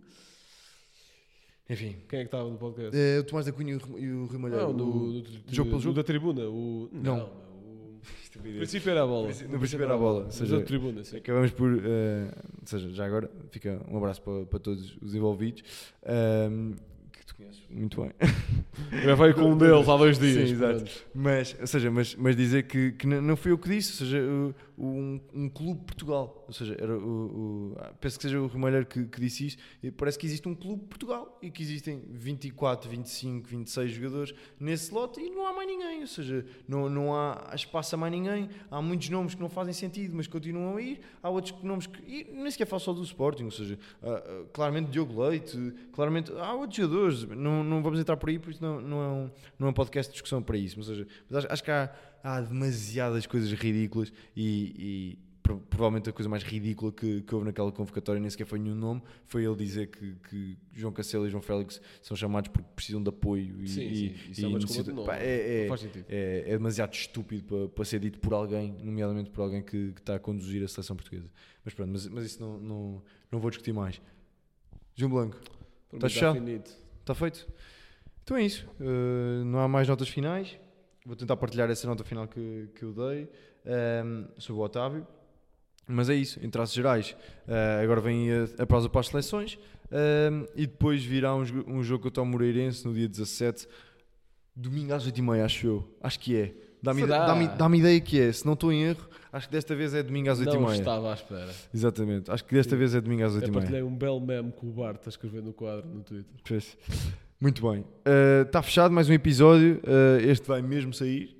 Enfim, 1.69 1.97
Quem 2.09 2.19
é 2.19 2.21
que 2.23 2.27
estava 2.27 2.49
no 2.49 2.57
podcast? 2.57 2.97
eh, 2.97 3.19
o 3.19 3.23
Tomás 3.25 3.45
da 3.45 3.51
Cunha 3.51 3.73
e 3.73 3.75
o 3.75 3.79
Rui- 3.79 4.11
o 4.11 4.25
Rui 4.25 4.37
Malheiro. 4.37 4.67
Não, 4.67 4.73
no, 4.73 4.85
o- 4.85 5.07
no, 5.13 5.23
jogo 5.49 5.69
pelo 5.69 5.81
jogo? 5.81 5.95
da 5.95 6.03
tribuna. 6.03 6.45
O, 6.47 6.89
Não. 6.93 7.17
não, 7.17 7.25
o 7.25 7.99
no 8.35 8.53
princípio 8.57 8.89
era 8.89 9.03
a 9.03 9.05
bola. 9.05 9.27
No 9.27 9.59
princípio 9.59 9.83
era 9.83 9.93
a 9.93 9.97
bola, 9.97 10.25
ou 10.25 10.31
seja, 10.31 10.61
tribuna, 10.61 11.03
sim. 11.03 11.17
Acabamos 11.17 11.51
por. 11.51 11.69
eh, 11.83 12.31
ou 12.61 12.67
seja, 12.67 12.89
já 12.93 13.05
agora 13.05 13.29
fica 13.51 13.85
um 13.91 13.97
abraço 13.97 14.21
para, 14.21 14.45
para 14.45 14.59
todos 14.59 14.97
os 15.01 15.13
envolvidos. 15.13 15.61
ehm, 16.05 16.71
que 16.71 16.81
tu 17.27 17.35
conheces 17.35 17.61
muito 17.69 18.01
bem. 18.01 18.11
Já 19.03 19.15
veio 19.15 19.35
com 19.35 19.51
um 19.51 19.57
deles 19.57 19.87
há 19.87 19.97
dois 19.97 20.17
dias. 20.17 20.49
Sim, 20.49 20.55
exato. 20.55 20.91
Mas, 21.13 21.55
ou 21.59 21.67
seja, 21.67 21.91
mas, 21.91 22.15
mas 22.15 22.35
dizer 22.35 22.63
que, 22.63 22.93
que 22.93 23.05
não 23.05 23.35
fui 23.35 23.51
eu 23.51 23.57
que 23.57 23.69
disse, 23.69 23.91
ou 24.03 24.09
seja, 24.09 24.55
um, 24.77 25.19
um 25.33 25.49
clube 25.49 25.81
Portugal, 25.85 26.43
ou 26.47 26.53
seja, 26.53 26.75
era 26.79 26.95
o, 26.97 27.01
o- 27.01 27.75
ah, 27.79 27.93
penso 27.99 28.17
que 28.17 28.23
seja 28.23 28.39
o 28.39 28.47
Ramalheiro 28.47 28.85
que, 28.85 29.05
que 29.05 29.19
disse 29.19 29.47
isto, 29.47 29.63
e 29.81 29.89
parece 29.91 30.19
que 30.19 30.25
existe 30.25 30.47
um 30.47 30.53
clube 30.53 30.83
Portugal 30.85 31.37
e 31.41 31.49
que 31.49 31.63
existem 31.63 32.01
24, 32.09 32.89
25, 32.89 33.47
26 33.49 33.91
jogadores 33.91 34.33
nesse 34.59 34.93
lote 34.93 35.19
e 35.19 35.29
não 35.31 35.47
há 35.47 35.53
mais 35.53 35.67
ninguém, 35.67 36.01
ou 36.01 36.07
seja, 36.07 36.45
não, 36.67 36.89
não 36.89 37.15
há 37.15 37.51
espaço 37.55 37.95
a 37.95 37.97
mais 37.97 38.11
ninguém, 38.13 38.49
há 38.69 38.81
muitos 38.81 39.09
nomes 39.09 39.33
que 39.33 39.41
não 39.41 39.49
fazem 39.49 39.73
sentido, 39.73 40.15
mas 40.15 40.27
continuam 40.27 40.77
a 40.77 40.81
ir, 40.81 40.99
há 41.23 41.29
outros 41.29 41.55
nomes 41.63 41.87
que, 41.87 42.01
e 42.03 42.23
nem 42.31 42.51
sequer 42.51 42.67
falo 42.67 42.79
só 42.79 42.93
do 42.93 43.01
Sporting, 43.03 43.45
ou 43.45 43.51
seja, 43.51 43.79
ah, 44.03 44.23
ah, 44.25 44.43
claramente 44.53 44.91
Diogo 44.91 45.21
Leite, 45.23 45.57
claramente, 45.91 46.31
há 46.33 46.53
outros 46.53 46.77
jogadores, 46.77 47.23
não, 47.29 47.63
não 47.63 47.81
vamos 47.81 47.99
entrar 47.99 48.15
por 48.17 48.29
aí, 48.29 48.37
por 48.37 48.51
isso 48.51 48.61
não, 48.63 48.79
não, 48.79 49.01
é 49.01 49.07
um, 49.07 49.31
não 49.57 49.67
é 49.67 49.69
um 49.71 49.73
podcast 49.73 50.11
de 50.11 50.13
discussão 50.13 50.41
para 50.43 50.55
isso, 50.57 50.77
ou 50.77 50.83
seja, 50.83 51.07
mas 51.29 51.37
acho, 51.43 51.53
acho 51.53 51.63
que 51.63 51.71
há, 51.71 51.91
há 52.23 52.41
demasiadas 52.41 53.25
coisas 53.25 53.51
ridículas 53.51 54.11
e, 54.35 54.73
e 54.77 55.19
pro- 55.41 55.59
provavelmente 55.59 56.09
a 56.09 56.13
coisa 56.13 56.27
mais 56.29 56.43
ridícula 56.43 56.91
que, 56.91 57.21
que 57.21 57.33
houve 57.35 57.45
naquela 57.47 57.71
convocatória 57.71 58.19
nem 58.19 58.29
sequer 58.29 58.45
foi 58.45 58.59
nenhum 58.59 58.75
nome, 58.75 59.01
foi 59.25 59.45
ele 59.45 59.55
dizer 59.55 59.87
que, 59.87 60.15
que 60.29 60.57
João 60.73 60.91
Cancelo 60.91 61.25
e 61.27 61.29
João 61.29 61.41
Félix 61.41 61.79
são 62.01 62.15
chamados 62.17 62.49
porque 62.49 62.67
precisam 62.75 63.01
de 63.01 63.09
apoio 63.09 63.61
e, 63.61 63.67
Sim, 63.67 63.81
e, 63.81 63.95
sim. 64.35 64.45
É 64.45 64.49
e 64.49 64.53
necessitam- 64.53 65.05
pá, 65.05 65.15
é, 65.17 65.59
é, 65.59 65.61
Não 65.61 65.69
faz 65.69 65.81
sentido. 65.81 66.05
é, 66.09 66.43
é 66.47 66.51
demasiado 66.57 66.93
estúpido 66.93 67.43
para, 67.43 67.69
para 67.69 67.85
ser 67.85 67.99
dito 67.99 68.19
por 68.19 68.33
alguém, 68.33 68.75
nomeadamente 68.83 69.29
por 69.29 69.41
alguém 69.41 69.61
que, 69.61 69.93
que 69.93 70.01
está 70.01 70.15
a 70.15 70.19
conduzir 70.19 70.63
a 70.63 70.67
seleção 70.67 70.95
portuguesa. 70.95 71.29
Mas 71.63 71.73
pronto, 71.73 71.91
mas, 71.91 72.07
mas 72.07 72.25
isso 72.25 72.41
não, 72.41 72.59
não, 72.59 73.03
não 73.31 73.39
vou 73.39 73.49
discutir 73.49 73.73
mais. 73.73 74.01
João 74.95 75.11
Blanco, 75.11 75.37
Tá 75.91 76.07
está 76.07 76.09
fechado? 76.09 76.49
está 76.99 77.15
feito? 77.15 77.47
Então 78.23 78.35
é 78.35 78.43
isso. 78.43 78.67
Uh, 78.81 79.45
não 79.45 79.59
há 79.59 79.67
mais 79.69 79.87
notas 79.87 80.09
finais. 80.09 80.57
Vou 81.07 81.15
tentar 81.15 81.37
partilhar 81.37 81.71
essa 81.71 81.87
nota 81.87 82.03
final 82.03 82.27
que, 82.27 82.67
que 82.75 82.83
eu 82.83 82.91
dei 82.91 83.29
um, 83.65 84.25
sobre 84.37 84.61
o 84.61 84.65
Otávio. 84.65 85.07
Mas 85.87 86.09
é 86.09 86.15
isso, 86.15 86.37
em 86.45 86.49
traços 86.49 86.75
gerais. 86.75 87.15
Uh, 87.47 87.81
agora 87.81 88.01
vem 88.01 88.29
a, 88.29 88.63
a 88.63 88.65
pausa 88.65 88.89
para 88.89 88.99
as 88.99 89.07
seleções 89.07 89.57
um, 89.89 90.45
e 90.53 90.67
depois 90.67 91.01
virá 91.05 91.33
um, 91.33 91.43
um 91.65 91.81
jogo 91.81 92.03
contra 92.03 92.21
o 92.21 92.25
Moreirense 92.25 92.85
no 92.85 92.93
dia 92.93 93.07
17, 93.07 93.69
domingo 94.53 94.93
às 94.93 95.07
8h30, 95.07 95.45
acho 95.45 95.67
eu. 95.67 95.97
Acho 96.03 96.19
que 96.19 96.35
é. 96.35 96.53
Dá-me 96.83 96.99
Será? 97.03 97.25
dá 97.25 97.69
dá 97.69 97.77
ideia 97.77 98.01
que 98.01 98.19
é. 98.19 98.29
Se 98.29 98.45
não 98.45 98.51
estou 98.51 98.73
em 98.73 98.83
erro, 98.83 99.07
acho 99.31 99.47
que 99.47 99.53
desta 99.53 99.73
vez 99.77 99.93
é 99.93 100.03
domingo 100.03 100.29
às 100.29 100.41
8h30. 100.41 100.59
Não 100.59 100.73
estava 100.73 101.11
à 101.11 101.13
espera. 101.13 101.55
Exatamente, 101.73 102.29
acho 102.29 102.43
que 102.43 102.53
desta 102.53 102.75
vez 102.75 102.93
é 102.93 102.99
domingo 102.99 103.23
às 103.23 103.33
Eu 103.33 103.43
8h30. 103.43 103.53
partilhei 103.53 103.81
um 103.81 103.95
belo 103.95 104.19
meme 104.19 104.51
com 104.51 104.67
o 104.67 104.71
Bart 104.73 105.01
a 105.05 105.09
escrever 105.09 105.41
no 105.41 105.53
quadro 105.53 105.87
no 105.87 106.03
Twitter. 106.03 106.35
Pois. 106.45 106.77
Muito 107.39 107.61
bem. 107.69 107.85
Está 108.43 108.63
fechado 108.63 108.91
mais 108.91 109.07
um 109.07 109.13
episódio. 109.13 109.79
Uh, 109.83 110.27
este 110.27 110.47
vai 110.47 110.59
mesmo 110.59 110.91
sair. 110.91 111.37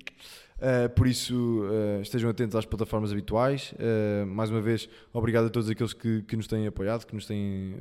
Uh, 0.58 0.90
por 0.90 1.06
isso, 1.06 1.62
uh, 1.62 2.02
estejam 2.02 2.28
atentos 2.28 2.56
às 2.56 2.64
plataformas 2.64 3.12
habituais. 3.12 3.72
Uh, 3.72 4.26
mais 4.26 4.50
uma 4.50 4.60
vez, 4.60 4.88
obrigado 5.12 5.46
a 5.46 5.50
todos 5.50 5.70
aqueles 5.70 5.92
que, 5.92 6.22
que 6.22 6.36
nos 6.36 6.48
têm 6.48 6.66
apoiado, 6.66 7.06
que 7.06 7.14
nos 7.14 7.26
têm 7.26 7.76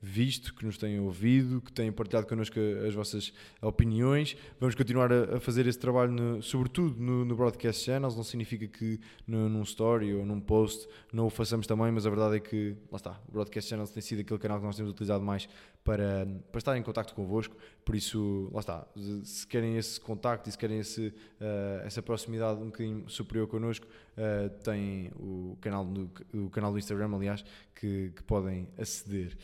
visto, 0.00 0.54
que 0.54 0.64
nos 0.64 0.78
têm 0.78 1.00
ouvido, 1.00 1.60
que 1.60 1.72
têm 1.72 1.90
partilhado 1.90 2.26
connosco 2.28 2.58
as 2.86 2.94
vossas 2.94 3.32
opiniões. 3.60 4.36
Vamos 4.60 4.76
continuar 4.76 5.12
a, 5.12 5.36
a 5.36 5.40
fazer 5.40 5.66
esse 5.66 5.78
trabalho, 5.78 6.12
no, 6.12 6.42
sobretudo 6.42 7.00
no, 7.00 7.24
no, 7.24 7.34
Broadcast 7.34 7.84
Channels. 7.84 8.16
Não 8.16 8.22
significa 8.22 8.68
que 8.68 9.00
no, 9.26 9.48
num 9.48 9.62
story 9.62 10.14
ou 10.14 10.24
num 10.24 10.40
post 10.40 10.88
não 11.12 11.26
o 11.26 11.30
façamos 11.30 11.66
também, 11.66 11.90
mas 11.90 12.06
a 12.06 12.10
verdade 12.10 12.36
é 12.36 12.40
que, 12.40 12.76
lá 12.90 12.96
está, 12.96 13.20
o 13.28 13.32
Broadcast 13.32 13.68
Channels 13.68 13.90
tem 13.90 14.02
sido 14.02 14.20
aquele 14.20 14.38
canal 14.38 14.60
que 14.60 14.66
nós 14.66 14.76
temos 14.76 14.92
utilizado 14.92 15.24
mais 15.24 15.48
para, 15.86 16.26
para 16.50 16.58
estar 16.58 16.76
em 16.76 16.82
contato 16.82 17.14
convosco. 17.14 17.56
Por 17.84 17.94
isso, 17.94 18.50
lá 18.52 18.60
está, 18.60 18.86
se 19.22 19.46
querem 19.46 19.76
esse 19.76 20.00
contacto 20.00 20.48
e 20.48 20.52
se 20.52 20.58
querem 20.58 20.80
esse, 20.80 21.06
uh, 21.06 21.86
essa 21.86 22.02
proximidade 22.02 22.60
um 22.60 22.66
bocadinho 22.66 23.08
superior 23.08 23.46
connosco, 23.46 23.86
uh, 23.86 24.50
têm 24.64 25.12
o 25.16 25.56
canal, 25.60 25.84
do, 25.84 26.10
o 26.34 26.50
canal 26.50 26.72
do 26.72 26.78
Instagram, 26.78 27.14
aliás, 27.14 27.44
que, 27.74 28.10
que 28.16 28.22
podem 28.24 28.68
aceder. 28.76 29.36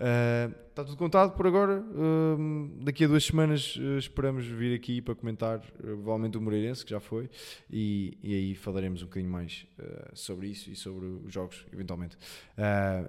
Uh, 0.00 0.48
está 0.70 0.82
tudo 0.82 0.96
contado 0.96 1.36
por 1.36 1.46
agora. 1.46 1.82
Uh, 1.82 2.70
daqui 2.82 3.04
a 3.04 3.08
duas 3.08 3.22
semanas 3.22 3.76
uh, 3.76 3.98
esperamos 3.98 4.46
vir 4.46 4.74
aqui 4.74 5.02
para 5.02 5.14
comentar, 5.14 5.60
provavelmente 5.60 6.38
o 6.38 6.40
Moreirense, 6.40 6.82
que 6.82 6.90
já 6.90 7.00
foi, 7.00 7.28
e, 7.70 8.16
e 8.22 8.34
aí 8.34 8.54
falaremos 8.54 9.02
um 9.02 9.04
bocadinho 9.04 9.30
mais 9.30 9.66
sobre 10.14 10.46
isso 10.46 10.70
e 10.70 10.74
sobre 10.74 11.04
os 11.04 11.30
jogos, 11.30 11.66
eventualmente, 11.70 12.16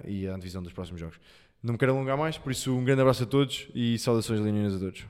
e 0.05 0.27
a 0.27 0.35
antevisão 0.35 0.61
dos 0.61 0.73
próximos 0.73 0.99
jogos. 0.99 1.17
Não 1.63 1.73
me 1.73 1.77
quero 1.77 1.91
alongar 1.91 2.17
mais, 2.17 2.37
por 2.37 2.51
isso 2.51 2.75
um 2.75 2.83
grande 2.83 3.01
abraço 3.01 3.23
a 3.23 3.27
todos 3.27 3.67
e 3.75 3.97
saudações 3.99 4.39
leoninas 4.39 4.75
a 4.75 4.79
todos. 4.79 5.05